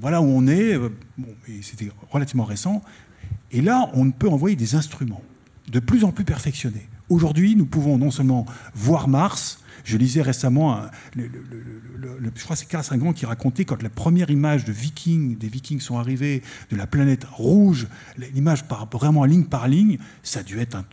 Voilà 0.00 0.20
où 0.20 0.26
on 0.26 0.46
est, 0.46 0.74
euh, 0.74 0.90
bon, 1.18 1.28
c'était 1.62 1.90
relativement 2.10 2.44
récent. 2.44 2.82
Et 3.52 3.60
là, 3.60 3.90
on 3.94 4.10
peut 4.10 4.28
envoyer 4.28 4.56
des 4.56 4.74
instruments 4.74 5.22
de 5.70 5.80
plus 5.80 6.04
en 6.04 6.12
plus 6.12 6.24
perfectionnés. 6.24 6.88
Aujourd'hui, 7.08 7.56
nous 7.56 7.66
pouvons 7.66 7.98
non 7.98 8.10
seulement 8.10 8.46
voir 8.74 9.08
Mars, 9.08 9.60
je 9.84 9.96
lisais 9.96 10.22
récemment, 10.22 10.80
je 11.14 12.42
crois 12.42 12.56
c'est 12.56 12.66
Carl 12.66 12.82
Sagan 12.82 13.12
qui 13.12 13.24
racontait 13.24 13.64
quand 13.64 13.82
la 13.82 13.88
première 13.88 14.30
image 14.30 14.64
de 14.64 14.72
Vikings, 14.72 15.38
des 15.38 15.48
Vikings 15.48 15.80
sont 15.80 15.98
arrivés, 15.98 16.42
de 16.70 16.76
la 16.76 16.88
planète 16.88 17.24
rouge, 17.30 17.86
l'image 18.34 18.64
vraiment 18.92 19.24
ligne 19.24 19.44
par 19.44 19.68
ligne, 19.68 19.98
ça 20.24 20.40
a 20.40 20.42
dû 20.42 20.58
être 20.58 20.74
un, 20.74 20.84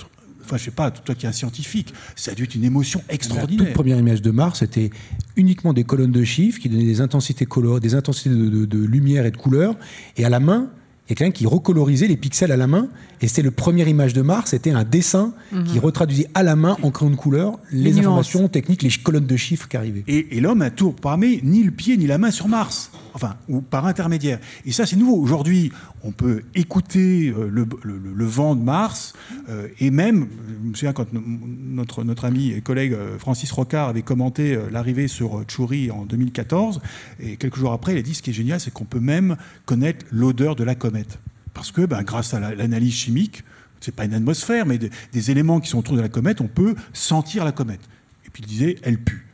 enfin 0.44 0.58
je 0.58 0.66
sais 0.66 0.72
pas, 0.72 0.92
toi 0.92 1.16
qui 1.16 1.26
es 1.26 1.30
un 1.30 1.34
scientifique, 1.34 1.94
ça 2.16 2.32
a 2.32 2.36
dû 2.36 2.44
être 2.44 2.56
une 2.56 2.64
émotion 2.64 3.02
extraordinaire. 3.10 3.64
La 3.64 3.66
toute 3.68 3.76
première 3.76 3.98
image 3.98 4.22
de 4.22 4.32
Mars, 4.32 4.60
c'était 4.60 4.90
uniquement 5.36 5.74
des 5.74 5.84
colonnes 5.84 6.12
de 6.12 6.24
chiffres 6.24 6.60
qui 6.60 6.70
donnaient 6.70 6.84
des 6.84 7.02
intensités 7.02 7.46
color, 7.46 7.80
des 7.80 7.96
intensités 7.96 8.30
de, 8.30 8.78
lumière 8.78 9.26
et 9.26 9.32
de 9.32 9.38
couleur, 9.38 9.76
et 10.18 10.26
à 10.26 10.30
la 10.30 10.40
main, 10.40 10.70
il 11.06 11.10
y 11.10 11.14
a 11.14 11.16
quelqu'un 11.16 11.32
qui 11.32 11.46
recolorisait 11.46 12.08
les 12.08 12.16
pixels 12.16 12.52
à 12.52 12.58
la 12.58 12.68
main, 12.68 12.88
et 13.22 13.28
c'était 13.28 13.42
le 13.42 13.52
première 13.52 13.88
image 13.88 14.14
de 14.14 14.22
Mars, 14.22 14.52
c'était 14.52 14.72
un 14.72 14.84
dessin 14.84 15.34
mhm. 15.52 15.66
qui 15.66 15.80
retraduisait 15.80 16.30
à 16.34 16.44
la 16.44 16.56
main, 16.56 16.78
en 16.82 16.92
créant 16.92 17.10
de 17.10 17.16
couleur, 17.16 17.60
les, 17.72 18.00
informations 18.00 18.48
techniques, 18.48 18.84
les 18.84 18.90
colonnes 18.90 19.26
de 19.26 19.36
chiffres 19.36 19.68
qui 19.68 19.76
arrivaient. 19.76 20.04
Et, 20.08 20.38
et 20.38 20.40
l'homme 20.40 20.62
a 20.62 20.70
toujours 20.70 20.96
pas 20.96 21.18
mis 21.18 21.42
ni 21.44 21.64
le 21.64 21.72
pied 21.72 21.98
ni 21.98 22.08
la 22.08 22.18
main 22.18 22.32
sur 22.32 22.48
Mars 22.48 22.92
enfin, 23.14 23.36
ou 23.48 23.62
par 23.62 23.86
intermédiaire. 23.86 24.40
Et 24.66 24.72
ça, 24.72 24.86
c'est 24.86 24.96
nouveau. 24.96 25.16
Aujourd'hui, 25.16 25.72
on 26.04 26.12
peut 26.12 26.42
écouter 26.56 27.34
euh, 27.36 27.50
le, 27.50 28.26
vent 28.26 28.56
de 28.56 28.62
Mars, 28.62 29.14
euh, 29.50 29.68
et 29.80 29.92
même, 29.92 30.28
je 30.64 30.70
me 30.70 30.74
souviens 30.74 30.94
quand 30.94 31.08
notre, 31.14 32.04
notre 32.04 32.26
ami 32.26 32.52
et 32.52 32.62
collègue 32.62 32.94
euh, 32.94 33.18
Francis 33.20 33.52
Rocard 33.52 33.90
avait 33.90 34.02
commenté 34.02 34.58
l'arrivée 34.72 35.08
sur 35.08 35.44
Tchouri 35.44 35.92
en 35.92 36.06
2014, 36.06 36.82
et 37.20 37.38
quelques 37.38 37.58
jours 37.58 37.74
après, 37.74 37.94
il 37.94 37.98
a 37.98 38.02
dit 38.02 38.14
ce 38.14 38.22
qui 38.22 38.32
est 38.32 38.34
génial, 38.34 38.60
c'est 38.60 38.72
qu'on 38.72 38.86
peut 38.86 39.00
même 39.00 39.38
connaître 39.66 40.06
l'odeur 40.12 40.56
de 40.56 40.64
la 40.64 40.76
comète. 40.94 41.20
Parce 41.54 41.72
que, 41.72 41.86
ben, 41.86 42.04
grâce 42.04 42.34
à 42.34 42.40
l'analyse 42.40 42.94
chimique, 42.94 43.44
c'est 43.80 43.94
pas 43.94 44.06
une 44.06 44.14
atmosphère, 44.14 44.66
mais 44.66 44.78
des, 44.78 45.32
éléments 45.32 45.60
qui 45.60 45.70
sont 45.70 45.80
autour 45.80 45.96
de 45.96 46.02
la 46.02 46.10
comète, 46.10 46.40
on 46.40 46.48
peut 46.48 46.76
sentir 46.94 47.44
la 47.44 47.52
comète. 47.52 47.82
Et 48.26 48.30
puis 48.30 48.44
il 48.44 48.48
disait, 48.48 48.78
elle 48.84 48.98
pue 48.98 49.28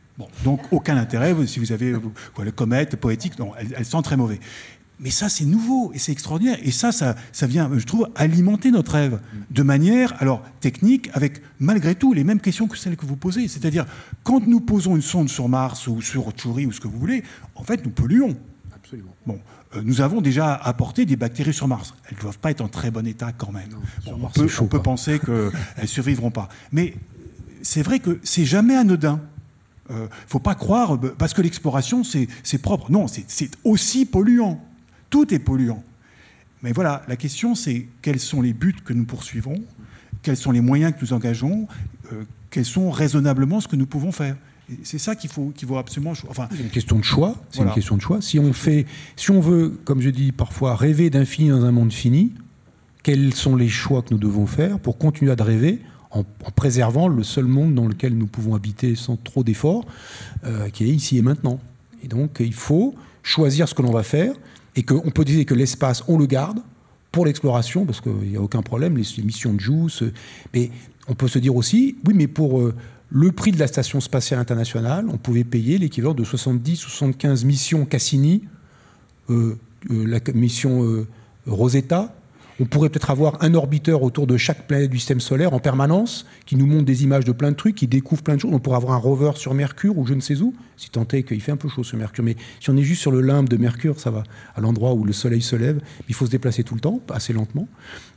donc 0.44 0.60
aucun 0.70 0.98
intérêt, 0.98 1.34
si 1.46 1.60
vous 1.60 1.72
avez 1.72 1.92
le 1.92 2.50
comète 2.50 2.96
poétique, 2.96 3.38
non, 3.38 3.52
elle, 3.56 3.86
sent 3.86 4.02
très 4.02 4.18
mauvais. 4.18 4.38
Mais 4.98 5.08
ça, 5.08 5.30
c'est 5.30 5.46
nouveau 5.46 5.92
et 5.94 5.98
c'est 5.98 6.12
extraordinaire. 6.12 6.58
Et 6.62 6.70
ça, 6.70 6.92
ça, 6.92 7.16
ça 7.32 7.46
vient, 7.46 7.70
je 7.74 7.86
trouve, 7.86 8.10
alimenter 8.14 8.70
notre 8.70 8.92
rêve 8.92 9.18
de 9.50 9.62
manière, 9.62 10.14
alors, 10.20 10.42
technique, 10.60 11.08
avec 11.14 11.40
malgré 11.58 11.94
tout 11.94 12.12
les 12.12 12.22
mêmes 12.22 12.40
questions 12.40 12.68
que 12.68 12.76
celles 12.76 12.98
que 12.98 13.06
vous 13.06 13.16
posez. 13.16 13.48
C'est-à-dire, 13.48 13.86
quand 14.22 14.46
nous 14.46 14.60
posons 14.60 14.96
une 14.96 15.02
sonde 15.02 15.30
sur 15.30 15.48
Mars 15.48 15.86
ou 15.86 16.02
sur 16.02 16.30
Tchouri 16.32 16.66
ou 16.66 16.72
ce 16.72 16.80
que 16.80 16.88
vous 16.88 16.98
voulez, 16.98 17.22
en 17.54 17.62
fait, 17.62 17.82
nous 17.82 17.90
polluons. 17.90 18.36
Absolument. 18.74 19.14
Bon, 19.24 19.40
nous 19.82 20.00
avons 20.00 20.20
déjà 20.20 20.54
apporté 20.54 21.06
des 21.06 21.16
bactéries 21.16 21.52
sur 21.52 21.68
Mars. 21.68 21.94
Elles 22.08 22.16
ne 22.16 22.22
doivent 22.22 22.38
pas 22.38 22.50
être 22.50 22.60
en 22.60 22.68
très 22.68 22.90
bon 22.90 23.06
état 23.06 23.32
quand 23.32 23.52
même. 23.52 23.70
on 24.06 24.28
peut, 24.28 24.48
on 24.60 24.66
peut 24.66 24.82
penser 24.82 25.18
qu'elles 25.24 25.52
ne 25.80 25.86
survivront 25.86 26.30
pas. 26.30 26.48
Mais 26.72 26.94
c'est 27.62 27.82
vrai 27.82 28.00
que 28.00 28.18
c'est 28.22 28.44
jamais 28.44 28.74
anodin. 28.76 29.20
Il 29.88 29.96
ne 29.96 30.06
faut 30.28 30.38
pas 30.38 30.54
croire, 30.54 30.98
parce 31.18 31.34
que 31.34 31.42
l'exploration, 31.42 32.02
c'est 32.04 32.58
propre. 32.62 32.92
Non, 32.92 33.06
c'est 33.08 33.50
aussi 33.64 34.06
polluant. 34.06 34.60
Tout 35.08 35.34
est 35.34 35.40
polluant. 35.40 35.82
Mais 36.62 36.72
voilà, 36.72 37.02
la 37.08 37.16
question, 37.16 37.54
c'est 37.54 37.88
quels 38.02 38.20
sont 38.20 38.42
les 38.42 38.52
buts 38.52 38.76
que 38.84 38.92
nous 38.92 39.04
poursuivons, 39.04 39.56
quels 40.22 40.36
sont 40.36 40.52
les 40.52 40.60
moyens 40.60 40.92
que 40.92 40.98
nous 41.00 41.12
engageons, 41.12 41.66
quels 42.50 42.64
sont 42.64 42.90
raisonnablement 42.90 43.60
ce 43.60 43.68
que 43.68 43.76
nous 43.76 43.86
pouvons 43.86 44.12
faire? 44.12 44.36
C'est 44.82 44.98
ça 44.98 45.14
qu'il 45.14 45.30
faut, 45.30 45.52
qu'il 45.54 45.66
faut 45.68 45.76
absolument. 45.76 46.12
Enfin, 46.28 46.48
c'est 46.50 46.62
une 46.62 46.70
question 46.70 46.98
de 46.98 47.04
choix. 47.04 47.34
C'est 47.50 47.62
une 47.62 47.72
question 47.72 47.96
de 47.96 48.02
choix. 48.02 48.20
Si 48.20 48.38
on 48.38 48.52
fait, 48.52 48.86
si 49.16 49.30
on 49.30 49.40
veut, 49.40 49.78
comme 49.84 50.00
je 50.00 50.10
dis 50.10 50.32
parfois, 50.32 50.76
rêver 50.76 51.10
d'infini 51.10 51.48
dans 51.48 51.64
un 51.64 51.72
monde 51.72 51.92
fini, 51.92 52.32
quels 53.02 53.34
sont 53.34 53.56
les 53.56 53.68
choix 53.68 54.02
que 54.02 54.12
nous 54.12 54.20
devons 54.20 54.46
faire 54.46 54.78
pour 54.78 54.98
continuer 54.98 55.32
à 55.32 55.42
rêver 55.42 55.80
en, 56.10 56.24
préservant 56.54 57.08
le 57.08 57.22
seul 57.22 57.44
monde 57.44 57.74
dans 57.74 57.86
lequel 57.86 58.16
nous 58.16 58.26
pouvons 58.26 58.54
habiter 58.54 58.94
sans 58.94 59.16
trop 59.16 59.44
d'efforts, 59.44 59.86
euh, 60.44 60.68
qui 60.68 60.84
est 60.84 60.88
ici 60.88 61.18
et 61.18 61.22
maintenant. 61.22 61.60
Et 62.02 62.08
donc, 62.08 62.38
il 62.40 62.54
faut 62.54 62.94
choisir 63.22 63.68
ce 63.68 63.74
que 63.74 63.82
l'on 63.82 63.92
va 63.92 64.02
faire 64.02 64.34
et 64.76 64.82
qu'on 64.82 65.10
peut 65.10 65.24
dire 65.24 65.44
que 65.46 65.54
l'espace, 65.54 66.02
on 66.08 66.18
le 66.18 66.26
garde 66.26 66.60
pour 67.12 67.26
l'exploration, 67.26 67.86
parce 67.86 68.00
qu'il 68.00 68.12
n'y 68.12 68.36
a 68.36 68.40
aucun 68.40 68.62
problème, 68.62 68.96
les 68.96 69.22
missions 69.22 69.52
de 69.52 69.60
JUICE, 69.60 70.04
mais 70.54 70.70
on 71.08 71.14
peut 71.14 71.28
se 71.28 71.38
dire 71.38 71.56
aussi, 71.56 71.96
oui, 72.06 72.14
mais 72.14 72.28
pour 72.28 72.60
euh, 72.60 72.74
le 73.10 73.32
prix 73.32 73.52
de 73.52 73.58
la 73.58 73.66
Station 73.66 74.00
spatiale 74.00 74.40
internationale, 74.40 75.06
on 75.12 75.18
pouvait 75.18 75.44
payer 75.44 75.78
l'équivalent 75.78 76.14
de 76.14 76.24
70 76.24 76.86
ou 76.86 76.90
75 76.90 77.44
missions 77.44 77.84
Cassini, 77.84 78.44
euh, 79.28 79.58
euh, 79.90 80.06
la 80.06 80.20
mission 80.32 81.06
Rosetta, 81.46 82.14
on 82.60 82.66
pourrait 82.66 82.90
peut-être 82.90 83.10
avoir 83.10 83.42
un 83.42 83.54
orbiteur 83.54 84.02
autour 84.02 84.26
de 84.26 84.36
chaque 84.36 84.66
planète 84.66 84.90
du 84.90 84.98
système 84.98 85.20
solaire 85.20 85.54
en 85.54 85.60
permanence, 85.60 86.26
qui 86.44 86.56
nous 86.56 86.66
montre 86.66 86.84
des 86.84 87.02
images 87.04 87.24
de 87.24 87.32
plein 87.32 87.50
de 87.50 87.56
trucs, 87.56 87.74
qui 87.74 87.86
découvre 87.86 88.22
plein 88.22 88.36
de 88.36 88.40
choses. 88.40 88.50
On 88.52 88.58
pourrait 88.58 88.76
avoir 88.76 88.92
un 88.92 88.98
rover 88.98 89.32
sur 89.36 89.54
Mercure 89.54 89.96
ou 89.96 90.06
je 90.06 90.12
ne 90.12 90.20
sais 90.20 90.42
où, 90.42 90.54
si 90.76 90.90
tant 90.90 91.08
est 91.12 91.22
qu'il 91.22 91.40
fait 91.40 91.52
un 91.52 91.56
peu 91.56 91.70
chaud 91.70 91.82
sur 91.82 91.96
Mercure. 91.96 92.22
Mais 92.22 92.36
si 92.60 92.68
on 92.68 92.76
est 92.76 92.82
juste 92.82 93.00
sur 93.00 93.12
le 93.12 93.22
limbe 93.22 93.48
de 93.48 93.56
Mercure, 93.56 93.98
ça 93.98 94.10
va, 94.10 94.24
à 94.54 94.60
l'endroit 94.60 94.92
où 94.92 95.04
le 95.04 95.14
Soleil 95.14 95.40
se 95.40 95.56
lève. 95.56 95.80
Il 96.10 96.14
faut 96.14 96.26
se 96.26 96.30
déplacer 96.30 96.62
tout 96.62 96.74
le 96.74 96.80
temps, 96.80 97.00
assez 97.10 97.32
lentement. 97.32 97.66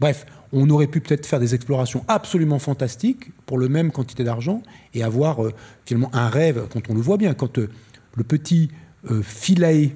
Bref, 0.02 0.26
on 0.54 0.70
aurait 0.70 0.88
pu 0.88 1.02
peut-être 1.02 1.26
faire 1.26 1.40
des 1.40 1.56
explorations 1.56 2.06
absolument 2.08 2.60
fantastiques 2.60 3.32
pour 3.46 3.58
le 3.58 3.68
même 3.68 3.92
quantité 3.92 4.24
d'argent 4.24 4.62
et 4.94 5.04
avoir 5.04 5.44
euh, 5.44 5.52
finalement 5.86 6.12
un 6.14 6.30
rêve, 6.30 6.68
quand 6.72 6.90
on 6.90 6.94
le 6.94 7.02
voit 7.02 7.18
bien, 7.18 7.34
quand 7.34 7.58
euh, 7.58 7.70
le 8.16 8.24
petit 8.24 8.70
euh, 9.12 9.22
filet 9.22 9.96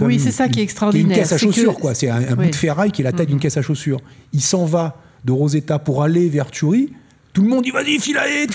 oui, 0.00 0.18
c'est 0.18 0.30
ça 0.30 0.48
qui 0.48 0.60
est 0.60 0.62
extraordinaire. 0.62 1.16
une 1.16 1.22
caisse 1.22 1.32
à 1.32 1.38
chaussures, 1.38 1.74
quoi. 1.74 1.94
C'est 1.94 2.10
un, 2.10 2.36
bout 2.36 2.50
de 2.50 2.54
ferraille 2.54 2.92
qui 2.92 3.02
est 3.02 3.04
la 3.04 3.12
taille 3.12 3.26
d'une 3.26 3.36
mhm. 3.36 3.42
caisse 3.42 3.56
à 3.56 3.62
chaussures. 3.62 4.00
Il 4.32 4.42
s'en 4.42 4.64
va 4.64 4.96
de 5.24 5.32
Rosetta 5.32 5.78
pour 5.78 6.02
aller 6.02 6.28
vers 6.28 6.50
Turi. 6.50 6.92
Tout 7.32 7.42
le 7.42 7.48
monde 7.48 7.64
dit 7.64 7.70
vas-y, 7.70 7.98
filae 7.98 8.46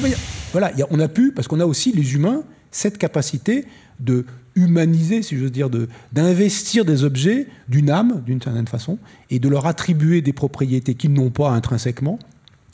Voilà, 0.51 0.71
on 0.89 0.99
a 0.99 1.07
pu, 1.07 1.31
parce 1.31 1.47
qu'on 1.47 1.59
a 1.59 1.65
aussi, 1.65 1.91
les 1.93 2.13
humains, 2.13 2.43
cette 2.75 2.97
capacité 2.97 3.65
de 4.01 4.25
humaniser, 4.55 5.21
si 5.21 5.37
j'ose 5.37 5.51
dire, 5.51 5.69
d'investir 6.11 6.83
des 6.83 7.05
objets 7.05 7.47
d'une 7.69 7.89
âme, 7.89 8.21
d'une 8.25 8.41
certaine 8.41 8.67
façon, 8.67 8.97
et 9.29 9.39
de 9.39 9.47
leur 9.47 9.65
attribuer 9.65 10.21
des 10.21 10.33
propriétés 10.33 10.93
qu'ils 10.93 11.13
n'ont 11.13 11.29
pas 11.29 11.51
intrinsèquement, 11.51 12.19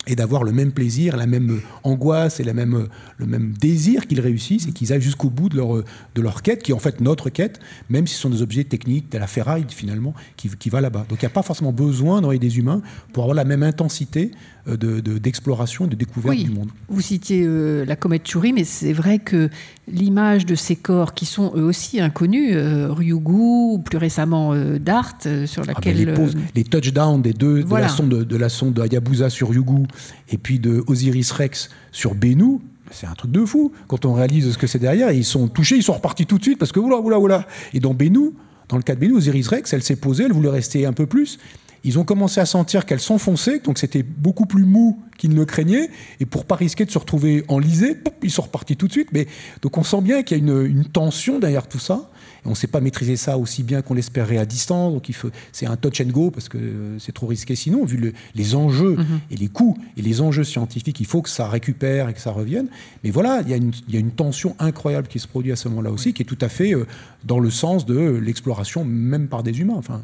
et 0.08 0.16
d'avoir 0.16 0.44
le 0.44 0.52
même 0.52 0.72
plaisir, 0.72 1.16
la 1.16 1.28
même 1.28 1.62
angoisse 1.84 2.40
et 2.40 2.44
la 2.44 2.54
même, 2.54 2.88
le 3.18 3.26
même 3.28 3.54
désir 3.54 4.08
qu'ils 4.08 4.20
réussissent 4.20 4.68
et 4.68 4.72
qu'ils 4.72 4.92
aillent 4.92 5.02
jusqu'au 5.02 5.30
bout 5.30 5.48
de 5.48 5.58
leur, 5.58 5.76
de 5.76 6.22
leur 6.22 6.42
quête, 6.42 6.64
qui 6.64 6.72
est 6.72 6.74
en 6.74 6.80
fait 6.80 7.02
notre 7.02 7.30
quête, 7.30 7.60
même 7.90 8.08
si 8.08 8.16
ce 8.16 8.22
sont 8.22 8.32
des 8.32 8.42
objets 8.42 8.64
techniques, 8.64 9.12
de 9.12 9.20
la 9.20 9.28
ferraille 9.28 9.66
finalement, 9.70 10.16
qui, 10.38 10.50
qui 10.50 10.70
va 10.72 10.82
là-bas. 10.82 11.06
Donc 11.08 11.22
il 11.22 11.26
n'y 11.26 11.32
a 11.32 11.34
pas 11.34 11.44
forcément 11.44 11.72
besoin 11.72 12.20
d'envoyer 12.22 12.40
des 12.40 12.58
humains 12.58 12.82
pour 13.14 13.24
avoir 13.26 13.36
la 13.36 13.46
même 13.46 13.62
intensité 13.62 14.32
euh, 14.68 14.76
d'exploration 14.76 15.86
de, 15.86 15.90
et 15.90 15.96
de 15.96 16.00
découverte 16.00 16.38
du 16.38 16.50
monde. 16.50 16.70
Vous 16.88 17.02
citiez 17.02 17.44
euh, 17.46 17.86
la 17.86 17.96
comète 17.96 18.28
Chury, 18.28 18.54
mais 18.54 18.64
c'est 18.64 18.94
vrai 18.94 19.20
que 19.20 19.50
l'image 19.88 20.46
de 20.46 20.56
ces 20.56 20.76
corps 20.76 21.14
qui 21.14 21.26
sont 21.26 21.54
eux 21.56 21.64
aussi 21.64 22.00
inconnus, 22.00 22.52
euh, 22.54 22.92
Ryugu, 22.92 23.82
plus 23.84 23.98
récemment 23.98 24.56
Dart, 24.80 25.14
sur 25.46 25.64
ah, 25.64 25.74
laquelle... 25.74 25.98
les, 25.98 26.14
les, 26.56 26.64
touchdowns 26.64 27.22
des 27.22 27.34
deux, 27.34 27.64
de, 27.64 27.76
la 27.76 27.90
sonde, 27.90 28.10
de, 28.10 28.38
la 28.38 28.50
sonde 28.50 28.74
de 28.74 28.82
Hayabusa 28.82 29.30
sur 29.30 29.50
Ryugu 29.50 29.88
et 30.30 30.38
puis 30.38 30.60
de 30.60 30.84
Osiris 30.88 31.32
Rex 31.32 31.70
sur 31.92 32.16
Bennu, 32.16 32.60
c'est 32.92 33.08
un 33.08 33.14
truc 33.14 33.32
de 33.32 33.46
fou. 33.46 33.72
Quand 33.88 34.06
on 34.06 34.14
réalise 34.14 34.52
ce 34.52 34.58
que 34.58 34.68
c'est 34.68 34.80
derrière, 34.80 35.12
ils 35.12 35.26
sont 35.26 35.48
touchés, 35.48 35.76
ils 35.76 35.84
sont 35.84 35.94
repartis 35.94 36.26
tout 36.26 36.38
de 36.38 36.44
suite 36.44 36.60
parce 36.60 36.72
que 36.72 36.80
oula, 36.80 36.98
oula, 36.98 37.20
oula. 37.20 37.48
Et 37.74 37.80
dans 37.80 37.94
Bennu, 37.94 38.32
dans 38.70 38.78
le 38.78 38.84
cas 38.84 38.96
de 38.96 39.00
Bennu, 39.00 39.14
Osiris 39.14 39.48
Rex, 39.48 39.74
elle 39.74 39.84
s'est 39.84 39.96
posée, 39.96 40.26
elle 40.26 40.34
voulait 40.34 40.50
rester 40.50 40.86
un 40.86 40.94
peu 40.94 41.06
plus. 41.06 41.40
Ils 41.84 41.98
ont 42.00 42.04
commencé 42.04 42.40
à 42.40 42.46
sentir 42.46 42.86
qu'elle 42.86 43.00
s'enfonçait, 43.00 43.60
donc 43.60 43.78
c'était 43.78 44.04
beaucoup 44.04 44.46
plus 44.46 44.66
mou 44.66 45.00
qu'ils 45.18 45.32
ne 45.32 45.36
le 45.36 45.46
craignaient. 45.46 45.90
Et 46.20 46.26
pour 46.26 46.46
pas 46.46 46.56
risquer 46.56 46.86
de 46.86 46.92
se 46.92 46.98
retrouver 46.98 47.44
enlisés, 47.48 47.98
ils 48.22 48.32
sont 48.32 48.44
repartis 48.44 48.78
tout 48.78 48.88
de 48.88 48.92
suite. 48.92 49.10
Mais 49.14 49.28
donc 49.62 49.78
on 49.78 49.84
sent 49.84 50.02
bien 50.02 50.24
qu'il 50.24 50.38
y 50.38 50.42
a 50.42 50.44
une, 50.44 50.66
une 50.66 50.86
tension 50.86 51.40
derrière 51.40 51.68
tout 51.68 51.80
ça 51.80 52.12
on 52.46 52.52
ne 52.52 52.56
sait 52.56 52.68
pas 52.68 52.82
maîtriser 52.82 53.18
ça 53.18 53.38
aussi 53.38 53.64
bien 53.64 53.82
qu'on 53.82 53.94
l'espérait 53.94 54.38
à 54.38 54.46
distance. 54.46 54.94
Donc 54.94 55.10
c'est 55.52 55.66
un 55.66 55.78
touch 55.78 56.02
and 56.02 56.10
go 56.10 56.32
parce 56.32 56.50
que 56.50 56.58
c'est 57.00 57.12
trop 57.12 57.28
risqué 57.28 57.56
sinon, 57.56 57.86
vu 57.86 58.14
les 58.34 58.56
enjeux 58.56 58.98
mhm. 58.98 59.20
et 59.30 59.36
les 59.36 59.48
coûts 59.48 59.78
et 59.98 60.02
les 60.02 60.22
enjeux 60.22 60.44
scientifiques. 60.44 61.00
Il 61.00 61.06
faut 61.06 61.22
que 61.22 61.30
ça 61.30 61.48
récupère 61.48 62.10
et 62.10 62.14
que 62.14 62.20
ça 62.20 62.32
revienne. 62.32 62.68
Mais 63.04 63.12
voilà, 63.12 63.42
il 63.46 63.50
y, 63.50 63.54
a 63.54 64.00
une, 64.00 64.12
tension 64.12 64.56
incroyable 64.60 65.08
qui 65.08 65.20
se 65.20 65.28
produit 65.28 65.52
à 65.52 65.56
ce 65.56 65.70
moment-là 65.70 65.92
aussi, 65.92 66.14
qui 66.14 66.24
est 66.24 66.26
tout 66.26 66.38
à 66.42 66.50
fait 66.50 66.74
euh, 66.74 66.86
dans 67.24 67.40
le 67.40 67.50
sens 67.50 67.86
de 67.86 68.20
l'exploration, 68.22 68.84
même 68.84 69.28
par 69.28 69.44
des 69.44 69.60
humains. 69.62 69.76
Enfin, 69.78 70.02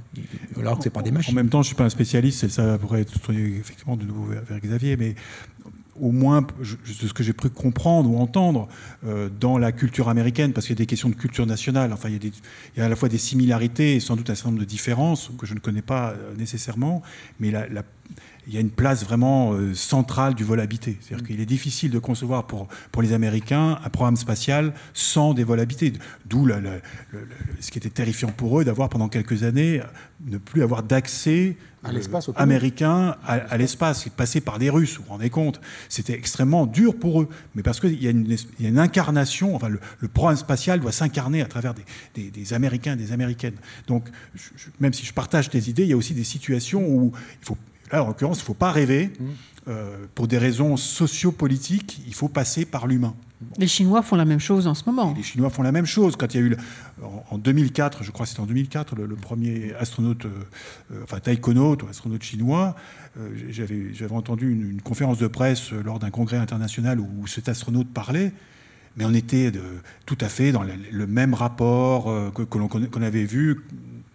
alors 0.60 0.78
que 0.78 0.84
c'est 0.84 0.90
pas 0.90 1.02
des 1.02 1.12
machines. 1.12 1.34
En 1.34 1.36
même 1.36 1.50
temps, 1.50 1.64
je 1.68 1.74
suis 1.74 1.76
pas 1.76 1.84
un 1.84 1.90
spécialiste, 1.90 2.48
ça 2.48 2.78
pourrait 2.78 3.02
être 3.02 3.14
effectivement 3.30 3.98
de 3.98 4.06
nouveau 4.06 4.28
vers 4.48 4.60
Xavier, 4.62 4.96
mais 4.96 5.16
au 6.00 6.12
moins 6.12 6.42
de 6.42 6.48
ce 6.64 7.12
que 7.12 7.24
j'ai 7.24 7.34
pu 7.34 7.50
comprendre 7.50 8.10
ou 8.10 8.18
entendre 8.18 8.70
euh, 9.06 9.28
dans 9.28 9.58
la 9.58 9.74
culture 9.74 10.08
américaine, 10.08 10.54
parce 10.54 10.66
qu'il 10.66 10.76
y 10.76 10.78
a 10.78 10.84
des 10.84 10.86
questions 10.86 11.10
de 11.10 11.16
culture 11.16 11.46
nationale. 11.46 11.92
Enfin, 11.92 12.08
il 12.08 12.32
y, 12.78 12.82
a 12.82 12.86
à 12.86 12.90
la 12.90 12.96
fois 12.96 13.10
des 13.10 13.18
similarités 13.18 13.96
et 13.96 14.00
sans 14.00 14.16
doute 14.16 14.30
un 14.30 14.36
certain 14.36 14.52
nombre 14.52 14.62
de 14.62 14.66
différences 14.66 15.30
que 15.38 15.46
je 15.46 15.56
ne 15.56 15.60
connais 15.60 15.82
pas 15.82 16.12
euh, 16.12 16.36
nécessairement, 16.38 17.02
mais 17.42 17.52
la, 17.52 17.84
il 18.48 18.54
y 18.54 18.58
a 18.58 18.62
une 18.62 18.72
place 18.72 19.04
vraiment 19.04 19.54
euh, 19.54 19.74
centrale 19.74 20.34
du 20.34 20.46
vol 20.46 20.62
habité. 20.62 20.98
C'est-à-dire 21.02 21.28
qu'il 21.28 21.42
est 21.42 21.46
difficile 21.46 21.92
de 21.92 22.00
concevoir 22.00 22.48
pour, 22.48 22.68
pour 22.92 23.02
les 23.02 23.12
Américains 23.12 23.78
un 23.84 23.90
programme 23.90 24.16
spatial 24.16 24.74
sans 24.94 25.34
des 25.34 25.44
vols 25.44 25.60
habités. 25.60 25.94
D'où 26.26 26.48
ce 27.60 27.72
qui 27.72 27.78
était 27.78 27.90
terrifiant 27.90 28.30
pour 28.30 28.60
eux 28.60 28.64
d'avoir 28.64 28.90
pendant 28.90 29.10
quelques 29.10 29.44
années 29.44 29.82
ne 30.26 30.38
plus 30.38 30.64
avoir 30.64 30.82
d'accès 30.84 31.58
américain 32.36 33.16
à, 33.26 33.58
l'espace, 33.58 34.08
passer 34.10 34.42
par 34.42 34.60
des 34.60 34.70
Russes, 34.70 34.98
vous 34.98 35.04
vous 35.04 35.12
rendez 35.12 35.30
compte 35.30 35.62
C'était 35.90 36.14
extrêmement 36.14 36.66
dur 36.66 36.98
pour 36.98 37.22
eux, 37.22 37.30
mais 37.56 37.64
parce 37.64 37.80
qu'il 37.80 38.02
y, 38.02 38.08
a 38.08 38.12
une 38.70 38.80
incarnation, 38.80 39.56
enfin 39.56 39.70
le, 39.70 39.80
programme 40.08 40.38
spatial 40.38 40.80
doit 40.80 40.92
s'incarner 40.92 41.42
à 41.42 41.46
travers 41.46 41.74
des, 42.16 42.32
des, 42.32 42.54
Américains 42.54 42.94
et 42.94 42.98
des 42.98 43.12
Américaines. 43.12 43.56
Donc, 43.88 44.10
même 44.80 44.94
si 44.94 45.06
je 45.06 45.14
partage 45.14 45.50
tes 45.50 45.70
idées, 45.70 45.84
il 45.84 45.90
y 45.90 45.94
a 45.94 45.98
aussi 45.98 46.14
des 46.14 46.24
situations 46.24 46.86
où 46.88 47.12
il 47.42 47.46
faut, 47.46 47.58
là 47.92 48.04
en 48.04 48.08
l'occurrence, 48.08 48.40
il 48.40 48.42
ne 48.42 48.46
faut 48.46 48.54
pas 48.54 48.72
rêver. 48.72 49.12
Mmh. 49.20 49.26
Euh, 49.68 50.06
pour 50.16 50.30
des 50.30 50.38
raisons 50.38 50.78
sociopolitiques, 50.78 52.02
il 52.08 52.14
faut 52.14 52.30
passer 52.30 52.64
par 52.64 52.88
l'humain. 52.88 53.14
Les 53.58 53.68
Chinois 53.68 54.02
font 54.02 54.16
la 54.16 54.24
même 54.24 54.40
chose 54.40 54.66
en 54.66 54.74
ce 54.74 54.84
moment. 54.86 55.14
Les 55.16 55.24
Chinois 55.24 55.50
font 55.50 55.62
la 55.62 55.74
même 55.74 55.86
chose. 55.86 56.16
Quand 56.16 56.34
il 56.34 56.38
y 56.40 56.44
a 56.44 56.48
eu, 56.48 56.56
en 57.30 57.38
2004, 57.38 58.02
je 58.02 58.12
crois 58.12 58.26
que 58.26 58.30
c'était 58.30 58.40
en 58.40 58.46
2004, 58.46 58.96
le, 58.96 59.16
premier 59.16 59.74
astronaute, 59.78 60.24
euh, 60.24 60.30
euh, 60.94 61.04
enfin 61.04 61.20
taïkonaute, 61.20 61.84
astronaute 61.90 62.24
chinois, 62.24 62.76
j'avais 63.50 64.14
entendu 64.14 64.52
une, 64.52 64.82
conférence 64.82 65.18
de 65.18 65.28
presse 65.28 65.72
lors 65.72 66.00
d'un 66.00 66.12
congrès 66.12 66.38
international 66.38 67.02
où, 67.02 67.28
cet 67.28 67.50
astronaute 67.50 67.90
parlait, 67.90 68.32
mais 68.96 69.04
on 69.04 69.14
était 69.14 69.52
de, 69.52 69.64
tout 70.06 70.18
à 70.22 70.30
fait 70.30 70.54
dans 70.54 70.64
le, 70.64 71.08
même 71.08 71.34
rapport 71.34 72.06
que, 72.34 72.44
que 72.44 72.58
l'on 72.58 73.02
avait 73.02 73.26
vu 73.26 73.66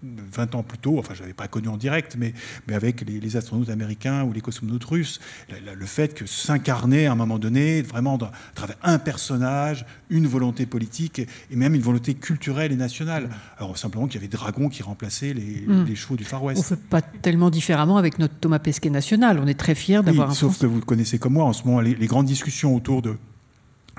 20 0.02 0.54
ans 0.54 0.62
plus 0.62 0.78
tôt, 0.78 0.98
enfin 0.98 1.14
je 1.14 1.20
n'avais 1.20 1.32
pas 1.32 1.48
connu 1.48 1.68
en 1.68 1.76
direct, 1.76 2.16
mais, 2.18 2.34
mais 2.66 2.74
avec 2.74 3.02
les, 3.02 3.36
astronautes 3.36 3.70
américains 3.70 4.24
ou 4.24 4.32
les 4.32 4.40
cosmonautes 4.40 4.84
russes, 4.84 5.20
le, 5.50 5.86
fait 5.86 6.14
que 6.14 6.26
s'incarner 6.26 7.06
à 7.06 7.12
un 7.12 7.14
moment 7.14 7.38
donné, 7.38 7.82
vraiment 7.82 8.16
à 8.16 8.32
travers 8.54 8.76
un 8.82 8.98
personnage, 8.98 9.86
une 10.10 10.26
volonté 10.26 10.66
politique 10.66 11.20
et 11.20 11.56
même 11.56 11.74
une 11.74 11.80
volonté 11.80 12.14
culturelle 12.14 12.72
et 12.72 12.76
nationale. 12.76 13.30
Alors 13.58 13.78
simplement 13.78 14.06
qu'il 14.06 14.16
y 14.16 14.18
avait 14.18 14.28
Dragon 14.28 14.68
qui 14.68 14.82
remplaçait 14.82 15.32
les, 15.32 15.64
hmm. 15.66 15.84
les 15.84 15.94
chevaux 15.94 16.16
du 16.16 16.24
Far 16.24 16.42
West. 16.42 16.58
On 16.58 16.74
ne 16.74 16.78
fait 16.78 16.88
pas 16.88 17.02
tellement 17.02 17.50
différemment 17.50 17.96
avec 17.96 18.18
notre 18.18 18.34
Thomas 18.34 18.58
Pesquet 18.58 18.90
national. 18.90 19.38
On 19.38 19.46
est 19.46 19.58
très 19.58 19.74
fiers 19.74 20.02
d'avoir 20.02 20.30
oui, 20.30 20.34
Sauf 20.34 20.58
que 20.58 20.66
vous 20.66 20.76
le 20.76 20.84
connaissez 20.84 21.18
comme 21.18 21.34
moi, 21.34 21.44
en 21.44 21.52
ce 21.52 21.64
moment, 21.64 21.80
les, 21.80 21.94
grandes 22.06 22.26
discussions 22.26 22.74
autour 22.74 23.02
de 23.02 23.16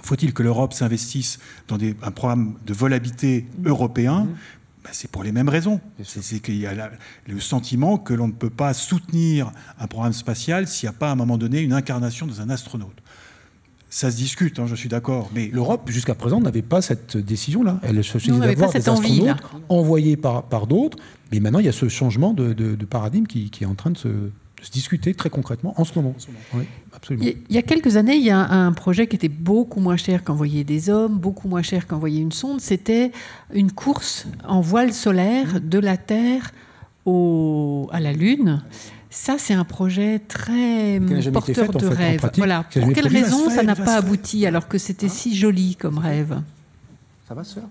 faut-il 0.02 0.34
que 0.34 0.44
l'Europe 0.44 0.74
s'investisse 0.74 1.40
dans 1.68 1.78
des, 1.78 1.96
un 2.04 2.12
programme 2.12 2.56
de 2.66 2.74
vol 2.74 2.94
habité 2.94 3.48
européen 3.66 4.26
hmm. 4.26 4.36
Ben, 4.84 4.90
c'est 4.92 5.10
pour 5.10 5.24
les 5.24 5.32
mêmes 5.32 5.50
raisons. 5.50 5.80
C'est 6.04 6.42
qu'il 6.42 6.58
y 6.58 6.68
a 6.68 6.92
le 7.28 7.40
sentiment 7.40 7.98
que 7.98 8.14
l'on 8.14 8.28
ne 8.28 8.34
peut 8.34 8.50
pas 8.50 8.74
soutenir 8.74 9.52
un 9.80 9.88
programme 9.88 10.14
spatial 10.14 10.68
s'il 10.68 10.90
n'y 10.90 10.96
a 10.96 10.98
pas 10.98 11.10
à 11.10 11.12
un 11.14 11.16
moment 11.16 11.38
donné 11.38 11.62
une 11.62 11.74
incarnation 11.74 12.28
dans 12.28 12.42
un 12.42 12.50
astronaute. 12.50 13.02
Ça 13.90 14.10
se 14.10 14.18
discute, 14.18 14.60
hein, 14.60 14.66
je 14.66 14.76
suis 14.76 14.90
d'accord. 14.90 15.30
Mais 15.36 15.50
l'Europe, 15.54 15.90
jusqu'à 15.90 16.16
présent, 16.16 16.42
n'avait 16.42 16.64
pas 16.64 16.82
cette 16.82 17.16
décision-là. 17.16 17.80
Elle 17.84 18.04
se 18.04 18.18
faisait 18.18 18.32
d'avoir 18.32 18.72
des 18.72 18.90
astronautes 18.90 19.38
envoyés 19.70 20.18
par, 20.18 20.44
par 20.44 20.68
d'autres. 20.68 20.98
Mais 21.32 21.40
maintenant, 21.40 21.60
il 21.60 21.66
y 21.66 21.70
a 21.70 21.74
ce 21.74 21.88
changement 21.88 22.34
de, 22.34 22.76
paradigme 22.86 23.26
qui, 23.26 23.52
est 23.62 23.66
en 23.66 23.76
train 23.76 23.92
de 23.92 23.98
se, 23.98 24.10
se 24.62 24.72
discuter 24.72 25.14
très 25.14 25.30
concrètement 25.30 25.80
en 25.80 25.86
ce 25.86 25.94
moment. 25.96 26.16
Oui, 26.56 26.66
absolument. 26.96 27.26
Il 27.50 27.56
y 27.56 27.58
a 27.58 27.62
quelques 27.62 27.98
années, 27.98 28.16
il 28.16 28.24
y 28.24 28.30
a 28.30 28.40
un 28.40 28.72
projet 28.74 29.08
qui 29.08 29.16
était 29.16 29.30
beaucoup 29.30 29.80
moins 29.80 29.98
cher 29.98 30.24
qu'envoyer 30.24 30.64
des 30.64 30.90
hommes, 30.90 31.18
beaucoup 31.18 31.48
moins 31.48 31.62
cher 31.62 31.88
qu'envoyer 31.88 32.22
une 32.22 32.32
sonde. 32.32 32.62
C'était 32.62 33.12
une 33.54 33.72
course 33.72 34.28
en 34.48 34.62
voile 34.62 34.94
solaire 34.94 35.62
de 35.62 35.80
la 35.80 35.98
Terre 35.98 36.52
au, 37.06 37.90
à 37.92 38.00
la 38.00 38.14
Lune. 38.14 38.64
Ça, 39.10 39.36
c'est 39.38 39.54
un 39.54 39.64
projet 39.64 40.20
très 40.20 41.00
porteur 41.32 41.72
de 41.72 41.86
rêve. 41.86 42.32
voilà. 42.38 42.64
Pour 42.64 42.94
quelle 42.94 43.08
raison 43.08 43.50
ça 43.50 43.64
n'a 43.64 43.76
pas 43.76 43.96
abouti 43.96 44.46
alors 44.46 44.68
que 44.68 44.78
c'était 44.78 45.10
si 45.10 45.36
joli 45.36 45.76
comme 45.76 46.00
rêve? 46.00 46.42
Ça 47.28 47.34
va 47.34 47.44
se 47.44 47.56
faire 47.56 47.70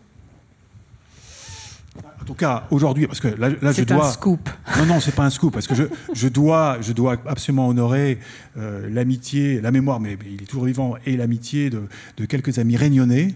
en 2.20 2.24
tout 2.24 2.34
cas, 2.34 2.66
aujourd'hui, 2.70 3.06
parce 3.06 3.20
que 3.20 3.28
là, 3.28 3.50
là 3.60 3.72
je 3.72 3.82
dois. 3.82 4.04
C'est 4.04 4.08
un 4.08 4.12
scoop. 4.12 4.48
Non, 4.78 4.86
non, 4.86 5.00
c'est 5.00 5.14
pas 5.14 5.24
un 5.24 5.30
scoop, 5.30 5.52
parce 5.52 5.66
que 5.66 5.74
je, 5.74 5.84
je, 6.14 6.28
dois, 6.28 6.78
je 6.80 6.92
dois 6.92 7.16
absolument 7.26 7.68
honorer 7.68 8.18
euh, 8.56 8.88
l'amitié, 8.90 9.60
la 9.60 9.70
mémoire, 9.70 10.00
mais, 10.00 10.16
il 10.24 10.42
est 10.42 10.46
toujours 10.46 10.64
vivant, 10.64 10.94
et 11.04 11.16
l'amitié 11.16 11.68
de, 11.68 11.82
de, 12.16 12.24
quelques 12.24 12.58
amis 12.58 12.76
réunionnais 12.76 13.34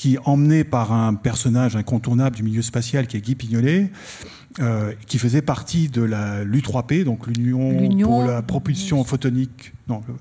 qui, 0.00 0.16
emmenés 0.24 0.64
par 0.64 0.92
un 0.92 1.12
personnage 1.12 1.76
incontournable 1.76 2.34
du 2.34 2.42
milieu 2.42 2.62
spatial 2.62 3.06
qui 3.06 3.18
est 3.18 3.20
Guy 3.20 3.34
Pignolet, 3.34 3.90
euh, 4.58 4.94
qui 5.06 5.18
faisait 5.18 5.42
partie 5.42 5.90
de 5.90 6.00
la 6.00 6.42
l'U3P, 6.42 7.04
donc 7.04 7.26
l'Union 7.26 7.86
pour 8.02 8.24
la 8.24 8.40
propulsion 8.40 9.04
photonique. 9.04 9.74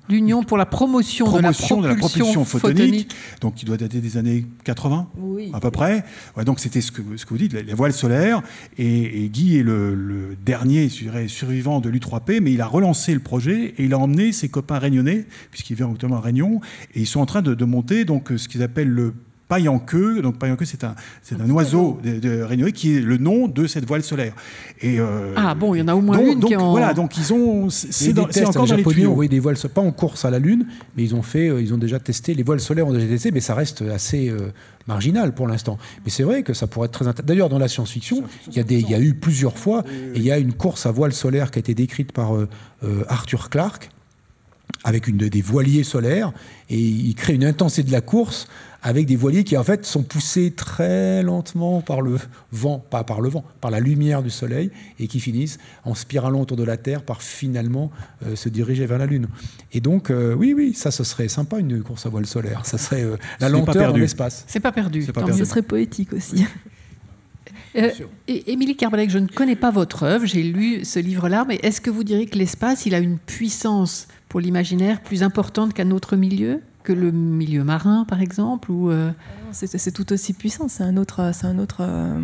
L'Union 0.09 0.43
pour 0.43 0.57
la 0.57 0.65
promotion, 0.65 1.31
de, 1.31 1.87
la 1.87 1.95
propulsion 1.95 2.43
photonique, 2.43 3.15
donc 3.39 3.55
qui 3.55 3.63
doit 3.63 3.77
dater 3.77 4.01
des 4.01 4.17
années 4.17 4.45
80, 4.65 5.07
à 5.53 5.61
peu 5.61 5.71
près. 5.71 6.03
donc 6.43 6.59
c'était 6.59 6.81
ce 6.81 6.91
que, 6.91 7.01
ce 7.15 7.23
que 7.23 7.29
vous 7.29 7.37
dites, 7.37 7.53
les 7.53 7.73
voiles 7.73 7.93
solaires. 7.93 8.41
Et, 8.77 9.29
Guy 9.29 9.59
est 9.59 9.63
le, 9.63 10.35
dernier 10.45 10.89
survivant 10.89 11.79
de 11.79 11.89
l'U3P, 11.89 12.41
mais 12.41 12.51
il 12.51 12.59
a 12.59 12.67
relancé 12.67 13.13
le 13.13 13.21
projet 13.21 13.75
et 13.77 13.85
il 13.85 13.93
a 13.93 13.97
emmené 13.97 14.33
ses 14.33 14.49
copains 14.49 14.79
réunionnais, 14.79 15.25
puisqu'il 15.51 15.77
vient 15.77 15.89
actuellement 15.89 16.17
à 16.17 16.21
Réunion, 16.21 16.59
et 16.95 16.99
ils 16.99 17.07
sont 17.07 17.21
en 17.21 17.25
train 17.25 17.41
de, 17.41 17.53
de 17.53 17.65
monter 17.65 18.03
donc 18.03 18.33
ce 18.35 18.49
qu'ils 18.49 18.61
appellent 18.61 18.89
le 18.89 19.13
paille 19.49 19.67
en 19.67 19.79
queue. 19.79 20.21
Donc 20.21 20.35
c'est 20.63 20.85
un, 20.85 20.95
c'est 21.21 21.41
un 21.41 21.49
oiseau 21.49 21.99
de, 22.01 22.19
de 22.19 22.69
qui 22.69 22.95
est 22.95 23.01
le 23.01 23.17
nom 23.17 23.49
de 23.49 23.67
cette 23.67 23.85
voile 23.85 24.03
solaire. 24.03 24.33
Et 24.79 24.99
euh, 24.99 25.33
ah 25.35 25.55
bon, 25.55 25.75
il 25.75 25.79
y 25.79 25.81
en 25.81 25.89
a 25.89 25.95
au 25.95 26.01
moins 26.01 26.19
une 26.19 26.39
donc, 26.39 26.51
qui 26.51 26.55
en... 26.55 26.71
Voilà, 26.71 26.93
donc 26.93 27.17
ils 27.17 27.33
ont. 27.33 27.69
C'est, 27.69 28.13
dans, 28.13 28.27
c'est 28.29 28.45
encore 28.45 28.63
les 28.63 28.77
Japonais 28.77 29.05
ont 29.07 29.19
des 29.25 29.39
voiles, 29.39 29.57
pas 29.73 29.81
en 29.81 29.91
course 29.91 30.23
à 30.23 30.29
la 30.29 30.39
Lune, 30.39 30.65
mais 30.95 31.03
ils 31.03 31.15
ont 31.15 31.21
fait, 31.23 31.49
euh, 31.49 31.61
ils 31.61 31.73
ont 31.73 31.77
déjà 31.77 31.99
testé 31.99 32.33
les 32.33 32.43
voiles 32.43 32.61
solaires 32.61 32.87
ont 32.87 32.93
déjà 32.93 33.07
testé, 33.07 33.31
mais 33.31 33.41
ça 33.41 33.55
reste 33.55 33.81
assez 33.81 34.29
euh, 34.29 34.51
marginal 34.87 35.33
pour 35.33 35.47
l'instant. 35.47 35.77
Mais 36.05 36.11
c'est 36.11 36.23
vrai 36.23 36.43
que 36.43 36.53
ça 36.53 36.67
pourrait 36.67 36.85
être 36.85 36.93
très 36.93 37.07
intéressant. 37.07 37.27
D'ailleurs, 37.27 37.49
dans 37.49 37.59
la 37.59 37.67
science-fiction, 37.67 38.23
il 38.47 38.55
y 38.55 38.59
a 38.59 38.63
des, 38.63 38.79
il 38.79 38.89
y 38.89 38.93
a 38.93 38.99
eu 38.99 39.15
plusieurs 39.15 39.57
fois, 39.57 39.83
et 40.13 40.17
il 40.17 40.23
y 40.23 40.31
a 40.31 40.37
une 40.37 40.53
course 40.53 40.85
à 40.85 40.91
voile 40.91 41.11
solaire 41.11 41.49
qui 41.49 41.57
a 41.57 41.61
été 41.61 41.73
décrite 41.73 42.11
par 42.11 42.33
Arthur 43.07 43.49
Clarke 43.49 43.89
avec 44.83 45.07
une, 45.07 45.17
des 45.17 45.41
voiliers 45.41 45.83
solaires, 45.83 46.31
et 46.69 46.79
il 46.79 47.13
crée 47.15 47.33
une 47.33 47.43
intensité 47.43 47.83
de 47.83 47.91
la 47.91 48.01
course 48.01 48.47
avec 48.81 49.05
des 49.05 49.15
voiliers 49.15 49.43
qui 49.43 49.57
en 49.57 49.63
fait 49.63 49.85
sont 49.85 50.03
poussés 50.03 50.51
très 50.51 51.21
lentement 51.23 51.81
par 51.81 52.01
le 52.01 52.17
vent, 52.51 52.79
pas 52.79 53.03
par 53.03 53.21
le 53.21 53.29
vent, 53.29 53.43
par 53.61 53.71
la 53.71 53.79
lumière 53.79 54.23
du 54.23 54.29
soleil, 54.29 54.71
et 54.99 55.07
qui 55.07 55.19
finissent 55.19 55.57
en 55.83 55.95
spiralant 55.95 56.41
autour 56.41 56.57
de 56.57 56.63
la 56.63 56.77
Terre 56.77 57.03
par 57.03 57.21
finalement 57.21 57.91
euh, 58.25 58.35
se 58.35 58.49
diriger 58.49 58.85
vers 58.85 58.97
la 58.97 59.05
Lune. 59.05 59.27
Et 59.73 59.81
donc, 59.81 60.09
euh, 60.09 60.33
oui, 60.33 60.53
oui, 60.55 60.73
ça, 60.73 60.91
ce 60.91 61.03
serait 61.03 61.27
sympa 61.27 61.59
une 61.59 61.81
course 61.81 62.05
à 62.05 62.09
voile 62.09 62.25
solaire. 62.25 62.65
Ça 62.65 62.77
serait 62.77 63.03
euh, 63.03 63.17
la 63.39 63.49
lenteur 63.49 63.93
de 63.93 63.99
l'espace. 63.99 64.45
C'est 64.47 64.59
pas 64.59 64.71
perdu. 64.71 65.03
Pas 65.05 65.23
perdu. 65.23 65.37
Ce 65.37 65.45
serait 65.45 65.61
poétique 65.61 66.13
aussi. 66.13 66.45
Émilie 68.27 68.75
Carbalec, 68.75 69.11
je 69.11 69.19
ne 69.19 69.27
connais 69.27 69.55
pas 69.55 69.69
votre 69.69 70.03
œuvre, 70.03 70.25
j'ai 70.25 70.41
lu 70.41 70.83
ce 70.83 70.99
livre-là, 70.99 71.45
mais 71.47 71.59
est-ce 71.61 71.81
que 71.81 71.91
vous 71.91 72.03
diriez 72.03 72.25
que 72.25 72.37
l'espace, 72.37 72.87
il 72.87 72.95
a 72.95 72.99
une 72.99 73.19
puissance 73.19 74.07
pour 74.27 74.39
l'imaginaire 74.39 75.01
plus 75.01 75.21
importante 75.21 75.73
qu'un 75.75 75.91
autre 75.91 76.15
milieu? 76.15 76.61
Le 76.91 77.11
milieu 77.11 77.63
marin, 77.63 78.05
par 78.05 78.21
exemple 78.21 78.71
ou 78.71 78.89
euh, 78.89 79.11
C'est 79.51 79.91
tout 79.91 80.11
aussi 80.13 80.33
puissant. 80.33 80.67
C'est 80.67 80.83
un 80.83 80.97
autre. 80.97 81.31
C'est 81.33 81.47
un 81.47 81.59
autre. 81.59 81.77
Euh, 81.81 82.19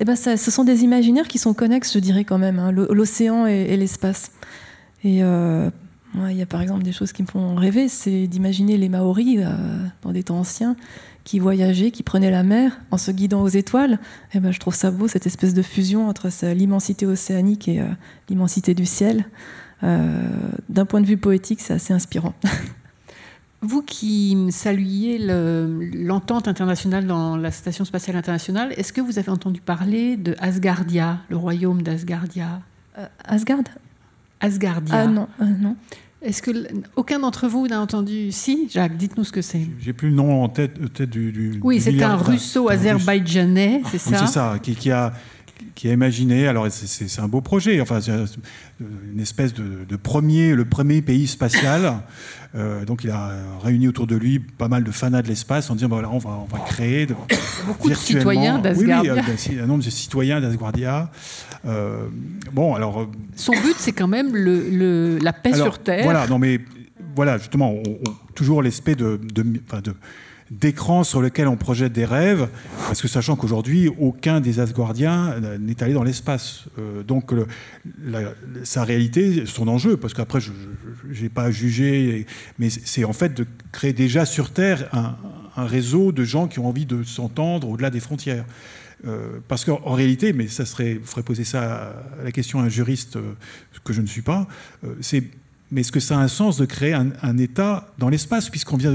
eh 0.00 0.04
ben, 0.04 0.16
ce 0.16 0.36
sont 0.36 0.64
des 0.64 0.82
imaginaires 0.82 1.28
qui 1.28 1.38
sont 1.38 1.54
connexes, 1.54 1.92
je 1.94 1.98
dirais 2.00 2.24
quand 2.24 2.38
même, 2.38 2.58
hein, 2.58 2.72
l'océan 2.72 3.46
et, 3.46 3.76
l'espace. 3.76 4.32
Et 5.04 5.22
euh, 5.22 5.70
il 6.28 6.36
y 6.36 6.42
a 6.42 6.46
par 6.46 6.60
exemple 6.60 6.82
des 6.82 6.90
choses 6.90 7.12
qui 7.12 7.22
me 7.22 7.28
font 7.28 7.54
rêver, 7.54 7.88
c'est 7.88 8.26
d'imaginer 8.26 8.78
les 8.78 8.88
Maoris 8.88 9.38
dans 10.02 10.10
des 10.10 10.24
temps 10.24 10.38
anciens 10.40 10.74
qui 11.22 11.38
voyageaient, 11.38 11.92
qui 11.92 12.02
prenaient 12.02 12.32
la 12.32 12.42
mer 12.42 12.80
en 12.90 12.98
se 12.98 13.12
guidant 13.12 13.42
aux 13.42 13.48
étoiles. 13.48 14.00
Et 14.32 14.38
eh 14.38 14.40
ben, 14.40 14.50
je 14.50 14.58
trouve 14.58 14.74
ça 14.74 14.90
beau, 14.90 15.06
cette 15.06 15.26
espèce 15.26 15.54
de 15.54 15.62
fusion 15.62 16.08
entre 16.08 16.28
l'immensité 16.52 17.06
océanique 17.06 17.68
et 17.68 17.80
l'immensité 18.28 18.74
du 18.74 18.86
ciel. 18.86 19.26
D'un 19.82 20.84
point 20.88 21.00
de 21.00 21.06
vue 21.06 21.18
poétique, 21.18 21.60
c'est 21.60 21.74
assez 21.74 21.92
inspirant. 21.92 22.34
Vous 23.62 23.82
qui 23.82 24.36
saluiez 24.50 25.18
l'entente 25.94 26.48
internationale 26.48 27.06
dans 27.06 27.36
la 27.36 27.52
Station 27.52 27.84
spatiale 27.84 28.16
internationale, 28.16 28.74
est-ce 28.76 28.92
que 28.92 29.00
vous 29.00 29.20
avez 29.20 29.30
entendu 29.30 29.60
parler 29.60 30.16
de 30.16 30.34
Asgardia, 30.40 31.20
le 31.28 31.36
royaume 31.36 31.82
d'Asgardia? 31.82 32.60
Euh, 32.98 33.06
Asgard? 33.24 33.62
Asgardia. 34.40 34.94
Ah 34.94 35.06
non, 35.06 35.28
euh, 35.40 35.44
non. 35.60 35.76
Est-ce 36.22 36.42
que 36.42 36.50
aucun 36.96 37.20
d'entre 37.20 37.46
vous 37.46 37.68
n'a 37.68 37.80
entendu? 37.80 38.32
Si, 38.32 38.68
Jacques, 38.68 38.96
dites-nous 38.96 39.24
ce 39.24 39.32
que 39.32 39.42
c'est. 39.42 39.68
J'ai 39.80 39.92
plus 39.92 40.10
le 40.10 40.16
nom 40.16 40.42
en 40.42 40.48
tête, 40.48 40.92
tête 40.92 41.10
du, 41.10 41.60
Oui, 41.62 41.80
c'est 41.80 42.02
un 42.02 42.16
russo-azerbaïdjanais, 42.16 43.82
c'est 43.90 43.98
ça? 43.98 44.18
C'est 44.18 44.32
ça, 44.32 44.58
qui, 44.60 44.90
a 44.90 45.12
qui 45.74 45.88
a 45.88 45.92
imaginé, 45.92 46.46
alors 46.46 46.66
c'est 46.70 47.20
un 47.20 47.28
beau 47.28 47.40
projet, 47.40 47.80
enfin 47.80 48.00
une 48.80 49.20
espèce 49.20 49.52
de, 49.54 49.96
premier, 49.96 50.54
le 50.54 50.64
premier 50.64 51.02
pays 51.02 51.26
spatial. 51.26 52.02
Euh, 52.54 52.84
donc 52.84 53.02
il 53.04 53.10
a 53.10 53.32
réuni 53.62 53.88
autour 53.88 54.06
de 54.06 54.14
lui 54.14 54.38
pas 54.38 54.68
mal 54.68 54.84
de 54.84 54.90
fanats 54.90 55.22
de 55.22 55.28
l'espace 55.28 55.70
en 55.70 55.74
disant 55.74 55.88
bah, 55.88 55.96
voilà, 55.96 56.10
on, 56.10 56.18
va, 56.18 56.30
on 56.30 56.54
va 56.54 56.62
créer 56.64 57.06
de, 57.06 57.14
beaucoup 57.66 57.88
de 57.88 57.94
citoyens 57.94 58.58
d'Asgardia. 58.58 59.14
Oui, 59.14 59.58
un 59.58 59.66
nombre 59.66 59.84
de 59.84 59.90
citoyens 59.90 60.40
d'Asgardia. 60.40 61.10
Euh, 61.66 62.08
bon, 62.52 62.74
alors. 62.74 63.02
Euh, 63.02 63.06
Son 63.36 63.52
but, 63.52 63.76
c'est 63.78 63.92
quand 63.92 64.08
même 64.08 64.36
le, 64.36 65.18
la 65.18 65.32
paix 65.32 65.54
sur 65.54 65.78
Terre. 65.78 66.04
Voilà, 66.04 66.26
non 66.26 66.38
mais 66.38 66.60
voilà, 67.14 67.38
justement, 67.38 67.74
toujours 68.34 68.62
l'aspect 68.62 68.94
de, 68.94 69.20
de, 69.22 69.42
de 69.42 69.94
d'écran 70.52 71.02
sur 71.02 71.22
lequel 71.22 71.48
on 71.48 71.56
projette 71.56 71.92
des 71.92 72.04
rêves, 72.04 72.48
parce 72.86 73.00
que 73.00 73.08
sachant 73.08 73.36
qu'aujourd'hui, 73.36 73.88
aucun 73.98 74.40
des 74.40 74.60
Asgardiens 74.60 75.40
n'est 75.58 75.82
allé 75.82 75.94
dans 75.94 76.02
l'espace. 76.02 76.64
Euh, 76.78 77.02
donc 77.02 77.32
sa 78.62 78.84
réalité, 78.84 79.46
son 79.46 79.66
enjeu, 79.68 79.96
parce 79.96 80.12
qu'après, 80.12 80.40
je 80.40 80.52
n'ai 81.22 81.30
pas 81.30 81.50
jugé, 81.50 82.26
mais 82.58 82.68
c'est 82.70 83.04
en 83.04 83.14
fait 83.14 83.34
de 83.34 83.46
créer 83.72 83.94
déjà 83.94 84.26
sur 84.26 84.50
Terre 84.50 84.88
un, 84.92 85.16
réseau 85.64 86.12
de 86.12 86.24
gens 86.24 86.48
qui 86.48 86.58
ont 86.58 86.68
envie 86.68 86.86
de 86.86 87.02
s'entendre 87.02 87.68
au-delà 87.68 87.90
des 87.90 88.00
frontières. 88.00 88.44
Euh, 89.04 89.40
parce 89.48 89.64
qu'en 89.64 89.92
réalité, 89.92 90.32
mais 90.32 90.46
ça 90.46 90.64
serait, 90.64 90.94
vous 90.94 91.06
ferait 91.06 91.24
poser 91.24 91.44
ça 91.44 91.94
à 92.20 92.24
la 92.24 92.30
question 92.30 92.60
à 92.60 92.64
un 92.64 92.68
juriste 92.68 93.16
euh, 93.16 93.32
que 93.84 93.92
je 93.92 94.00
ne 94.00 94.06
suis 94.06 94.22
pas, 94.22 94.46
c'est 95.00 95.24
mais 95.72 95.80
est-ce 95.80 95.90
que 95.90 96.00
ça 96.00 96.18
a 96.18 96.20
un 96.20 96.28
sens 96.28 96.58
de 96.58 96.66
créer 96.66 96.92
un, 96.92 97.38
État 97.38 97.88
dans 97.98 98.10
l'espace, 98.10 98.50
puisqu'on 98.50 98.76
vient, 98.76 98.94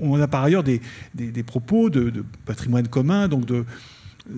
on, 0.00 0.20
a 0.20 0.26
par 0.26 0.42
ailleurs 0.42 0.64
des, 0.64 0.80
des, 1.14 1.42
propos 1.44 1.88
de, 1.88 2.24
patrimoine 2.44 2.88
commun, 2.88 3.28
donc 3.28 3.46
de 3.46 3.64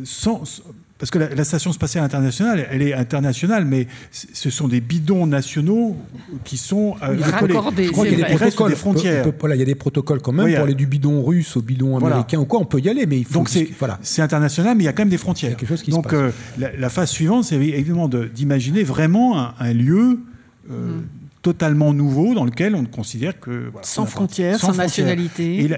sans, 0.04 0.62
parce 0.98 1.10
que 1.10 1.18
la, 1.18 1.44
station 1.44 1.72
spatiale 1.72 2.04
internationale, 2.04 2.66
elle 2.70 2.82
est 2.82 2.92
internationale, 2.92 3.64
mais 3.64 3.86
ce 4.10 4.50
sont 4.50 4.68
des 4.68 4.80
bidons 4.80 5.26
nationaux 5.26 5.96
qui 6.44 6.56
sont 6.56 6.96
euh, 7.02 7.16
raccordés. 7.20 7.84
Je 7.84 7.90
crois 7.90 8.06
qu'il 8.06 8.18
y 8.18 8.22
a 8.22 8.28
des 8.28 8.34
protocoles, 8.34 8.70
des 8.70 8.76
frontières. 8.76 9.32
voilà, 9.40 9.54
il 9.54 9.60
y 9.60 9.62
a 9.62 9.66
des 9.66 9.74
protocoles 9.74 10.20
quand 10.20 10.32
même 10.32 10.52
pour 10.52 10.64
aller 10.64 10.74
du 10.74 10.86
bidon 10.86 11.24
russe 11.24 11.56
au 11.56 11.62
bidon 11.62 11.96
américain 11.96 12.38
ou 12.38 12.44
quoi. 12.44 12.60
On 12.60 12.66
peut 12.66 12.80
y 12.80 12.88
aller, 12.88 13.06
mais 13.06 13.18
il 13.18 13.24
faut. 13.24 13.34
Donc 13.34 13.48
c'est 13.48 13.68
voilà. 13.78 13.98
c'est 14.02 14.22
international, 14.22 14.76
mais 14.76 14.82
il 14.82 14.86
y 14.86 14.90
a 14.90 14.92
quand 14.92 15.02
même 15.02 15.08
des 15.08 15.18
frontières. 15.18 15.56
Quelque 15.56 15.68
chose 15.68 15.82
qui 15.82 15.90
Donc 15.90 16.10
se 16.10 16.10
passe. 16.10 16.34
Euh, 16.62 16.68
la, 16.76 16.90
phase 16.90 17.10
suivante, 17.10 17.44
c'est 17.44 17.56
évidemment 17.56 18.08
d'imaginer 18.08 18.82
vraiment 18.82 19.52
un, 19.58 19.72
lieu. 19.72 20.20
Euh, 20.70 20.96
mm 20.96 21.02
totalement 21.52 21.94
nouveau 21.94 22.34
dans 22.34 22.44
lequel 22.44 22.74
on 22.74 22.84
considère 22.84 23.40
que... 23.40 23.70
sans 23.80 24.04
frontières, 24.04 24.60
sans, 24.60 24.76
nationalité. 24.76 25.64
Et 25.64 25.68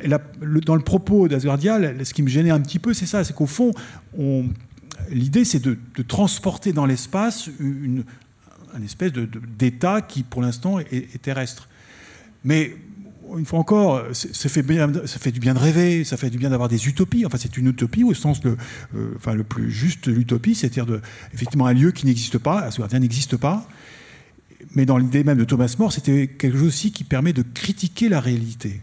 dans 0.67 0.75
le 0.75 0.83
propos 0.83 1.29
d'Asgardia, 1.29 1.79
ce 2.03 2.13
qui 2.13 2.25
me 2.25 2.29
gênait 2.29 2.51
un 2.51 2.61
petit 2.61 2.81
peu, 2.81 2.93
c'est 2.93 3.07
ça, 3.07 3.23
c'est 3.23 3.35
qu'au 3.35 3.47
fond, 3.47 3.71
l'idée 5.11 5.45
c'est 5.45 5.61
de, 5.61 5.79
transporter 6.09 6.73
dans 6.73 6.87
l'espace 6.87 7.49
une, 7.61 8.03
espèce 8.85 9.13
d'état 9.13 10.01
qui 10.03 10.25
pour 10.25 10.43
l'instant 10.43 10.81
est, 10.81 11.23
terrestre. 11.23 11.69
Mais 12.43 12.75
une 13.39 13.47
fois 13.47 13.61
encore, 13.61 14.03
ça 14.13 14.49
fait, 14.49 14.63
bien, 14.63 14.91
ça 15.05 15.21
fait 15.21 15.31
du 15.31 15.39
bien 15.39 15.55
de 15.55 15.61
rêver, 15.61 16.03
ça 16.03 16.17
fait 16.17 16.31
du 16.31 16.39
bien 16.39 16.51
d'avoir 16.51 16.69
des 16.69 16.89
utopies. 16.89 17.25
Enfin, 17.25 17.39
c'est 17.41 17.57
une 17.57 17.69
utopie 17.69 18.03
au 18.03 18.13
sens 18.13 18.43
le, 18.43 18.57
euh, 18.97 19.13
enfin, 19.15 19.35
le 19.35 19.45
plus 19.45 19.71
juste 19.71 20.09
de 20.09 20.15
l'utopie, 20.15 20.57
c'est-à-dire 20.57 21.01
effectivement 21.33 21.67
un 21.67 21.75
lieu 21.75 21.93
qui 21.93 22.07
n'existe 22.07 22.39
pas, 22.39 22.59
Asgardia 22.59 22.99
n'existe 22.99 23.37
pas, 23.37 23.69
mais 24.75 24.87
dans 24.87 24.99
l'idée 24.99 25.25
même 25.25 25.39
de 25.39 25.45
Thomas 25.45 25.75
More, 25.79 25.93
c'était 25.93 26.29
quelque 26.29 26.57
chose 26.57 26.69
aussi 26.69 26.93
qui 26.93 27.05
permet 27.05 27.33
de 27.33 27.43
critiquer 27.43 28.09
la 28.09 28.21
réalité. 28.21 28.81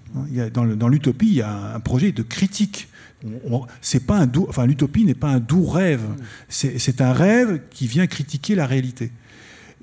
dans 0.54 0.88
l'utopie, 0.88 1.28
il 1.28 1.36
y 1.36 1.42
a 1.42 1.76
un 1.76 1.80
projet 1.80 2.12
de 2.12 2.24
critique. 2.24 2.90
C'est 3.82 4.06
pas 4.06 4.20
un 4.20 4.32
enfin, 4.48 4.66
l'utopie 4.66 5.06
n'est 5.06 5.16
pas 5.16 5.30
un 5.30 5.40
doux 5.40 5.66
rêve. 5.66 6.04
C'est 6.50 7.02
un 7.02 7.14
rêve 7.14 7.62
qui 7.70 7.88
vient 7.88 8.08
critiquer 8.08 8.56
la 8.56 8.68
réalité. 8.68 9.12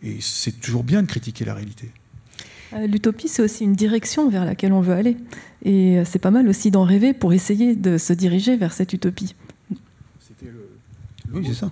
Et 0.02 0.18
c'est 0.20 0.60
toujours 0.60 0.84
bien 0.84 1.02
de 1.02 1.06
critiquer 1.06 1.44
la 1.44 1.54
réalité. 1.54 1.90
Euh, 2.74 2.86
l'utopie, 2.86 3.28
c'est 3.28 3.42
aussi 3.42 3.64
une 3.64 3.74
direction 3.74 4.28
vers 4.28 4.44
laquelle 4.44 4.72
on 4.72 4.80
veut 4.80 4.92
aller. 4.92 5.16
Et 5.64 6.02
c'est 6.04 6.18
pas 6.18 6.30
mal 6.30 6.46
aussi 6.48 6.70
d'en 6.70 6.84
rêver 6.84 7.14
pour 7.14 7.32
essayer 7.32 7.74
de 7.74 7.96
se 7.96 8.12
diriger 8.12 8.56
vers 8.56 8.72
cette 8.74 8.92
utopie. 8.92 9.34
Oui, 11.34 11.44
c'est 11.46 11.54
ça. 11.54 11.70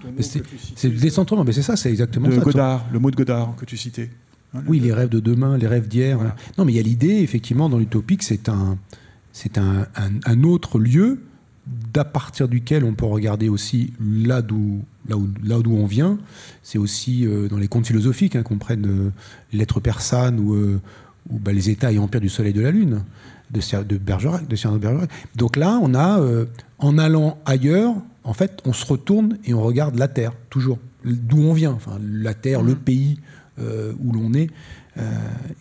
C'est 0.76 0.88
le 0.88 0.96
décentrement, 0.98 1.44
mais 1.44 1.52
c'est 1.52 1.62
ça, 1.62 1.76
c'est 1.76 1.90
exactement 1.90 2.28
de 2.28 2.34
ça. 2.34 2.40
Godard, 2.40 2.86
le 2.92 2.98
mot 2.98 3.10
de 3.10 3.16
Godard 3.16 3.54
que 3.56 3.64
tu 3.64 3.76
citais. 3.76 4.10
oui, 4.66 4.80
les 4.80 4.92
rêves 4.92 5.08
de 5.08 5.20
demain, 5.20 5.56
les 5.56 5.66
rêves 5.66 5.88
d'hier. 5.88 6.18
Non, 6.58 6.64
mais 6.64 6.72
il 6.72 6.76
y 6.76 6.80
a 6.80 6.82
l'idée, 6.82 7.20
effectivement, 7.20 7.68
dans 7.68 7.78
l'utopique, 7.78 8.22
c'est 8.22 8.48
un, 8.48 8.78
c'est 9.32 9.58
un, 9.58 9.86
un, 10.24 10.42
autre 10.42 10.78
lieu 10.78 11.20
d'à 11.92 12.04
partir 12.04 12.48
duquel 12.48 12.84
on 12.84 12.94
peut 12.94 13.06
regarder 13.06 13.48
aussi 13.48 13.92
là 14.00 14.42
d'où 14.42 14.82
là 15.08 15.16
où, 15.16 15.28
là 15.44 15.58
d'où 15.60 15.72
on 15.72 15.86
vient. 15.86 16.18
C'est 16.62 16.78
aussi 16.78 17.26
euh, 17.26 17.48
dans 17.48 17.58
les 17.58 17.68
contes 17.68 17.86
philosophiques 17.86 18.36
hein, 18.36 18.42
qu'on 18.42 18.58
prenne 18.58 18.86
euh, 18.86 19.10
l'être 19.52 19.80
persane 19.80 20.38
ou, 20.40 20.54
euh, 20.54 20.80
ou 21.30 21.38
bah, 21.38 21.52
les 21.52 21.70
États 21.70 21.92
et 21.92 21.98
empires 21.98 22.20
du 22.20 22.28
Soleil 22.28 22.50
et 22.50 22.54
de 22.54 22.60
la 22.60 22.70
Lune 22.70 23.04
de, 23.52 23.82
de 23.82 23.98
Bergerac, 23.98 24.46
de 24.48 24.56
Cyrano 24.56 24.78
de 24.78 24.82
Bergerac. 24.82 25.10
Donc 25.36 25.56
là, 25.56 25.78
on 25.82 25.94
a, 25.94 26.20
en 26.78 26.98
allant 26.98 27.38
ailleurs, 27.44 27.94
en 28.24 28.32
fait, 28.32 28.60
on 28.64 28.72
se 28.72 28.86
retourne 28.86 29.38
et 29.44 29.54
on 29.54 29.62
regarde 29.62 29.98
la 29.98 30.08
Terre, 30.08 30.32
toujours, 30.50 30.78
d'où 31.04 31.38
on 31.38 31.52
vient, 31.52 31.72
enfin, 31.72 31.98
la 32.00 32.34
Terre, 32.34 32.62
le 32.62 32.72
mmh. 32.72 32.76
pays 32.76 33.20
où 33.58 34.12
l'on 34.12 34.32
est. 34.34 34.48
Euh, 34.98 35.02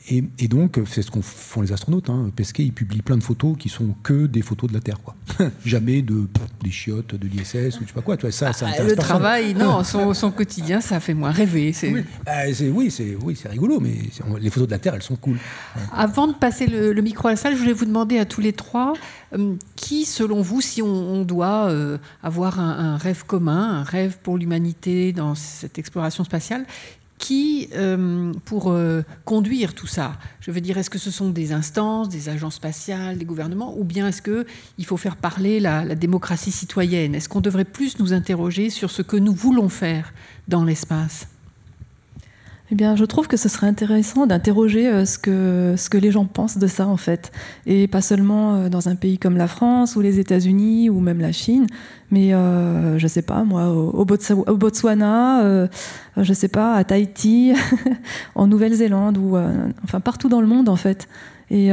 et, 0.09 0.47
donc, 0.47 0.79
c'est 0.87 1.01
ce 1.01 1.09
qu'on 1.09 1.21
font 1.21 1.61
les 1.61 1.71
astronautes. 1.71 2.09
Hein. 2.09 2.31
Pesquet, 2.35 2.63
il 2.63 2.73
publie 2.73 3.01
plein 3.01 3.17
de 3.17 3.23
photos 3.23 3.55
qui 3.57 3.69
sont 3.69 3.95
que 4.03 4.25
des 4.25 4.41
photos 4.41 4.69
de 4.69 4.73
la 4.73 4.81
Terre. 4.81 4.99
Quoi. 5.01 5.15
Jamais 5.65 6.01
de, 6.01 6.27
des 6.63 6.71
chiottes 6.71 7.15
de 7.15 7.27
l'ISS 7.27 7.77
ou 7.77 7.83
je 7.83 7.87
sais 7.87 7.93
pas 7.93 8.01
quoi. 8.01 8.17
Tu 8.17 8.23
vois, 8.23 8.31
ça, 8.31 8.51
ça 8.51 8.67
ah, 8.77 8.83
le 8.83 8.95
travail, 8.95 9.53
non, 9.53 9.83
son, 9.83 10.31
quotidien, 10.31 10.81
ça 10.81 10.99
fait 10.99 11.13
moins 11.13 11.31
rêver. 11.31 11.73
Oui, 11.83 12.03
bah, 12.25 12.31
oui 12.73 12.91
c'est 12.91 13.15
oui, 13.21 13.37
rigolo, 13.49 13.79
mais 13.79 13.95
les 14.39 14.49
photos 14.49 14.67
de 14.67 14.71
la 14.71 14.79
Terre, 14.79 14.95
elles 14.95 15.03
sont 15.03 15.15
cool. 15.15 15.37
Avant 15.93 16.27
de 16.27 16.33
passer 16.33 16.67
le, 16.67 17.01
micro 17.01 17.29
à 17.29 17.31
la 17.31 17.37
salle, 17.37 17.53
je 17.53 17.59
voulais 17.59 17.73
vous 17.73 17.85
demander 17.85 18.19
à 18.19 18.25
tous 18.25 18.41
les 18.41 18.53
trois, 18.53 18.93
euh, 19.33 19.55
qui, 19.75 20.05
selon 20.05 20.41
vous, 20.41 20.61
si 20.61 20.81
on, 20.81 21.23
doit 21.23 21.69
euh, 21.69 21.97
avoir 22.23 22.59
un, 22.59 22.97
rêve 22.97 23.23
commun, 23.25 23.79
un 23.79 23.83
rêve 23.83 24.17
pour 24.21 24.37
l'humanité 24.37 25.13
dans 25.13 25.35
cette 25.35 25.77
exploration 25.79 26.23
spatiale, 26.23 26.65
qui, 27.21 27.69
euh, 27.75 28.33
pour 28.45 28.71
euh, 28.71 29.03
conduire 29.25 29.75
tout 29.75 29.87
ça. 29.87 30.13
Je 30.41 30.49
veux 30.49 30.59
dire, 30.59 30.79
est-ce 30.79 30.89
que 30.89 30.97
ce 30.97 31.11
sont 31.11 31.29
des 31.29 31.53
instances, 31.53 32.09
des 32.09 32.29
agences 32.29 32.55
spatiales, 32.55 33.19
des 33.19 33.25
gouvernements, 33.25 33.77
ou 33.77 33.83
bien 33.83 34.07
est-ce 34.07 34.23
qu'il 34.23 34.85
faut 34.85 34.97
faire 34.97 35.15
parler 35.15 35.59
la, 35.59 35.85
la 35.85 35.95
démocratie 35.95 36.51
citoyenne? 36.51 37.13
Est-ce 37.13 37.29
qu'on 37.29 37.39
devrait 37.39 37.63
plus 37.63 37.99
nous 37.99 38.11
interroger 38.11 38.71
sur 38.71 38.89
ce 38.89 39.03
que 39.03 39.17
nous 39.17 39.33
voulons 39.33 39.69
faire 39.69 40.13
dans 40.47 40.65
l'espace? 40.65 41.30
Eh 42.71 42.75
bien, 42.75 42.95
je 42.95 43.03
trouve 43.03 43.27
que 43.27 43.35
ce 43.35 43.49
serait 43.49 43.67
intéressant 43.67 44.25
d'interroger 44.25 44.87
euh, 44.87 45.03
ce, 45.03 45.19
que, 45.19 45.75
ce 45.77 45.89
que 45.89 45.97
les 45.97 46.09
gens 46.09 46.25
pensent 46.25 46.57
de 46.57 46.67
ça, 46.67 46.87
en 46.87 46.95
fait. 46.95 47.33
Et 47.65 47.89
pas 47.89 47.99
seulement 47.99 48.55
euh, 48.55 48.69
dans 48.69 48.87
un 48.87 48.95
pays 48.95 49.17
comme 49.17 49.35
la 49.35 49.47
France 49.47 49.97
ou 49.97 50.01
les 50.01 50.19
États-Unis 50.19 50.89
ou 50.89 51.01
même 51.01 51.19
la 51.19 51.33
Chine, 51.33 51.67
mais 52.11 52.33
euh, 52.33 52.97
je 52.97 53.07
sais 53.07 53.23
pas, 53.23 53.43
moi, 53.43 53.67
au, 53.71 54.05
Botswana, 54.05 55.43
euh, 55.43 55.67
je 56.15 56.31
sais 56.31 56.47
pas, 56.47 56.75
à 56.75 56.85
Tahiti, 56.85 57.53
en 58.35 58.47
Nouvelle-Zélande, 58.47 59.17
ou 59.17 59.37
enfin 59.83 59.99
partout 59.99 60.29
dans 60.29 60.39
le 60.39 60.47
monde, 60.47 60.69
en 60.69 60.77
fait. 60.77 61.09
Et 61.49 61.71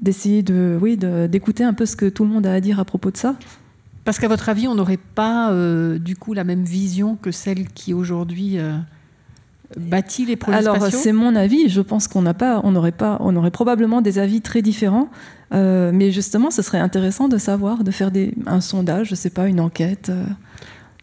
d'essayer 0.00 0.42
de, 0.42 0.78
oui, 0.80 0.96
d'écouter 0.96 1.64
un 1.64 1.74
peu 1.74 1.84
ce 1.84 1.96
que 1.96 2.06
tout 2.06 2.24
le 2.24 2.30
monde 2.30 2.46
a 2.46 2.54
à 2.54 2.60
dire 2.60 2.80
à 2.80 2.86
propos 2.86 3.10
de 3.10 3.18
ça. 3.18 3.36
Parce 4.04 4.18
qu'à 4.18 4.28
votre 4.28 4.48
avis, 4.48 4.66
on 4.68 4.74
n'aurait 4.74 4.98
pas, 5.14 5.52
du 5.98 6.16
coup, 6.16 6.32
la 6.32 6.44
même 6.44 6.62
vision 6.62 7.16
que 7.16 7.30
celle 7.30 7.68
qui 7.68 7.92
aujourd'hui 7.92 8.58
bâti 9.76 10.26
les 10.26 10.36
projets 10.36 10.58
Alors 10.58 10.84
c'est 10.90 11.12
mon 11.12 11.34
avis. 11.36 11.68
Je 11.68 11.80
pense 11.80 12.08
qu'on 12.08 12.22
n'a 12.22 12.34
pas, 12.34 12.60
on 12.64 12.72
n'aurait 12.72 12.92
pas, 12.92 13.18
on 13.20 13.36
aurait 13.36 13.50
probablement 13.50 14.00
des 14.00 14.18
avis 14.18 14.40
très 14.40 14.62
différents. 14.62 15.08
Euh, 15.52 15.90
mais 15.92 16.10
justement, 16.12 16.50
ce 16.50 16.62
serait 16.62 16.78
intéressant 16.78 17.28
de 17.28 17.38
savoir, 17.38 17.82
de 17.82 17.90
faire 17.90 18.10
des, 18.10 18.34
un 18.46 18.60
sondage, 18.60 19.08
je 19.08 19.14
sais 19.14 19.30
pas, 19.30 19.46
une 19.48 19.60
enquête. 19.60 20.10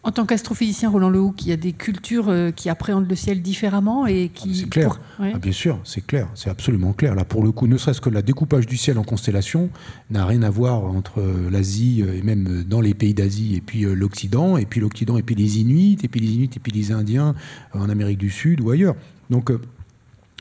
En 0.08 0.10
tant 0.10 0.24
qu'astrophysicien, 0.24 0.88
Roland 0.88 1.10
Lehoucq, 1.10 1.42
il 1.42 1.48
y 1.50 1.52
a 1.52 1.58
des 1.58 1.74
cultures 1.74 2.30
euh, 2.30 2.50
qui 2.50 2.70
appréhendent 2.70 3.06
le 3.06 3.14
ciel 3.14 3.42
différemment 3.42 4.06
et 4.06 4.30
qui. 4.32 4.48
Ah, 4.48 4.56
c'est 4.60 4.70
clair. 4.70 5.00
Ah, 5.18 5.38
bien 5.38 5.52
sûr, 5.52 5.78
c'est 5.84 6.00
clair. 6.00 6.28
C'est 6.34 6.48
absolument 6.48 6.94
clair. 6.94 7.14
Là, 7.14 7.26
pour 7.26 7.44
le 7.44 7.52
coup, 7.52 7.66
ne 7.66 7.76
serait-ce 7.76 8.00
que 8.00 8.08
le 8.08 8.22
découpage 8.22 8.64
du 8.64 8.78
ciel 8.78 8.96
en 8.96 9.04
constellations 9.04 9.68
n'a 10.10 10.24
rien 10.24 10.42
à 10.44 10.48
voir 10.48 10.82
entre 10.82 11.20
euh, 11.20 11.50
l'Asie 11.50 12.02
euh, 12.02 12.16
et 12.16 12.22
même 12.22 12.64
dans 12.64 12.80
les 12.80 12.94
pays 12.94 13.12
d'Asie 13.12 13.56
et 13.56 13.60
puis 13.60 13.82
l'Occident, 13.82 14.56
et 14.56 14.64
puis 14.64 14.80
l'Occident 14.80 15.18
et 15.18 15.22
puis 15.22 15.34
les 15.34 15.58
Inuits, 15.58 15.98
et 16.02 16.08
puis 16.08 16.20
les 16.20 16.32
Inuits 16.32 16.50
et 16.56 16.58
puis 16.58 16.72
les 16.72 16.90
Indiens 16.90 17.34
en 17.74 17.90
Amérique 17.90 18.18
du 18.18 18.30
Sud 18.30 18.62
ou 18.62 18.70
ailleurs. 18.70 18.96
Donc. 19.28 19.52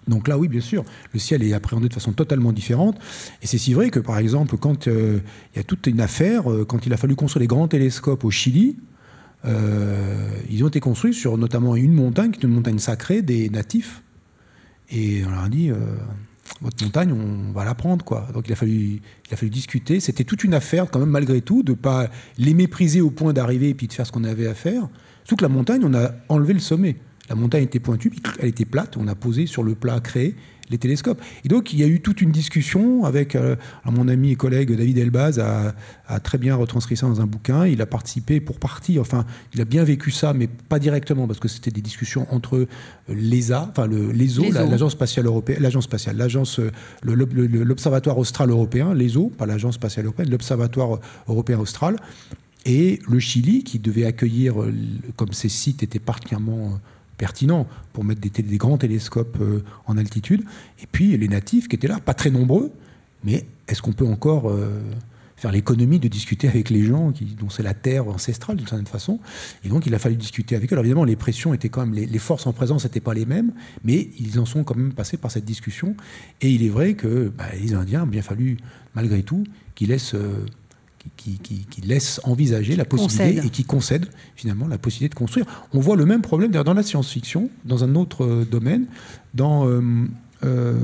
Donc 0.08 0.30
là, 0.30 0.38
oui, 0.38 0.48
bien 0.48 0.62
sûr, 0.62 0.86
le 1.12 1.20
ciel 1.20 1.44
est 1.44 1.52
appréhendé 1.52 1.90
de 1.90 1.94
façon 1.94 2.14
totalement 2.14 2.54
différente. 2.54 2.98
Et 3.42 3.46
c'est 3.46 3.58
si 3.58 3.74
vrai 3.74 3.90
que, 3.90 4.00
par 4.00 4.18
exemple, 4.20 4.56
quand 4.56 4.86
il 4.86 5.22
y 5.58 5.60
a 5.60 5.64
toute 5.64 5.86
une 5.88 6.00
affaire, 6.00 6.46
quand 6.66 6.86
il 6.86 6.94
a 6.94 6.96
fallu 6.96 7.18
construire 7.18 7.42
les 7.42 7.48
grands 7.48 7.68
télescopes 7.68 8.24
au 8.24 8.32
Chili, 8.32 8.78
ils 9.46 10.64
ont 10.64 10.68
été 10.68 10.80
construits 10.80 11.14
sur 11.14 11.38
notamment 11.38 11.76
une 11.76 11.94
montagne, 11.94 12.32
qui 12.32 12.40
est 12.40 12.44
une 12.44 12.54
montagne 12.54 12.80
sacrée 12.80 13.22
des 13.22 13.50
natifs. 13.50 14.02
Et 14.90 15.24
on 15.26 15.32
leur 15.32 15.44
a 15.44 15.50
dit, 15.50 15.70
euh, 15.70 15.76
votre 16.62 16.84
montagne, 16.84 17.12
on 17.12 17.52
va 17.52 17.66
la 17.66 17.76
prendre. 17.76 18.04
Quoi. 18.06 18.28
Donc 18.34 18.48
il 18.48 18.54
a 18.54 18.56
fallu, 18.56 19.02
il 19.28 19.34
a 19.34 19.36
fallu 19.36 19.50
discuter. 19.50 20.00
C'était 20.00 20.24
toute 20.24 20.44
une 20.44 20.54
affaire, 20.54 20.90
quand 20.90 21.00
même, 21.00 21.10
malgré 21.10 21.42
tout, 21.42 21.64
de 21.64 21.72
ne 21.72 21.78
pas 21.78 22.10
les 22.38 22.54
mépriser 22.54 23.02
au 23.02 23.10
point 23.10 23.34
d'arriver 23.34 23.70
et 23.70 23.74
puis 23.74 23.88
de 23.88 23.94
faire 23.94 24.06
ce 24.08 24.12
qu'on 24.12 24.24
avait 24.24 24.48
à 24.48 24.54
faire. 24.54 24.88
Surtout 25.24 25.38
que 25.38 25.44
la 25.44 25.50
montagne, 25.50 25.82
on 25.84 25.94
a 25.94 26.12
enlevé 26.30 26.54
le 26.54 26.60
sommet. 26.60 26.96
La 27.30 27.36
montagne 27.36 27.64
était 27.64 27.82
pointue, 27.82 28.10
puis 28.10 28.22
elle 28.40 28.48
était 28.48 28.64
plate, 28.64 28.96
on 28.96 29.08
a 29.08 29.16
posé 29.16 29.48
sur 29.48 29.62
le 29.62 29.76
plat 29.76 30.00
créé 30.00 30.36
les 30.70 30.78
télescopes. 30.78 31.22
Et 31.46 31.48
donc, 31.48 31.74
il 31.74 31.80
y 31.80 31.84
a 31.84 31.88
eu 31.88 32.02
toute 32.02 32.22
une 32.22 32.32
discussion 32.32 33.06
avec 33.06 33.36
euh, 33.36 33.56
mon 33.86 34.08
ami 34.08 34.32
et 34.32 34.36
collègue 34.36 34.76
David 34.76 34.98
Elbaz 34.98 35.40
a, 35.40 35.74
a, 36.08 36.20
très 36.20 36.38
bien 36.38 36.56
retranscrit 36.56 36.98
ça 36.98 37.08
dans 37.08 37.22
un 37.22 37.26
bouquin. 37.26 37.66
Il 37.66 37.82
a 37.82 37.86
participé 37.86 38.40
pour 38.40 38.60
partie, 38.60 39.00
enfin, 39.00 39.26
il 39.54 39.62
a 39.62 39.66
bien 39.66 39.84
vécu 39.84 40.12
ça, 40.12 40.34
mais 40.34 40.48
pas 40.48 40.80
directement, 40.80 41.28
parce 41.28 41.40
que 41.40 41.48
c'était 41.48 41.72
des 41.72 41.82
discussions 41.82 42.28
entre 42.32 42.68
l'ESA, 43.10 43.68
enfin 43.72 43.88
l'ESO, 43.88 44.44
l'agence 44.52 44.94
spatiale 44.94 45.26
européenne, 45.26 45.62
l'agence 45.62 45.86
spatiale, 45.86 46.18
l'agence, 46.18 46.60
euh, 46.60 46.72
l'observatoire 47.04 48.18
austral 48.18 48.50
européen, 48.50 48.94
l'ESO, 48.94 49.32
pas 49.38 49.46
l'agence 49.46 49.76
spatiale 49.76 50.06
européenne, 50.06 50.30
l'observatoire 50.30 51.00
européen 51.28 51.60
austral, 51.60 51.98
et 52.66 53.00
le 53.08 53.20
Chili, 53.20 53.64
qui 53.64 53.80
devait 53.80 54.06
accueillir, 54.06 54.62
euh, 54.62 54.74
comme 55.16 55.32
ces 55.32 55.50
sites 55.50 55.84
étaient 55.84 56.00
particulièrement 56.00 56.80
pertinent 57.18 57.68
pour 57.94 58.04
mettre 58.04 58.22
des, 58.22 58.58
grands 58.58 58.78
télescopes 58.78 59.38
euh, 59.42 59.64
en 59.86 59.98
altitude. 59.98 60.44
Et 60.82 60.88
puis 60.92 61.18
les 61.18 61.28
natifs 61.28 61.68
qui 61.68 61.76
étaient 61.76 61.88
là, 61.88 62.00
pas 62.00 62.14
très 62.14 62.30
nombreux, 62.30 62.72
mais 63.24 63.46
est-ce 63.68 63.82
qu'on 63.82 63.94
peut 63.94 64.06
encore 64.06 64.50
euh, 64.50 64.82
faire 65.36 65.52
l'économie 65.52 66.00
de 66.00 66.08
discuter 66.08 66.48
avec 66.48 66.70
les 66.70 66.84
gens 66.84 67.12
dont 67.40 67.50
c'est 67.50 67.64
la 67.64 67.74
terre 67.74 68.08
ancestrale 68.08 68.58
d'une 68.58 68.68
certaine 68.68 68.88
façon? 68.88 69.20
Et 69.64 69.70
donc 69.70 69.86
il 69.86 69.96
a 69.96 70.00
fallu 70.00 70.16
discuter 70.16 70.56
avec 70.56 70.72
eux. 70.72 70.76
Alors 70.76 70.86
évidemment, 70.86 71.04
les 71.04 71.16
pressions 71.16 71.54
étaient 71.54 71.70
quand 71.70 71.86
même, 71.86 71.96
les, 71.96 72.20
forces 72.20 72.48
en 72.48 72.54
présence 72.54 72.84
n'étaient 72.84 73.00
pas 73.00 73.14
les 73.14 73.26
mêmes, 73.26 73.52
mais 73.84 74.10
ils 74.20 74.40
en 74.40 74.46
sont 74.46 74.64
quand 74.64 74.76
même 74.76 74.94
passés 74.94 75.18
par 75.18 75.32
cette 75.32 75.46
discussion. 75.46 75.96
Et 76.42 76.52
il 76.52 76.64
est 76.64 76.70
vrai 76.70 76.94
que 76.94 77.32
bah, 77.36 77.46
les 77.60 77.74
Indiens 77.74 78.04
ont 78.04 78.08
bien 78.08 78.22
fallu, 78.22 78.58
malgré 78.96 79.24
tout, 79.24 79.44
qu'ils 79.76 79.90
laissent. 79.90 80.14
Euh, 80.14 80.46
qui, 81.16 81.82
laisse 81.84 82.20
envisager 82.24 82.76
la 82.76 82.86
possibilité 82.86 83.46
et 83.46 83.50
qui 83.50 83.64
concède 83.64 84.08
finalement 84.36 84.68
la 84.68 84.78
possibilité 84.78 85.14
de 85.14 85.18
construire. 85.18 85.46
On 85.74 85.80
voit 85.80 85.96
le 85.96 86.06
même 86.06 86.22
problème 86.22 86.52
dans 86.52 86.74
la 86.74 86.84
science-fiction, 86.84 87.50
dans 87.66 87.84
un 87.84 87.96
autre 87.96 88.26
euh, 88.26 88.46
domaine, 88.46 88.88
dans 89.34 89.68
euh, 89.68 89.82
euh, 90.44 90.76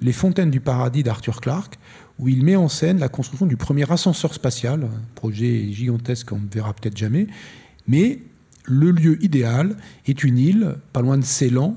Les 0.00 0.12
Fontaines 0.12 0.50
du 0.50 0.60
Paradis 0.60 1.02
d'Arthur 1.02 1.40
Clarke, 1.40 1.78
où 2.18 2.28
il 2.28 2.44
met 2.44 2.56
en 2.56 2.68
scène 2.68 2.98
la 2.98 3.08
construction 3.08 3.46
du 3.46 3.56
premier 3.56 3.90
ascenseur 3.90 4.34
spatial, 4.34 4.84
un 4.84 5.14
projet 5.14 5.72
gigantesque 5.72 6.28
qu'on 6.28 6.40
ne 6.40 6.48
verra 6.50 6.74
peut-être 6.74 6.96
jamais, 6.96 7.26
mais 7.86 8.20
le 8.64 8.90
lieu 8.90 9.22
idéal 9.24 9.76
est 10.06 10.22
une 10.22 10.38
île 10.38 10.76
pas 10.92 11.00
loin 11.00 11.18
de 11.18 11.24
Ceylan, 11.24 11.76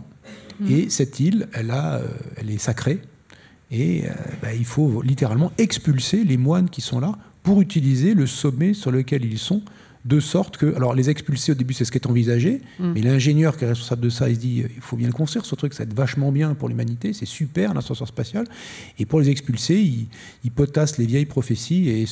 mmh. 0.59 0.71
et 0.71 0.89
cette 0.89 1.19
île, 1.19 1.47
elle, 1.53 1.71
a, 1.71 2.01
elle 2.35 2.51
est 2.51 2.57
sacrée, 2.57 3.01
et 3.71 4.03
bah, 4.43 4.53
il 4.53 4.65
faut 4.65 5.01
littéralement 5.01 5.51
expulser 5.57 6.23
les 6.23 6.37
moines 6.37 6.69
qui 6.69 6.81
sont 6.81 6.99
là 6.99 7.17
pour 7.45 7.61
utiliser 7.61 8.15
le 8.15 8.25
sommet 8.25 8.73
sur 8.73 8.91
lequel 8.91 9.23
ils 9.23 9.37
sont, 9.37 9.61
de 10.03 10.19
sorte 10.19 10.57
que, 10.57 10.75
alors 10.75 10.93
les 10.93 11.09
expulser 11.09 11.51
au 11.51 11.55
début 11.55 11.73
c'est 11.73 11.85
ce 11.85 11.91
qui 11.91 11.97
est 11.99 12.07
envisagé, 12.07 12.61
mm. 12.79 12.91
mais 12.93 13.01
l'ingénieur 13.01 13.55
qui 13.55 13.65
est 13.65 13.67
responsable 13.67 14.01
de 14.01 14.09
ça, 14.09 14.29
il 14.29 14.35
se 14.35 14.39
dit 14.39 14.63
il 14.75 14.81
faut 14.81 14.97
bien 14.97 15.07
le 15.07 15.13
construire 15.13 15.45
ce 15.45 15.53
truc, 15.53 15.73
ça 15.73 15.83
va 15.83 15.89
être 15.89 15.95
vachement 15.95 16.31
bien 16.31 16.55
pour 16.55 16.69
l'humanité, 16.69 17.13
c'est 17.13 17.25
super 17.27 17.73
l'ascenseur 17.75 18.07
spatial, 18.07 18.45
et 18.97 19.05
pour 19.05 19.19
les 19.19 19.29
expulser, 19.29 19.75
il, 19.75 20.07
il 20.43 20.51
potasse 20.51 20.97
les 20.97 21.05
vieilles 21.05 21.27
prophéties, 21.27 21.89
et 21.89 22.05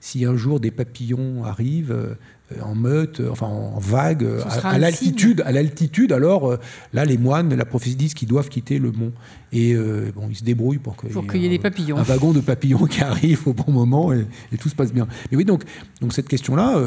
si 0.00 0.24
un 0.24 0.36
jour 0.36 0.60
des 0.60 0.70
papillons 0.70 1.44
arrivent, 1.44 1.92
euh, 1.92 2.14
euh, 2.14 2.14
en 2.62 2.74
meute, 2.74 3.20
euh, 3.20 3.30
enfin 3.30 3.46
en 3.46 3.78
vague, 3.78 4.24
euh, 4.24 4.42
à, 4.62 4.78
l'altitude. 4.78 5.42
À 5.44 5.52
l'altitude, 5.52 6.12
alors 6.12 6.56
là, 6.92 7.04
les 7.04 7.18
moines, 7.18 7.54
la 7.54 7.64
prophétie 7.64 7.96
disent 7.96 8.14
qu'ils 8.14 8.28
doivent 8.28 8.48
quitter 8.48 8.78
le 8.78 8.92
mont. 8.92 9.12
Et 9.52 9.74
bon, 10.14 10.28
ils 10.30 10.36
se 10.36 10.44
débrouillent 10.44 10.78
pour 10.78 10.96
qu'il 10.96 11.40
y, 11.40 11.46
ait 11.46 11.48
des 11.48 11.58
papillons. 11.58 11.96
Un 11.96 12.02
wagon 12.02 12.32
de 12.32 12.40
papillons 12.40 12.86
qui 12.86 13.02
arrive 13.02 13.48
au 13.48 13.52
bon 13.52 13.72
moment 13.72 14.12
et, 14.12 14.26
tout 14.58 14.68
se 14.68 14.76
passe 14.76 14.92
bien. 14.92 15.08
Mais 15.30 15.36
oui, 15.36 15.44
donc, 15.44 15.64
donc 16.00 16.12
cette 16.12 16.28
question-là, 16.28 16.78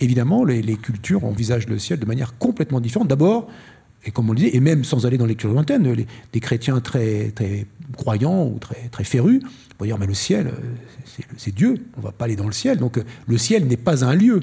évidemment, 0.00 0.44
les, 0.44 0.76
cultures 0.76 1.24
envisagent 1.24 1.68
le 1.68 1.78
ciel 1.78 1.98
de 1.98 2.06
manière 2.06 2.36
complètement 2.38 2.80
différente. 2.80 3.08
D'abord, 3.08 3.48
Et 4.04 4.10
comme 4.10 4.28
on 4.28 4.32
le 4.32 4.38
disait, 4.38 4.56
et 4.56 4.60
même 4.60 4.84
sans 4.84 5.06
aller 5.06 5.16
dans 5.16 5.24
les 5.24 5.30
lectures 5.30 5.50
lointaines, 5.50 5.90
les, 5.92 6.06
des 6.32 6.40
chrétiens 6.40 6.80
très, 6.80 7.30
très 7.30 7.66
croyants 7.96 8.46
ou 8.46 8.58
très, 8.58 8.88
très 8.90 9.04
férus 9.04 9.42
vont 9.78 9.86
dire 9.86 9.98
mais 9.98 10.06
le 10.06 10.14
ciel, 10.14 10.48
euh, 10.48 11.22
c'est 11.36 11.54
Dieu, 11.54 11.74
on 11.96 12.00
ne 12.00 12.04
va 12.04 12.12
pas 12.12 12.26
aller 12.26 12.36
dans 12.36 12.46
le 12.46 12.52
ciel. 12.52 12.78
Donc 12.78 13.00
le 13.26 13.38
ciel 13.38 13.66
n'est 13.66 13.76
pas 13.76 14.04
un 14.04 14.14
lieu. 14.14 14.40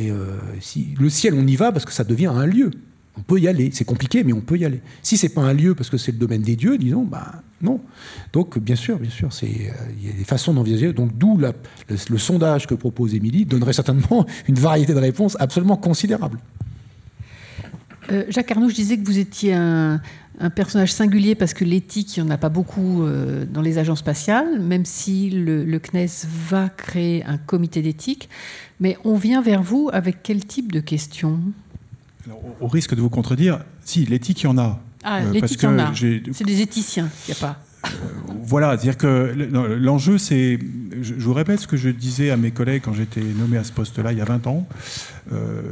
Et 0.00 0.10
si 0.60 0.94
le 0.98 1.10
ciel, 1.10 1.34
on 1.34 1.46
y 1.46 1.56
va 1.56 1.72
parce 1.72 1.84
que 1.84 1.92
ça 1.92 2.04
devient 2.04 2.32
un 2.34 2.46
lieu. 2.46 2.70
On 3.18 3.22
peut 3.22 3.38
y 3.38 3.48
aller. 3.48 3.70
C'est 3.72 3.84
compliqué, 3.84 4.24
mais 4.24 4.32
on 4.32 4.40
peut 4.40 4.56
y 4.56 4.64
aller. 4.64 4.80
Si 5.02 5.16
c'est 5.16 5.28
pas 5.28 5.42
un 5.42 5.52
lieu 5.52 5.74
parce 5.74 5.90
que 5.90 5.98
c'est 5.98 6.12
le 6.12 6.18
domaine 6.18 6.42
des 6.42 6.56
dieux, 6.56 6.78
disons, 6.78 7.04
ben 7.04 7.26
non. 7.60 7.80
Donc 8.32 8.58
bien 8.58 8.76
sûr, 8.76 8.98
bien 8.98 9.10
sûr, 9.10 9.32
c'est 9.32 9.46
euh, 9.46 9.92
il 10.00 10.06
y 10.06 10.10
a 10.10 10.14
des 10.14 10.24
façons 10.24 10.54
d'envisager. 10.54 10.92
Donc 10.92 11.16
d'où 11.18 11.38
le, 11.38 12.18
sondage 12.18 12.66
que 12.66 12.74
propose 12.74 13.14
Émilie 13.14 13.44
donnerait 13.44 13.72
certainement 13.72 14.24
une 14.48 14.54
variété 14.54 14.94
de 14.94 14.98
réponses 14.98 15.36
absolument 15.40 15.76
considérable. 15.76 16.38
Euh, 18.10 18.24
Jacques 18.28 18.50
Arnoux, 18.52 18.70
je 18.70 18.74
disais 18.74 18.96
que 18.96 19.04
vous 19.04 19.18
étiez 19.18 19.54
un, 19.54 20.00
personnage 20.56 20.90
singulier 20.90 21.34
parce 21.34 21.52
que 21.52 21.66
l'éthique, 21.66 22.16
il 22.16 22.22
n'y 22.22 22.30
en 22.30 22.32
a 22.32 22.38
pas 22.38 22.48
beaucoup 22.48 23.02
euh, 23.02 23.44
dans 23.44 23.60
les 23.60 23.76
agences 23.76 23.98
spatiales, 23.98 24.58
même 24.58 24.86
si 24.86 25.28
le 25.28 25.78
CNES 25.78 26.26
va 26.48 26.70
créer 26.70 27.22
un 27.26 27.36
comité 27.36 27.82
d'éthique. 27.82 28.30
Mais 28.80 28.96
on 29.04 29.16
vient 29.16 29.42
vers 29.42 29.62
vous 29.62 29.90
avec 29.92 30.22
quel 30.22 30.44
type 30.44 30.72
de 30.72 30.80
questions? 30.80 31.40
Au 32.60 32.66
risque 32.66 32.94
de 32.94 33.00
vous 33.00 33.10
contredire, 33.10 33.60
si, 33.84 34.04
l'éthique, 34.06 34.42
il 34.42 34.44
y 34.44 34.48
en 34.48 34.58
a. 34.58 34.80
Ah, 35.04 35.20
euh, 35.20 35.30
l'éthique, 35.30 35.62
il 35.62 35.64
y 35.64 35.68
en 35.68 35.78
a. 35.78 35.92
C'est 35.94 36.44
des 36.44 36.60
éthiciens, 36.62 37.08
il 37.28 37.32
n'y 37.32 37.38
a 37.38 37.40
pas. 37.40 37.62
Euh, 37.84 37.88
voilà, 38.42 38.70
c'est-à-dire 38.70 38.96
que 38.96 39.34
l'enjeu, 39.78 40.18
c'est. 40.18 40.58
Je, 41.00 41.14
vous 41.14 41.32
répète 41.32 41.60
ce 41.60 41.66
que 41.66 41.76
je 41.76 41.88
disais 41.88 42.30
à 42.30 42.36
mes 42.36 42.50
collègues 42.50 42.82
quand 42.84 42.92
j'étais 42.92 43.22
nommé 43.22 43.56
à 43.56 43.64
ce 43.64 43.72
poste-là 43.72 44.12
il 44.12 44.18
y 44.18 44.20
a 44.20 44.24
20 44.24 44.46
ans. 44.46 44.66
Euh, 45.32 45.62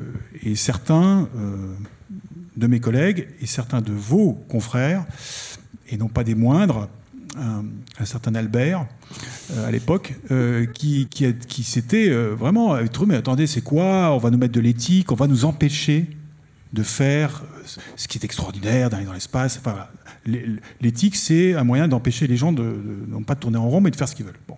et 0.42 0.54
certains 0.54 1.28
de 2.56 2.66
mes 2.66 2.80
collègues 2.80 3.28
et 3.40 3.46
certains 3.46 3.80
de 3.80 3.92
vos 3.92 4.32
confrères, 4.48 5.04
et 5.88 5.96
non 5.96 6.08
pas 6.08 6.24
des 6.24 6.34
moindres, 6.34 6.88
un, 7.36 8.04
certain 8.04 8.34
Albert, 8.34 8.86
à 9.66 9.70
l'époque, 9.70 10.14
qui, 10.74 11.06
qui, 11.10 11.34
qui 11.34 11.62
s'était 11.62 12.10
vraiment 12.10 12.76
trouvé, 12.88 13.12
mais 13.12 13.16
attendez, 13.16 13.46
c'est 13.46 13.60
quoi? 13.60 14.14
On 14.14 14.18
va 14.18 14.30
nous 14.30 14.38
mettre 14.38 14.54
de 14.54 14.60
l'éthique, 14.60 15.12
on 15.12 15.14
va 15.14 15.26
nous 15.26 15.44
empêcher 15.44 16.06
de 16.72 16.82
faire 16.82 17.44
ce 17.96 18.08
qui 18.08 18.18
est 18.18 18.24
extraordinaire, 18.24 18.90
d'aller 18.90 19.04
dans 19.04 19.12
l'espace. 19.12 19.58
Enfin, 19.58 19.86
L'éthique, 20.80 21.16
c'est 21.16 21.54
un 21.54 21.64
moyen 21.64 21.88
d'empêcher 21.88 22.26
les 22.26 22.36
gens 22.36 22.52
de, 22.52 22.76
non 23.08 23.22
pas 23.22 23.34
de 23.34 23.40
tourner 23.40 23.56
en 23.56 23.68
rond, 23.68 23.80
mais 23.80 23.90
de 23.90 23.96
faire 23.96 24.08
ce 24.08 24.14
qu'ils 24.14 24.26
veulent. 24.26 24.38
Bon. 24.46 24.56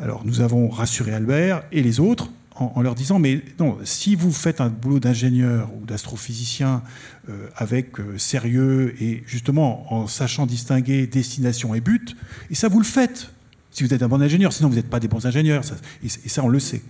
Alors 0.00 0.24
nous 0.24 0.40
avons 0.40 0.68
rassuré 0.68 1.12
Albert 1.12 1.62
et 1.72 1.82
les 1.82 1.98
autres 1.98 2.30
en, 2.58 2.82
leur 2.82 2.94
disant, 2.94 3.18
mais 3.18 3.42
non, 3.58 3.78
si 3.84 4.14
vous 4.14 4.32
faites 4.32 4.60
un 4.60 4.68
boulot 4.68 4.98
d'ingénieur 4.98 5.70
ou 5.74 5.84
d'astrophysicien 5.86 6.82
euh, 7.28 7.48
avec 7.56 8.00
euh, 8.00 8.18
sérieux 8.18 8.94
et 9.00 9.22
justement 9.26 9.92
en 9.92 10.06
sachant 10.06 10.46
distinguer 10.46 11.06
destination 11.06 11.74
et 11.74 11.80
but, 11.80 12.16
et 12.50 12.54
ça 12.54 12.68
vous 12.68 12.78
le 12.78 12.84
faites, 12.84 13.30
si 13.70 13.84
vous 13.84 13.94
êtes 13.94 14.02
un 14.02 14.08
bon 14.08 14.20
ingénieur, 14.20 14.52
sinon 14.52 14.68
vous 14.68 14.74
n'êtes 14.74 14.90
pas 14.90 15.00
des 15.00 15.08
bons 15.08 15.26
ingénieurs, 15.26 15.62
et 16.02 16.08
ça 16.08 16.42
on 16.42 16.48
le 16.48 16.58
sait. 16.58 16.82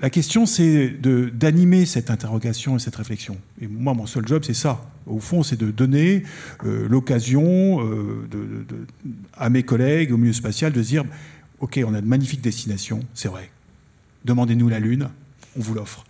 La 0.00 0.08
question, 0.08 0.46
c'est 0.46 0.88
d'animer 0.88 1.84
cette 1.84 2.08
interrogation 2.10 2.76
et 2.76 2.78
cette 2.78 2.94
réflexion. 2.94 3.36
Et 3.60 3.66
moi, 3.66 3.92
mon 3.92 4.06
seul 4.06 4.24
job, 4.24 4.44
c'est 4.46 4.54
ça. 4.54 4.80
Au 5.04 5.18
fond, 5.18 5.42
c'est 5.42 5.58
de 5.58 5.72
donner 5.72 6.22
euh, 6.64 6.86
l'occasion 6.88 7.80
à 9.36 9.50
mes 9.50 9.64
collègues 9.64 10.12
au 10.12 10.16
milieu 10.16 10.32
spatial 10.32 10.72
de 10.72 10.80
dire 10.80 11.04
OK, 11.58 11.80
on 11.84 11.94
a 11.94 12.00
de 12.00 12.06
magnifiques 12.06 12.40
destinations, 12.40 13.00
c'est 13.14 13.28
vrai. 13.28 13.50
Demandez-nous 14.24 14.68
la 14.68 14.80
Lune, 14.80 15.08
on 15.56 15.60
vous 15.60 15.74
l'offre 15.74 16.04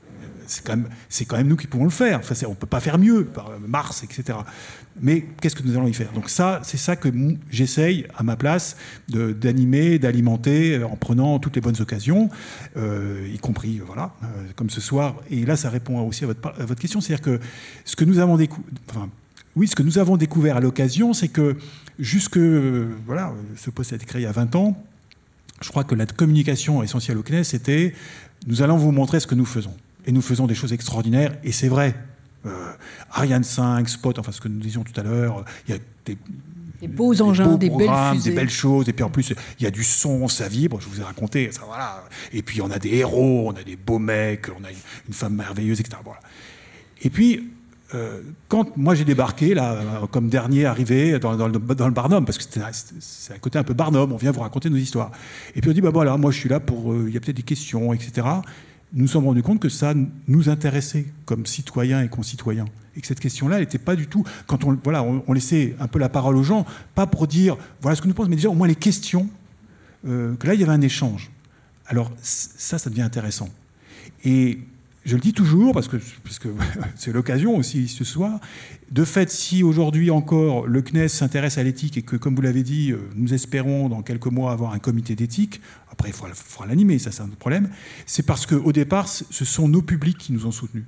c'est 0.47 0.65
quand, 1.27 1.37
même, 1.37 1.49
nous 1.49 1.57
qui 1.57 1.67
pouvons 1.67 1.85
le 1.85 1.91
faire. 1.91 2.21
On 2.47 2.51
ne 2.51 2.55
peut 2.55 2.67
pas 2.67 2.81
faire 2.81 2.99
mieux, 2.99 3.25
par 3.25 3.51
Mars, 3.67 4.03
etc. 4.03 4.39
Mais 5.01 5.25
qu'est-ce 5.41 5.57
que 5.57 5.63
nous 5.63 5.77
allons 5.77 5.89
y 5.89 5.95
faire? 5.95 6.13
Donc 6.13 6.29
ça, 6.29 6.61
c'est 6.63 6.77
ça 6.77 6.97
que 6.97 7.09
j'essaye, 7.51 8.07
à 8.17 8.23
ma 8.23 8.37
place, 8.37 8.77
d'animer, 9.09 9.99
d'alimenter, 9.99 10.77
euh, 10.77 10.87
en 10.87 10.97
prenant 10.97 11.39
toutes 11.39 11.57
les 11.57 11.61
bonnes 11.61 11.81
occasions, 11.81 12.31
euh, 12.77 13.29
y 13.33 13.39
compris, 13.39 13.79
euh, 13.79 13.85
voilà, 13.87 14.15
comme 14.57 14.71
ce 14.71 14.81
soir. 14.81 15.17
Et 15.31 15.45
là, 15.45 15.57
ça 15.57 15.71
répond 15.71 16.01
aussi 16.01 16.25
à 16.25 16.29
votre, 16.29 16.75
question. 16.75 17.01
C'est-à-dire 17.01 17.25
que 17.25 17.41
ce 17.85 17.97
que 17.97 18.05
nous 18.05 18.19
avons 18.19 18.37
découvert... 18.37 18.65
Ce 19.67 19.77
que 19.77 19.85
nous 19.85 19.99
avons 19.99 20.17
découvert 20.17 20.57
à 20.57 20.61
l'occasion, 20.61 21.13
c'est 21.13 21.29
que 21.29 21.57
jusque... 21.99 22.39
Voilà, 23.07 23.33
ce 23.57 23.71
poste 23.71 23.93
a 23.93 23.97
été 23.97 24.05
créé 24.05 24.23
il 24.23 24.25
y 24.25 24.29
a 24.29 24.33
20 24.33 24.57
ans. 24.57 24.85
Je 25.61 25.69
crois 25.69 25.85
que 25.85 25.95
la 25.95 26.07
communication 26.07 26.83
essentielle 26.83 27.17
au 27.19 27.23
CNES, 27.23 27.45
c'était 27.45 27.95
nous 28.47 28.63
allons 28.63 28.77
vous 28.77 28.93
montrer 28.93 29.21
ce 29.21 29.27
que 29.27 29.35
nous 29.35 29.47
faisons 29.47 29.75
et 30.07 30.13
nous 30.13 30.23
faisons 30.23 30.47
des 30.47 30.55
choses 30.55 30.73
extraordinaires, 30.73 31.35
et 31.45 31.53
c'est 31.53 31.69
vrai. 31.69 31.95
Euh, 32.47 32.73
Ariane 33.11 33.45
5, 33.45 33.89
Spot, 33.89 34.19
enfin 34.19 34.31
ce 34.31 34.41
que 34.41 34.49
nous 34.49 34.61
disions 34.61 34.85
tout 34.85 34.99
à 35.01 35.03
l'heure, 35.03 35.47
il 35.67 35.75
y 35.75 35.79
a 35.79 35.81
des, 36.05 36.19
beaux 36.89 37.23
engins, 37.23 37.57
des 37.57 37.71
belles 37.71 37.89
fusées. 38.13 38.31
des 38.31 38.37
belles 38.37 38.51
choses, 38.51 38.89
et 38.91 38.93
puis 38.93 39.03
en 39.03 39.09
plus 39.09 39.33
il 39.59 39.63
y 39.63 39.67
a 39.67 39.71
du 39.71 39.83
son, 39.83 40.29
ça 40.29 40.47
vibre, 40.47 40.79
je 40.79 40.87
vous 40.87 41.01
ai 41.01 41.05
raconté, 41.05 41.51
ça 41.53 41.63
voilà. 41.67 42.05
Et 42.35 42.43
puis 42.43 42.61
on 42.61 42.71
a 42.71 42.79
des 42.79 42.97
héros, 42.97 43.49
on 43.49 43.57
a 43.57 43.63
des 43.63 43.77
beaux 43.77 43.99
mecs, 43.99 44.49
on 44.51 44.63
a 44.63 44.71
une, 44.71 45.15
femme 45.15 45.37
merveilleuse, 45.37 45.81
etc. 45.81 45.97
Voilà. 46.05 46.21
Et 47.01 47.09
puis 47.09 47.51
quand 48.49 48.77
moi 48.77 48.95
j'ai 48.95 49.05
débarqué, 49.05 49.55
là, 49.55 50.03
comme 50.11 50.29
dernier 50.29 50.65
arrivé 50.65 51.19
dans, 51.19 51.33
le, 51.47 51.59
dans 51.59 51.87
le 51.87 51.93
Barnum, 51.93 52.25
parce 52.25 52.39
que 52.39 52.45
c'est 53.01 53.35
un 53.35 53.39
côté 53.39 53.59
un 53.59 53.65
peu 53.65 53.75
Barnum, 53.75 54.13
on 54.13 54.17
vient 54.17 54.33
vous 54.33 54.41
raconter 54.41 54.71
nos 54.71 54.77
histoires. 54.77 55.11
Et 55.55 55.61
puis 55.61 55.71
on 55.71 55.73
dit, 55.73 55.81
bah 55.81 55.91
voilà, 55.93 56.17
moi 56.17 56.31
je 56.31 56.39
suis 56.39 56.49
là 56.49 56.61
pour, 56.61 56.93
euh, 56.93 57.05
il 57.09 57.15
y 57.15 57.17
a 57.17 57.21
peut-être 57.21 57.37
des 57.37 57.43
questions, 57.43 57.93
etc 57.93 58.25
nous 58.95 59.03
nous 59.03 59.09
sommes 59.09 59.27
rendus 59.27 59.43
compte 59.43 59.61
que 59.61 59.69
ça 59.69 59.93
nous 60.29 60.49
intéressait 60.49 61.07
comme 61.25 61.47
citoyens 61.47 62.03
et 62.03 62.09
concitoyens. 62.09 62.67
Et 62.97 63.01
que 63.01 63.07
cette 63.09 63.19
question-là, 63.19 63.59
n'était 63.59 63.79
pas 63.79 63.97
du 63.97 64.07
tout. 64.07 64.25
Quand 64.47 64.65
on, 64.65 64.79
voilà, 64.85 65.03
on, 65.03 65.33
laissait 65.33 65.75
un 65.81 65.89
peu 65.89 65.99
la 65.99 66.09
parole 66.09 66.37
aux 66.37 66.45
gens, 66.45 66.65
pas 66.95 67.09
pour 67.09 67.27
dire 67.27 67.57
voilà 67.83 67.97
ce 67.97 68.03
que 68.03 68.07
nous 68.07 68.15
pensons, 68.15 68.29
mais 68.29 68.37
déjà 68.37 68.51
au 68.51 68.55
moins 68.55 68.69
les 68.69 68.77
questions, 68.77 69.29
euh, 70.07 70.37
que 70.37 70.47
là, 70.47 70.55
il 70.55 70.61
y 70.61 70.63
avait 70.63 70.73
un 70.73 70.81
échange. 70.81 71.33
Alors, 71.87 72.13
ça, 72.23 72.79
ça 72.79 72.89
devient 72.89 73.03
intéressant. 73.03 73.49
Et 74.25 74.61
je 75.05 75.15
le 75.15 75.21
dis 75.21 75.33
toujours, 75.33 75.73
parce 75.73 75.89
que 75.89 75.97
c'est 76.97 77.13
l'occasion 77.13 77.57
aussi 77.57 77.89
ce 77.89 78.05
soir, 78.05 78.41
de 78.91 79.05
fait, 79.05 79.31
si 79.31 79.63
aujourd'hui 79.63 80.11
encore 80.11 80.67
le 80.67 80.83
CNES 80.83 81.09
s'intéresse 81.09 81.59
à 81.59 81.63
l'éthique 81.63 81.97
et 81.97 82.03
que, 82.03 82.17
comme 82.17 82.35
vous 82.35 82.43
l'avez 82.43 82.63
dit, 82.63 82.93
euh, 82.93 82.99
nous 83.15 83.35
espérons 83.35 83.89
dans 83.89 84.03
quelques 84.03 84.27
mois 84.27 84.53
avoir 84.53 84.73
un 84.73 84.79
comité 84.79 85.15
d'éthique, 85.15 85.61
après 85.91 86.09
il 86.09 86.15
faudra 86.15 86.67
l'animer, 86.67 86.99
ça 86.99 87.11
c'est 87.11 87.23
un 87.23 87.27
autre 87.27 87.37
problème, 87.37 87.69
c'est 88.07 88.25
parce 88.25 88.47
qu'au 88.47 88.73
départ, 88.73 89.09
ce 89.09 89.45
sont 89.45 89.69
nos 89.69 89.83
publics 89.83 90.19
qui 90.19 90.33
nous 90.33 90.47
ont 90.47 90.53
soutenus 90.53 90.85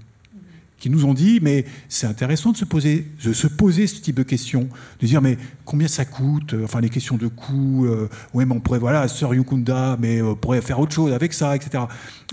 qui 0.78 0.90
nous 0.90 1.04
ont 1.04 1.14
dit 1.14 1.38
mais 1.42 1.64
c'est 1.88 2.06
intéressant 2.06 2.52
de 2.52 2.56
se 2.56 2.64
poser 2.64 3.06
ce 3.18 4.00
type 4.00 4.16
de 4.16 4.22
questions 4.22 4.68
de 5.00 5.06
dire 5.06 5.22
mais 5.22 5.38
combien 5.64 5.88
ça 5.88 6.04
coûte 6.04 6.54
enfin 6.64 6.80
les 6.80 6.90
questions 6.90 7.16
de 7.16 7.28
coût 7.28 7.86
euh, 7.86 8.08
oui 8.34 8.44
mais 8.44 8.54
on 8.54 8.60
pourrait 8.60 8.78
voilà 8.78 9.08
Sœur 9.08 9.34
Yukunda 9.34 9.96
mais 10.00 10.18
euh, 10.18 10.32
on 10.32 10.34
pourrait 10.34 10.60
faire 10.60 10.78
autre 10.78 10.92
chose 10.92 11.12
avec 11.12 11.32
ça 11.32 11.56
etc 11.56 11.84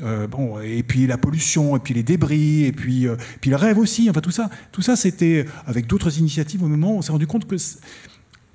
euh, 0.02 0.28
bon 0.28 0.60
et 0.60 0.84
puis 0.84 1.08
la 1.08 1.18
pollution 1.18 1.78
et 1.78 1.80
puis 1.80 1.94
les 1.94 2.04
débris 2.04 2.66
et 2.66 2.72
puis 2.72 3.08
puis 3.40 3.50
le 3.50 3.56
rêve 3.56 3.78
aussi 3.78 4.10
enfin 4.10 4.22
tout 4.22 4.32
ça 4.32 4.50
tout 4.72 4.82
ça 4.82 4.96
c'était 4.96 5.46
avec 5.66 5.88
d'autres 5.88 6.18
initiatives 6.20 6.64
au 6.64 6.68
moment 6.68 6.98
on 6.98 7.02
s'est 7.02 7.12
rendu 7.12 7.28
compte 7.28 7.48
que 7.48 7.56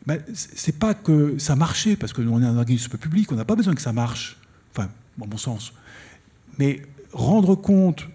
ben, 0.06 0.22
c'est 0.32 0.78
pas 0.78 0.94
que 0.94 1.36
ça 1.38 1.54
marchait 1.54 1.94
parce 1.94 2.14
que 2.14 2.22
on 2.22 2.40
est 2.40 2.46
un 2.46 2.56
organisme 2.56 2.96
public 2.96 3.30
on 3.30 3.34
n'a 3.34 3.44
pas 3.44 3.56
besoin 3.56 3.74
que 3.74 3.82
ça 3.82 3.92
marche. 3.92 4.38
Enfin 4.74 4.88
dans 5.18 5.26
bon 5.26 5.36
sens. 5.36 5.72
Mais 6.58 6.82
rendre 7.12 7.54
compte 7.54 8.08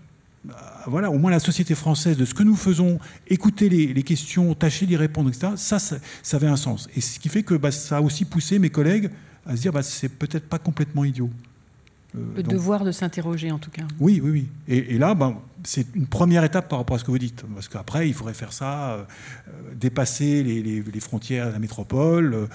voilà, 0.87 1.09
au 1.09 1.17
moins 1.17 1.31
la 1.31 1.39
société 1.39 1.75
française 1.75 2.17
de 2.17 2.25
ce 2.25 2.33
que 2.33 2.43
nous 2.43 2.55
faisons, 2.55 2.99
écouter 3.27 3.69
les, 3.69 4.03
questions, 4.03 4.53
tâcher 4.53 4.85
d'y 4.85 4.97
répondre, 4.97 5.29
etc., 5.29 5.53
ça, 5.55 5.79
ça, 5.79 5.97
avait 6.33 6.47
un 6.47 6.57
sens. 6.57 6.89
Et 6.95 7.01
ce 7.01 7.19
qui 7.19 7.29
fait 7.29 7.43
que 7.43 7.55
bah, 7.55 7.71
ça 7.71 7.97
a 7.97 8.01
aussi 8.01 8.25
poussé 8.25 8.59
mes 8.59 8.69
collègues 8.69 9.09
à 9.45 9.55
se 9.55 9.61
dire 9.61 9.71
bah, 9.71 9.83
c'est 9.83 10.09
peut-être 10.09 10.47
pas 10.47 10.59
complètement 10.59 11.05
idiot. 11.05 11.29
Euh, 12.15 12.19
le 12.35 12.43
devoir 12.43 12.83
de 12.83 12.91
s'interroger, 12.91 13.51
en 13.51 13.57
tout 13.57 13.71
cas. 13.71 13.83
Oui, 13.99 14.21
oui, 14.23 14.29
oui. 14.31 14.47
Et, 14.67 14.97
là, 14.97 15.15
ben, 15.15 15.37
c'est 15.63 15.87
une 15.95 16.05
première 16.05 16.43
étape 16.43 16.69
par 16.69 16.79
rapport 16.79 16.95
à 16.95 16.99
ce 16.99 17.03
que 17.03 17.11
vous 17.11 17.17
dites. 17.17 17.43
Parce 17.55 17.67
qu'après, 17.67 18.07
il 18.07 18.13
faudrait 18.13 18.35
faire 18.35 18.53
ça, 18.53 18.91
euh, 18.91 19.03
dépasser 19.75 20.43
les, 20.43 20.99
frontières 20.99 21.47
de 21.47 21.53
la 21.53 21.59
métropole, 21.59 22.47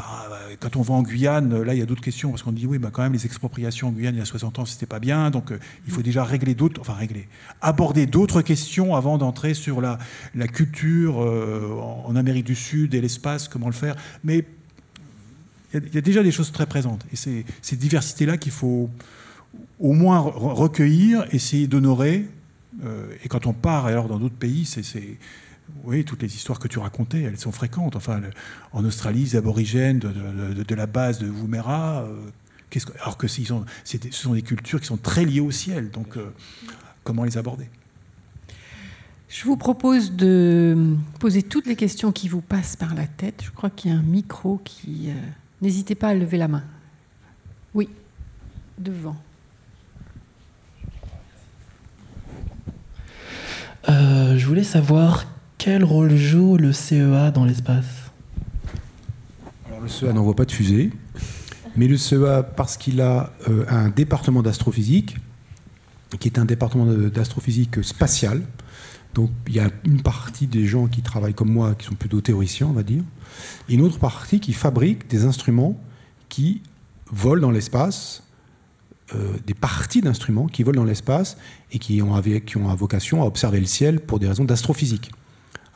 euh, 0.00 0.56
quand 0.58 0.76
on 0.76 0.82
va 0.82 0.94
en 0.94 1.02
Guyane, 1.02 1.52
euh, 1.52 1.64
là, 1.64 1.74
il 1.74 1.78
y 1.78 1.82
a 1.82 1.86
d'autres 1.86 2.02
questions, 2.02 2.30
parce 2.30 2.42
qu'on 2.42 2.52
dit, 2.52 2.66
oui, 2.66 2.78
bah, 2.78 2.90
quand 2.92 3.02
même, 3.02 3.12
les 3.12 3.26
expropriations 3.26 3.88
en 3.88 3.92
Guyane, 3.92 4.14
il 4.14 4.18
y 4.18 4.22
a 4.22 4.26
60 4.26 4.58
ans, 4.58 4.64
c'était 4.64 4.86
pas 4.86 5.00
bien, 5.00 5.30
donc 5.30 5.52
euh, 5.52 5.58
il 5.86 5.92
faut 5.92 6.02
déjà 6.02 6.24
régler 6.24 6.54
d'autres, 6.54 6.80
enfin, 6.80 6.94
régler, 6.94 7.28
aborder 7.60 8.06
d'autres 8.06 8.42
questions 8.42 8.94
avant 8.94 9.18
d'entrer 9.18 9.54
sur 9.54 9.80
la, 9.80 9.98
la 10.34 10.48
culture 10.48 11.18
en 11.18 12.16
Amérique 12.16 12.46
du 12.46 12.54
Sud 12.54 12.94
et 12.94 13.00
l'espace, 13.00 13.48
comment 13.48 13.66
le 13.66 13.72
faire. 13.72 13.96
Mais 14.24 14.44
il 15.74 15.94
y, 15.94 15.98
a 15.98 16.00
déjà 16.00 16.22
des 16.22 16.32
choses 16.32 16.52
très 16.52 16.66
présentes. 16.66 17.04
Et 17.12 17.16
c'est 17.16 17.44
ces 17.62 17.76
diversités-là 17.76 18.36
qu'il 18.36 18.52
faut 18.52 18.90
au 19.78 19.92
moins 19.92 20.18
recueillir, 20.18 21.24
essayer 21.32 21.66
d'honorer. 21.66 22.26
et 23.24 23.28
quand 23.28 23.46
on 23.46 23.52
part 23.52 23.86
alors 23.86 24.08
dans 24.08 24.18
d'autres 24.18 24.34
pays, 24.34 24.64
c'est 24.64 24.82
oui, 25.84 26.04
toutes 26.04 26.22
les 26.22 26.34
histoires 26.34 26.58
que 26.58 26.68
tu 26.68 26.78
racontais, 26.78 27.22
elles 27.22 27.38
sont 27.38 27.52
fréquentes. 27.52 27.96
Enfin, 27.96 28.20
en 28.72 28.84
Australie, 28.84 29.24
les 29.24 29.36
aborigènes 29.36 29.98
de, 29.98 30.74
la 30.74 30.86
base 30.86 31.18
de 31.18 31.28
Woomera, 31.28 32.02
euh, 32.02 32.30
alors 33.02 33.16
que 33.16 33.26
ce 33.26 33.42
sont 34.10 34.34
des 34.34 34.42
cultures 34.42 34.80
qui 34.80 34.86
sont 34.86 34.96
très 34.96 35.24
liées 35.24 35.40
au 35.40 35.50
ciel. 35.50 35.90
Donc, 35.90 36.16
euh, 36.16 36.32
comment 37.04 37.24
les 37.24 37.38
aborder? 37.38 37.68
Je 39.28 39.44
vous 39.44 39.56
propose 39.56 40.12
de 40.12 40.96
poser 41.20 41.42
toutes 41.42 41.66
les 41.66 41.76
questions 41.76 42.10
qui 42.10 42.28
vous 42.28 42.40
passent 42.40 42.74
par 42.74 42.94
la 42.94 43.06
tête. 43.06 43.42
Je 43.44 43.50
crois 43.50 43.70
qu'il 43.70 43.92
y 43.92 43.94
a 43.94 43.96
un 43.96 44.02
micro 44.02 44.60
qui... 44.64 45.08
Euh, 45.08 45.14
n'hésitez 45.62 45.94
pas 45.94 46.08
à 46.08 46.14
lever 46.14 46.36
la 46.36 46.48
main. 46.48 46.64
Oui, 47.74 47.88
devant. 48.78 49.16
Euh, 53.88 54.36
je 54.36 54.46
voulais 54.46 54.64
savoir 54.64 55.26
quel 55.60 55.84
rôle 55.84 56.16
joue 56.16 56.56
le 56.56 56.72
CEA 56.72 57.30
dans 57.30 57.44
l'espace? 57.44 57.84
Alors 59.66 59.82
le 59.82 59.88
CEA 59.88 60.14
n'envoie 60.14 60.34
pas 60.34 60.46
de 60.46 60.52
fusée, 60.52 60.90
mais 61.76 61.86
le 61.86 61.98
CEA, 61.98 62.42
parce 62.42 62.78
qu'il 62.78 63.02
a 63.02 63.30
euh, 63.46 63.66
un 63.68 63.90
département 63.90 64.42
d'astrophysique, 64.42 65.18
qui 66.18 66.28
est 66.28 66.38
un 66.38 66.46
département 66.46 66.86
d'astrophysique 66.86 67.84
spatiale, 67.84 68.42
donc 69.12 69.30
il 69.48 69.54
y 69.54 69.60
a 69.60 69.68
une 69.84 70.00
partie 70.00 70.46
des 70.46 70.66
gens 70.66 70.86
qui 70.86 71.02
travaillent 71.02 71.34
comme 71.34 71.52
moi, 71.52 71.74
qui 71.74 71.86
sont 71.86 71.94
plutôt 71.94 72.22
théoriciens, 72.22 72.68
on 72.68 72.72
va 72.72 72.82
dire, 72.82 73.02
et 73.68 73.74
une 73.74 73.82
autre 73.82 73.98
partie 73.98 74.40
qui 74.40 74.54
fabrique 74.54 75.08
des 75.10 75.26
instruments 75.26 75.78
qui 76.30 76.62
volent 77.12 77.42
dans 77.42 77.50
l'espace, 77.50 78.22
euh, 79.14 79.34
des 79.46 79.54
parties 79.54 80.00
d'instruments 80.00 80.46
qui 80.46 80.62
volent 80.62 80.80
dans 80.80 80.88
l'espace 80.88 81.36
et 81.70 81.78
qui 81.78 82.00
ont, 82.00 82.18
qui 82.46 82.56
ont 82.56 82.74
vocation 82.74 83.22
à 83.22 83.26
observer 83.26 83.60
le 83.60 83.66
ciel 83.66 84.00
pour 84.00 84.18
des 84.18 84.26
raisons 84.26 84.44
d'astrophysique. 84.44 85.10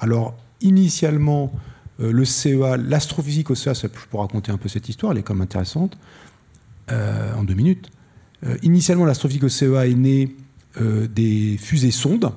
Alors, 0.05 0.37
initialement, 0.61 1.51
euh, 1.99 2.13
le 2.13 2.27
CEA, 2.27 2.77
l'astrophysique 2.77 3.51
au 3.51 3.55
CEA, 3.55 3.73
je 3.73 3.87
peux 3.87 4.19
raconter 4.19 4.53
un 4.53 4.59
peu 4.59 4.69
cette 4.69 4.91
histoire, 4.91 5.13
elle 5.13 5.19
est 5.19 5.23
quand 5.23 5.33
même 5.33 5.45
intéressante, 5.45 5.97
euh, 6.93 7.33
en 7.35 7.43
deux 7.43 7.55
minutes. 7.55 7.91
initialement, 8.63 9.07
l'astrophysique 9.07 9.45
au 9.45 9.49
CEA 9.49 9.87
est 9.87 9.95
née 9.95 10.37
des 10.79 11.57
fusées 11.59 11.91
sondes, 11.91 12.31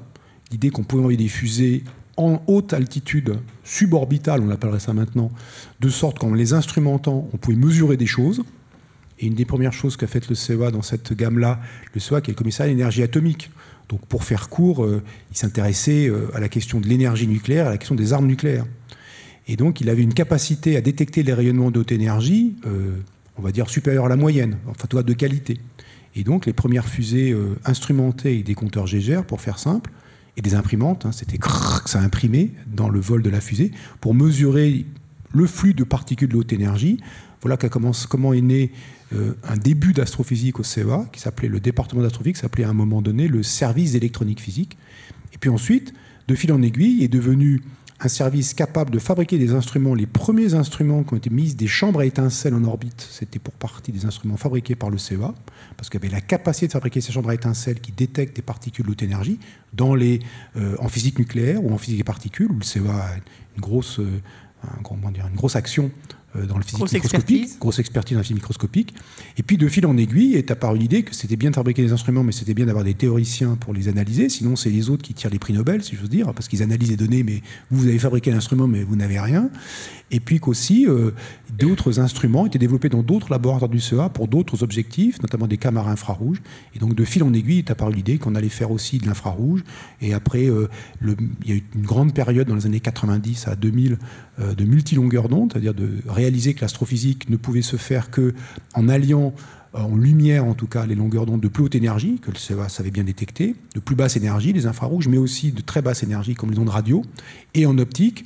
l'idée 0.52 0.70
qu'on 0.70 0.84
pouvait 0.84 1.02
envoyer 1.02 1.18
des 1.18 1.28
fusées 1.28 1.84
en 2.16 2.42
haute 2.48 2.72
altitude, 2.72 3.40
suborbitale, 3.66 4.40
on 4.40 4.48
l'appellerait 4.48 4.80
ça 4.80 4.94
maintenant, 4.94 5.30
de 5.82 5.90
sorte 5.90 6.20
qu'en 6.20 6.34
les 6.34 6.54
instrumentant, 6.54 7.28
on 7.34 7.38
pouvait 7.38 7.58
mesurer 7.58 7.98
des 7.98 8.06
choses. 8.06 8.44
Et 9.20 9.28
une 9.28 9.34
des 9.34 9.46
premières 9.46 9.74
choses 9.74 9.98
qu'a 9.98 10.08
fait 10.08 10.30
le 10.30 10.36
CEA 10.36 10.72
dans 10.72 10.82
cette 10.82 11.14
gamme-là, 11.14 11.60
le 11.94 12.00
CEA 12.00 12.22
qui 12.22 12.32
est 12.32 12.34
le 12.34 12.38
commissariat 12.38 12.72
à 12.72 12.74
l'énergie 12.74 13.04
atomique. 13.04 13.50
Donc 13.90 14.06
pour 14.06 14.24
faire 14.24 14.50
court, 14.50 14.84
euh, 14.84 15.02
il 15.32 15.38
s'intéressait 15.38 16.08
euh, 16.08 16.28
à 16.34 16.40
la 16.40 16.50
question 16.50 16.80
de 16.80 16.88
l'énergie 16.88 17.28
nucléaire, 17.28 17.68
à 17.68 17.70
la 17.72 17.78
question 17.78 17.96
des 17.96 18.14
armes 18.14 18.28
nucléaires. 18.28 18.66
Et 19.48 19.56
donc 19.56 19.82
il 19.82 19.90
avait 19.90 20.04
une 20.04 20.14
capacité 20.14 20.76
à 20.76 20.82
détecter 20.82 21.24
les 21.24 21.34
rayonnements 21.34 21.72
de 21.72 21.80
haute 21.80 21.92
énergie, 21.92 22.56
euh, 22.66 22.98
on 23.38 23.42
va 23.42 23.52
dire 23.52 23.70
supérieure 23.70 24.06
à 24.06 24.10
la 24.10 24.18
moyenne, 24.18 24.58
enfin 24.68 24.88
toi 24.88 25.04
de 25.04 25.14
qualité. 25.14 25.60
Et 26.16 26.24
donc 26.24 26.46
les 26.46 26.54
premières 26.54 26.88
fusées 26.88 27.36
instrumentées 27.64 28.30
avec 28.30 28.44
des 28.44 28.56
compteurs 28.56 28.88
Gégère, 28.88 29.24
pour 29.24 29.40
faire 29.40 29.60
simple, 29.60 29.92
et 30.36 30.42
des 30.42 30.56
imprimantes, 30.56 31.06
hein, 31.06 31.12
c'était 31.12 31.38
ça 31.86 32.00
imprimait 32.00 32.52
dans 32.66 32.90
le 32.90 33.00
vol 33.00 33.22
de 33.22 33.30
la 33.30 33.40
fusée, 33.40 33.72
pour 34.02 34.16
mesurer 34.16 34.86
le 35.34 35.46
flux 35.46 35.74
de 35.74 35.84
particules 35.84 36.30
de 36.30 36.38
haute 36.38 36.54
énergie. 36.54 37.00
Voilà 37.42 37.58
comment 37.58 38.34
est 38.34 38.42
né 38.42 38.72
euh, 39.14 39.34
un 39.48 39.58
début 39.58 39.94
d'astrophysique 39.94 40.60
au 40.60 40.64
CEA, 40.64 41.06
qui 41.12 41.20
s'appelait 41.20 41.48
le 41.48 41.60
département 41.60 42.02
d'astrophysique, 42.02 42.38
s'appelait 42.38 42.66
à 42.66 42.70
un 42.70 42.74
moment 42.74 43.02
donné 43.02 43.28
le 43.28 43.44
service 43.44 43.94
d'électronique 43.94 44.42
physique. 44.42 44.78
Et 45.34 45.38
puis 45.38 45.50
ensuite, 45.50 45.94
de 46.28 46.36
fil 46.36 46.52
en 46.52 46.62
aiguille, 46.62 47.04
est 47.04 47.08
devenu 47.08 47.62
un 48.00 48.08
service 48.10 48.54
capable 48.54 48.92
de 48.92 49.00
fabriquer 49.00 49.38
des 49.40 49.54
instruments. 49.54 49.96
Les 49.96 50.06
premiers 50.06 50.54
instruments 50.54 51.04
qui 51.04 51.14
ont 51.14 51.18
été 51.18 51.30
mis, 51.30 51.56
des 51.56 51.68
chambres 51.68 52.02
à 52.02 52.06
étincelles 52.06 52.54
en 52.54 52.64
orbite, 52.64 53.08
c'était 53.10 53.40
pour 53.40 53.54
partie 53.54 53.92
des 53.92 54.06
instruments 54.06 54.38
fabriqués 54.38 54.76
par 54.76 54.90
le 54.90 54.98
CEA, 54.98 55.34
parce 55.78 55.90
qu'il 55.90 56.00
avait 56.00 56.10
la 56.10 56.22
capacité 56.22 56.68
de 56.68 56.74
fabriquer 56.74 57.02
ces 57.02 57.12
chambres 57.12 57.30
à 57.30 57.34
étincelles 57.34 57.80
qui 57.80 57.92
détectent 57.92 58.36
des 58.36 58.44
particules 58.44 58.86
de 58.86 58.92
haute 58.92 59.02
énergie 59.02 59.40
dans 59.74 59.96
les, 59.96 60.20
euh, 60.58 60.76
en 60.80 60.90
physique 60.90 61.18
nucléaire 61.18 61.64
ou 61.64 61.74
en 61.74 61.78
physique 61.78 61.98
des 61.98 62.04
particules, 62.04 62.52
où 62.52 62.58
le 62.58 62.64
CEA 62.64 62.92
a 62.92 63.16
une 63.56 63.62
grosse, 63.62 64.00
une 65.28 65.36
grosse 65.36 65.56
action 65.56 65.92
dans 66.36 66.58
le 66.58 66.64
physique 66.64 66.80
grosse 66.80 66.94
microscopique, 66.94 67.42
expertise. 67.42 67.60
grosse 67.60 67.80
expertise 67.80 68.16
dans 68.16 68.20
la 68.20 68.24
physique 68.24 68.38
microscopique. 68.38 68.94
Et 69.38 69.44
puis 69.44 69.58
de 69.58 69.68
fil 69.68 69.86
en 69.86 69.98
aiguille 69.98 70.36
est 70.36 70.52
apparue 70.52 70.78
l'idée 70.78 71.04
que 71.04 71.16
c'était 71.16 71.36
bien 71.36 71.50
de 71.50 71.56
fabriquer 71.56 71.82
des 71.82 71.94
instruments, 71.94 72.24
mais 72.24 72.32
c'était 72.32 72.54
bien 72.54 72.66
d'avoir 72.66 72.84
des 72.84 72.94
théoriciens 72.94 73.56
pour 73.56 73.74
les 73.74 73.88
analyser. 73.88 74.30
Sinon, 74.30 74.56
c'est 74.56 74.70
les 74.70 74.90
autres 74.90 75.04
qui 75.04 75.14
tirent 75.14 75.32
les 75.32 75.40
prix 75.40 75.54
Nobel, 75.54 75.84
si 75.84 75.96
je 75.96 76.02
veux 76.02 76.08
dire, 76.08 76.34
parce 76.34 76.48
qu'ils 76.48 76.62
analysent 76.62 76.90
les 76.90 76.98
données, 76.98 77.24
mais 77.24 77.42
vous, 77.72 77.82
vous 77.82 77.88
avez 77.88 78.00
fabriqué 78.00 78.32
l'instrument, 78.32 78.68
mais 78.68 78.84
vous 78.84 78.96
n'avez 78.96 79.20
rien. 79.20 79.50
Et 80.10 80.20
puis 80.20 80.40
qu'aussi, 80.40 80.86
euh, 80.88 81.12
d'autres 81.58 82.00
instruments 82.00 82.46
étaient 82.46 82.60
développés 82.60 82.90
dans 82.90 83.04
d'autres 83.04 83.30
laboratoires 83.30 83.70
du 83.70 83.80
CEA 83.80 84.10
pour 84.10 84.28
d'autres 84.28 84.64
objectifs, 84.64 85.22
notamment 85.22 85.48
des 85.48 85.58
caméras 85.58 85.92
infrarouges. 85.92 86.42
Et 86.76 86.80
donc, 86.80 86.96
de 86.96 87.04
fil 87.04 87.24
en 87.24 87.34
aiguille 87.34 87.60
est 87.60 87.72
apparue 87.72 87.94
l'idée 87.94 88.18
qu'on 88.18 88.36
allait 88.36 88.50
faire 88.50 88.72
aussi 88.72 89.00
de 89.00 89.06
l'infrarouge. 89.06 89.64
Et 90.02 90.14
après, 90.14 90.46
euh, 90.46 90.70
le, 91.00 91.18
il 91.44 91.50
y 91.50 91.54
a 91.54 91.56
eu 91.56 91.64
une 91.76 91.86
grande 91.86 92.14
période 92.14 92.48
dans 92.48 92.56
les 92.56 92.66
années 92.66 92.80
90 92.80 93.48
à 93.48 93.56
2000 93.56 93.98
euh, 94.40 94.54
de 94.54 94.64
multilongueur 94.64 95.28
d'onde, 95.28 95.52
c'est-à-dire 95.52 95.74
de 95.74 95.90
réaliser 96.08 96.27
que 96.32 96.62
l'astrophysique 96.62 97.30
ne 97.30 97.38
pouvait 97.38 97.62
se 97.62 97.78
faire 97.78 98.12
que 98.12 98.34
en 98.74 98.90
alliant 98.90 99.34
en 99.74 99.96
lumière 99.96 100.46
en 100.46 100.54
tout 100.54 100.68
cas 100.68 100.86
les 100.86 100.96
longueurs 100.96 101.26
d'onde 101.26 101.42
de 101.42 101.48
plus 101.48 101.64
haute 101.64 101.76
énergie, 101.76 102.20
que 102.20 102.32
le 102.32 102.38
CEA 102.38 102.70
savait 102.70 102.92
bien 102.92 103.04
détecter, 103.04 103.56
de 103.76 103.80
plus 103.80 103.96
basse 103.96 104.16
énergie, 104.16 104.54
les 104.54 104.66
infrarouges, 104.66 105.08
mais 105.08 105.18
aussi 105.18 105.52
de 105.52 105.62
très 105.62 105.82
basse 105.82 106.04
énergie 106.04 106.36
comme 106.36 106.52
les 106.52 106.60
ondes 106.60 106.70
radio, 106.70 107.04
et 107.54 107.66
en 107.66 107.78
optique, 107.78 108.26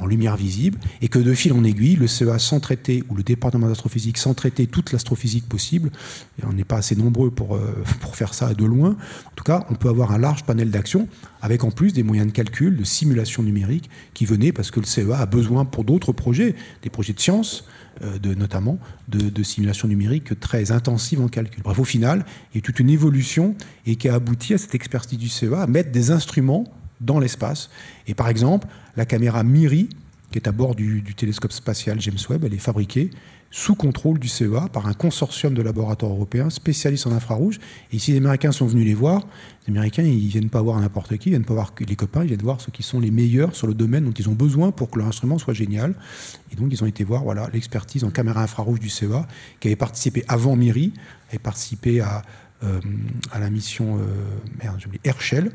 en 0.00 0.06
lumière 0.06 0.36
visible, 0.36 0.78
et 1.02 1.08
que 1.08 1.18
de 1.18 1.34
fil 1.34 1.52
en 1.52 1.64
aiguille, 1.64 1.96
le 1.96 2.06
CEA 2.06 2.38
sans 2.38 2.60
traiter, 2.60 3.02
ou 3.08 3.14
le 3.14 3.22
département 3.22 3.68
d'astrophysique 3.68 4.18
sans 4.18 4.34
traiter 4.34 4.66
toute 4.66 4.92
l'astrophysique 4.92 5.48
possible, 5.48 5.90
et 6.40 6.46
on 6.46 6.52
n'est 6.52 6.64
pas 6.64 6.76
assez 6.76 6.96
nombreux 6.96 7.30
pour, 7.30 7.56
euh, 7.56 7.84
pour 8.00 8.16
faire 8.16 8.34
ça 8.34 8.54
de 8.54 8.64
loin, 8.64 8.90
en 8.90 9.34
tout 9.36 9.44
cas, 9.44 9.66
on 9.70 9.74
peut 9.74 9.88
avoir 9.88 10.12
un 10.12 10.18
large 10.18 10.44
panel 10.44 10.70
d'action, 10.70 11.08
avec 11.42 11.64
en 11.64 11.70
plus 11.70 11.92
des 11.92 12.02
moyens 12.02 12.28
de 12.28 12.32
calcul, 12.32 12.76
de 12.76 12.84
simulation 12.84 13.42
numérique, 13.42 13.90
qui 14.14 14.24
venaient 14.24 14.52
parce 14.52 14.70
que 14.70 14.80
le 14.80 14.86
CEA 14.86 15.18
a 15.18 15.26
besoin 15.26 15.64
pour 15.64 15.84
d'autres 15.84 16.12
projets, 16.12 16.54
des 16.82 16.90
projets 16.90 17.12
de 17.12 17.20
science, 17.20 17.64
euh, 18.02 18.18
de, 18.18 18.34
notamment 18.34 18.78
de, 19.08 19.30
de, 19.30 19.42
simulation 19.42 19.86
numérique 19.86 20.40
très 20.40 20.72
intensive 20.72 21.20
en 21.20 21.28
calcul. 21.28 21.62
Bref, 21.62 21.78
au 21.78 21.84
final, 21.84 22.24
il 22.52 22.56
y 22.56 22.58
a 22.58 22.62
toute 22.62 22.80
une 22.80 22.90
évolution 22.90 23.54
et 23.86 23.94
qui 23.94 24.08
a 24.08 24.14
abouti 24.14 24.54
à 24.54 24.58
cette 24.58 24.74
expertise 24.74 25.18
du 25.18 25.28
CEA 25.28 25.62
à 25.62 25.66
mettre 25.68 25.92
des 25.92 26.10
instruments 26.10 26.64
dans 27.00 27.20
l'espace. 27.20 27.70
Et 28.08 28.14
par 28.14 28.28
exemple, 28.28 28.66
la 28.96 29.04
caméra 29.04 29.42
MIRI, 29.42 29.88
qui 30.30 30.38
est 30.38 30.48
à 30.48 30.52
bord 30.52 30.74
du, 30.74 31.02
télescope 31.16 31.52
spatial 31.52 32.00
James 32.00 32.18
Webb, 32.28 32.44
elle 32.44 32.54
est 32.54 32.58
fabriquée 32.58 33.10
sous 33.52 33.76
contrôle 33.76 34.18
du 34.18 34.26
CEA 34.26 34.68
par 34.72 34.88
un 34.88 34.94
consortium 34.94 35.54
de 35.54 35.62
laboratoires 35.62 36.10
européens 36.10 36.50
spécialistes 36.50 37.06
en 37.06 37.12
infrarouge. 37.12 37.60
Et 37.92 38.00
si 38.00 38.10
les 38.10 38.18
Américains 38.18 38.50
sont 38.50 38.66
venus 38.66 38.84
les 38.84 38.94
voir, 38.94 39.28
les 39.68 39.72
Américains, 39.72 40.02
ils 40.02 40.26
viennent 40.26 40.50
pas 40.50 40.60
voir 40.60 40.80
n'importe 40.80 41.16
qui, 41.18 41.28
ils 41.28 41.32
viennent 41.32 41.44
pas 41.44 41.54
voir 41.54 41.72
les 41.78 41.94
copains, 41.94 42.22
ils 42.24 42.26
viennent 42.26 42.42
voir 42.42 42.60
ceux 42.60 42.72
qui 42.72 42.82
sont 42.82 42.98
les 42.98 43.12
meilleurs 43.12 43.54
sur 43.54 43.68
le 43.68 43.74
domaine 43.74 44.06
dont 44.06 44.10
ils 44.12 44.28
ont 44.28 44.34
besoin 44.34 44.72
pour 44.72 44.90
que 44.90 44.98
leur 44.98 45.06
instrument 45.06 45.38
soit 45.38 45.54
génial. 45.54 45.94
Et 46.52 46.56
donc, 46.56 46.72
ils 46.72 46.82
ont 46.82 46.86
été 46.88 47.04
voir 47.04 47.22
voilà, 47.22 47.48
l'expertise 47.52 48.02
en 48.02 48.10
caméra 48.10 48.42
infrarouge 48.42 48.80
du 48.80 48.88
CEA, 48.88 49.28
qui 49.60 49.68
avait 49.68 49.76
participé 49.76 50.24
avant 50.26 50.56
MIRI, 50.56 50.92
avait 51.28 51.38
participé 51.38 52.00
à, 52.00 52.22
euh, 52.64 52.80
la 53.38 53.50
mission 53.50 54.00
euh, 54.00 54.66
Herschel 55.04 55.52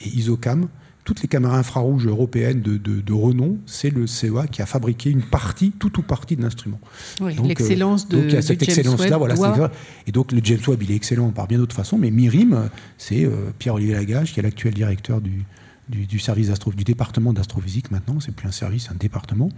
et 0.00 0.08
ISOCAM, 0.08 0.66
toutes 1.06 1.22
les 1.22 1.28
caméras 1.28 1.56
infrarouges 1.56 2.06
européennes 2.08 2.60
de, 2.60 3.12
renom, 3.12 3.58
c'est 3.64 3.90
le 3.90 4.08
CEA 4.08 4.48
qui 4.50 4.60
a 4.60 4.66
fabriqué 4.66 5.08
une 5.08 5.22
partie, 5.22 5.70
toute 5.70 5.96
ou 5.98 6.02
partie 6.02 6.34
de 6.34 6.42
l'instrument. 6.42 6.80
Oui, 7.20 7.36
l'excellence 7.44 8.06
euh, 8.06 8.08
de 8.08 8.16
donc 8.16 8.24
il 8.26 8.34
y 8.34 8.36
a 8.36 8.42
cette 8.42 8.60
excellence-là, 8.60 9.16
voilà. 9.16 9.70
Et 10.08 10.12
donc 10.12 10.32
le 10.32 10.40
James 10.42 10.58
Webb, 10.66 10.82
il 10.82 10.90
est 10.90 10.96
excellent 10.96 11.30
par 11.30 11.46
bien 11.46 11.58
d'autres 11.58 11.76
façons, 11.76 11.96
mais 11.96 12.10
MIRIM, 12.10 12.68
c'est 12.98 13.24
euh, 13.24 13.52
Pierre-Olivier 13.56 13.94
Lagage, 13.94 14.34
qui 14.34 14.40
est 14.40 14.42
l'actuel 14.42 14.74
directeur 14.74 15.20
du, 15.20 15.44
du, 15.88 16.18
service 16.18 16.50
du 16.76 16.82
département 16.84 17.32
d'astrophysique 17.32 17.92
maintenant, 17.92 18.18
c'est 18.18 18.34
plus 18.34 18.48
un 18.48 18.52
service, 18.52 18.90
un 18.90 18.96
département, 18.96 19.50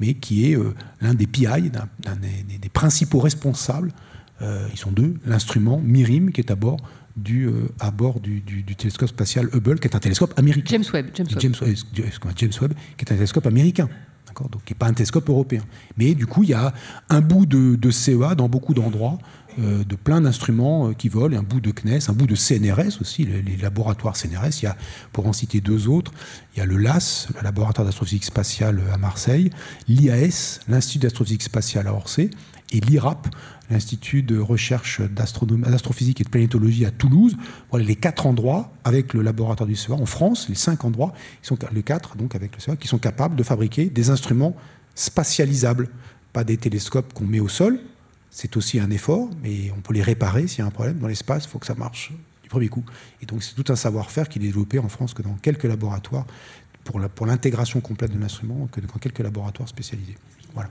mais 0.00 0.14
qui 0.14 0.50
est 0.50 0.56
euh, 0.56 0.74
l'un 1.02 1.12
des 1.12 1.26
PI, 1.26 1.70
des, 1.70 2.58
des, 2.58 2.68
principaux 2.70 3.20
responsables. 3.20 3.92
ils 4.40 4.78
sont 4.78 4.92
deux, 4.92 5.16
l'instrument 5.26 5.78
MIRIM 5.78 6.30
qui 6.32 6.40
est 6.40 6.50
à 6.50 6.56
bord 6.56 6.78
du, 7.16 7.46
euh, 7.46 7.68
à 7.80 7.90
bord 7.90 8.20
du, 8.20 8.42
télescope 8.76 9.08
spatial 9.08 9.48
Hubble, 9.54 9.78
qui 9.78 9.88
est 9.88 9.96
un 9.96 10.00
télescope 10.00 10.34
américain. 10.38 10.70
James 10.70 10.84
Webb. 10.92 11.10
James 11.14 11.26
Webb, 11.32 11.76
James 12.36 12.52
Webb 12.60 12.74
qui 12.96 13.04
est 13.04 13.12
un 13.12 13.16
télescope 13.16 13.46
américain. 13.46 13.88
Donc, 14.50 14.64
qui 14.64 14.74
n'est 14.74 14.78
pas 14.78 14.86
un 14.86 14.92
télescope 14.92 15.28
européen. 15.30 15.62
Mais 15.96 16.14
du 16.14 16.26
coup, 16.26 16.42
il 16.42 16.50
y 16.50 16.54
a 16.54 16.74
un 17.08 17.22
bout 17.22 17.46
de, 17.46 17.74
de 17.74 17.90
CEA 17.90 18.34
dans 18.34 18.50
beaucoup 18.50 18.74
d'endroits, 18.74 19.18
euh, 19.58 19.84
de 19.84 19.96
plein 19.96 20.20
d'instruments 20.20 20.90
euh, 20.90 20.92
qui 20.92 21.08
volent, 21.08 21.38
un 21.38 21.42
bout 21.42 21.60
de 21.60 21.70
CNES, 21.70 22.10
un 22.10 22.12
bout 22.12 22.26
de 22.26 22.34
CNRS 22.34 23.00
aussi, 23.00 23.24
les, 23.24 23.56
laboratoires 23.56 24.14
CNRS. 24.14 24.60
Il 24.60 24.64
y 24.64 24.66
a, 24.66 24.76
pour 25.12 25.26
en 25.26 25.32
citer 25.32 25.62
deux 25.62 25.88
autres, 25.88 26.12
il 26.54 26.58
y 26.58 26.62
a 26.62 26.66
le 26.66 26.76
LAS, 26.76 27.28
le 27.34 27.42
laboratoire 27.42 27.86
d'astrophysique 27.86 28.26
spatiale 28.26 28.82
à 28.92 28.98
Marseille, 28.98 29.48
l'IAS, 29.88 30.60
l'Institut 30.68 30.98
d'astrophysique 30.98 31.42
spatiale 31.42 31.86
à 31.86 31.94
Orsay, 31.94 32.28
et 32.72 32.80
l'IRAP, 32.80 33.28
l'Institut 33.70 34.22
de 34.22 34.38
recherche 34.38 35.00
d'astrophysique 35.00 36.20
et 36.20 36.24
de 36.24 36.28
planétologie 36.28 36.84
à 36.84 36.90
Toulouse. 36.90 37.36
Voilà 37.70 37.84
les 37.84 37.96
quatre 37.96 38.26
endroits 38.26 38.72
avec 38.84 39.14
le 39.14 39.22
laboratoire 39.22 39.66
du 39.66 39.76
CEA 39.76 39.94
en 39.94 40.06
France, 40.06 40.48
les 40.48 40.54
cinq 40.54 40.84
endroits, 40.84 41.12
ils 41.42 41.46
sont, 41.46 41.58
les 41.72 41.82
quatre 41.82 42.16
donc 42.16 42.34
avec 42.34 42.54
le 42.54 42.60
CEA, 42.60 42.76
qui 42.76 42.88
sont 42.88 42.98
capables 42.98 43.36
de 43.36 43.42
fabriquer 43.42 43.86
des 43.86 44.10
instruments 44.10 44.56
spatialisables, 44.94 45.88
pas 46.32 46.44
des 46.44 46.56
télescopes 46.56 47.12
qu'on 47.12 47.24
met 47.24 47.40
au 47.40 47.48
sol. 47.48 47.80
C'est 48.30 48.56
aussi 48.56 48.78
un 48.80 48.90
effort, 48.90 49.30
mais 49.42 49.70
on 49.76 49.80
peut 49.80 49.94
les 49.94 50.02
réparer 50.02 50.46
s'il 50.46 50.58
y 50.58 50.62
a 50.62 50.66
un 50.66 50.70
problème 50.70 50.98
dans 50.98 51.08
l'espace. 51.08 51.44
Il 51.44 51.48
faut 51.48 51.58
que 51.58 51.66
ça 51.66 51.74
marche 51.74 52.12
du 52.42 52.48
premier 52.48 52.68
coup. 52.68 52.84
Et 53.22 53.26
donc 53.26 53.42
c'est 53.42 53.54
tout 53.54 53.72
un 53.72 53.76
savoir-faire 53.76 54.28
qui 54.28 54.38
est 54.38 54.42
développé 54.42 54.78
en 54.78 54.88
France 54.88 55.14
que 55.14 55.22
dans 55.22 55.34
quelques 55.34 55.64
laboratoires 55.64 56.26
pour 56.84 57.26
l'intégration 57.26 57.80
complète 57.80 58.12
de 58.12 58.18
l'instrument, 58.18 58.68
que 58.70 58.80
dans 58.80 58.98
quelques 58.98 59.18
laboratoires 59.18 59.68
spécialisés. 59.68 60.16
Voilà. 60.54 60.70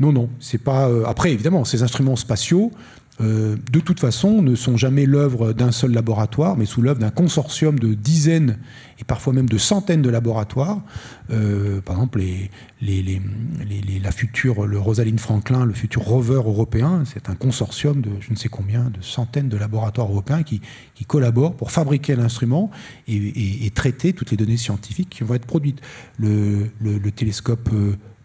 Non, 0.00 0.12
non, 0.12 0.28
c'est 0.40 0.58
pas. 0.58 0.88
Euh, 0.88 1.04
après, 1.06 1.32
évidemment, 1.32 1.64
ces 1.64 1.82
instruments 1.82 2.16
spatiaux, 2.16 2.72
euh, 3.20 3.56
de 3.72 3.80
toute 3.80 3.98
façon, 3.98 4.42
ne 4.42 4.54
sont 4.54 4.76
jamais 4.76 5.04
l'œuvre 5.04 5.52
d'un 5.52 5.72
seul 5.72 5.92
laboratoire, 5.92 6.56
mais 6.56 6.66
sous 6.66 6.82
l'œuvre 6.82 7.00
d'un 7.00 7.10
consortium 7.10 7.76
de 7.78 7.94
dizaines 7.94 8.58
et 9.00 9.04
parfois 9.04 9.32
même 9.32 9.48
de 9.48 9.58
centaines 9.58 10.02
de 10.02 10.10
laboratoires. 10.10 10.82
Euh, 11.30 11.80
par 11.80 11.96
exemple, 11.96 12.22
la 12.80 14.12
future, 14.12 14.66
le 14.66 14.78
Rosalind 14.78 15.18
Franklin, 15.18 15.64
le 15.64 15.72
futur 15.72 16.02
rover 16.02 16.34
européen, 16.34 17.02
c'est 17.12 17.28
un 17.28 17.34
consortium 17.34 18.00
de 18.00 18.10
je 18.20 18.30
ne 18.30 18.36
sais 18.36 18.48
combien, 18.48 18.84
de 18.84 19.02
centaines 19.02 19.48
de 19.48 19.56
laboratoires 19.56 20.08
européens 20.08 20.44
qui, 20.44 20.60
collaborent 21.08 21.54
pour 21.54 21.70
fabriquer 21.70 22.14
l'instrument 22.16 22.70
et, 23.08 23.70
traiter 23.74 24.12
toutes 24.12 24.30
les 24.30 24.36
données 24.36 24.56
scientifiques 24.56 25.08
qui 25.08 25.24
vont 25.24 25.34
être 25.34 25.46
produites. 25.46 25.80
Le, 26.18 26.68
télescope 27.10 27.70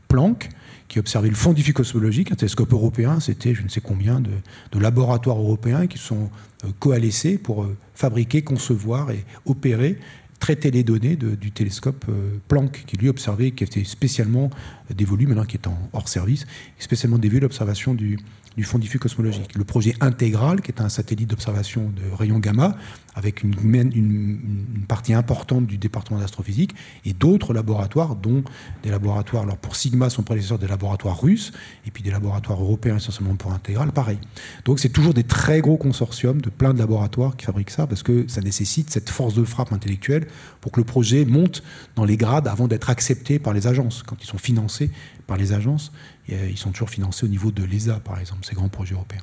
Planck, 0.07 0.49
qui 0.93 0.99
observait 0.99 1.29
le 1.29 1.35
fond 1.35 1.53
diffus 1.53 1.73
cosmologique, 1.73 2.31
un 2.31 2.35
télescope 2.35 2.71
européen. 2.71 3.19
C'était 3.19 3.55
je 3.55 3.63
ne 3.63 3.67
sais 3.67 3.81
combien 3.81 4.21
de, 4.21 4.79
laboratoires 4.79 5.39
européens 5.39 5.87
qui 5.87 5.97
sont 5.97 6.29
euh, 6.63 6.67
coalescés 6.77 7.39
pour 7.39 7.63
euh, 7.63 7.75
fabriquer, 7.95 8.43
concevoir 8.43 9.09
et 9.09 9.25
opérer 9.47 9.97
traiter 10.39 10.71
les 10.71 10.83
données 10.83 11.15
du 11.15 11.51
télescope 11.51 12.05
euh, 12.09 12.37
Planck, 12.49 12.83
qui 12.85 12.97
lui 12.97 13.07
observait, 13.07 13.51
qui 13.51 13.63
était 13.63 13.85
spécialement 13.85 14.49
dévolu, 14.93 15.25
maintenant 15.25 15.45
qui 15.45 15.55
est 15.55 15.67
en 15.67 15.77
hors 15.93 16.09
service, 16.09 16.45
spécialement 16.77 17.17
dévolu 17.17 17.39
l'observation 17.39 17.93
du, 17.93 18.19
du 18.57 18.63
fond 18.63 18.77
diffus 18.77 18.99
cosmologique. 18.99 19.55
Le 19.55 19.63
projet 19.63 19.95
Intégral, 20.01 20.61
qui 20.61 20.71
est 20.71 20.81
un 20.81 20.89
satellite 20.89 21.29
d'observation 21.29 21.89
de 21.89 22.15
rayons 22.15 22.39
gamma, 22.39 22.75
avec 23.15 23.43
une, 23.43 23.53
une, 23.73 24.85
partie 24.87 25.13
importante 25.13 25.67
du 25.67 25.77
département 25.77 26.19
d'astrophysique, 26.19 26.73
et 27.05 27.13
d'autres 27.13 27.53
laboratoires, 27.53 28.15
dont 28.15 28.43
des 28.81 28.89
laboratoires, 28.89 29.43
alors 29.43 29.57
pour 29.57 29.75
Sigma, 29.75 30.09
son 30.09 30.23
prédécesseur 30.23 30.59
des 30.59 30.67
laboratoires 30.67 31.21
russes, 31.21 31.51
et 31.85 31.91
puis 31.91 32.03
des 32.03 32.11
laboratoires 32.11 32.61
européens 32.61 32.97
essentiellement 32.97 33.35
pour 33.35 33.53
Intégral, 33.53 33.91
pareil. 33.91 34.17
Donc 34.65 34.79
c'est 34.79 34.89
toujours 34.89 35.13
des 35.13 35.23
très 35.23 35.61
gros 35.61 35.77
consortiums 35.77 36.41
de 36.41 36.49
plein 36.49 36.73
de 36.73 36.79
laboratoires 36.79 37.35
qui 37.35 37.45
fabriquent 37.45 37.69
ça, 37.69 37.87
parce 37.87 38.03
que 38.03 38.25
ça 38.27 38.41
nécessite 38.41 38.89
cette 38.89 39.09
force 39.09 39.35
de 39.35 39.43
frappe 39.43 39.73
intellectuelle 39.73 40.27
pour 40.61 40.71
que 40.71 40.79
le 40.79 40.85
projet 40.85 41.25
monte 41.25 41.63
dans 41.95 42.05
les 42.05 42.17
grades 42.17 42.47
avant 42.47 42.67
d'être 42.67 42.89
accepté 42.89 43.39
par 43.39 43.53
les 43.53 43.67
agences, 43.67 44.03
quand 44.03 44.17
ils 44.21 44.27
sont 44.27 44.37
financés 44.37 44.91
par 45.27 45.37
les 45.37 45.53
agences. 45.53 45.91
Euh, 46.31 46.47
ils 46.49 46.57
sont 46.57 46.71
toujours 46.71 46.89
financés 46.89 47.25
au 47.25 47.29
niveau 47.29 47.51
de 47.51 47.63
l'ESA, 47.63 47.99
par 47.99 48.19
exemple, 48.19 48.45
ces 48.45 48.55
grands 48.55 48.69
projets 48.69 48.95
européens. 48.95 49.21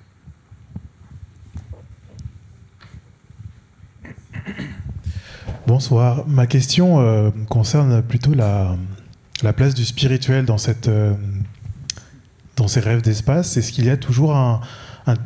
Bonsoir. 5.67 6.27
Ma 6.27 6.47
question 6.47 7.01
euh, 7.01 7.31
concerne 7.49 8.03
plutôt 8.03 8.35
la, 8.35 8.77
la, 9.43 9.53
place 9.53 9.75
du 9.75 9.85
spirituel 9.85 10.45
euh, 10.89 11.15
dans 12.57 12.69
ces 12.69 12.81
rêves 12.81 13.03
d'espace. 13.03 13.57
Est-ce 13.57 13.73
qu'il 13.73 13.87
y 13.87 13.91
a 13.91 13.97
toujours 13.97 14.35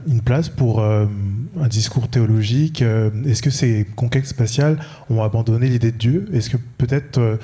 une 0.07 0.21
place 0.21 0.49
pour 0.49 0.83
un 0.83 1.09
discours 1.69 2.09
théologique? 2.09 2.83
Est-ce 2.83 3.43
que 3.43 3.51
ces 3.51 3.87
conquêtes 3.97 4.27
spatiales 4.27 4.79
ont 5.11 5.23
abandonné 5.23 5.69
l'idée 5.69 5.93
de 5.93 5.97
Dieu? 5.97 6.29
Est-ce 6.33 6.51
que 6.51 6.59
peut-être 6.79 7.39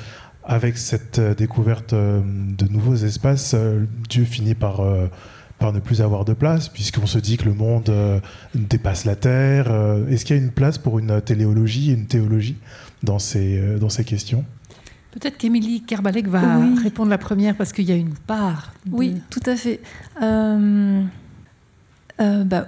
avec 0.44 0.78
cette 0.78 1.18
euh, 1.18 1.34
découverte 1.34 1.92
euh, 1.92 2.20
de 2.24 2.66
nouveaux 2.66 2.96
espaces, 2.96 3.52
euh, 3.54 3.84
Dieu 4.08 4.24
finit 4.24 4.54
par, 4.54 4.82
par 5.58 5.72
ne 5.72 5.80
plus 5.80 6.00
avoir 6.00 6.24
de 6.24 6.32
place, 6.32 6.68
puisqu'on 6.68 7.06
se 7.06 7.18
dit 7.18 7.36
que 7.36 7.44
le 7.44 7.54
monde 7.54 7.92
dépasse 8.54 9.04
la 9.04 9.16
Terre. 9.16 9.70
Est-ce 10.08 10.24
qu'il 10.24 10.36
y 10.36 10.38
a 10.38 10.42
une 10.42 10.52
place 10.52 10.78
pour 10.78 10.98
une 10.98 11.20
téléologie, 11.20 11.92
une 11.92 12.06
théologie 12.06 12.56
dans 13.02 13.18
ces, 13.18 13.76
dans 13.78 13.90
ces 13.90 14.04
questions? 14.04 14.44
Peut-être 15.12 15.36
qu'Émilie 15.38 15.82
Kerbalek 15.82 16.28
va 16.28 16.60
répondre 16.82 17.10
la 17.10 17.18
première 17.18 17.56
parce 17.56 17.72
qu'il 17.72 17.84
y 17.84 17.92
a 17.92 17.96
une 17.96 18.14
part. 18.14 18.72
Oui, 18.90 19.20
tout 19.28 19.42
à 19.46 19.56
fait. 19.56 19.80
bah, 20.18 20.56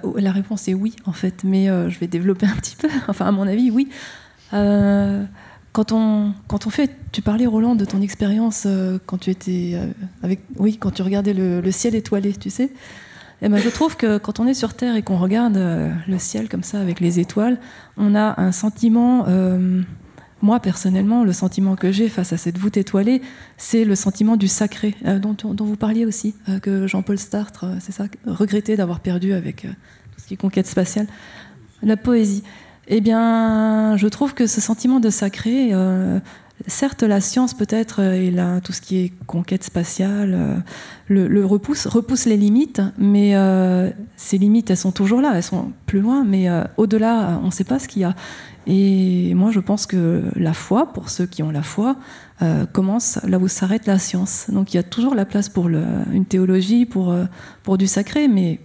oh, 0.03 0.15
la 0.17 0.31
réponse 0.31 0.67
est 0.67 0.73
oui, 0.73 0.95
en 1.05 1.13
fait, 1.13 1.43
mais 1.43 1.67
je 1.67 1.99
vais 1.99 2.07
développer 2.07 2.45
un 2.45 2.55
petit 2.55 2.75
peu. 2.75 2.89
Enfin, 3.07 3.25
à 3.25 3.31
mon 3.31 3.47
avis, 3.47 3.71
oui. 3.71 3.89
Quand 5.73 5.91
on, 5.91 6.33
quand 6.47 6.67
on 6.67 6.69
fait, 6.69 6.91
tu 7.11 7.23
parlais 7.23 7.47
Roland 7.47 7.73
de 7.73 7.83
ton 7.83 7.99
expérience 7.99 8.65
euh, 8.67 8.99
quand 9.07 9.17
tu 9.17 9.31
étais 9.31 9.71
euh, 9.73 9.87
avec, 10.21 10.41
oui, 10.57 10.77
quand 10.77 10.91
tu 10.91 11.01
regardais 11.01 11.33
le, 11.33 11.71
ciel 11.71 11.95
étoilé, 11.95 12.31
tu 12.33 12.51
sais. 12.51 12.71
Eh 13.41 13.49
ben, 13.49 13.57
je 13.57 13.69
trouve 13.69 13.97
que 13.97 14.19
quand 14.19 14.39
on 14.39 14.45
est 14.45 14.53
sur 14.53 14.75
Terre 14.75 14.95
et 14.95 15.01
qu'on 15.01 15.17
regarde 15.17 15.57
euh, 15.57 15.91
le 16.07 16.19
ciel 16.19 16.47
comme 16.47 16.61
ça 16.61 16.79
avec 16.79 16.99
les 16.99 17.19
étoiles, 17.19 17.57
on 17.97 18.13
a 18.13 18.39
un 18.39 18.51
sentiment. 18.51 19.25
moi 20.43 20.59
personnellement, 20.59 21.23
le 21.23 21.33
sentiment 21.33 21.75
que 21.75 21.91
j'ai 21.91 22.07
face 22.07 22.33
à 22.33 22.37
cette 22.37 22.59
voûte 22.59 22.77
étoilée, 22.77 23.23
c'est 23.57 23.83
le 23.83 23.95
sentiment 23.95 24.37
du 24.37 24.47
sacré 24.47 24.95
dont, 25.03 25.33
dont, 25.33 25.65
vous 25.65 25.75
parliez 25.75 26.05
aussi, 26.05 26.35
que 26.61 26.85
Jean-Paul 26.85 27.17
Startre, 27.17 27.65
c'est 27.79 27.93
ça, 27.93 28.05
regrettait 28.27 28.77
d'avoir 28.77 28.99
perdu 28.99 29.33
avec 29.33 29.61
tout 29.61 30.19
ce 30.19 30.27
qui 30.27 30.35
est 30.35 30.37
conquête 30.37 30.67
spatiale, 30.67 31.07
la 31.81 31.97
poésie. 31.97 32.43
Eh 32.95 33.01
bien, 33.01 33.97
je 33.97 34.07
trouve 34.07 34.35
que 34.35 34.45
ce 34.45 34.61
sentiment 34.61 34.99
de 34.99 35.09
sacré, 35.09 35.69
euh, 35.73 36.19
certes, 36.67 37.01
la 37.01 37.21
science 37.21 37.55
peut-être 37.55 38.03
euh, 38.03 38.13
et 38.13 38.29
là, 38.29 38.61
tout 38.61 38.71
ce 38.71 38.81
qui 38.81 38.97
est 38.99 39.11
conquête 39.25 39.63
spatiale, 39.63 40.35
euh, 40.35 40.57
le, 41.07 41.43
repousse, 41.43 41.87
repousse 41.87 42.25
les 42.25 42.37
limites, 42.37 42.83
mais 42.99 43.33
ces 44.15 44.37
limites, 44.37 44.69
elles 44.69 44.77
sont 44.77 44.91
toujours 44.91 45.21
là, 45.21 45.31
elles 45.33 45.41
sont 45.41 45.71
plus 45.87 46.01
loin, 46.01 46.23
mais 46.23 46.47
au-delà, 46.77 47.39
on 47.41 47.47
ne 47.47 47.51
sait 47.51 47.63
pas 47.63 47.79
ce 47.79 47.87
qu'il 47.87 48.03
y 48.03 48.05
a. 48.05 48.13
Et 48.67 49.33
moi, 49.33 49.49
je 49.49 49.59
pense 49.59 49.87
que 49.87 50.25
la 50.35 50.53
foi, 50.53 50.93
pour 50.93 51.09
ceux 51.09 51.25
qui 51.25 51.41
ont 51.41 51.49
la 51.49 51.63
foi, 51.63 51.95
commence 52.73 53.19
là 53.23 53.39
où 53.39 53.47
s'arrête 53.47 53.87
la 53.87 53.97
science. 53.97 54.45
Donc 54.49 54.73
il 54.73 54.77
y 54.77 54.79
a 54.79 54.83
toujours 54.83 55.15
la 55.15 55.25
place 55.25 55.49
pour 55.49 55.67
une 55.67 56.25
théologie, 56.25 56.85
pour, 56.85 57.15
pour 57.63 57.79
du 57.79 57.87
sacré, 57.87 58.27
mais 58.27 58.59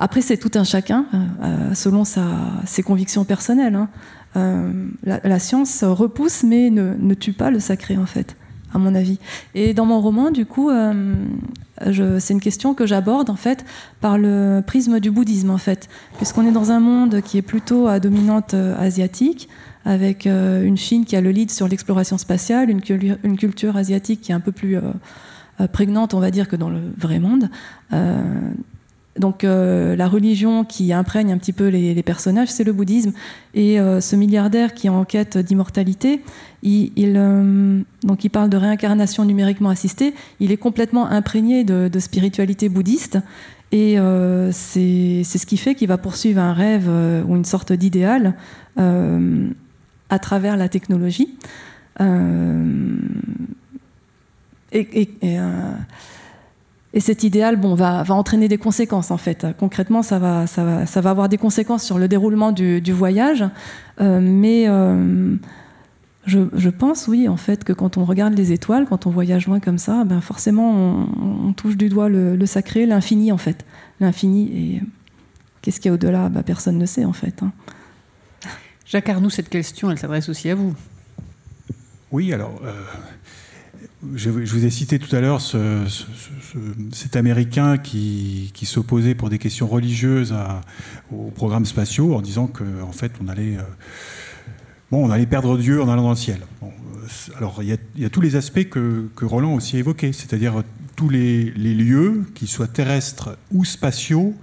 après, 0.00 0.22
c'est 0.22 0.38
tout 0.38 0.58
un 0.58 0.64
chacun, 0.64 1.04
euh, 1.12 1.18
euh, 1.42 1.74
selon 1.74 2.04
ses 2.04 2.82
convictions 2.82 3.24
personnelles. 3.24 3.74
Hein. 3.74 3.90
Euh, 4.36 4.88
la, 5.04 5.38
science 5.38 5.84
repousse, 5.84 6.42
mais 6.42 6.70
ne, 6.70 7.14
tue 7.14 7.34
pas 7.34 7.50
le 7.50 7.60
sacré, 7.60 7.98
en 7.98 8.06
fait, 8.06 8.34
à 8.72 8.78
mon 8.78 8.94
avis. 8.94 9.18
Et 9.54 9.74
dans 9.74 9.84
mon 9.84 10.00
roman, 10.00 10.30
du 10.30 10.46
coup, 10.46 10.70
c'est 11.84 12.32
une 12.32 12.40
question 12.40 12.72
que 12.72 12.86
j'aborde, 12.86 13.28
en 13.28 13.36
fait, 13.36 13.66
par 14.00 14.16
le 14.16 14.62
prisme 14.66 15.00
du 15.00 15.10
bouddhisme, 15.10 15.50
en 15.50 15.58
fait. 15.58 15.90
Puisqu'on 16.16 16.46
est 16.46 16.52
dans 16.52 16.70
un 16.70 16.80
monde 16.80 17.20
qui 17.20 17.36
est 17.36 17.42
plutôt 17.42 17.86
à 17.86 18.00
dominante 18.00 18.54
asiatique, 18.54 19.50
avec 19.84 20.24
une 20.24 20.78
Chine 20.78 21.04
qui 21.04 21.14
a 21.14 21.20
le 21.20 21.30
lead 21.30 21.50
sur 21.50 21.68
l'exploration 21.68 22.16
spatiale, 22.16 22.70
une, 22.70 22.80
une, 23.22 23.36
culture 23.36 23.76
asiatique 23.76 24.22
qui 24.22 24.32
est 24.32 24.34
un 24.34 24.40
peu 24.40 24.52
plus 24.52 24.78
prégnante, 25.72 26.14
on 26.14 26.20
va 26.20 26.30
dire, 26.30 26.48
que 26.48 26.56
dans 26.56 26.70
le 26.70 26.80
vrai 26.96 27.18
monde. 27.18 27.50
Donc 29.20 29.44
euh, 29.44 29.94
la 29.96 30.08
religion 30.08 30.64
qui 30.64 30.92
imprègne 30.94 31.30
un 31.30 31.38
petit 31.38 31.52
peu 31.52 31.68
les, 31.68 32.02
personnages, 32.02 32.48
c'est 32.48 32.64
le 32.64 32.72
bouddhisme. 32.72 33.12
Et 33.54 33.78
euh, 33.78 34.00
ce 34.00 34.16
milliardaire 34.16 34.72
qui 34.72 34.86
est 34.86 34.90
en 34.90 35.04
quête 35.04 35.36
d'immortalité, 35.36 36.22
il, 36.62 36.90
euh, 36.98 37.82
donc 38.02 38.24
il 38.24 38.30
parle 38.30 38.48
de 38.48 38.56
réincarnation 38.56 39.26
numériquement 39.26 39.68
assistée. 39.68 40.14
Il 40.40 40.52
est 40.52 40.56
complètement 40.56 41.06
imprégné 41.06 41.64
de, 41.64 41.98
spiritualité 41.98 42.70
bouddhiste. 42.70 43.18
Et 43.72 43.98
c'est 44.50 45.22
ce 45.22 45.46
qui 45.46 45.56
fait 45.56 45.76
qu'il 45.76 45.86
va 45.86 45.96
poursuivre 45.96 46.40
un 46.40 46.52
rêve 46.52 46.88
ou 46.88 47.36
une 47.36 47.44
sorte 47.44 47.72
d'idéal 47.72 48.34
à 48.76 50.18
travers 50.18 50.56
la 50.56 50.68
technologie. 50.68 51.36
et, 54.72 55.08
cet 56.98 57.22
idéal 57.22 57.56
bon, 57.56 57.74
va, 57.74 58.02
va, 58.02 58.14
entraîner 58.14 58.48
des 58.48 58.58
conséquences, 58.58 59.12
en 59.12 59.16
fait. 59.16 59.46
Concrètement, 59.58 60.02
ça 60.02 60.18
va, 60.18 60.48
ça 60.48 60.64
va, 60.64 60.86
ça 60.86 61.00
va 61.00 61.10
avoir 61.10 61.28
des 61.28 61.38
conséquences 61.38 61.84
sur 61.84 61.98
le 61.98 62.08
déroulement 62.08 62.50
du, 62.50 62.92
voyage. 62.92 63.44
Euh, 64.00 64.18
mais 64.20 64.68
euh, 64.68 65.36
je, 66.26 66.40
je, 66.52 66.68
pense, 66.68 67.06
oui, 67.06 67.28
en 67.28 67.36
fait, 67.36 67.62
que 67.62 67.72
quand 67.72 67.96
on 67.96 68.04
regarde 68.04 68.34
les 68.34 68.50
étoiles, 68.50 68.86
quand 68.86 69.06
on 69.06 69.10
voyage 69.10 69.46
loin 69.46 69.60
comme 69.60 69.78
ça, 69.78 70.02
ben 70.04 70.20
forcément, 70.20 71.06
on, 71.22 71.52
touche 71.52 71.76
du 71.76 71.88
doigt 71.88 72.08
le, 72.08 72.44
sacré, 72.46 72.86
l'infini, 72.86 73.30
en 73.30 73.38
fait. 73.38 73.64
L'infini. 74.00 74.50
Et 74.52 74.82
qu'est-ce 75.62 75.78
qu'il 75.78 75.90
y 75.90 75.92
a 75.92 75.94
au-delà? 75.94 76.28
Ben, 76.28 76.42
Personne 76.42 76.76
ne 76.76 76.86
sait, 76.86 77.04
en 77.04 77.12
fait. 77.12 77.40
Hein. 77.44 77.52
Jacques 78.84 79.08
Arnoux, 79.08 79.30
cette 79.30 79.48
question, 79.48 79.92
elle 79.92 79.98
s'adresse 79.98 80.28
aussi 80.28 80.50
à 80.50 80.56
vous. 80.56 80.74
Oui, 82.10 82.32
alors. 82.32 82.60
Euh, 82.64 82.72
je, 84.14 84.30
vous 84.30 84.64
ai 84.64 84.70
cité 84.70 84.98
tout 84.98 85.14
à 85.14 85.20
l'heure 85.20 85.40
cet 86.92 87.16
Américain 87.16 87.76
qui, 87.78 88.50
s'opposait 88.64 89.14
pour 89.14 89.28
des 89.28 89.38
questions 89.38 89.66
religieuses 89.66 90.34
aux 91.12 91.30
programmes 91.30 91.66
spatiaux 91.66 92.14
en 92.14 92.22
disant 92.22 92.46
qu'en 92.46 92.64
en 92.82 92.92
fait 92.92 93.12
on 93.22 93.28
allait, 93.28 93.56
euh, 93.56 93.62
bon, 94.90 95.06
on 95.06 95.10
allait 95.10 95.26
perdre 95.26 95.58
Dieu 95.58 95.82
en 95.82 95.88
allant 95.88 96.02
dans 96.02 96.10
le 96.10 96.16
ciel. 96.16 96.40
Euh, 96.62 96.66
alors 97.36 97.62
il 97.62 97.76
y, 97.96 98.04
a, 98.04 98.10
tous 98.10 98.20
les 98.20 98.36
aspects 98.36 98.68
que, 98.68 99.08
Roland 99.22 99.54
aussi 99.54 99.76
évoqués, 99.76 100.12
c'est-à-dire 100.12 100.62
tous 100.96 101.08
les, 101.08 101.50
lieux, 101.50 102.24
qu'ils 102.34 102.48
soient 102.48 102.68
terrestres 102.68 103.36
ou 103.52 103.64
spatiaux, 103.64 104.34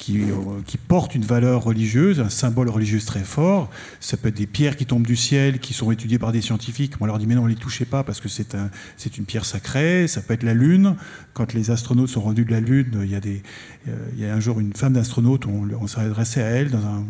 qui, 0.00 0.22
euh, 0.22 0.34
qui 0.66 0.78
portent 0.78 1.14
une 1.14 1.24
valeur 1.24 1.62
religieuse, 1.62 2.20
un 2.20 2.30
symbole 2.30 2.70
religieux 2.70 3.00
très 3.00 3.22
fort. 3.22 3.70
Ça 4.00 4.16
peut 4.16 4.28
être 4.28 4.36
des 4.36 4.46
pierres 4.46 4.76
qui 4.76 4.86
tombent 4.86 5.06
du 5.06 5.14
ciel, 5.14 5.60
qui 5.60 5.74
sont 5.74 5.92
étudiées 5.92 6.18
par 6.18 6.32
des 6.32 6.40
scientifiques. 6.40 6.94
On 7.00 7.06
leur 7.06 7.18
dit 7.18 7.26
mais 7.26 7.34
non, 7.34 7.44
ne 7.44 7.50
les 7.50 7.54
touchez 7.54 7.84
pas 7.84 8.02
parce 8.02 8.18
que 8.18 8.28
c'est 8.30 8.54
un, 8.54 8.70
une 9.18 9.24
pierre 9.26 9.44
sacrée. 9.44 10.08
Ça 10.08 10.22
peut 10.22 10.32
être 10.32 10.42
la 10.42 10.54
Lune. 10.54 10.96
Quand 11.34 11.52
les 11.52 11.70
astronautes 11.70 12.08
sont 12.08 12.22
rendus 12.22 12.46
de 12.46 12.50
la 12.50 12.60
Lune, 12.60 13.00
il 13.04 13.10
y 13.10 13.14
a, 13.14 13.20
des, 13.20 13.42
euh, 13.88 14.08
il 14.14 14.20
y 14.20 14.24
a 14.24 14.34
un 14.34 14.40
jour 14.40 14.58
une 14.58 14.72
femme 14.72 14.94
d'astronaute, 14.94 15.46
on, 15.46 15.68
on 15.78 15.86
s'est 15.86 16.00
adressé 16.00 16.40
à 16.40 16.46
elle 16.46 16.70
dans 16.70 16.78
un, 16.78 17.04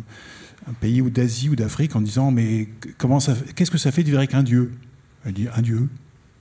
un 0.68 0.72
pays 0.80 1.00
ou 1.00 1.10
d'Asie 1.10 1.48
ou 1.48 1.54
d'Afrique 1.54 1.94
en 1.94 2.00
disant 2.00 2.32
mais 2.32 2.68
comment 2.98 3.20
ça, 3.20 3.36
qu'est-ce 3.54 3.70
que 3.70 3.78
ça 3.78 3.92
fait 3.92 4.02
de 4.02 4.06
vivre 4.06 4.18
avec 4.18 4.34
un 4.34 4.42
dieu? 4.42 4.72
Elle 5.24 5.34
dit 5.34 5.46
un 5.54 5.62
dieu? 5.62 5.88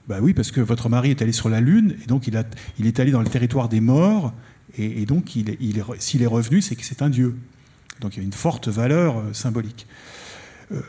Bah 0.08 0.18
oui, 0.20 0.34
parce 0.34 0.50
que 0.50 0.60
votre 0.60 0.88
mari 0.88 1.10
est 1.10 1.22
allé 1.22 1.30
sur 1.30 1.48
la 1.48 1.60
Lune 1.60 1.94
et 2.02 2.06
donc 2.06 2.26
il, 2.26 2.36
a, 2.36 2.42
il 2.80 2.88
est 2.88 2.98
allé 2.98 3.12
dans 3.12 3.20
le 3.20 3.28
territoire 3.28 3.68
des 3.68 3.80
morts 3.80 4.34
et, 4.78 5.06
donc, 5.06 5.36
il, 5.36 5.56
il 5.60 5.84
s'il 5.98 6.22
est 6.22 6.26
revenu, 6.26 6.62
c'est 6.62 6.76
que 6.76 6.84
c'est 6.84 7.02
un 7.02 7.10
dieu. 7.10 7.36
Donc, 8.00 8.16
il 8.16 8.20
y 8.20 8.22
a 8.22 8.24
une 8.24 8.32
forte 8.32 8.68
valeur 8.68 9.18
euh, 9.18 9.32
symbolique. 9.32 9.86
Euh, 10.72 10.80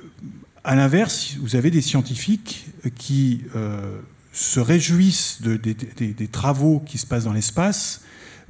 à 0.64 0.76
l'inverse, 0.76 1.36
vous 1.40 1.56
avez 1.56 1.72
des 1.72 1.82
scientifiques 1.82 2.68
qui 2.96 3.42
euh, 3.56 4.00
se 4.32 4.60
réjouissent 4.60 5.42
de, 5.42 5.56
des 5.56 6.28
travaux 6.28 6.82
qui 6.86 7.00
se 7.00 7.08
passent 7.08 7.24
dans 7.24 7.34
l'espace 7.34 8.02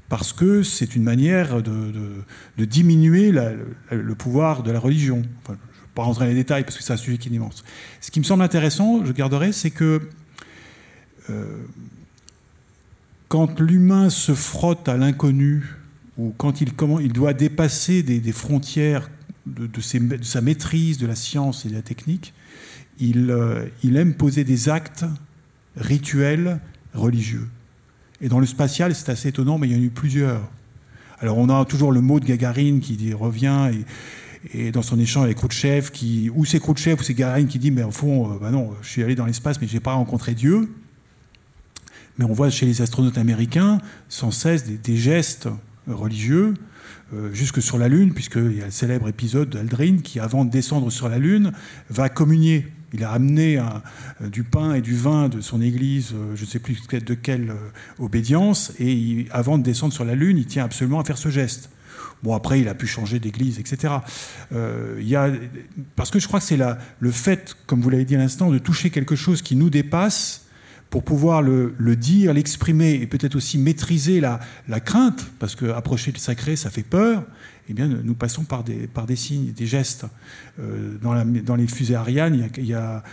parce 0.10 0.34
que 0.34 0.62
c'est 0.62 0.98
une 0.98 1.04
manière 1.04 1.64
de, 1.64 2.26
diminuer 2.58 3.32
le 3.32 4.16
pouvoir 4.16 4.62
de 4.62 4.72
la 4.72 4.80
religion. 4.80 5.22
Je 5.46 5.52
ne 5.52 5.56
vais 5.56 5.62
pas 5.96 6.04
rentrer 6.04 6.26
dans 6.26 6.30
les 6.32 6.36
détails 6.36 6.66
parce 6.66 6.78
que 6.78 6.84
c'est 6.84 6.92
un 6.92 6.98
sujet 6.98 7.18
qui 7.18 7.30
est 7.30 7.32
immense. 7.32 7.64
Ce 8.02 8.12
qui 8.12 8.20
me 8.20 8.26
semble 8.26 8.44
intéressant, 8.44 9.06
je 9.06 9.14
garderai, 9.14 9.54
c'est 9.54 9.72
que 9.72 10.02
quand 13.32 13.62
l'humain 13.62 14.10
se 14.10 14.34
frotte 14.34 14.90
à 14.90 14.98
l'inconnu, 14.98 15.64
ou 16.18 16.34
quand 16.38 16.60
il, 16.60 16.74
il 17.00 17.14
doit 17.14 17.34
dépasser 17.34 18.04
des, 18.04 18.32
frontières 18.34 19.10
de, 19.46 19.70
sa 20.22 20.42
maîtrise 20.42 20.98
de 20.98 21.08
la 21.08 21.16
science 21.16 21.66
et 21.66 21.70
de 21.70 21.74
la 21.74 21.82
technique, 21.82 22.34
il, 23.00 23.32
euh, 23.32 23.68
il 23.84 23.96
aime 23.96 24.16
poser 24.16 24.44
des 24.44 24.68
actes 24.68 25.06
rituels 25.78 26.60
religieux. 26.94 27.48
Et 28.20 28.28
dans 28.28 28.42
le 28.42 28.46
spatial, 28.46 28.94
c'est 28.94 29.10
assez 29.10 29.30
étonnant, 29.30 29.58
mais 29.58 29.70
il 29.70 29.78
y 29.78 29.80
en 29.80 29.82
a 29.82 29.86
eu 29.86 29.92
plusieurs. 29.92 30.52
Alors 31.22 31.38
on 31.38 31.48
a 31.48 31.64
toujours 31.64 31.94
le 31.94 32.02
mot 32.02 32.20
de 32.20 32.26
Gagarine 32.26 32.82
qui 32.82 33.14
revient 33.14 33.72
et, 34.54 34.74
dans 34.74 34.82
son 34.82 35.00
échange 35.00 35.24
avec 35.24 35.38
Khrouchtchev, 35.38 35.92
qui, 35.92 36.30
ou 36.36 36.44
c'est 36.44 36.60
Khrouchtchev 36.60 37.00
ou 37.00 37.04
c'est 37.04 37.14
Gagarine 37.14 37.48
qui 37.48 37.60
dit 37.60 37.72
mais 37.72 37.84
au 37.84 37.92
fond, 37.92 38.34
euh, 38.34 38.40
bah 38.42 38.52
non, 38.52 38.72
je 38.82 38.90
suis 38.90 39.04
allé 39.04 39.16
dans 39.16 39.26
l'espace 39.26 39.62
mais 39.62 39.68
je 39.68 39.74
n'ai 39.76 39.80
pas 39.80 39.94
rencontré 39.94 40.34
Dieu. 40.34 40.70
Mais 42.18 42.26
on 42.26 42.34
voit 42.34 42.50
chez 42.50 42.66
les 42.66 42.82
astronautes 42.82 43.18
américains 43.18 43.80
sans 44.10 44.32
cesse 44.32 44.66
des, 44.66 44.98
gestes 44.98 45.48
religieux, 45.88 46.54
euh, 47.14 47.34
jusque 47.34 47.62
sur 47.62 47.78
la 47.78 47.88
Lune, 47.88 48.14
puisqu'il 48.14 48.58
y 48.58 48.62
a 48.62 48.66
le 48.66 48.72
célèbre 48.72 49.08
épisode 49.08 49.50
d'Aldrin 49.50 49.98
qui, 49.98 50.20
avant 50.20 50.46
de 50.46 50.52
descendre 50.52 50.90
sur 50.92 51.10
la 51.10 51.18
Lune, 51.18 51.52
va 51.90 52.10
communier. 52.10 52.68
Il 52.94 53.04
a 53.04 53.12
amené 53.12 53.58
euh, 53.58 54.30
du 54.30 54.44
pain 54.44 54.74
et 54.74 54.82
du 54.82 54.96
vin 54.96 55.30
de 55.30 55.42
son 55.42 55.62
église, 55.62 56.12
euh, 56.14 56.36
je 56.36 56.44
ne 56.44 56.48
sais 56.48 56.60
plus 56.60 56.78
de 56.88 57.14
quelle 57.14 57.54
obédience, 58.00 58.74
et 58.80 59.26
avant 59.32 59.58
de 59.58 59.64
descendre 59.64 59.94
sur 59.94 60.06
la 60.06 60.16
Lune, 60.16 60.38
il 60.38 60.46
tient 60.46 60.66
absolument 60.66 61.00
à 61.00 61.04
faire 61.04 61.18
ce 61.18 61.30
geste. 61.30 61.70
Bon, 62.24 62.36
après, 62.36 62.60
il 62.60 62.68
a 62.68 62.76
pu 62.76 62.88
changer 62.88 63.20
d'église, 63.20 63.58
etc. 63.58 63.96
il 64.52 65.08
y 65.08 65.16
a, 65.16 65.32
parce 65.96 66.12
que 66.12 66.20
je 66.20 66.28
crois 66.28 66.40
que 66.40 66.46
c'est 66.46 66.60
le 67.00 67.12
fait, 67.12 67.56
comme 67.66 67.82
vous 67.82 67.90
l'avez 67.90 68.06
dit 68.06 68.16
à 68.16 68.20
l'instant, 68.20 68.52
de 68.52 68.60
toucher 68.60 68.92
quelque 68.92 69.16
chose 69.16 69.42
qui 69.42 69.56
nous 69.56 69.72
dépasse 69.72 70.46
pour 70.92 71.04
pouvoir 71.04 71.42
le, 71.42 71.96
dire, 71.96 72.34
l'exprimer 72.34 72.96
et 72.96 73.08
peut-être 73.08 73.36
aussi 73.36 73.58
maîtriser 73.58 74.20
la, 74.20 74.40
crainte, 74.82 75.26
parce 75.40 75.56
que 75.56 75.66
approcher 75.72 76.12
le 76.12 76.20
sacré, 76.20 76.58
ça 76.58 76.70
fait 76.70 76.84
peur, 76.84 77.24
eh 77.70 77.74
bien, 77.74 77.88
nous 77.88 78.14
passons 78.14 78.44
par 78.44 78.66
des, 78.66 78.88
par 78.88 79.06
des 79.06 79.16
signes, 79.16 79.54
des 79.54 79.66
gestes. 79.66 80.06
Euh, 80.60 80.98
dans, 81.02 81.14
la, 81.14 81.24
dans, 81.24 81.56
les 81.56 81.68
fusées 81.68 81.96
Ariane, 81.96 82.50
il 82.58 82.66
y, 82.66 82.74
a, 82.74 83.04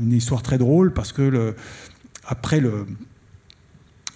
une 0.00 0.12
histoire 0.12 0.42
très 0.42 0.58
drôle, 0.58 0.92
parce 0.92 1.12
que 1.12 1.54
après 2.26 2.58
le, 2.58 2.86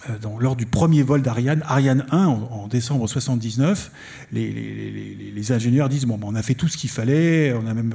euh, 0.09 0.13
lors 0.39 0.55
du 0.55 0.65
premier 0.65 1.03
vol 1.03 1.21
d'Ariane, 1.21 1.63
Ariane 1.65 2.05
1 2.11 2.25
en, 2.25 2.67
décembre 2.67 3.07
79, 3.07 3.91
les, 4.31 5.51
ingénieurs 5.51 5.89
disent 5.89 6.05
bon, 6.05 6.19
on 6.23 6.35
a 6.35 6.41
fait 6.41 6.53
tout 6.53 6.67
ce 6.67 6.77
qu'il 6.77 6.89
fallait, 6.89 7.53
on 7.53 7.67
a 7.67 7.73
même 7.73 7.93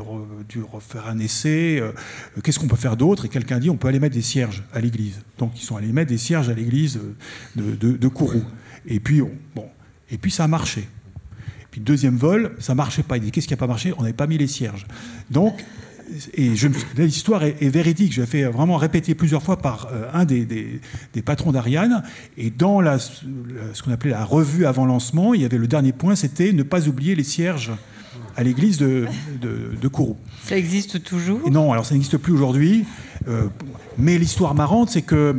dû 0.49 0.63
refaire 0.63 1.07
un 1.09 1.19
essai. 1.19 1.79
Euh, 1.81 1.93
qu'est-ce 2.43 2.59
qu'on 2.59 2.69
peut 2.69 2.77
faire 2.77 2.97
d'autre? 2.97 3.27
Et 3.27 3.29
quelqu'un 3.29 3.59
dit 3.59 3.71
on 3.71 3.77
peut 3.77 3.89
aller 3.89 4.01
mettre 4.01 4.15
des 4.15 4.23
cierges 4.23 4.63
à 4.73 4.81
l'église. 4.81 5.21
Donc 5.39 5.53
ils 5.57 5.65
sont 5.65 5.77
allés 5.77 5.93
mettre 5.93 6.11
des 6.11 6.19
cierges 6.19 6.49
à 6.49 6.55
l'église 6.55 7.01
de, 7.57 7.75
de, 7.75 8.09
Kourou. 8.09 8.43
Et 8.87 9.01
puis 9.01 9.21
ça 10.31 10.45
a 10.45 10.49
marché. 10.49 10.89
Puis 11.71 11.81
deuxième 11.81 12.17
vol, 12.17 12.55
ça 12.59 12.75
marchait 12.75 13.03
pas. 13.03 13.17
Il 13.17 13.23
dit 13.23 13.31
qu'est-ce 13.31 13.47
qui 13.47 13.55
n'a 13.55 13.59
pas 13.59 13.67
marché? 13.67 13.95
On 13.97 14.03
n'avait 14.03 14.13
pas 14.13 14.27
mis 14.27 14.39
les 14.39 14.47
cierges. 14.47 14.87
Donc 15.31 15.55
et 16.35 16.53
l'histoire 16.97 17.45
est, 17.45 17.69
véridique, 17.69 18.13
je 18.13 18.21
l'ai 18.21 18.27
fait 18.27 18.45
vraiment 18.45 18.77
répéter 18.77 19.15
plusieurs 19.15 19.43
fois 19.43 19.57
par 19.57 19.89
euh, 19.93 20.09
un 20.13 20.25
des, 20.25 20.81
patrons 21.25 21.53
d'Ariane. 21.53 22.03
Et 22.37 22.51
dans 22.51 22.81
la, 22.81 22.99
ce 22.99 23.83
qu'on 23.83 23.93
appelait 23.93 24.11
la 24.11 24.25
revue 24.25 24.67
avant 24.67 24.87
lancement, 24.87 25.35
il 25.35 25.43
y 25.43 25.45
avait 25.45 25.59
le 25.59 25.67
dernier 25.67 25.93
point, 25.93 26.15
c'était 26.17 26.53
ne 26.53 26.63
pas 26.63 26.89
oublier 26.89 27.15
les 27.15 27.25
cierges 27.25 27.73
à 28.37 28.43
l'église 28.43 28.79
de, 28.79 29.07
de, 29.41 29.89
Kourou. 29.89 30.17
Ça 30.45 30.57
existe 30.57 31.03
toujours? 31.03 31.51
Non, 31.51 31.73
alors 31.73 31.85
ça 31.85 31.95
n'existe 31.95 32.17
plus 32.17 32.33
aujourd'hui. 32.33 32.85
Euh, 33.29 33.49
mais 33.99 34.19
l'histoire 34.19 34.55
marrante, 34.55 34.91
c'est 34.91 35.03
que 35.03 35.37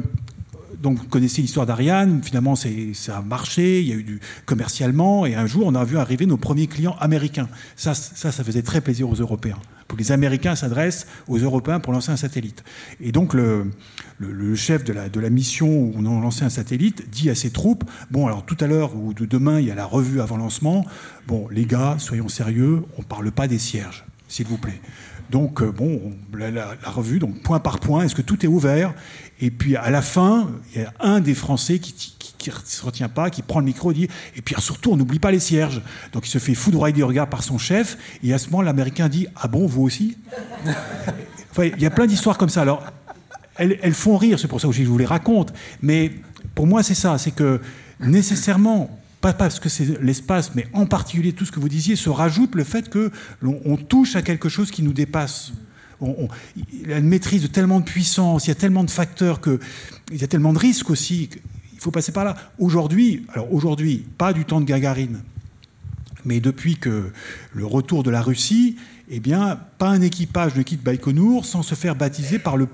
donc 0.81 0.97
vous 0.97 1.07
connaissez 1.07 1.41
l'histoire 1.41 1.65
d'Ariane, 1.65 2.21
finalement 2.23 2.55
ça 2.55 2.69
a 3.17 3.21
marché, 3.21 3.81
il 3.81 3.87
y 3.87 3.93
a 3.93 3.95
eu 3.95 4.03
du 4.03 4.19
commercialement, 4.45 5.25
et 5.25 5.33
un 5.33 5.45
jour 5.45 5.65
on 5.65 5.75
a 5.75 5.85
vu 5.85 5.97
arriver 5.97 6.25
nos 6.25 6.35
premiers 6.35 6.67
clients 6.67 6.97
américains. 6.99 7.47
Ça, 7.77 7.93
ça, 7.93 8.33
ça 8.33 8.43
faisait 8.43 8.63
très 8.63 8.81
plaisir 8.81 9.09
aux 9.09 9.15
Européens 9.15 9.59
les 9.97 10.11
Américains 10.11 10.55
s'adressent 10.55 11.07
aux 11.27 11.37
Européens 11.37 11.79
pour 11.79 11.93
lancer 11.93 12.11
un 12.11 12.17
satellite. 12.17 12.63
Et 12.99 13.11
donc 13.11 13.33
le, 13.33 13.71
chef 14.55 14.83
de 14.83 14.93
la, 14.93 15.07
la, 15.13 15.29
mission 15.29 15.67
où 15.67 15.93
on 15.95 16.05
a 16.05 16.21
lancé 16.21 16.43
un 16.43 16.49
satellite 16.49 17.09
dit 17.09 17.29
à 17.29 17.35
ses 17.35 17.51
troupes, 17.51 17.83
bon 18.11 18.27
alors 18.27 18.45
tout 18.45 18.57
à 18.59 18.67
l'heure 18.67 18.95
ou 18.95 19.13
demain 19.13 19.59
il 19.59 19.67
y 19.67 19.71
a 19.71 19.75
la 19.75 19.85
revue 19.85 20.21
avant 20.21 20.37
lancement, 20.37 20.85
bon 21.27 21.47
les 21.51 21.65
gars, 21.65 21.95
soyons 21.99 22.29
sérieux, 22.29 22.83
on 22.97 23.01
ne 23.01 23.07
parle 23.07 23.31
pas 23.31 23.47
des 23.47 23.59
cierges, 23.59 24.05
s'il 24.27 24.47
vous 24.47 24.57
plaît. 24.57 24.81
Donc, 25.33 25.63
euh, 25.63 25.71
bon, 25.71 26.13
la, 26.37 26.75
revue, 26.85 27.17
donc 27.17 27.41
point 27.41 27.59
par 27.59 27.79
point, 27.79 28.03
est-ce 28.03 28.13
que 28.13 28.21
tout 28.21 28.45
est 28.45 28.47
ouvert? 28.47 28.93
Et 29.43 29.51
puis 29.51 29.75
à 29.75 29.89
la 29.89 30.01
fin, 30.01 30.49
il 30.73 30.81
y 30.81 30.85
a 30.85 30.93
un 31.01 31.19
des 31.19 31.33
Français 31.33 31.77
qui, 31.77 32.15
qui 32.17 32.49
ne 32.49 32.55
se 32.63 32.85
retient 32.85 33.09
pas, 33.09 33.29
qui 33.29 33.41
prend 33.41 33.59
le 33.59 33.65
micro 33.65 33.91
et 33.91 33.93
dit 33.93 34.07
Et 34.37 34.41
puis 34.41 34.55
surtout, 34.57 34.93
on 34.93 34.95
n'oublie 34.95 35.19
pas 35.19 35.31
les 35.31 35.41
cierges. 35.41 35.81
Donc 36.13 36.25
il 36.25 36.29
se 36.29 36.37
fait 36.37 36.55
foudroyer 36.55 36.93
du 36.93 37.03
regard 37.03 37.29
par 37.29 37.43
son 37.43 37.57
chef, 37.57 37.97
et 38.23 38.33
à 38.33 38.37
ce 38.37 38.49
moment, 38.49 38.61
l'Américain 38.61 39.09
dit 39.09 39.27
Ah 39.35 39.49
bon, 39.49 39.67
vous 39.67 39.81
aussi? 39.81 40.17
Il 41.57 41.81
y 41.81 41.85
a 41.85 41.89
plein 41.89 42.07
d'histoires 42.07 42.37
comme 42.37 42.47
ça. 42.47 42.61
Alors, 42.61 42.83
elles, 43.57 43.93
font 43.93 44.15
rire, 44.15 44.39
c'est 44.39 44.47
pour 44.47 44.61
ça 44.61 44.69
que 44.69 44.73
je 44.73 44.83
vous 44.83 44.97
les 44.97 45.05
raconte. 45.05 45.51
Mais 45.81 46.13
pour 46.55 46.65
moi, 46.65 46.81
c'est 46.81 46.95
ça 46.95 47.17
c'est 47.17 47.31
que 47.31 47.59
nécessairement, 47.99 48.97
pas 49.19 49.33
parce 49.33 49.59
que 49.59 49.67
c'est 49.67 50.01
l'espace, 50.01 50.55
mais 50.55 50.67
en 50.71 50.85
particulier 50.85 51.33
tout 51.33 51.43
ce 51.43 51.51
que 51.51 51.59
vous 51.59 51.67
disiez, 51.67 51.97
se 51.97 52.09
rajoute 52.09 52.55
le 52.55 52.63
fait 52.63 52.89
que 52.89 53.11
l'on 53.41 53.75
touche 53.75 54.15
à 54.15 54.21
quelque 54.21 54.47
chose 54.47 54.71
qui 54.71 54.83
nous 54.83 54.93
dépasse. 54.93 55.51
On, 56.03 56.27
il 56.55 56.89
y 56.89 56.93
a 56.93 56.97
une 56.97 57.07
maîtrise 57.07 57.41
de 57.41 57.47
tellement 57.47 57.79
de 57.79 57.85
puissance, 57.85 58.45
il 58.45 58.49
y 58.49 58.51
a 58.51 58.55
tellement 58.55 58.83
de 58.83 58.91
facteurs, 58.91 59.41
que, 59.41 59.59
il 60.11 60.19
y 60.19 60.23
a 60.23 60.27
tellement 60.27 60.53
de 60.53 60.59
risques 60.59 60.89
aussi 60.89 61.29
faut 61.83 61.91
passer 61.91 62.11
par 62.11 62.23
là. 62.23 62.35
Aujourd'hui, 62.57 63.25
alors 63.33 63.53
aujourd'hui, 63.53 64.05
pas 64.17 64.33
du 64.33 64.45
temps 64.45 64.61
de 64.61 64.65
Gagarine, 64.65 65.21
mais 66.25 66.39
depuis 66.39 66.77
que 66.77 67.11
le 67.53 67.65
retour 67.65 68.03
de 68.03 68.09
la 68.09 68.21
Russie, 68.21 68.77
eh 69.09 69.19
bien, 69.19 69.59
pas 69.77 69.89
un 69.89 70.01
équipage 70.01 70.55
ne 70.55 70.63
quitte 70.63 70.81
Baïkonour 70.81 71.45
sans 71.45 71.61
se 71.61 71.75
faire 71.75 71.95
baptiser 71.95 72.39
par 72.39 72.57
le 72.57 72.67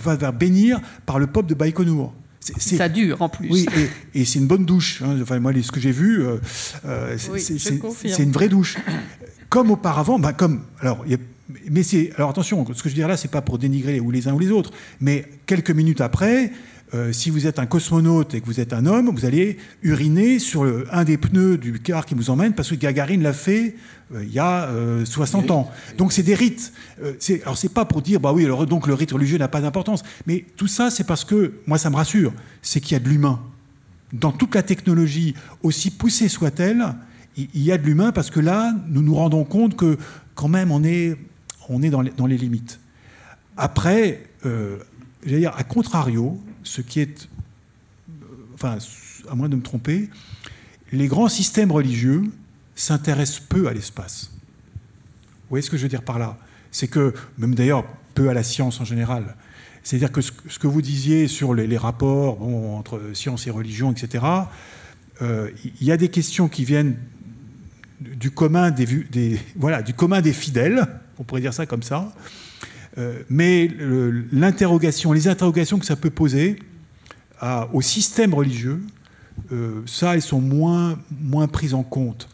faire 0.00 0.32
bénir 0.32 0.80
par 1.06 1.18
le 1.18 1.28
peuple 1.28 1.48
de 1.48 1.54
Baïkonour. 1.54 2.12
Ça 2.40 2.88
dure 2.88 3.22
en 3.22 3.28
plus. 3.28 3.48
Oui, 3.50 3.66
et, 4.14 4.24
c'est 4.24 4.38
une 4.38 4.46
bonne 4.46 4.64
douche. 4.64 5.02
Hein. 5.02 5.16
Enfin, 5.20 5.40
moi, 5.40 5.52
ce 5.60 5.72
que 5.72 5.80
j'ai 5.80 5.90
vu, 5.90 6.24
euh, 6.24 6.36
euh, 6.84 7.16
c'est 7.18 8.22
une 8.22 8.32
vraie 8.32 8.48
douche. 8.48 8.76
Comme 9.48 9.70
auparavant, 9.70 10.18
bah, 10.18 10.32
comme 10.32 10.62
alors, 10.80 11.04
mais 11.70 11.82
c'est 11.82 12.12
alors 12.16 12.30
attention, 12.30 12.64
ce 12.66 12.82
que 12.82 12.88
je 12.88 12.94
veux 12.94 12.98
dire 12.98 13.08
là, 13.08 13.16
c'est 13.16 13.30
pas 13.30 13.42
pour 13.42 13.58
dénigrer 13.58 14.00
ou 14.00 14.10
les 14.10 14.28
uns 14.28 14.34
ou 14.34 14.38
les 14.38 14.50
autres, 14.50 14.72
mais 15.00 15.24
quelques 15.46 15.70
minutes 15.70 16.00
après, 16.00 16.52
euh, 16.94 17.12
si 17.12 17.30
vous 17.30 17.46
êtes 17.46 17.58
un 17.58 17.66
cosmonaute 17.66 18.34
et 18.34 18.40
que 18.40 18.46
vous 18.46 18.60
êtes 18.60 18.72
un 18.72 18.86
homme, 18.86 19.10
vous 19.14 19.24
allez 19.24 19.56
uriner 19.82 20.38
sur 20.38 20.64
un 20.92 21.04
des 21.04 21.18
pneus 21.18 21.58
du 21.58 21.80
car 21.80 22.06
qui 22.06 22.14
vous 22.14 22.30
emmène 22.30 22.54
parce 22.54 22.70
que 22.70 22.74
Gagarine 22.76 23.22
l'a 23.22 23.32
fait 23.32 23.74
euh, 24.14 24.22
il 24.24 24.32
y 24.32 24.38
a 24.38 24.68
60 25.04 25.50
euh, 25.50 25.54
ans. 25.54 25.70
Donc 25.98 26.12
c'est 26.12 26.22
des 26.22 26.34
rites. 26.34 26.72
alors 27.42 27.58
c'est 27.58 27.72
pas 27.72 27.84
pour 27.84 28.02
dire 28.02 28.20
bah 28.20 28.32
oui 28.32 28.46
donc 28.68 28.86
le 28.86 28.94
rite 28.94 29.12
religieux 29.12 29.38
n'a 29.38 29.48
pas 29.48 29.60
d'importance, 29.60 30.02
mais 30.26 30.44
tout 30.56 30.68
ça 30.68 30.90
c'est 30.90 31.04
parce 31.04 31.24
que 31.24 31.54
moi 31.66 31.78
ça 31.78 31.90
me 31.90 31.96
rassure, 31.96 32.32
c'est 32.62 32.80
qu'il 32.80 32.92
y 32.92 32.96
a 32.96 33.00
de 33.00 33.08
l'humain 33.08 33.40
dans 34.12 34.32
toute 34.32 34.54
la 34.54 34.62
technologie 34.62 35.34
aussi 35.62 35.90
poussée 35.90 36.28
soit-elle. 36.28 36.94
Il 37.36 37.62
y 37.62 37.70
a 37.70 37.78
de 37.78 37.84
l'humain 37.84 38.12
parce 38.12 38.30
que 38.30 38.40
là, 38.40 38.74
nous 38.88 39.02
nous 39.02 39.14
rendons 39.14 39.44
compte 39.44 39.76
que 39.76 39.98
quand 40.34 40.48
même 40.48 40.70
on 40.70 40.82
est, 40.84 41.16
on 41.68 41.82
est 41.82 41.90
dans, 41.90 42.00
les, 42.00 42.38
limites. 42.38 42.80
Après, 43.56 44.22
j'allais 44.42 45.40
dire, 45.40 45.54
à 45.56 45.64
contrario, 45.64 46.40
ce 46.62 46.80
qui 46.80 47.00
est, 47.00 47.28
enfin, 48.54 48.78
à 49.28 49.34
moins 49.34 49.48
de 49.48 49.56
me 49.56 49.62
tromper, 49.62 50.08
les 50.92 51.08
grands 51.08 51.28
systèmes 51.28 51.72
religieux 51.72 52.24
s'intéresse 52.74 53.40
peu 53.40 53.68
à 53.68 53.72
l'espace. 53.72 54.30
Vous 54.32 55.50
voyez 55.50 55.62
ce 55.62 55.70
que 55.70 55.76
je 55.76 55.82
veux 55.82 55.88
dire 55.88 56.02
par 56.02 56.18
là? 56.18 56.38
C'est 56.70 56.88
que, 56.88 57.14
même 57.38 57.54
d'ailleurs, 57.54 57.84
peu 58.14 58.28
à 58.28 58.34
la 58.34 58.42
science 58.42 58.80
en 58.80 58.84
général. 58.84 59.36
C'est-à-dire 59.82 60.10
que 60.10 60.20
ce, 60.20 60.32
que 60.32 60.66
vous 60.66 60.82
disiez 60.82 61.28
sur 61.28 61.54
les, 61.54 61.76
rapports 61.76 62.42
entre 62.42 63.00
science 63.14 63.46
et 63.46 63.50
religion, 63.50 63.92
etc., 63.92 64.24
euh, 65.22 65.50
il 65.80 65.86
y 65.86 65.92
a 65.92 65.96
des 65.96 66.08
questions 66.08 66.48
qui 66.48 66.64
viennent 66.64 66.96
du 68.00 68.30
commun 68.30 68.70
des, 68.70 69.40
voilà, 69.54 69.82
du 69.82 69.94
commun 69.94 70.20
des 70.20 70.32
fidèles, 70.32 70.86
on 71.18 71.24
pourrait 71.24 71.40
dire 71.40 71.54
ça 71.54 71.66
comme 71.66 71.82
ça, 71.82 72.12
euh, 72.98 73.22
mais 73.28 73.68
l'interrogation, 74.32 75.12
les 75.12 75.28
interrogations 75.28 75.78
que 75.78 75.86
ça 75.86 75.96
peut 75.96 76.10
poser 76.10 76.58
au 77.72 77.82
système 77.82 78.32
religieux, 78.32 78.82
euh, 79.52 79.82
ça, 79.84 80.14
elles 80.14 80.22
sont 80.22 80.40
moins, 80.40 80.98
moins 81.20 81.48
prises 81.48 81.74
en 81.74 81.82
compte. 81.82 82.28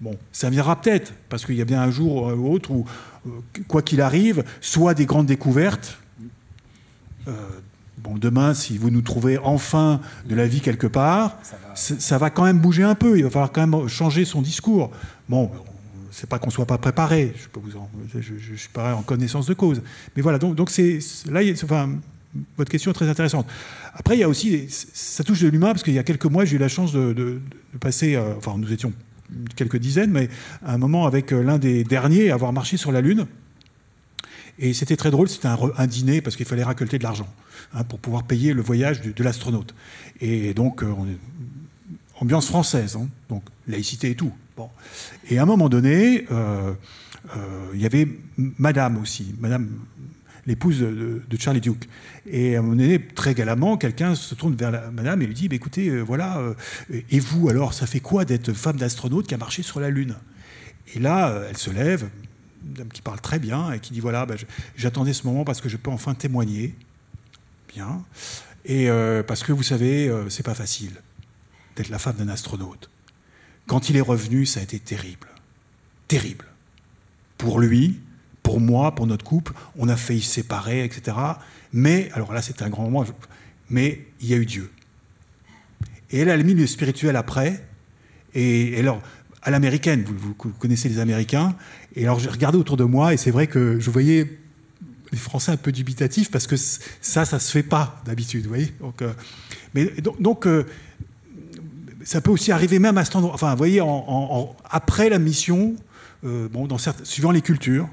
Bon, 0.00 0.16
ça 0.32 0.48
viendra 0.48 0.80
peut-être, 0.80 1.12
parce 1.28 1.44
qu'il 1.44 1.56
y 1.56 1.60
a 1.60 1.66
bien 1.66 1.82
un 1.82 1.90
jour 1.90 2.32
ou 2.34 2.50
autre 2.50 2.70
où, 2.70 2.86
euh, 3.26 3.30
quoi 3.68 3.82
qu'il 3.82 4.00
arrive, 4.00 4.42
soit 4.62 4.94
des 4.94 5.04
grandes 5.04 5.26
découvertes. 5.26 5.98
bon, 7.98 8.16
demain, 8.16 8.54
si 8.54 8.78
vous 8.78 8.88
nous 8.90 9.02
trouvez 9.02 9.36
enfin 9.36 10.00
de 10.24 10.34
la 10.34 10.46
vie 10.46 10.62
quelque 10.62 10.86
part, 10.86 11.36
ça 11.74 12.16
va. 12.16 12.30
quand 12.30 12.44
même 12.44 12.58
bouger 12.58 12.82
un 12.82 12.94
peu. 12.94 13.18
Il 13.18 13.24
va 13.24 13.30
falloir 13.30 13.52
quand 13.52 13.66
même 13.66 13.88
changer 13.88 14.24
son 14.24 14.40
discours. 14.40 14.90
Bon, 15.28 15.50
c'est 16.10 16.28
pas 16.28 16.38
qu'on 16.38 16.50
soit 16.50 16.66
pas 16.66 16.78
préparé. 16.78 17.32
Je, 17.36 17.48
peux 17.48 17.60
suis 18.56 18.68
pas 18.68 18.94
en 18.94 19.02
connaissance 19.02 19.46
de 19.46 19.54
cause. 19.54 19.82
Mais 20.16 20.22
voilà, 20.22 20.38
donc, 20.38 20.70
là, 21.30 21.40
votre 22.56 22.70
question 22.70 22.90
est 22.90 22.94
très 22.94 23.08
intéressante. 23.08 23.46
Après, 23.94 24.16
il 24.16 24.20
y 24.20 24.24
a 24.24 24.28
aussi, 24.28 24.66
ça 24.68 25.24
touche 25.24 25.40
de 25.40 25.48
l'humain 25.48 25.68
parce 25.68 25.82
qu'il 25.82 25.94
y 25.94 25.98
a 25.98 26.02
quelques 26.02 26.26
mois, 26.26 26.44
j'ai 26.44 26.56
eu 26.56 26.58
la 26.58 26.68
chance 26.68 26.92
de, 26.92 27.40
passer, 27.80 28.14
euh, 28.16 28.34
enfin, 28.36 28.56
nous 28.56 28.72
étions 28.72 28.92
quelques 29.56 29.78
dizaines, 29.78 30.10
mais 30.10 30.28
à 30.64 30.74
un 30.74 30.78
moment 30.78 31.06
avec 31.06 31.32
euh, 31.32 31.42
l'un 31.42 31.58
des 31.58 31.84
derniers 31.84 32.30
à 32.30 32.34
avoir 32.34 32.52
marché 32.52 32.76
sur 32.76 32.92
la 32.92 33.00
Lune. 33.00 33.26
Et 34.58 34.74
c'était 34.74 34.96
très 34.96 35.10
drôle, 35.10 35.28
c'était 35.28 35.48
un, 35.48 35.86
dîner 35.86 36.20
parce 36.20 36.36
qu'il 36.36 36.44
fallait 36.44 36.64
récolter 36.64 36.98
de 36.98 37.02
l'argent 37.02 37.28
hein, 37.72 37.82
pour 37.84 37.98
pouvoir 37.98 38.24
payer 38.24 38.52
le 38.52 38.60
voyage 38.60 39.00
de, 39.00 39.24
l'astronaute. 39.24 39.74
Et 40.20 40.52
donc, 40.52 40.82
euh, 40.82 40.92
ambiance 42.20 42.46
française, 42.46 42.96
hein, 42.96 43.08
donc 43.28 43.42
laïcité 43.66 44.10
et 44.10 44.14
tout. 44.14 44.32
Et 45.28 45.38
à 45.38 45.42
un 45.42 45.46
moment 45.46 45.68
donné, 45.68 46.26
il 47.74 47.80
y 47.80 47.86
avait 47.86 48.08
Madame 48.36 48.98
aussi, 48.98 49.34
Madame 49.40 49.68
l'épouse 50.46 50.80
de, 50.80 51.36
Charlie 51.38 51.60
Duke. 51.60 51.88
Et 52.26 52.56
à 52.56 52.58
un 52.58 52.62
moment 52.62 52.76
donné, 52.76 53.00
très 53.00 53.34
galamment, 53.34 53.76
quelqu'un 53.76 54.14
se 54.14 54.34
tourne 54.34 54.54
vers 54.54 54.90
madame 54.92 55.22
et 55.22 55.26
lui 55.26 55.34
dit 55.34 55.48
bah, 55.48 55.56
Écoutez, 55.56 55.88
euh, 55.88 56.00
voilà, 56.00 56.38
euh, 56.38 56.54
et 57.10 57.20
vous 57.20 57.48
alors, 57.48 57.72
ça 57.74 57.86
fait 57.86 58.00
quoi 58.00 58.24
d'être 58.24 58.52
femme 58.52 58.76
d'astronaute 58.76 59.26
qui 59.26 59.34
a 59.34 59.38
marché 59.38 59.62
sur 59.62 59.80
la 59.80 59.90
Lune? 59.90 60.16
Et 60.94 60.98
là, 60.98 61.28
euh, 61.28 61.46
elle 61.48 61.56
se 61.56 61.70
lève, 61.70 62.08
une 62.66 62.74
dame 62.74 62.88
qui 62.88 63.02
parle 63.02 63.20
très 63.20 63.38
bien 63.38 63.72
et 63.72 63.80
qui 63.80 63.92
dit 63.92 64.00
Voilà, 64.00 64.26
bah, 64.26 64.34
j'attendais 64.76 65.12
ce 65.12 65.26
moment 65.26 65.44
parce 65.44 65.60
que 65.60 65.68
je 65.68 65.76
peux 65.76 65.90
enfin 65.90 66.14
témoigner. 66.14 66.74
Bien. 67.72 68.04
Et 68.64 68.88
parce 69.26 69.42
que 69.42 69.52
vous 69.52 69.62
savez, 69.62 70.12
c'est 70.28 70.44
pas 70.44 70.54
facile 70.54 70.90
d'être 71.76 71.88
la 71.88 71.98
femme 71.98 72.16
d'un 72.16 72.28
astronaute. 72.28 72.90
Quand 73.70 73.88
il 73.88 73.96
est 73.96 74.00
revenu, 74.00 74.46
ça 74.46 74.58
a 74.58 74.64
été 74.64 74.80
terrible. 74.80 75.28
Terrible. 76.08 76.44
Pour 77.38 77.60
lui, 77.60 78.00
pour 78.42 78.58
moi, 78.58 78.96
pour 78.96 79.06
notre 79.06 79.24
couple, 79.24 79.52
on 79.78 79.88
a 79.88 79.96
failli 79.96 80.22
se 80.22 80.28
séparer, 80.28 80.82
etc. 80.82 81.16
Mais, 81.72 82.10
alors 82.14 82.32
là, 82.32 82.42
c'était 82.42 82.64
un 82.64 82.68
grand 82.68 82.90
moment, 82.90 83.06
mais 83.68 84.08
il 84.20 84.26
y 84.26 84.34
a 84.34 84.38
eu 84.38 84.44
Dieu. 84.44 84.72
Et 86.10 86.18
elle 86.18 86.30
a 86.30 86.36
mis 86.36 86.54
le 86.54 86.66
spirituel 86.66 87.14
après. 87.14 87.64
Et, 88.34 88.76
alors, 88.76 89.00
à 89.40 89.52
l'américaine, 89.52 90.02
vous, 90.04 90.34
connaissez 90.34 90.88
les 90.88 90.98
Américains. 90.98 91.54
Et 91.94 92.02
alors, 92.02 92.18
j'ai 92.18 92.28
regardé 92.28 92.58
autour 92.58 92.76
de 92.76 92.82
moi, 92.82 93.14
et 93.14 93.16
c'est 93.16 93.30
vrai 93.30 93.46
que 93.46 93.78
je 93.78 93.88
voyais 93.88 94.36
les 95.12 95.18
Français 95.18 95.52
un 95.52 95.56
peu 95.56 95.70
dubitatifs, 95.70 96.32
parce 96.32 96.48
que 96.48 96.56
ça, 96.56 97.24
ça 97.24 97.38
se 97.38 97.52
fait 97.52 97.62
pas 97.62 98.02
d'habitude, 98.04 98.42
vous 98.42 98.48
voyez. 98.48 98.74
Donc, 98.80 99.00
euh, 99.00 99.12
mais 99.74 99.92
donc, 100.18 100.48
euh, 100.48 100.66
ça 102.04 102.20
peut 102.20 102.30
aussi 102.30 102.52
arriver 102.52 102.78
même 102.78 102.98
à 102.98 103.04
ce 103.04 103.16
endroit. 103.16 103.34
Enfin, 103.34 103.54
voyez, 103.54 103.82
après 104.70 105.08
la 105.08 105.18
mission, 105.18 105.74
euh, 106.24 106.48
bon, 106.48 106.68
suivant 107.04 107.30
les 107.30 107.42
cultures, 107.42 107.88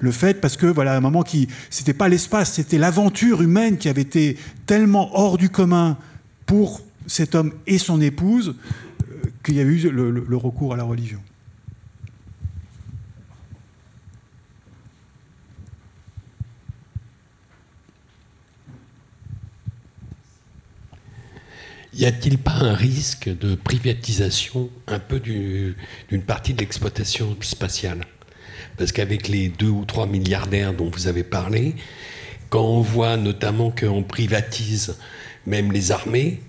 le, 0.00 0.10
fait 0.10 0.40
parce 0.40 0.56
que 0.56 0.66
voilà 0.66 0.94
un 0.94 1.00
moment 1.00 1.22
qui 1.22 1.48
c'était 1.70 1.94
pas 1.94 2.08
l'espace 2.08 2.52
c'était 2.52 2.76
l'aventure 2.76 3.40
humaine 3.40 3.78
qui 3.78 3.88
avait 3.88 4.02
été 4.02 4.36
tellement 4.66 5.18
hors 5.18 5.38
du 5.38 5.48
commun 5.48 5.96
pour 6.44 6.82
cet 7.06 7.34
homme 7.34 7.52
et 7.66 7.78
son 7.78 8.02
épouse 8.02 8.54
euh, 9.02 9.30
qu'il 9.42 9.54
y 9.54 9.60
a 9.60 9.62
eu 9.62 9.90
le, 9.90 10.36
recours 10.36 10.74
à 10.74 10.76
la 10.76 10.82
religion. 10.82 11.20
Y 21.96 22.04
a-t-il 22.04 22.36
pas 22.36 22.52
un 22.52 22.74
risque 22.74 23.30
de 23.30 23.54
privatisation 23.54 24.68
un 24.86 24.98
peu 24.98 25.18
d'une 25.18 26.22
partie 26.26 26.52
de 26.52 26.60
l'exploitation 26.60 27.34
spatiale? 27.40 28.00
Parce 28.76 28.92
qu'avec 28.92 29.28
les 29.28 29.48
2 29.48 29.66
ou 29.66 29.84
3 29.86 30.06
milliardaires 30.06 30.74
dont 30.74 30.90
vous 30.90 31.06
avez 31.06 31.24
parlé, 31.24 31.74
quand 32.50 32.64
on 32.64 32.82
voit 32.82 33.16
notamment 33.16 33.70
qu'on 33.70 34.02
privatise 34.02 34.98
même 35.46 35.72
les 35.72 35.90
armées, 35.90 36.42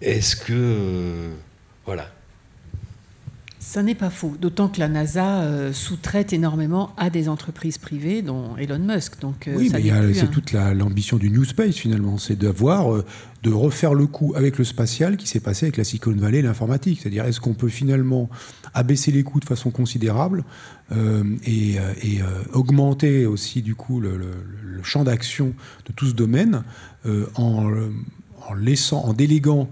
est-ce 0.00 0.34
que... 0.34 0.52
Euh, 0.52 1.30
voilà. 1.86 2.12
Ça 3.68 3.82
n'est 3.82 3.94
pas 3.94 4.08
faux, 4.08 4.34
d'autant 4.40 4.68
que 4.70 4.80
la 4.80 4.88
NASA 4.88 5.42
euh, 5.42 5.74
sous-traite 5.74 6.32
énormément 6.32 6.94
à 6.96 7.10
des 7.10 7.28
entreprises 7.28 7.76
privées, 7.76 8.22
dont 8.22 8.56
Elon 8.56 8.78
Musk. 8.78 9.20
Donc, 9.20 9.46
euh, 9.46 9.56
oui, 9.58 9.70
mais 9.70 10.14
c'est 10.14 10.30
toute 10.30 10.52
l'ambition 10.52 11.18
du 11.18 11.30
New 11.30 11.44
Space 11.44 11.74
finalement, 11.74 12.16
c'est 12.16 12.34
d'avoir, 12.34 12.94
euh, 12.94 13.04
de 13.42 13.50
refaire 13.52 13.92
le 13.92 14.06
coup 14.06 14.32
avec 14.34 14.56
le 14.56 14.64
spatial 14.64 15.18
qui 15.18 15.26
s'est 15.28 15.40
passé 15.40 15.66
avec 15.66 15.76
la 15.76 15.84
Silicon 15.84 16.12
Valley 16.12 16.38
et 16.38 16.42
l'informatique. 16.42 17.00
C'est-à-dire, 17.02 17.26
est-ce 17.26 17.42
qu'on 17.42 17.52
peut 17.52 17.68
finalement 17.68 18.30
abaisser 18.72 19.12
les 19.12 19.22
coûts 19.22 19.38
de 19.38 19.44
façon 19.44 19.70
considérable 19.70 20.44
et, 21.44 21.76
augmenter 22.54 23.26
aussi 23.26 23.60
du 23.60 23.74
coup 23.74 24.00
le, 24.00 24.18
champ 24.82 25.04
d'action 25.04 25.52
de 25.84 25.92
tout 25.92 26.06
ce 26.06 26.14
domaine 26.14 26.62
en 27.34 27.70
en 28.48 28.54
laissant, 28.54 29.04
en 29.04 29.12
déléguant 29.12 29.68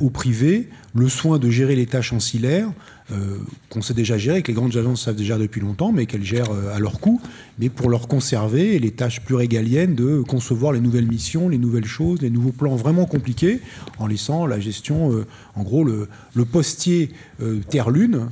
au 0.00 0.10
privé 0.10 0.70
le 0.94 1.08
soin 1.08 1.38
de 1.38 1.50
gérer 1.50 1.76
les 1.76 1.86
tâches 1.86 2.12
ancillaires 2.12 2.70
euh, 3.12 3.36
qu'on 3.68 3.82
sait 3.82 3.92
déjà 3.92 4.16
gérer, 4.16 4.40
que 4.40 4.48
les 4.48 4.54
grandes 4.54 4.76
agences 4.78 5.02
savent 5.04 5.16
déjà 5.16 5.36
depuis 5.36 5.60
longtemps, 5.60 5.92
mais 5.92 6.06
qu'elles 6.06 6.24
gèrent 6.24 6.52
euh, 6.52 6.74
à 6.74 6.78
leur 6.78 7.00
coût, 7.00 7.20
mais 7.58 7.68
pour 7.68 7.90
leur 7.90 8.08
conserver 8.08 8.78
les 8.78 8.92
tâches 8.92 9.20
plus 9.20 9.34
régaliennes 9.34 9.94
de 9.94 10.22
concevoir 10.22 10.72
les 10.72 10.80
nouvelles 10.80 11.06
missions, 11.06 11.50
les 11.50 11.58
nouvelles 11.58 11.84
choses, 11.84 12.22
les 12.22 12.30
nouveaux 12.30 12.52
plans 12.52 12.76
vraiment 12.76 13.04
compliqués, 13.04 13.60
en 13.98 14.06
laissant 14.06 14.46
la 14.46 14.58
gestion, 14.58 15.12
euh, 15.12 15.26
en 15.54 15.64
gros, 15.64 15.84
le, 15.84 16.08
le 16.34 16.44
postier 16.46 17.10
Terre-Lune 17.68 18.28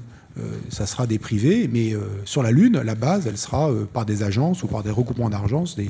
ça 0.71 0.87
sera 0.87 1.07
des 1.07 1.19
privés, 1.19 1.69
mais 1.71 1.95
euh, 1.95 2.01
sur 2.25 2.43
la 2.43 2.51
Lune, 2.51 2.81
la 2.83 2.95
base, 2.95 3.27
elle 3.27 3.37
sera 3.37 3.71
euh, 3.71 3.85
par 3.85 4.07
des 4.07 4.23
agences 4.23 4.63
ou 4.63 4.67
par 4.67 4.83
des 4.83 4.91
regroupements 4.91 5.29
d'agences, 5.29 5.77
des, 5.77 5.89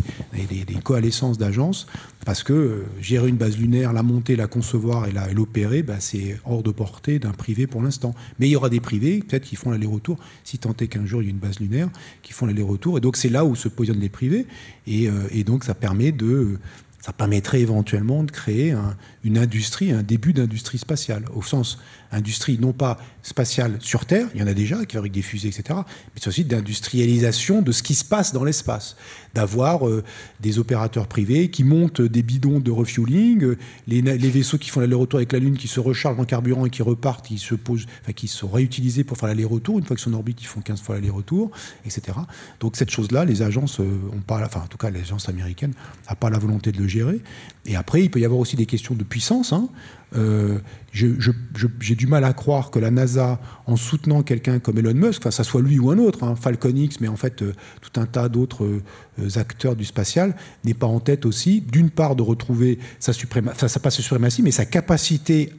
coalescences 0.83 1.39
d'agences, 1.39 1.87
parce 2.25 2.43
que 2.43 2.85
gérer 3.01 3.29
une 3.29 3.37
base 3.37 3.57
lunaire, 3.57 3.93
la 3.93 4.03
monter, 4.03 4.35
la 4.35 4.49
concevoir 4.49 5.07
et 5.07 5.13
l'opérer, 5.33 5.83
bah, 5.83 5.97
c'est 6.01 6.41
hors 6.45 6.63
de 6.63 6.73
portée 6.73 7.21
d'un 7.21 7.31
privé 7.31 7.69
pour 7.69 7.83
l'instant. 7.83 8.15
Mais 8.39 8.49
il 8.49 8.51
y 8.51 8.57
aura 8.57 8.69
des 8.69 8.81
privés, 8.81 9.21
peut-être 9.21 9.45
qui 9.45 9.57
font 9.57 9.71
l'aller-retour, 9.71 10.19
si 10.43 10.59
tant 10.59 10.75
est 10.81 10.89
qu'un 10.89 11.07
jour 11.07 11.23
il 11.23 11.27
y 11.27 11.29
a 11.29 11.31
une 11.31 11.39
base 11.39 11.61
lunaire, 11.61 11.89
qui 12.23 12.33
font 12.33 12.47
l'aller-retour. 12.47 12.99
Et 12.99 13.01
donc 13.01 13.17
c'est 13.17 13.29
là 13.29 13.45
où 13.45 13.55
se 13.55 13.69
positionnent 13.69 14.01
les 14.01 14.09
privés, 14.09 14.47
et, 14.87 15.09
donc 15.45 15.65
ça 15.65 15.75
permet 15.75 16.13
de 16.13 16.59
ça 17.01 17.13
permettrait 17.13 17.61
éventuellement 17.61 18.23
de 18.23 18.31
créer 18.31 18.77
une 19.25 19.39
industrie, 19.39 19.93
un 19.93 20.03
début 20.03 20.33
d'industrie 20.33 20.79
spatiale, 20.79 21.25
au 21.35 21.43
sens 21.43 21.79
industrie 22.13 22.59
non 22.59 22.73
pas 22.73 22.99
spatiale 23.23 23.77
sur 23.81 24.05
Terre, 24.05 24.29
il 24.35 24.41
y 24.41 24.45
en 24.45 24.47
a 24.47 24.55
déjà 24.55 24.85
qui 24.85 24.95
fabriquent 24.97 25.15
des 25.15 25.23
fusées, 25.23 25.49
etc., 25.49 25.65
mais 25.71 26.21
c'est 26.21 26.29
aussi 26.29 26.45
d'industrialisation 26.45 27.63
de 27.63 27.73
ce 27.73 27.83
qui 27.83 27.95
se 27.95 28.05
passe 28.05 28.33
dans 28.33 28.45
l'espace, 28.45 28.97
d'avoir 29.35 29.89
euh, 29.89 30.05
des 30.41 30.59
opérateurs 30.59 31.07
privés 31.07 31.51
qui 31.51 31.65
montent 31.65 32.03
des 32.03 32.23
bidons 32.23 32.61
de 32.61 32.71
refueling, 32.71 33.45
euh, 33.45 33.59
les, 33.87 34.03
vaisseaux 34.03 34.59
qui 34.59 34.71
font 34.71 34.81
l'aller-retour 34.81 35.19
avec 35.19 35.33
la 35.33 35.39
Lune, 35.39 35.57
qui 35.57 35.69
se 35.69 35.81
rechargent 35.81 36.19
en 36.19 36.25
carburant 36.25 36.67
et 36.67 36.71
qui 36.71 36.83
repartent, 36.83 37.27
qui 37.27 37.39
se 37.39 37.55
posent, 37.55 37.87
enfin, 38.03 38.13
qui 38.13 38.29
sont 38.29 38.49
réutilisés 38.49 39.05
pour 39.05 39.17
faire 39.17 39.29
l'aller-retour, 39.29 39.79
une 39.79 39.85
fois 39.85 39.97
qu'ils 39.97 40.05
sont 40.05 40.13
en 40.13 40.19
orbite, 40.19 40.43
ils 40.43 40.47
font 40.47 40.61
15 40.61 40.83
fois 40.83 40.97
l'aller-retour, 40.97 41.51
etc. 41.87 42.19
Donc 42.61 42.77
cette 42.77 42.91
chose-là, 42.91 43.25
les 43.25 43.43
agences 43.43 43.81
euh, 43.81 43.87
pas, 44.27 44.45
enfin 44.45 44.61
en 44.61 44.67
tout 44.67 44.79
cas 44.79 44.91
l'agence 44.91 45.29
américaine 45.29 45.73
n'a 46.09 46.17
pas 46.17 46.31
la 46.31 46.39
volonté 46.39 46.73
de 46.73 46.79
le 46.79 46.89
gérer. 46.89 47.21
Et 47.65 47.77
après, 47.77 48.03
il 48.03 48.11
peut 48.11 48.21
y 48.21 48.25
avoir 48.25 48.41
aussi 48.41 48.57
des 48.57 48.67
questions 48.67 48.95
de 48.95 49.05
puissance. 49.13 49.53
Hein. 49.53 49.69
Euh, 50.17 50.59
j'ai 50.91 51.95
du 51.95 52.07
mal 52.07 52.25
à 52.25 52.33
croire 52.33 52.71
que 52.71 52.79
la 52.79 52.91
NASA, 52.91 53.39
en 53.67 53.77
soutenant 53.77 54.23
quelqu'un 54.23 54.59
comme 54.59 54.79
Elon 54.79 54.95
Musk, 54.95 55.21
enfin, 55.21 55.31
ça 55.31 55.45
soit 55.45 55.61
lui 55.61 55.79
ou 55.79 55.91
un 55.91 55.99
autre, 55.99 56.25
hein, 56.25 56.35
Falcon 56.35 56.75
X, 56.75 56.99
mais 57.01 57.09
en 57.09 57.17
fait 57.17 57.43
euh, 57.43 57.53
tout 57.83 58.01
un 58.01 58.07
tas 58.07 58.31
d'autres 58.31 58.65
euh, 58.65 59.29
acteurs 59.37 59.77
du 59.77 59.85
spatial, 59.85 60.35
n'est 60.65 60.73
pas 60.73 60.87
en 60.87 60.99
tête 60.99 61.27
aussi, 61.27 61.61
d'une 61.61 61.91
part, 61.91 62.17
de 62.17 62.23
retrouver 62.23 62.79
sa, 63.01 63.13
suprématie, 63.13 63.59
sa, 63.61 63.69
sa, 63.69 63.91
suprématie, 63.91 64.41
mais 64.41 64.51
sa 64.51 64.65
capacité 64.65 65.53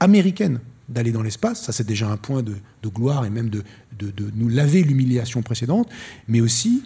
américaine 0.00 0.60
d'aller 0.88 1.12
dans 1.12 1.22
l'espace. 1.22 1.64
Ça, 1.64 1.72
c'est 1.72 1.86
déjà 1.86 2.08
un 2.08 2.16
point 2.16 2.42
de, 2.42 2.54
gloire 2.86 3.26
et 3.26 3.30
même 3.30 3.50
de, 3.50 3.62
nous 4.34 4.48
laver 4.48 4.82
l'humiliation 4.84 5.42
précédente, 5.42 5.90
mais 6.28 6.40
aussi 6.40 6.84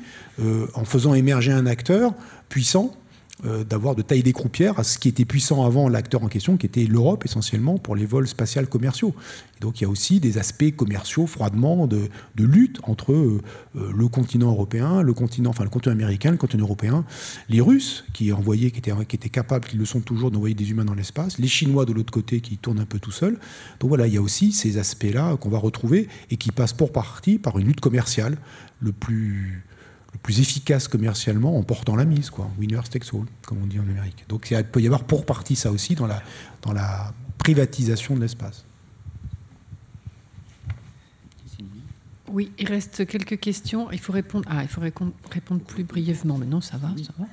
en 0.75 0.87
faisant 0.87 1.13
émerger 1.13 1.53
un 1.53 1.67
acteur 1.67 2.15
puissant 2.49 2.97
euh, 3.47 3.65
d'avoir 3.65 3.95
de 3.95 4.03
taille 4.03 4.23
des 4.23 4.33
croupières 4.33 4.79
à 4.79 4.85
ce 4.85 4.99
qui 4.99 5.09
était 5.09 5.25
puissant 5.25 5.65
avant 5.65 5.89
l'acteur 5.89 6.23
en 6.23 6.29
question, 6.29 6.57
qui 6.57 6.67
était 6.67 6.85
l'Europe 6.85 7.25
essentiellement 7.25 7.79
pour 7.79 7.97
les 7.97 8.05
vols 8.05 8.29
spatials 8.29 8.67
commerciaux. 8.67 9.15
donc 9.61 9.81
il 9.81 9.85
y 9.85 9.87
a 9.87 9.91
aussi 9.91 10.21
des 10.21 10.37
aspects 10.37 10.75
commerciaux 10.77 11.27
froidement 11.27 11.87
de, 11.87 12.11
lutte 12.37 12.81
entre 12.83 13.13
euh, 13.13 13.41
euh, 13.77 13.93
le 13.97 14.09
continent 14.09 14.51
européen, 14.51 15.01
le 15.01 15.15
continent, 15.15 15.51
enfin 15.51 15.65
le 15.65 15.71
continent 15.71 15.95
américain, 15.95 16.31
le 16.31 16.37
continent 16.37 16.65
européen, 16.65 17.05
les 17.49 17.61
Russes 17.61 18.05
qui 18.13 18.31
envoyaient, 18.33 18.71
qui 18.71 18.79
étaient, 18.79 18.93
qui 19.07 19.17
étaient 19.17 19.29
capables, 19.31 19.67
qui 19.67 19.77
le 19.77 19.87
sont 19.87 20.01
toujours 20.01 20.31
d'envoyer 20.31 20.55
des 20.55 20.71
humains 20.71 20.85
dans 20.85 20.95
l'espace, 20.95 21.39
les 21.39 21.49
Chinois 21.49 21.87
de 21.87 21.93
l'autre 21.93 22.13
côté 22.13 22.41
qui 22.41 22.59
tournent 22.59 22.81
un 22.81 22.85
peu 22.85 22.99
tout 22.99 23.13
seuls. 23.13 23.39
Donc 23.81 23.89
voilà, 23.89 24.07
il 24.07 24.13
y 24.15 24.19
a 24.19 24.23
aussi 24.23 24.53
ces 24.53 24.77
aspects-là 24.77 25.37
qu'on 25.37 25.49
va 25.49 25.59
retrouver 25.59 26.09
et 26.31 26.37
qui 26.37 26.53
passent 26.53 26.75
pour 26.75 26.93
partie 26.93 27.39
par 27.39 27.59
une 27.59 27.67
lutte 27.67 27.81
commerciale 27.81 28.37
le 28.81 28.93
plus 28.93 29.63
le 30.13 30.19
plus 30.19 30.41
efficace 30.41 30.89
commercialement 30.89 31.57
en 31.57 31.63
portant 31.63 31.97
la 31.97 32.05
mise, 32.05 32.31
quoi. 32.31 32.51
Winner 32.59 32.81
takes 32.91 33.15
all, 33.15 33.27
comme 33.47 33.63
on 33.63 33.67
dit 33.67 33.79
en 33.79 33.89
Amérique. 33.89 34.25
Donc 34.29 34.51
il 34.51 34.65
peut 34.65 34.81
y 34.81 34.87
avoir 34.87 35.05
pour 35.05 35.25
partie 35.25 35.57
ça 35.57 35.71
aussi 35.71 35.95
dans 35.95 36.07
la, 36.07 36.23
dans 36.63 36.73
la 36.73 37.13
privatisation 37.39 38.15
de 38.17 38.21
l'espace. 38.21 38.65
Oui, 42.33 42.53
il 42.59 42.69
reste 42.69 43.07
quelques 43.07 43.41
questions. 43.41 43.91
Il 43.91 43.99
faut 43.99 44.13
répondre. 44.13 44.45
Ah, 44.49 44.63
il 44.63 44.69
faut 44.69 44.81
répondre 44.81 45.61
plus 45.63 45.83
brièvement. 45.83 46.39
Mais 46.39 46.47
non, 46.47 46.61
ça 46.61 46.77
va, 46.77 46.91
ça 47.05 47.13
va. 47.19 47.27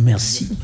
Merci. 0.00 0.56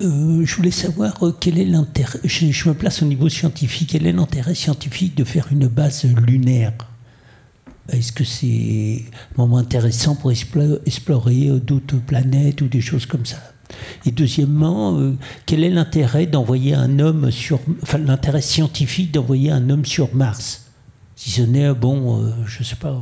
Euh, 0.00 0.44
je 0.44 0.54
voulais 0.54 0.70
savoir 0.70 1.24
euh, 1.24 1.34
quel 1.38 1.58
est 1.58 1.64
l'intérêt, 1.64 2.20
je, 2.22 2.68
me 2.68 2.74
place 2.74 3.02
au 3.02 3.06
niveau 3.06 3.28
scientifique, 3.28 3.90
quel 3.92 4.06
est 4.06 4.12
l'intérêt 4.12 4.54
scientifique 4.54 5.16
de 5.16 5.24
faire 5.24 5.48
une 5.50 5.66
base 5.66 6.04
lunaire? 6.04 6.72
Est-ce 7.88 8.12
que 8.12 8.22
c'est 8.22 9.04
un 9.34 9.42
moment 9.42 9.58
intéressant 9.58 10.14
pour 10.14 10.30
explorer 10.30 11.48
euh, 11.48 11.58
d'autres 11.58 11.96
planètes 11.96 12.60
ou 12.60 12.68
des 12.68 12.80
choses 12.80 13.06
comme 13.06 13.26
ça? 13.26 13.38
Et 14.06 14.12
deuxièmement, 14.12 14.98
quel 15.44 15.62
est 15.62 15.68
l'intérêt 15.68 16.26
d'envoyer 16.26 16.72
un 16.74 16.98
homme 17.00 17.30
sur, 17.30 17.60
l'intérêt 17.98 18.40
scientifique 18.40 19.12
d'envoyer 19.12 19.50
un 19.50 19.68
homme 19.68 19.84
sur 19.84 20.14
Mars? 20.14 20.67
Si 21.18 21.32
ce 21.32 21.42
n'est, 21.42 21.74
bon, 21.74 22.22
euh, 22.22 22.30
je 22.46 22.60
ne 22.60 22.64
sais 22.64 22.76
pas, 22.76 22.96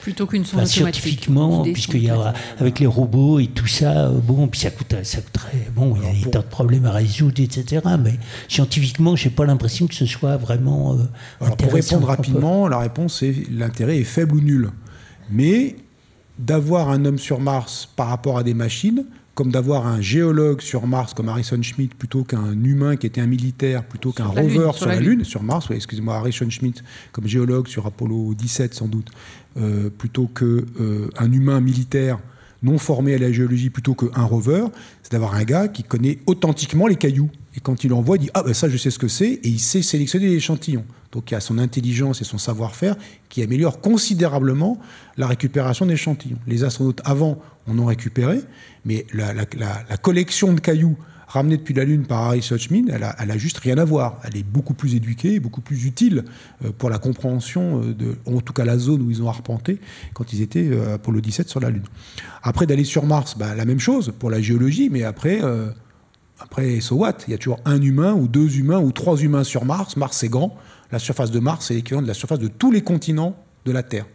plutôt 0.00 0.28
qu'une 0.28 0.44
sonde 0.44 0.64
scientifiquement, 0.64 1.64
puisqu'il 1.64 2.04
y 2.04 2.08
a 2.08 2.32
avec 2.60 2.78
les 2.78 2.86
robots 2.86 3.40
et 3.40 3.48
tout 3.48 3.66
ça, 3.66 4.06
euh, 4.06 4.20
bon, 4.22 4.46
puis 4.46 4.60
ça 4.60 4.70
coûte, 4.70 4.94
ça 5.02 5.20
coûterait, 5.20 5.68
bon, 5.74 5.96
il 5.96 6.04
y 6.04 6.06
a 6.06 6.24
des 6.24 6.30
tas 6.30 6.38
de 6.38 6.46
problèmes 6.46 6.86
à 6.86 6.92
résoudre, 6.92 7.42
etc. 7.42 7.84
Mais 7.98 8.14
scientifiquement, 8.46 9.16
j'ai 9.16 9.30
pas 9.30 9.44
l'impression 9.44 9.88
que 9.88 9.96
ce 9.96 10.06
soit 10.06 10.36
vraiment. 10.36 10.94
Euh, 10.94 10.98
Alors 11.40 11.56
pour 11.56 11.72
répondre 11.72 12.06
rapidement, 12.06 12.68
la 12.68 12.78
réponse 12.78 13.24
est 13.24 13.50
l'intérêt 13.50 13.98
est 13.98 14.04
faible 14.04 14.36
ou 14.36 14.40
nul, 14.40 14.70
mais 15.28 15.74
d'avoir 16.38 16.90
un 16.90 17.04
homme 17.06 17.18
sur 17.18 17.40
Mars 17.40 17.88
par 17.96 18.06
rapport 18.06 18.38
à 18.38 18.44
des 18.44 18.54
machines, 18.54 19.04
comme 19.38 19.52
d'avoir 19.52 19.86
un 19.86 20.00
géologue 20.00 20.60
sur 20.60 20.88
Mars 20.88 21.14
comme 21.14 21.28
Harrison 21.28 21.62
Schmitt 21.62 21.94
plutôt 21.94 22.24
qu'un 22.24 22.60
humain 22.64 22.96
qui 22.96 23.06
était 23.06 23.20
un 23.20 23.28
militaire 23.28 23.84
plutôt 23.84 24.10
qu'un 24.10 24.24
rover 24.24 24.70
sur, 24.74 24.88
la, 24.88 24.98
Lune. 24.98 25.22
sur 25.22 25.44
Mars, 25.44 25.68
excusez-moi, 25.70 26.16
Harrison 26.16 26.50
Schmitt 26.50 26.82
comme 27.12 27.28
géologue 27.28 27.68
sur 27.68 27.86
Apollo 27.86 28.34
17 28.34 28.74
sans 28.74 28.88
doute, 28.88 29.12
euh, 29.56 29.90
plutôt 29.96 30.26
qu'un 30.26 30.64
euh, 30.80 31.08
humain 31.32 31.60
militaire 31.60 32.18
non 32.64 32.78
formé 32.78 33.14
à 33.14 33.18
la 33.18 33.30
géologie 33.30 33.70
plutôt 33.70 33.94
qu'un 33.94 34.24
rover, 34.24 34.64
c'est 35.04 35.12
d'avoir 35.12 35.36
un 35.36 35.44
gars 35.44 35.68
qui 35.68 35.84
connaît 35.84 36.18
authentiquement 36.26 36.88
les 36.88 36.96
cailloux. 36.96 37.30
Et 37.58 37.60
quand 37.60 37.82
il 37.82 37.92
envoie, 37.92 38.18
il 38.18 38.20
dit 38.20 38.30
Ah 38.34 38.44
ben 38.44 38.54
ça 38.54 38.68
je 38.68 38.76
sais 38.76 38.92
ce 38.92 39.00
que 39.00 39.08
c'est, 39.08 39.30
et 39.30 39.48
il 39.48 39.58
sait 39.58 39.82
sélectionner 39.82 40.28
l'échantillon. 40.28 40.84
Donc 41.10 41.28
il 41.28 41.34
y 41.34 41.36
a 41.36 41.40
son 41.40 41.58
intelligence 41.58 42.20
et 42.20 42.24
son 42.24 42.38
savoir-faire 42.38 42.94
qui 43.28 43.42
améliorent 43.42 43.80
considérablement 43.80 44.78
la 45.16 45.26
récupération 45.26 45.84
d'échantillons. 45.84 46.38
Les 46.46 46.62
astronautes 46.62 47.00
avant 47.04 47.40
en 47.66 47.76
ont 47.80 47.86
récupéré, 47.86 48.42
mais 48.84 49.06
la, 49.12 49.34
collection 50.00 50.52
de 50.52 50.60
cailloux 50.60 50.96
ramenés 51.26 51.56
depuis 51.56 51.74
la 51.74 51.82
Lune 51.82 52.06
par 52.06 52.22
Harry 52.22 52.42
Suchmin, 52.42 52.84
elle 52.88 53.02
a, 53.02 53.38
juste 53.38 53.58
rien 53.58 53.76
à 53.76 53.84
voir. 53.84 54.20
Elle 54.22 54.36
est 54.36 54.44
beaucoup 54.44 54.74
plus 54.74 54.94
éduquée, 54.94 55.40
beaucoup 55.40 55.60
plus 55.60 55.84
utile 55.84 56.26
euh, 56.64 56.70
pour 56.78 56.90
la 56.90 56.98
compréhension 56.98 57.82
euh, 57.82 57.92
de, 57.92 58.18
en 58.24 58.40
tout 58.40 58.52
cas 58.52 58.64
la 58.64 58.78
zone 58.78 59.02
où 59.02 59.10
ils 59.10 59.20
ont 59.20 59.28
arpenté 59.28 59.80
quand 60.14 60.32
ils 60.32 60.42
étaient 60.42 60.68
euh, 60.70 60.94
Apollo 60.94 61.20
17 61.20 61.48
sur 61.48 61.58
la 61.58 61.70
Lune. 61.70 61.82
Après 62.44 62.66
d'aller 62.66 62.84
sur 62.84 63.04
Mars, 63.04 63.36
bah, 63.36 63.56
la 63.56 63.64
même 63.64 63.80
chose 63.80 64.14
pour 64.16 64.30
la 64.30 64.40
géologie, 64.40 64.90
mais 64.90 65.02
après, 65.02 65.40
après, 66.40 66.80
so 66.80 66.96
what? 66.96 67.18
Il 67.26 67.32
y 67.32 67.34
a 67.34 67.38
toujours 67.38 67.60
un 67.64 67.80
humain 67.80 68.14
ou 68.14 68.28
deux 68.28 68.56
humains 68.58 68.78
ou 68.78 68.92
trois 68.92 69.16
humains 69.16 69.44
sur 69.44 69.64
Mars. 69.64 69.96
Mars 69.96 70.18
c'est 70.18 70.28
grand. 70.28 70.56
La 70.92 70.98
surface 70.98 71.30
de 71.30 71.40
Mars 71.40 71.66
c'est 71.66 71.74
l'équivalent 71.74 72.02
de 72.02 72.08
la 72.08 72.14
surface 72.14 72.38
de 72.38 72.48
tous 72.48 72.70
les 72.70 72.82
continents 72.82 73.36
de 73.64 73.72
la 73.72 73.82
Terre. 73.82 74.06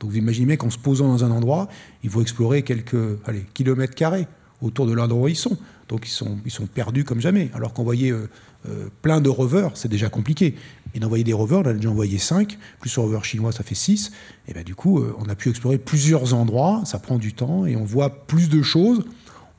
Donc 0.00 0.10
vous 0.10 0.16
imaginez 0.16 0.56
qu'en 0.56 0.70
se 0.70 0.78
posant 0.78 1.08
dans 1.08 1.24
un 1.24 1.30
endroit, 1.30 1.68
il 2.02 2.10
faut 2.10 2.20
explorer 2.20 2.62
quelques 2.62 3.18
allez, 3.26 3.46
kilomètres 3.54 3.94
carrés 3.94 4.26
autour 4.60 4.86
de 4.86 4.92
l'endroit 4.92 5.22
où 5.22 5.28
ils 5.28 5.36
sont. 5.36 5.56
Donc 5.88 6.06
ils 6.06 6.10
sont, 6.10 6.38
ils 6.44 6.50
sont 6.50 6.66
perdus 6.66 7.04
comme 7.04 7.20
jamais. 7.20 7.50
Alors 7.54 7.72
qu'envoyer 7.72 8.10
euh, 8.10 8.28
euh, 8.68 8.88
plein 9.02 9.20
de 9.20 9.28
rovers, 9.28 9.70
c'est 9.74 9.88
déjà 9.88 10.08
compliqué. 10.08 10.56
Et 10.94 11.00
d'envoyer 11.00 11.24
des 11.24 11.32
rovers, 11.32 11.60
on 11.60 11.66
a 11.66 11.72
déjà 11.72 11.90
envoyé 11.90 12.18
5, 12.18 12.58
plus 12.80 12.90
sur 12.90 13.02
rover 13.02 13.20
chinois, 13.22 13.52
ça 13.52 13.62
fait 13.62 13.74
6. 13.74 14.12
Et 14.48 14.54
bien 14.54 14.62
du 14.62 14.74
coup, 14.74 15.00
euh, 15.00 15.14
on 15.18 15.28
a 15.28 15.34
pu 15.34 15.50
explorer 15.50 15.78
plusieurs 15.78 16.34
endroits, 16.34 16.82
ça 16.84 16.98
prend 16.98 17.18
du 17.18 17.32
temps, 17.32 17.66
et 17.66 17.76
on 17.76 17.84
voit 17.84 18.26
plus 18.26 18.48
de 18.48 18.62
choses 18.62 19.04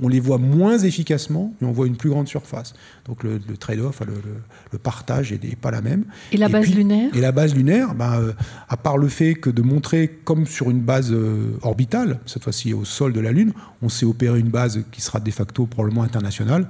on 0.01 0.07
les 0.07 0.19
voit 0.19 0.37
moins 0.37 0.77
efficacement, 0.77 1.53
mais 1.59 1.67
on 1.67 1.71
voit 1.71 1.87
une 1.87 1.95
plus 1.95 2.09
grande 2.09 2.27
surface. 2.27 2.73
Donc 3.05 3.23
le, 3.23 3.39
trade-off, 3.57 4.01
le, 4.71 4.77
partage 4.77 5.31
n'est 5.31 5.55
pas 5.55 5.71
la 5.71 5.81
même. 5.81 6.05
Et 6.31 6.37
la 6.37 6.49
base 6.49 6.73
lunaire? 6.73 7.15
Et 7.15 7.21
la 7.21 7.31
base 7.31 7.55
lunaire, 7.55 7.95
ben, 7.95 8.19
euh, 8.19 8.33
à 8.67 8.77
part 8.77 8.97
le 8.97 9.07
fait 9.07 9.35
que 9.35 9.49
de 9.49 9.61
montrer 9.61 10.19
comme 10.23 10.45
sur 10.45 10.69
une 10.69 10.81
base 10.81 11.11
euh, 11.11 11.57
orbitale, 11.61 12.19
cette 12.25 12.43
fois-ci 12.43 12.73
au 12.73 12.83
sol 12.83 13.13
de 13.13 13.21
la 13.21 13.31
Lune, 13.31 13.53
on 13.81 13.89
sait 13.89 14.05
opérer 14.05 14.39
une 14.39 14.49
base 14.49 14.83
qui 14.91 15.01
sera 15.01 15.19
de 15.19 15.31
facto 15.31 15.65
probablement 15.65 16.03
internationale. 16.03 16.67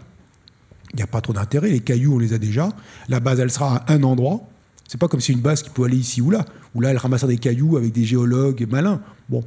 Il 0.93 0.97
n'y 0.97 1.03
a 1.03 1.07
pas 1.07 1.21
trop 1.21 1.33
d'intérêt, 1.33 1.69
les 1.69 1.79
cailloux 1.79 2.15
on 2.15 2.19
les 2.19 2.33
a 2.33 2.37
déjà. 2.37 2.69
La 3.09 3.19
base 3.19 3.39
elle 3.39 3.51
sera 3.51 3.77
à 3.77 3.93
un 3.93 4.03
endroit, 4.03 4.47
c'est 4.87 4.99
pas 4.99 5.07
comme 5.07 5.19
si 5.19 5.31
une 5.31 5.41
base 5.41 5.63
qui 5.63 5.69
peut 5.69 5.83
aller 5.83 5.97
ici 5.97 6.21
ou 6.21 6.29
là, 6.29 6.45
où 6.73 6.81
là 6.81 6.91
elle 6.91 6.97
ramassera 6.97 7.27
des 7.27 7.37
cailloux 7.37 7.77
avec 7.77 7.91
des 7.91 8.03
géologues 8.03 8.67
malins. 8.69 9.01
Bon, 9.29 9.43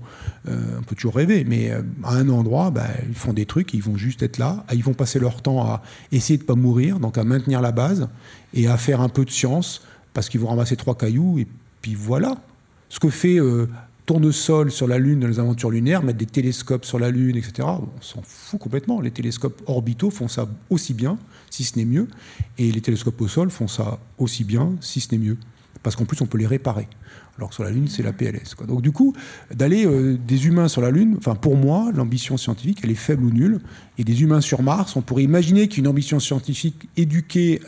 euh, 0.49 0.79
on 0.79 0.83
peut 0.83 0.97
toujours 0.97 1.15
rêver, 1.15 1.45
mais 1.45 1.71
euh, 1.71 1.83
à 2.03 2.15
un 2.15 2.29
endroit, 2.29 2.71
bah, 2.71 2.87
ils 3.09 3.15
font 3.15 3.33
des 3.33 3.47
trucs, 3.47 3.73
ils 3.75 3.83
vont 3.83 3.97
juste 3.97 4.23
être 4.23 4.39
là, 4.39 4.65
ils 4.73 4.83
vont 4.83 4.95
passer 4.95 5.21
leur 5.21 5.41
temps 5.41 5.63
à 5.63 5.83
essayer 6.11 6.39
de 6.39 6.45
pas 6.45 6.57
mourir, 6.57 6.99
donc 6.99 7.19
à 7.19 7.25
maintenir 7.25 7.61
la 7.61 7.71
base 7.71 8.09
et 8.55 8.67
à 8.67 8.77
faire 8.77 9.01
un 9.01 9.09
peu 9.09 9.25
de 9.25 9.31
science 9.31 9.83
parce 10.15 10.29
qu'ils 10.29 10.41
vont 10.41 10.49
ramasser 10.49 10.75
trois 10.75 10.97
cailloux 10.97 11.39
et 11.39 11.47
puis 11.83 11.95
voilà. 11.95 12.37
Ce 12.89 12.99
que 12.99 13.11
fait 13.11 13.39
euh, 13.39 13.69
tournesol 14.07 14.73
sur 14.73 14.89
la 14.89 14.99
Lune 14.99 15.21
dans 15.21 15.29
les 15.29 15.39
aventures 15.39 15.71
lunaires, 15.71 16.03
mettre 16.03 16.19
des 16.19 16.27
télescopes 16.27 16.87
sur 16.87 16.99
la 16.99 17.11
Lune, 17.11 17.37
etc. 17.37 17.69
On 17.69 18.01
s'en 18.01 18.23
fout 18.23 18.59
complètement. 18.59 19.01
Les 19.01 19.11
télescopes 19.11 19.63
orbitaux 19.67 20.11
font 20.11 20.29
ça 20.29 20.49
aussi 20.71 20.95
bien, 20.95 21.19
si 21.51 21.65
ce 21.65 21.79
n'est 21.79 21.85
mieux, 21.85 22.09
et 22.59 22.71
les 22.71 22.81
télescopes 22.81 23.21
au 23.21 23.29
sol 23.29 23.51
font 23.51 23.69
ça 23.69 23.99
aussi 24.19 24.45
bien, 24.45 24.73
si 24.81 25.01
ce 25.01 25.13
n'est 25.13 25.19
mieux, 25.19 25.37
parce 25.83 25.97
qu'en 25.97 26.05
plus 26.05 26.21
on 26.21 26.27
peut 26.27 26.39
les 26.39 26.47
réparer 26.47 26.89
alors 27.39 27.51
que 27.51 27.55
sur 27.55 27.65
la 27.65 27.71
Lune, 27.71 27.87
c'est 27.89 28.03
la 28.03 28.13
PLS. 28.13 28.57
Donc 28.67 28.83
du 28.83 28.91
coup, 28.91 29.15
d'aller 29.55 29.87
euh, 29.87 30.19
des 30.19 30.47
humains 30.47 30.67
sur 30.67 30.83
la 30.83 30.91
Lune, 30.91 31.19
pour 31.41 31.57
moi, 31.57 31.91
l'ambition 31.95 32.37
scientifique, 32.37 32.81
elle 32.83 32.91
est 32.91 32.97
faible 32.97 33.25
ou 33.25 33.31
nulle. 33.31 33.61
Et 33.97 34.05
des 34.05 34.23
humains 34.23 34.41
sur 34.41 34.61
Mars, 34.63 34.97
on 34.97 35.03
pourrait 35.03 35.23
imaginer 35.23 35.69
qu'une 35.69 35.87
ambition 35.87 36.19
scientifique 36.19 36.89
éduquée 36.97 37.61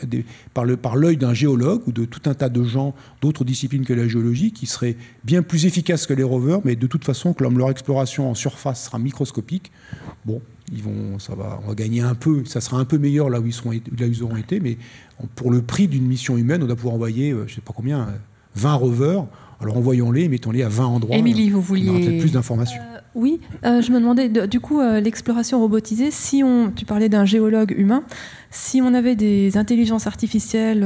par 0.53 0.95
l'œil 0.95 1.17
d'un 1.17 1.33
géologue 1.33 1.81
ou 1.87 1.93
de 1.93 2.05
tout 2.05 2.29
un 2.29 2.33
tas 2.33 2.49
de 2.49 2.63
gens 2.63 2.93
d'autres 3.21 3.45
disciplines 3.45 3.85
que 3.85 3.93
la 3.93 4.07
géologie, 4.07 4.51
qui 4.51 4.65
serait 4.65 4.97
bien 5.23 5.41
plus 5.41 5.65
efficace 5.65 6.05
que 6.05 6.13
les 6.13 6.23
rovers, 6.23 6.59
mais 6.65 6.75
de 6.75 6.87
toute 6.87 7.05
façon, 7.05 7.33
que 7.33 7.43
leur 7.43 7.69
exploration 7.69 8.29
en 8.29 8.35
surface 8.35 8.85
sera 8.85 8.99
microscopique. 8.99 9.71
Bon, 10.25 10.41
ils 10.71 10.83
vont, 10.83 11.19
ça 11.19 11.35
va, 11.35 11.59
on 11.63 11.69
va 11.69 11.75
gagner 11.75 12.01
un 12.01 12.15
peu, 12.15 12.45
ça 12.45 12.61
sera 12.61 12.77
un 12.77 12.85
peu 12.85 12.97
meilleur 12.97 13.29
là 13.29 13.39
où 13.39 13.45
ils, 13.45 13.53
seront, 13.53 13.71
là 13.71 14.07
où 14.07 14.11
ils 14.11 14.23
auront 14.23 14.37
été, 14.37 14.59
mais 14.59 14.77
pour 15.35 15.51
le 15.51 15.61
prix 15.61 15.87
d'une 15.87 16.05
mission 16.05 16.37
humaine, 16.37 16.63
on 16.63 16.67
va 16.67 16.75
pouvoir 16.75 16.95
envoyer, 16.95 17.31
euh, 17.31 17.45
je 17.47 17.51
ne 17.51 17.55
sais 17.55 17.61
pas 17.61 17.73
combien, 17.75 18.07
20 18.55 18.73
rovers 18.73 19.25
alors 19.61 19.77
envoyons-les, 19.77 20.27
mettons-les 20.27 20.63
à 20.63 20.69
20 20.69 20.85
endroits. 20.85 21.15
Émilie, 21.15 21.51
vous 21.51 21.61
vouliez. 21.61 22.19
Plus 22.19 22.31
d'informations. 22.31 22.81
Euh, 22.81 22.99
oui, 23.13 23.39
euh, 23.63 23.81
je 23.81 23.91
me 23.91 23.99
demandais, 23.99 24.27
du 24.47 24.59
coup, 24.59 24.79
euh, 24.79 24.99
l'exploration 24.99 25.59
robotisée, 25.59 26.09
si 26.09 26.43
on, 26.43 26.71
tu 26.71 26.85
parlais 26.85 27.09
d'un 27.09 27.25
géologue 27.25 27.73
humain, 27.77 28.03
si 28.49 28.81
on 28.81 28.93
avait 28.93 29.15
des 29.15 29.57
intelligences 29.57 30.07
artificielles 30.07 30.83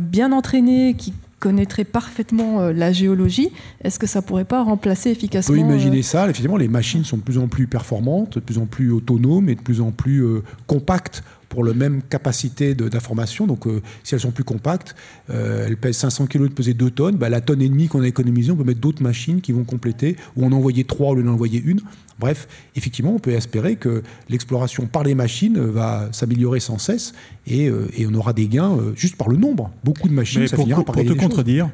bien 0.00 0.32
entraînées 0.32 0.94
qui 0.94 1.14
connaîtraient 1.38 1.84
parfaitement 1.84 2.60
la 2.70 2.92
géologie, 2.92 3.50
est-ce 3.84 3.98
que 3.98 4.06
ça 4.06 4.22
pourrait 4.22 4.44
pas 4.44 4.62
remplacer 4.62 5.10
efficacement 5.10 5.54
On 5.54 5.58
peut 5.58 5.64
imaginer 5.64 6.02
ça. 6.02 6.24
Effectivement, 6.24 6.56
les 6.56 6.68
machines 6.68 7.04
sont 7.04 7.16
de 7.16 7.22
plus 7.22 7.38
en 7.38 7.48
plus 7.48 7.66
performantes, 7.66 8.34
de 8.34 8.40
plus 8.40 8.58
en 8.58 8.66
plus 8.66 8.90
autonomes 8.90 9.48
et 9.48 9.54
de 9.54 9.60
plus 9.60 9.80
en 9.80 9.92
plus 9.92 10.24
compactes 10.66 11.22
pour 11.48 11.64
la 11.64 11.72
même 11.74 12.02
capacité 12.02 12.74
d'information. 12.74 13.46
Donc, 13.46 13.66
euh, 13.66 13.80
si 14.04 14.14
elles 14.14 14.20
sont 14.20 14.30
plus 14.30 14.44
compactes, 14.44 14.94
euh, 15.30 15.66
elles 15.66 15.76
pèsent 15.76 15.96
500 15.96 16.26
kg, 16.26 16.42
de 16.42 16.48
peser 16.48 16.74
2 16.74 16.90
tonnes. 16.90 17.16
Bah, 17.16 17.28
la 17.28 17.40
tonne 17.40 17.62
et 17.62 17.68
demie 17.68 17.88
qu'on 17.88 18.02
a 18.02 18.06
économisée, 18.08 18.52
on 18.52 18.56
peut 18.56 18.64
mettre 18.64 18.80
d'autres 18.80 19.02
machines 19.02 19.40
qui 19.40 19.52
vont 19.52 19.64
compléter, 19.64 20.16
ou 20.36 20.44
en 20.44 20.52
envoyer 20.52 20.84
3 20.84 21.10
au 21.10 21.14
lieu 21.14 21.22
d'en 21.22 21.32
envoyer 21.32 21.62
une. 21.64 21.80
Bref, 22.18 22.48
effectivement, 22.74 23.14
on 23.14 23.18
peut 23.18 23.30
espérer 23.30 23.76
que 23.76 24.02
l'exploration 24.28 24.86
par 24.86 25.04
les 25.04 25.14
machines 25.14 25.58
va 25.58 26.08
s'améliorer 26.12 26.58
sans 26.58 26.78
cesse 26.78 27.12
et, 27.46 27.66
et, 27.96 28.06
on 28.08 28.14
aura 28.14 28.32
des 28.32 28.48
gains 28.48 28.76
juste 28.96 29.14
par 29.14 29.28
le 29.28 29.36
nombre. 29.36 29.70
Beaucoup 29.84 30.08
de 30.08 30.12
machines, 30.12 30.40
Mais 30.40 30.48
ça 30.48 30.56
pour, 30.56 30.64
finira 30.64 30.82
par 30.84 30.96
pour 30.96 31.04
te 31.04 31.12
contredire, 31.12 31.70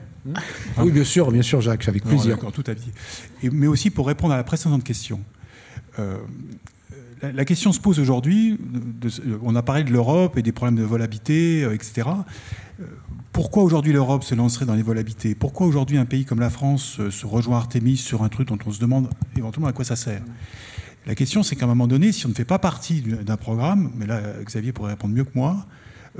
Oui, 0.78 0.92
bien 0.92 1.04
sûr, 1.04 1.32
bien 1.32 1.40
sûr, 1.40 1.62
Jacques, 1.62 1.88
avec 1.88 2.04
plaisir. 2.04 2.36
d'accord, 2.36 2.52
tout 2.52 2.64
à 2.66 2.74
dit. 2.74 2.90
Et- 3.42 3.48
mais 3.48 3.66
aussi 3.66 3.88
pour 3.88 4.06
répondre 4.06 4.34
à 4.34 4.36
la 4.36 4.44
précédente 4.44 4.84
question. 4.84 5.18
Euh, 5.98 6.18
la, 7.32 7.44
question 7.44 7.72
se 7.72 7.80
pose 7.80 7.98
aujourd'hui, 8.00 8.58
de- 8.60 9.10
on 9.42 9.54
a 9.56 9.62
parlé 9.62 9.84
de 9.84 9.90
l'Europe 9.92 10.36
et 10.38 10.42
des 10.42 10.52
problèmes 10.52 10.76
de 10.76 10.82
volabilité, 10.82 11.64
euh, 11.64 11.74
etc. 11.74 12.08
Euh, 12.80 12.84
Pourquoi 13.32 13.62
aujourd'hui 13.62 13.92
l'Europe 13.92 14.22
se 14.24 14.34
lancerait 14.34 14.64
dans 14.66 14.74
les 14.74 14.82
volabilités? 14.82 15.34
Pourquoi 15.34 15.66
aujourd'hui 15.66 15.98
un 15.98 16.04
pays 16.04 16.24
comme 16.24 16.40
la 16.40 16.50
France 16.50 16.98
euh, 17.00 17.10
se 17.10 17.26
rejoint 17.26 17.56
Artemis 17.56 17.96
sur 17.96 18.22
un 18.22 18.28
truc 18.28 18.48
dont 18.48 18.58
on 18.66 18.70
se 18.72 18.80
demande 18.80 19.08
éventuellement 19.36 19.68
à 19.68 19.72
quoi 19.72 19.84
ça 19.84 19.96
sert? 19.96 20.22
La 21.06 21.14
question, 21.14 21.42
c'est 21.42 21.54
qu'à 21.56 21.64
un 21.66 21.68
moment 21.68 21.86
donné, 21.86 22.12
si 22.12 22.26
on 22.26 22.30
ne 22.30 22.34
fait 22.34 22.44
pas 22.44 22.58
partie 22.58 23.00
du- 23.02 23.12
d'un 23.16 23.36
programme, 23.36 23.90
mais 23.96 24.06
là 24.06 24.20
Xavier 24.44 24.72
pourrait 24.72 24.92
répondre 24.92 25.14
mieux 25.14 25.24
que 25.24 25.32
moi, 25.34 25.66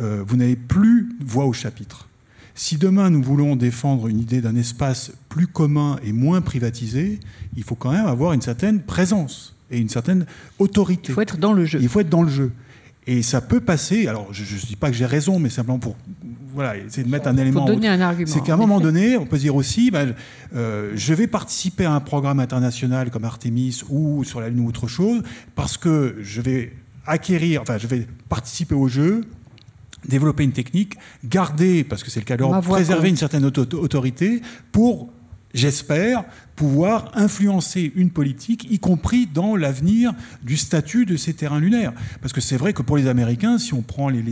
euh, 0.00 0.24
vous 0.26 0.36
n'avez 0.36 0.56
plus 0.56 1.08
voix 1.24 1.46
au 1.46 1.52
chapitre. 1.52 2.08
Si 2.56 2.76
demain 2.76 3.10
nous 3.10 3.22
voulons 3.22 3.56
défendre 3.56 4.06
une 4.08 4.20
idée 4.20 4.40
d'un 4.40 4.54
espace 4.56 5.12
plus 5.28 5.46
commun 5.46 5.96
et 6.04 6.12
moins 6.12 6.40
privatisé, 6.40 7.18
il 7.56 7.62
faut 7.64 7.74
quand 7.74 7.90
même 7.92 8.06
avoir 8.06 8.32
une 8.32 8.42
certaine 8.42 8.80
présence 8.82 9.53
et 9.70 9.78
une 9.78 9.88
certaine 9.88 10.26
autorité. 10.58 11.08
Il 11.08 11.14
faut 11.14 11.20
être 11.20 11.38
dans 11.38 11.52
le 11.52 11.64
jeu. 11.64 11.78
Il 11.80 11.88
faut 11.88 12.00
être 12.00 12.08
dans 12.08 12.22
le 12.22 12.30
jeu. 12.30 12.52
Et 13.06 13.22
ça 13.22 13.42
peut 13.42 13.60
passer, 13.60 14.06
alors 14.06 14.28
je 14.32 14.42
ne 14.42 14.60
dis 14.60 14.76
pas 14.76 14.88
que 14.90 14.96
j'ai 14.96 15.04
raison, 15.04 15.38
mais 15.38 15.50
simplement 15.50 15.78
pour 15.78 15.94
voilà, 16.54 16.76
essayer 16.78 17.02
de 17.04 17.10
mettre 17.10 17.28
un 17.28 17.36
élément. 17.36 17.66
faut 17.66 17.72
donner 17.74 17.88
un 17.88 18.00
argument. 18.00 18.30
C'est 18.30 18.42
qu'à 18.42 18.52
un 18.54 18.56
en 18.56 18.60
moment 18.60 18.80
donné, 18.80 19.16
on 19.18 19.26
peut 19.26 19.36
se 19.36 19.42
dire 19.42 19.54
aussi, 19.56 19.90
ben, 19.90 20.14
euh, 20.54 20.92
je 20.94 21.12
vais 21.12 21.26
participer 21.26 21.84
à 21.84 21.92
un 21.92 22.00
programme 22.00 22.40
international 22.40 23.10
comme 23.10 23.24
Artemis 23.24 23.82
ou 23.90 24.24
sur 24.24 24.40
la 24.40 24.48
Lune 24.48 24.60
ou 24.60 24.68
autre 24.68 24.86
chose, 24.86 25.22
parce 25.54 25.76
que 25.76 26.16
je 26.22 26.40
vais 26.40 26.72
acquérir, 27.06 27.60
enfin, 27.60 27.76
je 27.76 27.86
vais 27.88 28.06
participer 28.30 28.74
au 28.74 28.88
jeu, 28.88 29.22
développer 30.08 30.44
une 30.44 30.52
technique, 30.52 30.94
garder, 31.24 31.84
parce 31.84 32.02
que 32.04 32.10
c'est 32.10 32.20
le 32.20 32.24
cas 32.26 32.36
de 32.38 32.60
préserver 32.66 33.08
une 33.10 33.16
certaine 33.16 33.44
auto- 33.44 33.66
autorité 33.78 34.40
pour, 34.72 35.10
j'espère, 35.54 36.24
pouvoir 36.56 37.10
influencer 37.14 37.92
une 37.96 38.10
politique, 38.10 38.66
y 38.70 38.78
compris 38.78 39.26
dans 39.26 39.56
l'avenir 39.56 40.12
du 40.42 40.56
statut 40.56 41.06
de 41.06 41.16
ces 41.16 41.32
terrains 41.34 41.60
lunaires. 41.60 41.92
Parce 42.20 42.32
que 42.32 42.40
c'est 42.40 42.56
vrai 42.56 42.72
que 42.72 42.82
pour 42.82 42.96
les 42.96 43.06
Américains, 43.06 43.58
si 43.58 43.72
on 43.74 43.82
prend 43.82 44.08
les, 44.08 44.22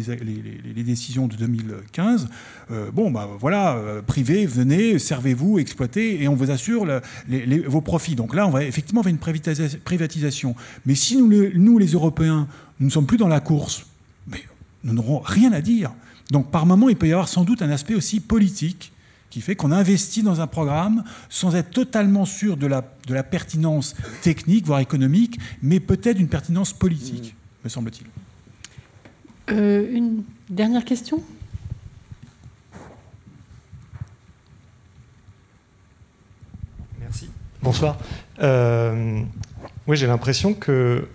décisions 0.85 1.28
de 1.28 1.36
2015, 1.36 2.28
euh, 2.70 2.90
bon, 2.93 3.11
bah 3.11 3.28
voilà, 3.40 3.77
euh, 3.77 4.03
privé, 4.03 4.47
venez, 4.47 4.99
servez-vous, 4.99 5.59
exploitez, 5.59 6.23
et 6.23 6.28
on 6.28 6.35
vous 6.35 6.51
assure 6.51 6.86
vos 7.66 7.81
profits. 7.81 8.15
Donc 8.15 8.35
là, 8.35 8.47
on 8.47 8.51
va 8.51 8.65
effectivement 8.65 9.03
vers 9.03 9.11
une 9.11 9.19
privatisa- 9.19 9.78
privatisation. 9.78 10.55
Mais 10.86 10.94
si 10.94 11.16
nous, 11.16 11.78
les- 11.78 11.93
Européens, 11.93 12.49
nous 12.81 12.86
ne 12.86 12.93
sommes 12.93 13.07
plus 13.07 13.19
dans 13.19 13.28
la 13.28 13.40
course, 13.40 13.86
nous 14.85 14.93
n'aurons 14.93 15.20
rien 15.20 15.53
à 15.53 15.61
dire. 15.61 15.93
Donc 16.31 16.51
par 16.51 16.66
moment, 16.66 16.89
il 16.89 16.97
peut 16.97 17.07
y 17.09 17.12
avoir 17.12 17.28
sans 17.28 17.44
doute 17.44 17.62
un 17.62 17.70
aspect 17.70 17.94
aussi 17.94 18.19
politique 18.19 18.91
qui 19.33 19.41
fait 19.41 19.57
qu'on 19.57 19.73
investit 19.73 20.23
dans 20.23 20.43
un 20.43 20.47
programme 20.47 21.05
sans 21.31 21.57
être 21.57 21.71
totalement 21.71 22.27
sûr 22.27 22.59
de 22.59 22.67
la, 22.67 22.85
de 23.07 23.15
la 23.15 23.23
pertinence 23.23 23.97
technique, 24.21 24.67
voire 24.67 24.81
économique, 24.81 25.41
mais 25.63 25.81
peut-être 25.81 26.21
une 26.21 26.29
pertinence 26.29 26.75
politique, 26.75 27.35
me 27.65 27.71
semble-t-il. 27.71 28.07
Euh, 29.55 29.91
une 29.91 30.23
dernière 30.51 30.85
question? 30.85 31.23
Merci. 37.01 37.31
Bonsoir. 37.63 37.97
Euh, 38.43 39.23
oui, 39.87 39.97
j'ai 39.97 40.07
l'impression 40.07 40.53
que, 40.53 41.09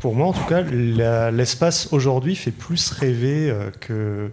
pour 0.00 0.16
moi 0.16 0.26
en 0.26 0.32
tout 0.32 0.46
cas, 0.46 0.62
l'espace 0.62 1.92
aujourd'hui 1.92 2.34
fait 2.34 2.50
plus 2.50 2.90
rêver 2.90 3.48
euh, 3.48 4.28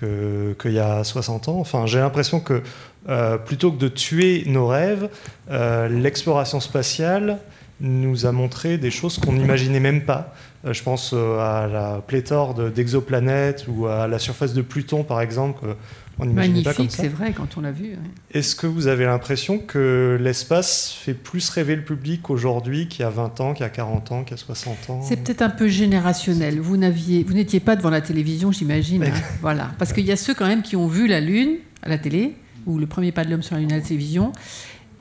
que 0.00 0.54
que- 0.58 0.62
qu'il 0.62 0.72
y 0.72 0.78
a 0.78 1.04
60 1.04 1.48
ans. 1.48 1.58
Enfin, 1.60 1.86
j'ai 1.86 1.98
l'impression 1.98 2.40
que 2.40 2.62
euh, 3.08 3.36
plutôt 3.38 3.70
que 3.72 3.78
de 3.78 3.88
tuer 3.88 4.44
nos 4.46 4.66
rêves, 4.66 5.08
euh, 5.50 5.88
l'exploration 5.88 6.60
spatiale 6.60 7.38
nous 7.80 8.26
a 8.26 8.32
montré 8.32 8.76
des 8.78 8.90
choses 8.90 9.18
qu'on 9.18 9.32
n'imaginait 9.32 9.80
même 9.80 10.02
pas. 10.04 10.34
Euh, 10.66 10.72
je 10.74 10.82
pense 10.82 11.14
à 11.14 11.66
la 11.72 12.02
pléthore 12.06 12.54
de- 12.54 12.68
d'exoplanètes 12.68 13.64
ou 13.68 13.86
à 13.86 14.06
la 14.06 14.18
surface 14.18 14.52
de 14.52 14.62
Pluton, 14.62 15.02
par 15.04 15.20
exemple. 15.22 15.60
Que 16.20 16.24
on 16.24 16.28
n'imaginait 16.28 16.62
pas 16.62 16.74
comme 16.74 16.84
Magnifique, 16.84 16.96
ça. 16.96 17.02
c'est 17.02 17.08
vrai, 17.08 17.32
quand 17.32 17.56
on 17.56 17.60
l'a 17.62 17.72
vu. 17.72 17.90
ouais. 17.90 17.98
Est-ce 18.32 18.54
que 18.54 18.66
vous 18.66 18.86
avez 18.86 19.04
l'impression 19.04 19.58
que 19.58 20.18
l'espace 20.20 20.92
fait 20.92 21.14
plus 21.14 21.48
rêver 21.50 21.76
le 21.76 21.84
public 21.84 22.30
aujourd'hui 22.30 22.88
qu'il 22.88 23.00
y 23.00 23.04
a 23.04 23.10
20 23.10 23.40
ans, 23.40 23.52
qu'il 23.54 23.62
y 23.64 23.66
a 23.66 23.70
40 23.70 24.12
ans, 24.12 24.22
qu'il 24.24 24.36
y 24.36 24.40
a 24.40 24.42
60 24.42 24.90
ans 24.90 25.00
C'est 25.02 25.16
peut-être 25.16 25.42
un 25.42 25.50
peu 25.50 25.68
générationnel. 25.68 26.60
Vous 26.60 26.76
n'aviez, 26.76 27.24
vous 27.24 27.34
n'étiez 27.34 27.60
pas 27.60 27.76
devant 27.76 27.90
la 27.90 28.00
télévision, 28.00 28.52
j'imagine. 28.52 29.02
hein. 29.04 29.10
Voilà, 29.40 29.70
parce 29.78 29.92
qu'il 29.92 30.04
y 30.06 30.12
a 30.12 30.16
ceux 30.16 30.34
quand 30.34 30.46
même 30.46 30.62
qui 30.62 30.76
ont 30.76 30.86
vu 30.86 31.06
la 31.06 31.20
Lune 31.20 31.56
à 31.82 31.88
la 31.88 31.98
télé 31.98 32.34
ou 32.66 32.78
le 32.78 32.86
premier 32.86 33.10
pas 33.12 33.24
de 33.24 33.30
l'homme 33.30 33.42
sur 33.42 33.54
la 33.56 33.60
Lune 33.62 33.72
à 33.72 33.76
la 33.76 33.82
télévision. 33.82 34.32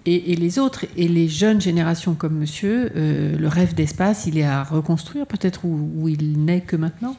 Et, 0.05 0.31
et 0.31 0.35
les 0.37 0.59
autres, 0.59 0.85
et 0.95 1.07
les 1.09 1.27
jeunes 1.27 1.59
générations 1.59 2.13
comme 2.15 2.33
monsieur, 2.37 2.89
euh, 2.95 3.37
le 3.37 3.47
rêve 3.49 3.75
d'espace, 3.75 4.25
il 4.27 4.37
est 4.37 4.45
à 4.45 4.63
reconstruire 4.63 5.27
peut-être 5.27 5.65
où, 5.65 5.91
où 5.97 6.07
il 6.07 6.43
n'est 6.45 6.61
que 6.61 6.77
maintenant? 6.77 7.15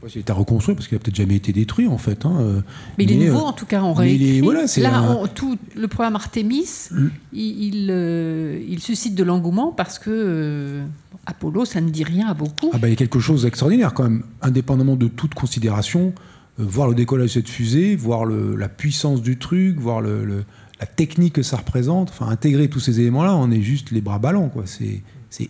Pas 0.00 0.08
s'il 0.08 0.20
est 0.20 0.30
à 0.30 0.34
reconstruire 0.34 0.76
parce 0.76 0.88
qu'il 0.88 0.96
a 0.96 0.98
peut-être 0.98 1.14
jamais 1.16 1.36
été 1.36 1.52
détruit 1.52 1.86
en 1.86 1.98
fait. 1.98 2.24
hein, 2.24 2.36
euh, 2.40 2.60
Mais 2.96 3.04
il 3.04 3.12
est 3.12 3.26
nouveau 3.28 3.40
euh, 3.44 3.48
en 3.48 3.52
tout 3.52 3.66
cas, 3.66 3.82
on 3.82 3.94
mais 3.98 4.14
il 4.14 4.22
est- 4.22 4.24
réécrit. 4.26 4.40
voilà, 4.40 4.66
c'est 4.66 4.80
Là, 4.80 4.96
un- 4.98 5.14
on- 5.16 5.26
tout 5.26 5.58
le 5.76 5.88
programme 5.88 6.14
Artemis, 6.16 6.88
il, 7.32 7.64
il, 7.74 7.88
euh, 7.90 8.58
il 8.66 8.80
suscite 8.80 9.14
de 9.14 9.22
l'engouement 9.24 9.72
parce 9.72 9.98
que 9.98 10.10
euh, 10.10 10.84
Apollo, 11.26 11.64
ça 11.66 11.80
ne 11.82 11.90
dit 11.90 12.04
rien 12.04 12.28
à 12.28 12.34
beaucoup. 12.34 12.70
Ah 12.72 12.78
bah, 12.78 12.88
il 12.88 12.92
y 12.92 12.94
a 12.94 12.96
quelque 12.96 13.20
chose 13.20 13.42
d'extraordinaire 13.42 13.92
quand 13.92 14.04
même, 14.04 14.22
indépendamment 14.40 14.96
de 14.96 15.06
toute 15.08 15.34
considération, 15.34 16.14
voir 16.56 16.88
le 16.88 16.94
décollage 16.94 17.28
de 17.28 17.32
cette 17.34 17.48
fusée, 17.48 17.94
voir 17.96 18.24
le- 18.24 18.56
la 18.56 18.68
puissance 18.70 19.20
du 19.22 19.38
truc, 19.38 19.78
voir 19.78 20.00
le- 20.00 20.24
le- 20.24 20.44
la 20.80 20.86
technique 20.86 21.34
que 21.34 21.42
ça 21.42 21.58
représente, 21.58 22.08
enfin 22.08 22.28
intégrer 22.28 22.68
tous 22.68 22.80
ces 22.80 23.00
éléments-là, 23.00 23.36
on 23.36 23.50
est 23.50 23.60
juste 23.60 23.90
les 23.90 24.00
bras 24.00 24.18
ballants, 24.18 24.48
quoi. 24.48 24.64
C'est 24.66 25.02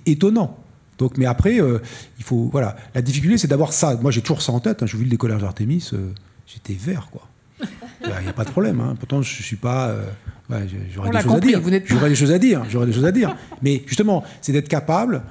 étonnant. 0.07 0.57
Donc, 1.01 1.17
mais 1.19 1.25
après, 1.27 1.61
euh, 1.61 1.79
il 2.19 2.25
faut, 2.25 2.49
voilà, 2.53 2.77
la 2.95 3.01
difficulté 3.03 3.39
c'est 3.39 3.49
d'avoir 3.49 3.73
ça. 3.73 3.97
Moi 4.01 4.11
j'ai 4.11 4.21
toujours 4.21 4.43
ça 4.43 4.53
en 4.53 4.61
tête. 4.61 4.83
hein. 4.83 4.87
J'ai 4.87 4.99
vu 4.99 5.05
le 5.05 5.11
décollage 5.11 5.41
d'Artemis, 5.41 5.89
euh, 5.95 6.11
j'étais 6.47 6.75
vert, 6.75 7.09
quoi. 7.11 7.27
Il 8.05 8.23
n'y 8.23 8.29
a 8.29 8.33
pas 8.33 8.45
de 8.45 8.51
problème. 8.51 8.81
hein. 8.81 8.95
Pourtant, 8.99 9.23
je 9.23 9.43
suis 9.43 9.57
pas. 9.57 9.89
euh, 9.89 10.05
ouais, 10.51 10.67
j'aurais 10.95 11.09
des 11.11 11.17
choses 11.23 11.33
à 11.37 11.41
dire. 11.49 11.59
J'aurais 11.87 12.09
des 12.11 12.15
choses 12.15 12.33
à 12.33 12.39
dire. 12.39 12.63
J'aurais 12.71 12.87
des 12.87 12.93
choses 12.93 13.05
à 13.07 13.13
dire. 13.13 13.35
Mais 13.63 13.83
justement, 13.87 14.25
c'est 14.43 14.53
d'être 14.53 14.69
capable 14.69 15.23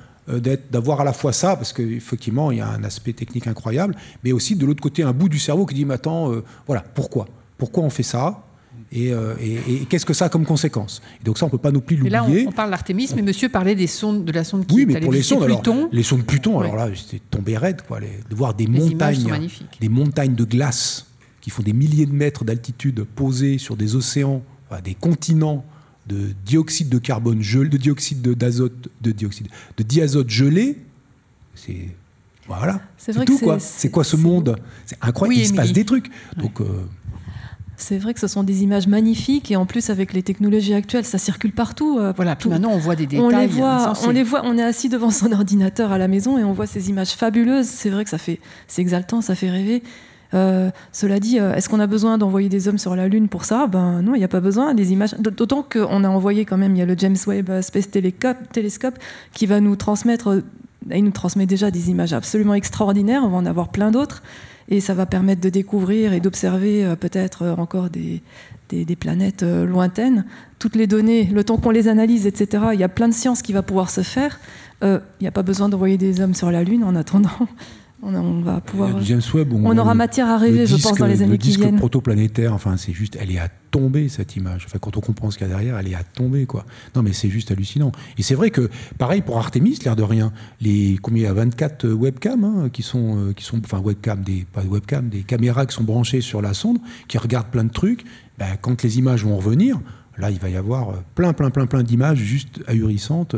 d'avoir 0.72 1.02
à 1.02 1.04
la 1.04 1.14
fois 1.14 1.34
ça, 1.34 1.56
parce 1.56 1.74
qu'effectivement, 1.74 2.52
il 2.52 2.60
y 2.60 2.62
a 2.62 2.68
un 2.68 2.84
aspect 2.84 3.14
technique 3.14 3.48
incroyable, 3.48 3.96
mais 4.24 4.32
aussi 4.32 4.56
de 4.56 4.64
l'autre 4.66 4.82
côté, 4.82 5.02
un 5.02 5.14
bout 5.14 5.30
du 5.30 5.40
cerveau 5.40 5.66
qui 5.66 5.74
dit, 5.74 5.86
mais 5.86 5.96
attends, 5.96 6.32
voilà, 6.68 6.84
pourquoi? 6.94 7.28
Pourquoi 7.58 7.84
on 7.84 7.90
fait 7.90 8.04
ça? 8.04 8.44
Et, 8.91 9.14
euh, 9.14 9.36
et- 9.40 9.74
et 9.74 9.86
qu'est-ce 9.86 10.06
que 10.06 10.14
ça 10.14 10.26
a 10.26 10.30
comme 10.30 10.45
conséquence? 10.45 11.02
Et 11.22 11.24
donc 11.24 11.38
ça, 11.38 11.45
on 11.45 11.49
peut 11.49 11.57
pas 11.57 11.72
non 11.72 11.80
plus 11.80 11.98
Mais 12.02 12.10
là, 12.10 12.24
on, 12.24 12.28
l'oublier. 12.28 12.48
on 12.48 12.52
parle 12.52 12.72
d'Artemis, 12.72 13.10
mais 13.16 13.22
monsieur 13.22 13.49
parlait 13.49 13.76
des 13.76 13.88
sondes, 13.88 14.26
de 14.26 14.32
la 14.32 14.44
sonde 14.44 14.66
qui 14.66 14.76
Oui, 14.76 14.86
mais 14.86 14.99
pour 14.99 15.11
les 15.11 15.22
sondes, 15.22 15.44
alors, 15.44 15.61
Pluton. 15.61 15.90
les 15.91 16.03
sondes 16.03 16.26
Pluton, 16.26 16.60
alors 16.60 16.76
là, 16.76 16.91
j'étais 16.94 17.22
tombé 17.30 17.57
raide, 17.57 17.82
quoi, 17.88 17.99
les- 17.99 18.20
de 18.30 18.36
voir 18.36 18.53
des 18.53 18.66
Les 18.66 18.80
montagnes, 18.80 19.28
magnifiques. 19.28 19.78
des 19.80 19.90
montagnes 19.90 20.34
de 20.36 20.44
glace 20.44 21.06
qui 21.41 21.49
font 21.52 21.64
des 21.64 21.74
milliers 21.74 22.06
de 22.06 22.11
mètres 22.14 22.44
d'altitude 22.44 23.03
posées 23.16 23.57
sur 23.60 23.78
des 23.78 23.95
océans, 23.95 24.41
enfin, 24.70 24.82
des 24.82 24.95
continents 24.95 25.64
de 26.07 26.30
dioxyde 26.45 26.90
de 26.90 26.98
carbone 26.98 27.41
gelé, 27.44 27.70
de 27.70 27.78
dioxyde 27.78 28.22
de- 28.24 28.34
d'azote, 28.34 28.90
de 29.02 29.11
dioxyde, 29.11 29.48
de 29.78 29.84
diazote 29.84 30.30
gelé. 30.30 30.78
C'est 31.53 31.90
voilà. 32.48 32.82
C'est 32.98 33.14
tout 33.26 33.38
quoi. 33.38 33.60
c'est- 33.60 33.91
quoi 33.91 34.03
ce 34.03 34.16
monde? 34.16 34.56
C'est 34.88 34.98
incroyable. 35.02 35.36
Oui, 35.38 35.44
il 35.44 35.48
se 35.48 35.53
passe 35.53 35.72
des 35.72 35.86
trucs. 35.86 36.10
Donc 36.38 36.60
euh, 36.61 36.66
C'est 37.81 37.97
vrai 37.97 38.14
que 38.14 38.19
ce 38.19 38.27
sont 38.27 38.43
des 38.43 38.64
images 38.64 38.88
magnifiques 38.88 39.51
et 39.51 39.56
en 39.56 39.65
plus 39.65 39.89
avec 39.89 40.14
les 40.14 40.22
technologies 40.23 40.73
actuelles, 40.73 41.06
ça 41.06 41.18
circule 41.18 41.51
partout. 41.53 41.97
euh, 41.99 42.14
Voilà, 42.15 42.35
puis 42.35 42.49
maintenant, 42.49 42.72
on 42.72 42.77
voit 42.77 42.95
des 42.95 43.07
détails. 43.07 43.26
on 43.26 43.30
les 43.30 43.47
voit, 43.47 43.93
on 44.06 44.10
les 44.11 44.23
voit, 44.23 44.41
on 44.45 44.57
est 44.57 44.64
assis 44.64 44.89
devant 44.89 45.10
son 45.11 45.31
ordinateur 45.31 45.91
à 45.91 45.97
la 45.97 46.07
maison 46.07 46.38
et 46.38 46.43
on 46.43 46.53
voit 46.53 46.68
ces 46.68 46.89
images 46.89 47.11
fabuleuses. 47.11 47.68
C'est 47.68 47.89
vrai 47.89 48.03
que 48.03 48.10
ça 48.10 48.18
fait, 48.18 48.39
c'est 48.68 48.81
exaltant, 48.81 49.22
ça 49.22 49.34
fait 49.35 49.49
rêver. 49.49 49.81
Euh, 50.35 50.69
cela 50.91 51.19
dit, 51.19 51.39
euh, 51.39 51.56
est-ce 51.56 51.69
qu'on 51.69 51.80
a 51.80 51.88
besoin 51.88 52.18
d'envoyer 52.19 52.49
des 52.49 52.68
hommes 52.68 52.77
sur 52.77 52.95
la 52.95 53.07
Lune 53.07 53.30
pour 53.30 53.45
ça? 53.45 53.65
Ben 53.65 54.01
non, 54.03 54.14
il 54.14 54.19
n'y 54.19 54.23
a 54.23 54.27
pas 54.27 54.41
besoin. 54.41 54.73
Des 54.76 54.91
images, 54.91 55.15
d'autant 55.18 55.64
qu'on 55.64 56.03
a 56.03 56.10
envoyé 56.10 56.45
quand 56.45 56.57
même, 56.57 56.76
il 56.76 56.80
y 56.80 56.81
a 56.84 56.85
le 56.85 56.95
James 56.97 57.18
Webb 57.26 57.61
Space 57.61 57.89
Telescope, 57.89 58.97
qui 59.34 59.45
va 59.47 59.60
nous 59.60 59.76
transmettre, 59.76 60.43
il 60.93 61.03
nous 61.03 61.11
transmet 61.11 61.45
déjà 61.47 61.72
des 61.72 61.89
images 61.89 62.14
absolument 62.14 62.53
extraordinaires. 62.53 63.22
On 63.23 63.30
va 63.30 63.38
en 63.38 63.45
avoir 63.47 63.69
plein 63.69 63.89
d'autres. 63.89 64.22
Et 64.70 64.80
ça 64.80 64.94
va 64.94 65.06
permettre 65.06 65.41
de 65.41 65.50
découvrir 65.50 66.14
et 66.14 66.20
d'observer 66.20 66.94
peut-être 67.00 67.56
encore 67.58 67.90
des, 67.90 68.22
planètes 68.96 69.44
lointaines. 69.44 70.26
Toutes 70.60 70.76
les 70.76 70.88
données, 70.88 71.26
le 71.26 71.44
temps 71.44 71.58
qu'on 71.58 71.72
les 71.72 71.88
analyse, 71.88 72.28
etc., 72.28 72.66
il 72.74 72.80
y 72.80 72.84
a 72.84 72.90
plein 72.90 73.08
de 73.08 73.14
sciences 73.14 73.41
qui 73.41 73.52
va 73.52 73.64
pouvoir 73.64 73.90
se 73.90 74.02
faire. 74.02 74.40
Il 74.84 75.02
n'y 75.22 75.28
a 75.28 75.32
pas 75.32 75.41
besoin 75.41 75.70
d'envoyer 75.70 75.98
des 75.98 76.22
hommes 76.22 76.36
sur 76.36 76.52
la 76.52 76.64
Lune 76.64 76.84
en 76.84 76.96
attendant. 76.96 77.48
On, 78.02 78.42
va 78.42 78.62
pouvoir. 78.62 79.02
James 79.02 79.22
Webb, 79.34 79.52
on, 79.54 79.78
aura 79.78 79.94
matière 79.94 80.28
à 80.28 80.38
rêver, 80.38 80.66
je 80.66 80.78
pense, 80.78 80.98
dans 80.98 81.06
les 81.06 81.22
années 81.22 81.38
qui 81.38 81.56
viennent. 81.56 81.74
Le 81.74 81.78
protoplanétaire, 81.78 82.54
enfin, 82.54 82.78
c'est 82.78 82.94
juste, 82.94 83.18
elle 83.20 83.30
est 83.30 83.40
à 83.40 83.50
tomber 83.72 84.08
cette 84.08 84.38
image. 84.38 84.64
Enfin, 84.66 84.80
quand 84.80 84.96
on 84.96 85.02
comprend 85.02 85.32
ce 85.32 85.38
qu'il 85.38 85.48
y 85.48 85.50
a 85.50 85.54
derrière, 85.54 85.78
elle 85.78 85.88
est 85.90 85.96
à 85.96 86.04
tomber, 86.04 86.46
quoi. 86.46 86.66
Non, 86.96 87.04
mais 87.04 87.12
c'est 87.12 87.30
juste 87.30 87.52
hallucinant. 87.52 87.92
Et 88.18 88.24
c'est 88.24 88.36
vrai 88.36 88.52
que, 88.52 88.70
pareil 88.98 89.22
pour 89.22 89.38
Artemis, 89.38 89.80
l'air 89.84 89.98
de 89.98 90.04
rien, 90.04 90.32
les 90.62 90.98
combien 91.02 91.24
il 91.24 91.26
y 91.26 91.30
a 91.30 91.34
24 91.34 91.86
euh, 91.86 91.94
webcams 91.94 92.44
hein, 92.46 92.70
qui 92.72 92.84
sont, 92.84 93.18
euh, 93.18 93.34
qui 93.34 93.44
sont, 93.44 93.60
enfin, 93.64 93.80
webcams, 93.80 94.24
des 94.24 94.46
pas 94.52 94.64
webcams, 94.64 95.10
des 95.10 95.24
caméras 95.24 95.66
qui 95.66 95.76
sont 95.76 95.84
branchées 95.84 96.22
sur 96.22 96.42
la 96.42 96.54
sonde, 96.54 96.78
qui 97.10 97.18
regardent 97.18 97.50
plein 97.50 97.66
de 97.66 97.72
trucs. 97.72 98.06
Ben, 98.38 98.56
quand 98.62 98.82
les 98.82 98.98
images 98.98 99.26
vont 99.26 99.36
revenir, 99.36 99.80
là, 100.18 100.32
il 100.32 100.40
va 100.40 100.50
y 100.50 100.56
avoir 100.56 100.90
euh, 100.90 100.94
plein, 101.16 101.34
plein, 101.34 101.50
plein, 101.50 101.66
plein 101.66 101.84
d'images 101.84 102.20
juste 102.20 102.62
ahurissantes 102.68 103.36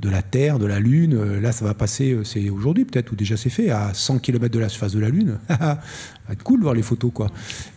de 0.00 0.10
la 0.10 0.22
Terre, 0.22 0.58
de 0.58 0.66
la 0.66 0.78
Lune. 0.78 1.14
Euh, 1.14 1.40
là, 1.40 1.52
ça 1.52 1.64
va 1.64 1.74
passer, 1.74 2.12
euh, 2.12 2.24
c'est 2.24 2.50
aujourd'hui 2.50 2.84
peut-être, 2.84 3.12
ou 3.12 3.16
déjà 3.16 3.36
c'est 3.36 3.50
fait, 3.50 3.70
à 3.70 3.94
100 3.94 4.18
km 4.18 4.52
de 4.52 4.58
la 4.58 4.68
surface 4.68 4.92
de 4.92 5.00
la 5.00 5.08
Lune. 5.08 5.38
ça 5.48 5.80
va 6.28 6.32
être 6.32 6.42
cool 6.42 6.58
de 6.58 6.64
voir 6.64 6.74
les 6.74 6.82
photos, 6.82 7.10
quoi. 7.12 7.28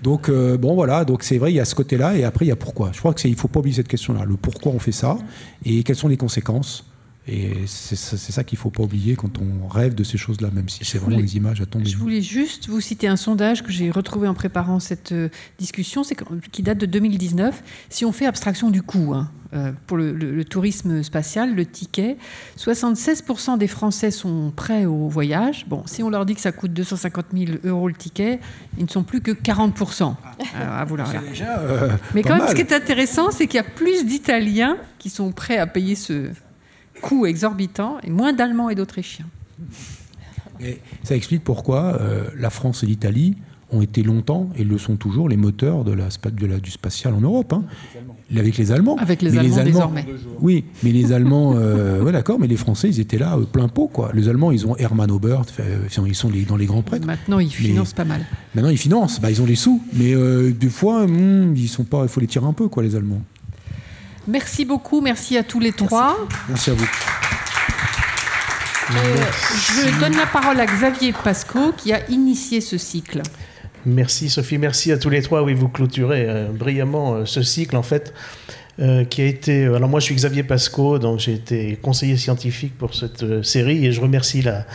Donc, 0.04 0.30
euh, 0.30 0.58
bon, 0.58 0.76
voilà, 0.76 1.06
donc 1.06 1.24
c'est 1.24 1.38
vrai, 1.38 1.52
il 1.52 1.56
y 1.56 1.60
a 1.60 1.66
ce 1.66 1.76
côté-là, 1.76 2.18
et 2.18 2.24
après, 2.24 2.46
il 2.46 2.50
y 2.50 2.52
a 2.52 2.58
pourquoi. 2.58 2.92
Je 2.94 3.00
crois 3.00 3.14
qu'il 3.14 3.32
ne 3.32 3.36
faut 3.36 3.48
pas 3.48 3.60
oublier 3.60 3.76
cette 3.76 3.88
question-là, 3.88 4.26
le 4.26 4.36
pourquoi 4.36 4.72
on 4.72 4.80
fait 4.80 4.92
ça, 4.92 5.18
et 5.64 5.84
quelles 5.84 5.96
sont 5.96 6.08
les 6.08 6.18
conséquences. 6.18 6.86
Et 7.32 7.68
c'est 7.68 7.96
ça 7.96 8.44
qu'il 8.44 8.58
ne 8.58 8.62
faut 8.62 8.72
pas 8.72 8.82
oublier 8.82 9.16
quand 9.16 9.38
on 9.38 9.68
rêve 9.68 9.94
de 9.94 10.04
ces 10.04 10.18
choses-là, 10.18 10.50
même 10.52 10.68
si 10.68 10.84
c'est 10.84 10.98
vraiment 10.98 11.20
les 11.20 11.38
images 11.38 11.62
à 11.62 11.68
tomber. 11.68 11.86
Je 11.86 11.96
voulais 11.96 12.24
juste 12.24 12.68
vous 12.70 12.82
citer 12.82 13.08
un 13.08 13.18
sondage 13.18 13.62
que 13.62 13.72
j'ai 13.72 13.92
retrouvé 13.92 14.28
en 14.28 14.34
préparant 14.34 14.80
cette 14.80 15.14
discussion, 15.60 16.02
qui 16.52 16.64
date 16.64 16.80
de 16.80 16.88
2019. 16.88 17.62
Si 17.90 18.04
on 18.04 18.12
fait 18.12 18.26
abstraction 18.26 18.72
du 18.72 18.82
coût, 18.82 19.14
hein, 19.14 19.30
euh, 19.52 19.72
pour 19.88 19.98
le, 19.98 20.46
tourisme 20.46 21.02
spatial, 21.02 21.56
le 21.56 21.66
ticket. 21.66 22.18
76% 22.58 23.58
des 23.58 23.68
Français 23.68 24.12
sont 24.12 24.54
prêts 24.56 24.86
au 24.86 25.08
voyage. 25.08 25.66
Bon, 25.68 25.82
si 25.88 26.04
on 26.04 26.10
leur 26.12 26.28
dit 26.28 26.36
que 26.36 26.42
ça 26.42 26.52
coûte 26.52 26.72
250 26.72 27.26
000 27.34 27.52
euros 27.64 27.88
le 27.88 27.96
ticket, 27.96 28.40
ils 28.78 28.84
ne 28.84 28.90
sont 28.90 29.02
plus 29.02 29.22
que 29.22 29.32
40%. 29.32 30.14
à 30.56 30.86
vouloir. 30.86 31.12
Euh, 31.12 31.90
Mais 32.14 32.22
quand 32.22 32.38
même, 32.38 32.48
ce 32.48 32.54
qui 32.54 32.62
est 32.62 32.74
intéressant, 32.74 33.32
c'est 33.32 33.48
qu'il 33.48 33.58
y 33.58 33.62
a 33.62 33.64
plus 33.64 34.06
d'Italiens 34.06 34.78
qui 35.00 35.10
sont 35.10 35.32
prêts 35.32 35.58
à 35.58 35.66
payer 35.66 35.96
ce 35.96 36.30
coût 37.02 37.26
exorbitant 37.26 37.98
et 38.04 38.12
moins 38.12 38.34
d'Allemands 38.34 38.70
et 38.70 38.76
d'Autrichiens. 38.76 39.26
ça 41.04 41.16
explique 41.16 41.44
pourquoi 41.44 42.00
euh, 42.00 42.30
la 42.38 42.52
France 42.52 42.84
et 42.84 42.86
l'Italie 42.86 43.36
ont 43.72 43.82
été 43.82 44.04
longtemps, 44.04 44.50
et 44.56 44.64
le 44.64 44.78
sont 44.78 44.96
toujours, 44.96 45.30
les 45.30 45.38
moteurs 45.38 45.84
de 45.84 45.92
la, 45.92 46.08
de 46.32 46.46
la 46.46 46.60
du 46.60 46.72
spatial 46.72 47.14
en 47.14 47.22
Europe. 47.22 47.54
Hein. 47.54 47.64
Avec 48.38 48.58
les 48.58 48.72
Allemands. 48.72 48.96
Avec 48.98 49.22
les, 49.22 49.38
Allemands, 49.38 49.64
désormais. 49.64 50.06
Oui, 50.40 50.66
mais 50.84 50.92
les 50.92 51.12
Allemands, 51.12 51.56
euh, 51.58 52.02
ouais, 52.04 52.12
d'accord, 52.12 52.40
mais 52.40 52.48
les 52.48 52.58
Français, 52.58 52.90
ils 52.90 53.00
étaient 53.00 53.18
là, 53.18 53.36
euh, 53.36 53.46
plein 53.46 53.68
pot, 53.68 53.88
quoi. 53.88 54.12
Les 54.14 54.30
Allemands, 54.30 54.52
ils 54.52 54.68
ont 54.68 54.78
Hermann 54.78 55.10
Obert, 55.10 55.42
euh, 55.60 55.88
ils 56.06 56.16
sont 56.16 56.32
dans 56.48 56.56
les 56.56 56.66
grands 56.66 56.84
prêtres. 56.84 57.08
Maintenant, 57.08 57.40
ils 57.40 57.52
financent 57.52 57.94
pas 57.94 58.06
mal. 58.06 58.26
Maintenant, 58.54 58.70
ils 58.70 58.78
financent, 58.78 59.20
bah, 59.20 59.32
ils 59.32 59.42
ont 59.42 59.46
les 59.46 59.56
sous, 59.56 59.82
mais 59.94 60.14
des 60.52 60.70
fois, 60.70 61.08
hmm, 61.08 61.56
ils 61.56 61.68
sont 61.68 61.84
pas, 61.84 62.04
il 62.04 62.10
faut 62.10 62.20
les 62.20 62.28
tirer 62.28 62.46
un 62.46 62.54
peu, 62.54 62.68
quoi, 62.68 62.84
les 62.84 62.96
Allemands. 62.96 63.22
Merci 64.28 64.64
beaucoup, 64.64 65.02
merci 65.02 65.38
à 65.38 65.44
tous 65.44 65.60
les 65.60 65.72
trois. 65.72 66.16
Merci 66.48 66.70
à 66.70 66.74
vous. 66.74 66.86
je 68.92 70.00
donne 70.00 70.16
la 70.16 70.28
parole 70.28 70.60
à 70.60 70.66
Xavier 70.68 71.14
Pasco 71.24 71.74
qui 71.76 71.94
a 71.94 72.08
initié 72.10 72.62
ce 72.62 72.78
cycle. 72.78 73.24
Merci 73.86 74.30
Sophie, 74.30 74.58
merci 74.58 74.92
à 74.92 74.98
tous 74.98 75.10
les 75.10 75.22
trois. 75.22 75.42
Oui, 75.42 75.54
vous 75.54 75.70
clôturez 75.70 76.26
euh, 76.28 76.48
brillamment 76.52 77.14
euh, 77.14 77.26
ce 77.26 77.42
cycle 77.42 77.78
en 77.78 77.84
fait. 77.84 78.14
Euh, 78.82 79.04
qui 79.04 79.22
a 79.22 79.26
été. 79.26 79.66
Alors 79.66 79.90
moi, 79.90 80.00
je 80.00 80.06
suis 80.06 80.16
Xavier 80.16 80.44
Pasco, 80.44 81.00
donc 81.00 81.20
j'ai 81.20 81.34
été 81.34 81.78
conseiller 81.82 82.16
scientifique 82.16 82.78
pour 82.78 82.96
cette 82.96 83.44
série, 83.44 83.86
et 83.86 83.92
je 83.92 84.00
remercie 84.00 84.42
la, 84.42 84.66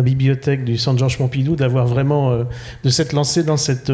bibliothèque 0.00 0.62
du 0.62 0.78
Centre 0.78 1.00
Georges 1.00 1.18
Pompidou 1.18 1.56
d'avoir 1.56 1.88
vraiment 1.88 2.44
de 2.84 2.88
s'être 2.88 3.14
lancé 3.14 3.42
dans 3.42 3.56
cette 3.56 3.90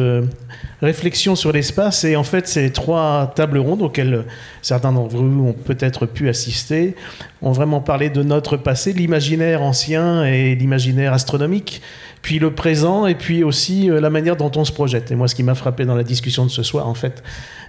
réflexion 0.83 1.35
sur 1.35 1.51
l'espace. 1.51 2.03
Et 2.03 2.15
en 2.15 2.23
fait, 2.23 2.47
ces 2.47 2.71
trois 2.71 3.33
tables 3.35 3.57
rondes 3.57 3.81
auxquelles 3.81 4.25
certains 4.61 4.91
d'entre 4.91 5.15
vous 5.15 5.47
ont 5.47 5.53
peut-être 5.53 6.05
pu 6.05 6.29
assister 6.29 6.95
ont 7.41 7.51
vraiment 7.51 7.81
parlé 7.81 8.11
de 8.11 8.21
notre 8.21 8.57
passé, 8.57 8.93
l'imaginaire 8.93 9.63
ancien 9.63 10.25
et 10.25 10.53
l'imaginaire 10.53 11.11
astronomique 11.11 11.81
puis 12.25 12.39
le 12.39 12.49
présent, 12.49 13.05
et 13.05 13.13
puis 13.13 13.43
aussi 13.43 13.87
euh, 13.87 14.01
la 14.01 14.09
manière 14.09 14.35
dont 14.35 14.49
on 14.55 14.65
se 14.65 14.71
projette. 14.71 15.11
Et 15.11 15.15
moi, 15.15 15.27
ce 15.27 15.35
qui 15.35 15.43
m'a 15.43 15.53
frappé 15.53 15.85
dans 15.85 15.93
la 15.93 16.03
discussion 16.03 16.43
de 16.43 16.49
ce 16.49 16.63
soir, 16.63 16.87
en 16.87 16.95
fait, 16.95 17.21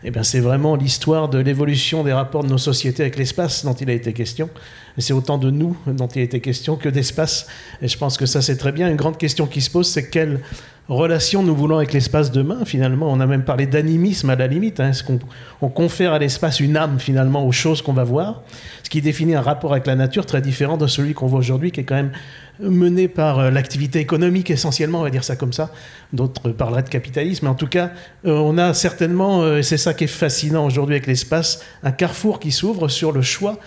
eh 0.02 0.10
ben, 0.10 0.22
c'est 0.22 0.40
vraiment 0.40 0.76
l'histoire 0.76 1.28
de 1.28 1.38
l'évolution 1.38 2.02
des 2.02 2.14
rapports 2.14 2.42
de 2.42 2.48
nos 2.48 2.56
sociétés 2.56 3.02
avec 3.02 3.18
l'espace 3.18 3.66
dont 3.66 3.74
il 3.74 3.90
a 3.90 3.92
été 3.92 4.14
question. 4.14 4.48
Et 4.96 5.02
c'est 5.02 5.12
autant 5.12 5.36
de 5.36 5.50
nous 5.50 5.76
dont 5.86 6.06
il 6.06 6.20
a 6.20 6.24
été 6.24 6.40
question 6.40 6.76
que 6.76 6.88
d'espace. 6.88 7.48
Et 7.82 7.88
je 7.88 7.98
pense 7.98 8.16
que 8.16 8.24
ça, 8.24 8.40
c'est 8.40 8.56
très 8.56 8.72
bien. 8.72 8.88
Une 8.88 8.96
grande 8.96 9.18
question 9.18 9.46
qui 9.46 9.60
se 9.60 9.68
pose, 9.68 9.88
c'est 9.88 10.08
quelle 10.08 10.40
relation 10.88 11.42
nous 11.42 11.54
voulons 11.54 11.76
avec 11.76 11.92
l'espace 11.92 12.30
demain 12.30 12.64
Finalement, 12.64 13.12
on 13.12 13.20
a 13.20 13.26
même 13.26 13.44
parlé 13.44 13.66
d'animisme 13.66 14.30
à 14.30 14.36
la 14.36 14.46
limite. 14.46 14.80
Hein. 14.80 14.88
Est-ce 14.90 15.04
qu'on 15.04 15.68
confère 15.68 16.14
à 16.14 16.18
l'espace 16.18 16.60
une 16.60 16.78
âme, 16.78 16.98
finalement, 16.98 17.46
aux 17.46 17.52
choses 17.52 17.82
qu'on 17.82 17.92
va 17.92 18.04
voir? 18.04 18.40
Ce 18.84 18.88
qui 18.88 19.02
définit 19.02 19.34
un 19.34 19.42
rapport 19.42 19.72
avec 19.72 19.86
la 19.86 19.96
nature 19.96 20.24
très 20.24 20.40
différent 20.40 20.78
de 20.78 20.86
celui 20.86 21.12
qu'on 21.12 21.26
voit 21.26 21.40
aujourd'hui, 21.40 21.72
qui 21.72 21.80
est 21.80 21.84
quand 21.84 21.96
même 21.96 22.12
mené 22.60 23.08
par 23.08 23.38
euh, 23.38 23.50
l'activité 23.50 24.00
économique 24.00 24.50
essentiellement, 24.50 25.00
on 25.00 25.02
va 25.02 25.10
dire 25.10 25.24
ça 25.24 25.36
comme 25.36 25.52
ça. 25.52 25.70
D'autres 26.12 26.50
parleraient 26.50 26.82
de 26.82 26.88
capitalisme. 26.88 27.46
En 27.46 27.54
tout 27.54 27.66
cas, 27.66 27.90
euh, 28.24 28.32
on 28.32 28.58
a 28.58 28.74
certainement, 28.74 29.42
euh, 29.42 29.58
et 29.58 29.62
c'est 29.62 29.76
ça 29.76 29.94
qui 29.94 30.04
est 30.04 30.08
fascinant 30.08 30.66
aujourd'hui 30.66 30.94
avec 30.94 31.06
l'espace, 31.06 31.62
un 31.82 31.92
carrefour 31.92 32.40
qui 32.40 32.52
s'ouvre 32.52 32.88
sur 32.88 33.12
le 33.12 33.22
choix 33.22 33.58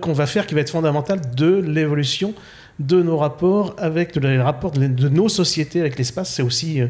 qu'on 0.00 0.14
va 0.14 0.24
faire 0.24 0.46
qui 0.46 0.54
va 0.54 0.62
être 0.62 0.70
fondamental 0.70 1.20
de 1.36 1.58
l'évolution 1.60 2.32
de 2.78 3.02
nos 3.02 3.16
rapports 3.16 3.74
avec 3.76 4.16
rapports 4.22 4.70
de, 4.70 5.08
nos 5.08 5.28
sociétés 5.28 5.80
avec 5.80 5.98
l'espace. 5.98 6.32
C'est 6.32 6.42
aussi, 6.42 6.80
euh, 6.80 6.86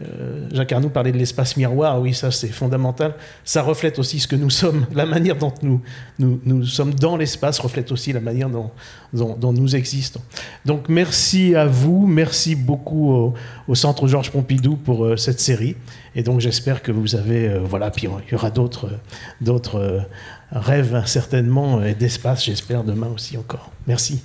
euh, 0.00 0.46
Jacques 0.52 0.72
Arnoux 0.72 0.90
parlait 0.90 1.12
de 1.12 1.16
l'espace 1.16 1.56
miroir, 1.56 2.00
oui, 2.00 2.12
ça 2.12 2.30
c'est 2.30 2.48
fondamental. 2.48 3.14
Ça 3.44 3.62
reflète 3.62 3.98
aussi 3.98 4.20
ce 4.20 4.28
que 4.28 4.36
nous 4.36 4.50
sommes, 4.50 4.86
la 4.94 5.06
manière 5.06 5.36
dont 5.36 5.54
nous, 5.62 5.80
nous, 6.18 6.64
sommes 6.64 6.92
dans 6.92 7.16
l'espace 7.16 7.58
reflète 7.58 7.90
aussi 7.90 8.12
la 8.12 8.20
manière 8.20 8.50
dont, 8.50 8.70
nous 9.12 9.76
existons. 9.76 10.20
Donc 10.66 10.88
merci 10.90 11.54
à 11.54 11.66
vous, 11.66 12.06
merci 12.06 12.54
beaucoup 12.54 13.34
au, 13.66 13.74
Centre 13.74 14.06
Georges 14.08 14.30
Pompidou 14.30 14.76
pour 14.76 15.06
euh, 15.06 15.16
cette 15.16 15.40
série. 15.40 15.74
Et 16.14 16.22
donc 16.22 16.40
j'espère 16.40 16.82
que 16.82 16.92
vous 16.92 17.14
avez, 17.14 17.48
voilà, 17.60 17.90
puis 17.90 18.08
il 18.26 18.32
y 18.32 18.34
aura 18.34 18.50
d'autres, 18.50 18.90
d'autres 19.40 20.04
rêves 20.50 21.04
certainement 21.06 21.80
d'espace, 21.96 22.44
j'espère 22.44 22.82
demain 22.82 23.08
aussi 23.14 23.38
encore. 23.38 23.70
Merci. 23.86 24.20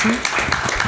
olsun. 0.00 0.79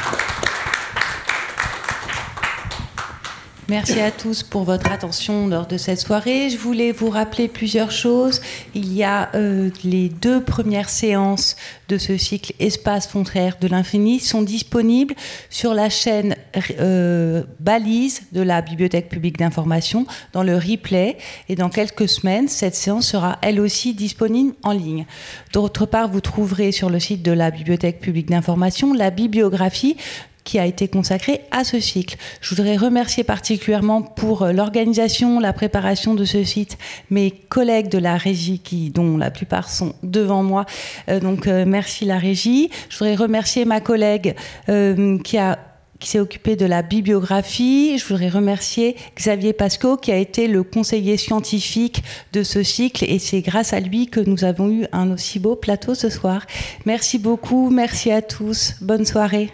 Merci 3.72 4.00
à 4.00 4.10
tous 4.10 4.42
pour 4.42 4.64
votre 4.64 4.92
attention 4.92 5.46
lors 5.48 5.66
de 5.66 5.78
cette 5.78 5.98
soirée. 5.98 6.50
Je 6.50 6.58
voulais 6.58 6.92
vous 6.92 7.08
rappeler 7.08 7.48
plusieurs 7.48 7.90
choses. 7.90 8.42
Il 8.74 8.92
y 8.92 9.02
a 9.02 9.30
euh, 9.34 9.70
les 9.82 10.10
deux 10.10 10.44
premières 10.44 10.90
séances 10.90 11.56
de 11.88 11.96
ce 11.96 12.18
cycle 12.18 12.52
Espace 12.58 13.08
frontière 13.08 13.56
de 13.58 13.68
l'infini 13.68 14.20
sont 14.20 14.42
disponibles 14.42 15.14
sur 15.48 15.72
la 15.72 15.88
chaîne 15.88 16.36
euh, 16.80 17.44
Balise 17.60 18.24
de 18.32 18.42
la 18.42 18.60
Bibliothèque 18.60 19.08
publique 19.08 19.38
d'information 19.38 20.06
dans 20.34 20.42
le 20.42 20.54
replay. 20.54 21.16
Et 21.48 21.54
dans 21.54 21.70
quelques 21.70 22.10
semaines, 22.10 22.48
cette 22.48 22.74
séance 22.74 23.06
sera 23.06 23.38
elle 23.40 23.58
aussi 23.58 23.94
disponible 23.94 24.52
en 24.64 24.72
ligne. 24.72 25.06
D'autre 25.54 25.86
part, 25.86 26.10
vous 26.10 26.20
trouverez 26.20 26.72
sur 26.72 26.90
le 26.90 27.00
site 27.00 27.22
de 27.22 27.32
la 27.32 27.50
Bibliothèque 27.50 28.00
publique 28.00 28.28
d'information 28.28 28.92
la 28.92 29.08
bibliographie 29.08 29.96
qui 30.44 30.59
a 30.59 30.66
été 30.66 30.89
consacré 30.89 31.40
à 31.51 31.64
ce 31.64 31.81
cycle. 31.81 32.16
Je 32.40 32.55
voudrais 32.55 32.77
remercier 32.77 33.24
particulièrement 33.24 34.02
pour 34.02 34.43
euh, 34.43 34.52
l'organisation, 34.52 35.40
la 35.40 35.52
préparation 35.52 36.14
de 36.14 36.24
ce 36.24 36.44
site 36.44 36.78
mes 37.10 37.31
collègues 37.31 37.89
de 37.89 37.98
la 37.98 38.16
régie, 38.16 38.60
dont 38.93 39.16
la 39.16 39.31
plupart 39.31 39.70
sont 39.70 39.94
devant 40.02 40.43
moi. 40.43 40.66
Euh, 41.09 41.20
donc 41.20 41.47
euh, 41.47 41.64
merci 41.66 42.05
la 42.05 42.19
régie. 42.19 42.70
Je 42.89 42.98
voudrais 42.98 43.14
remercier 43.14 43.64
ma 43.64 43.81
collègue 43.81 44.35
qui 45.24 45.39
a 45.39 45.59
qui 46.02 46.09
s'est 46.09 46.19
occupé 46.19 46.56
de 46.56 46.66
la 46.66 46.82
bibliographie. 46.82 47.97
Je 47.97 48.05
voudrais 48.05 48.28
remercier 48.28 48.97
Xavier 49.16 49.52
Pasco, 49.52 49.97
qui 49.97 50.10
a 50.10 50.16
été 50.16 50.48
le 50.48 50.64
conseiller 50.64 51.16
scientifique 51.16 52.02
de 52.32 52.43
ce 52.43 52.64
cycle, 52.64 53.05
et 53.09 53.20
c'est 53.20 53.40
grâce 53.40 53.73
à 53.73 53.78
lui 53.78 54.09
que 54.09 54.19
nous 54.19 54.43
avons 54.43 54.69
eu 54.69 54.85
un 54.93 55.12
aussi 55.12 55.39
beau 55.39 55.55
plateau 55.55 55.94
ce 55.94 56.09
soir. 56.09 56.44
Merci 56.86 57.20
beaucoup, 57.20 57.70
merci 57.70 58.10
à 58.10 58.20
tous, 58.20 58.74
bonne 58.81 59.06
soirée. 59.06 59.52